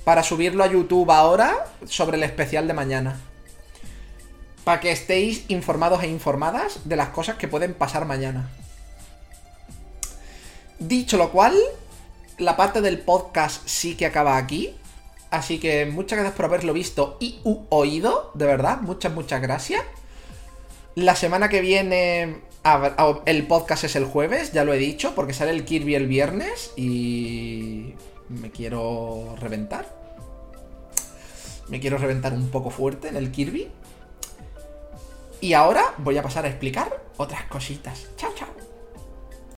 para 0.04 0.24
subirlo 0.24 0.64
a 0.64 0.68
YouTube 0.68 1.12
ahora 1.12 1.68
sobre 1.86 2.18
el 2.18 2.24
especial 2.24 2.68
de 2.68 2.74
mañana. 2.74 3.20
Para 4.64 4.80
que 4.80 4.92
estéis 4.92 5.46
informados 5.48 6.04
e 6.04 6.08
informadas 6.08 6.82
de 6.86 6.96
las 6.96 7.10
cosas 7.10 7.38
que 7.38 7.48
pueden 7.48 7.74
pasar 7.74 8.06
mañana. 8.06 8.50
Dicho 10.80 11.18
lo 11.18 11.32
cual, 11.32 11.56
la 12.38 12.58
parte 12.58 12.82
del 12.82 13.00
podcast 13.00 13.68
sí 13.68 13.96
que 13.96 14.06
acaba 14.06 14.38
aquí. 14.38 14.76
Así 15.30 15.60
que 15.60 15.86
muchas 15.86 16.18
gracias 16.20 16.36
por 16.36 16.46
haberlo 16.46 16.74
visto 16.74 17.18
y 17.20 17.40
oído, 17.70 18.32
de 18.34 18.46
verdad, 18.46 18.82
muchas, 18.82 19.14
muchas 19.14 19.42
gracias. 19.42 19.84
La 20.96 21.16
semana 21.16 21.48
que 21.48 21.62
viene 21.62 22.42
el 23.26 23.48
podcast 23.48 23.86
es 23.86 23.96
el 23.96 24.06
jueves, 24.06 24.52
ya 24.52 24.66
lo 24.66 24.74
he 24.74 24.78
dicho, 24.78 25.16
porque 25.16 25.34
sale 25.34 25.52
el 25.52 25.64
Kirby 25.64 25.96
el 25.96 26.08
viernes 26.08 26.72
y 26.76 27.94
me 28.40 28.52
quiero 28.52 29.36
reventar. 29.40 29.86
Me 31.70 31.80
quiero 31.80 31.98
reventar 31.98 32.34
un 32.34 32.50
poco 32.50 32.70
fuerte 32.70 33.08
en 33.08 33.16
el 33.16 33.32
Kirby. 33.32 33.70
Y 35.40 35.54
ahora 35.54 35.94
voy 35.98 36.18
a 36.18 36.24
pasar 36.24 36.46
a 36.46 36.50
explicar 36.50 37.04
otras 37.18 37.44
cositas. 37.46 38.10
Chao, 38.18 38.32
chao. 38.36 38.61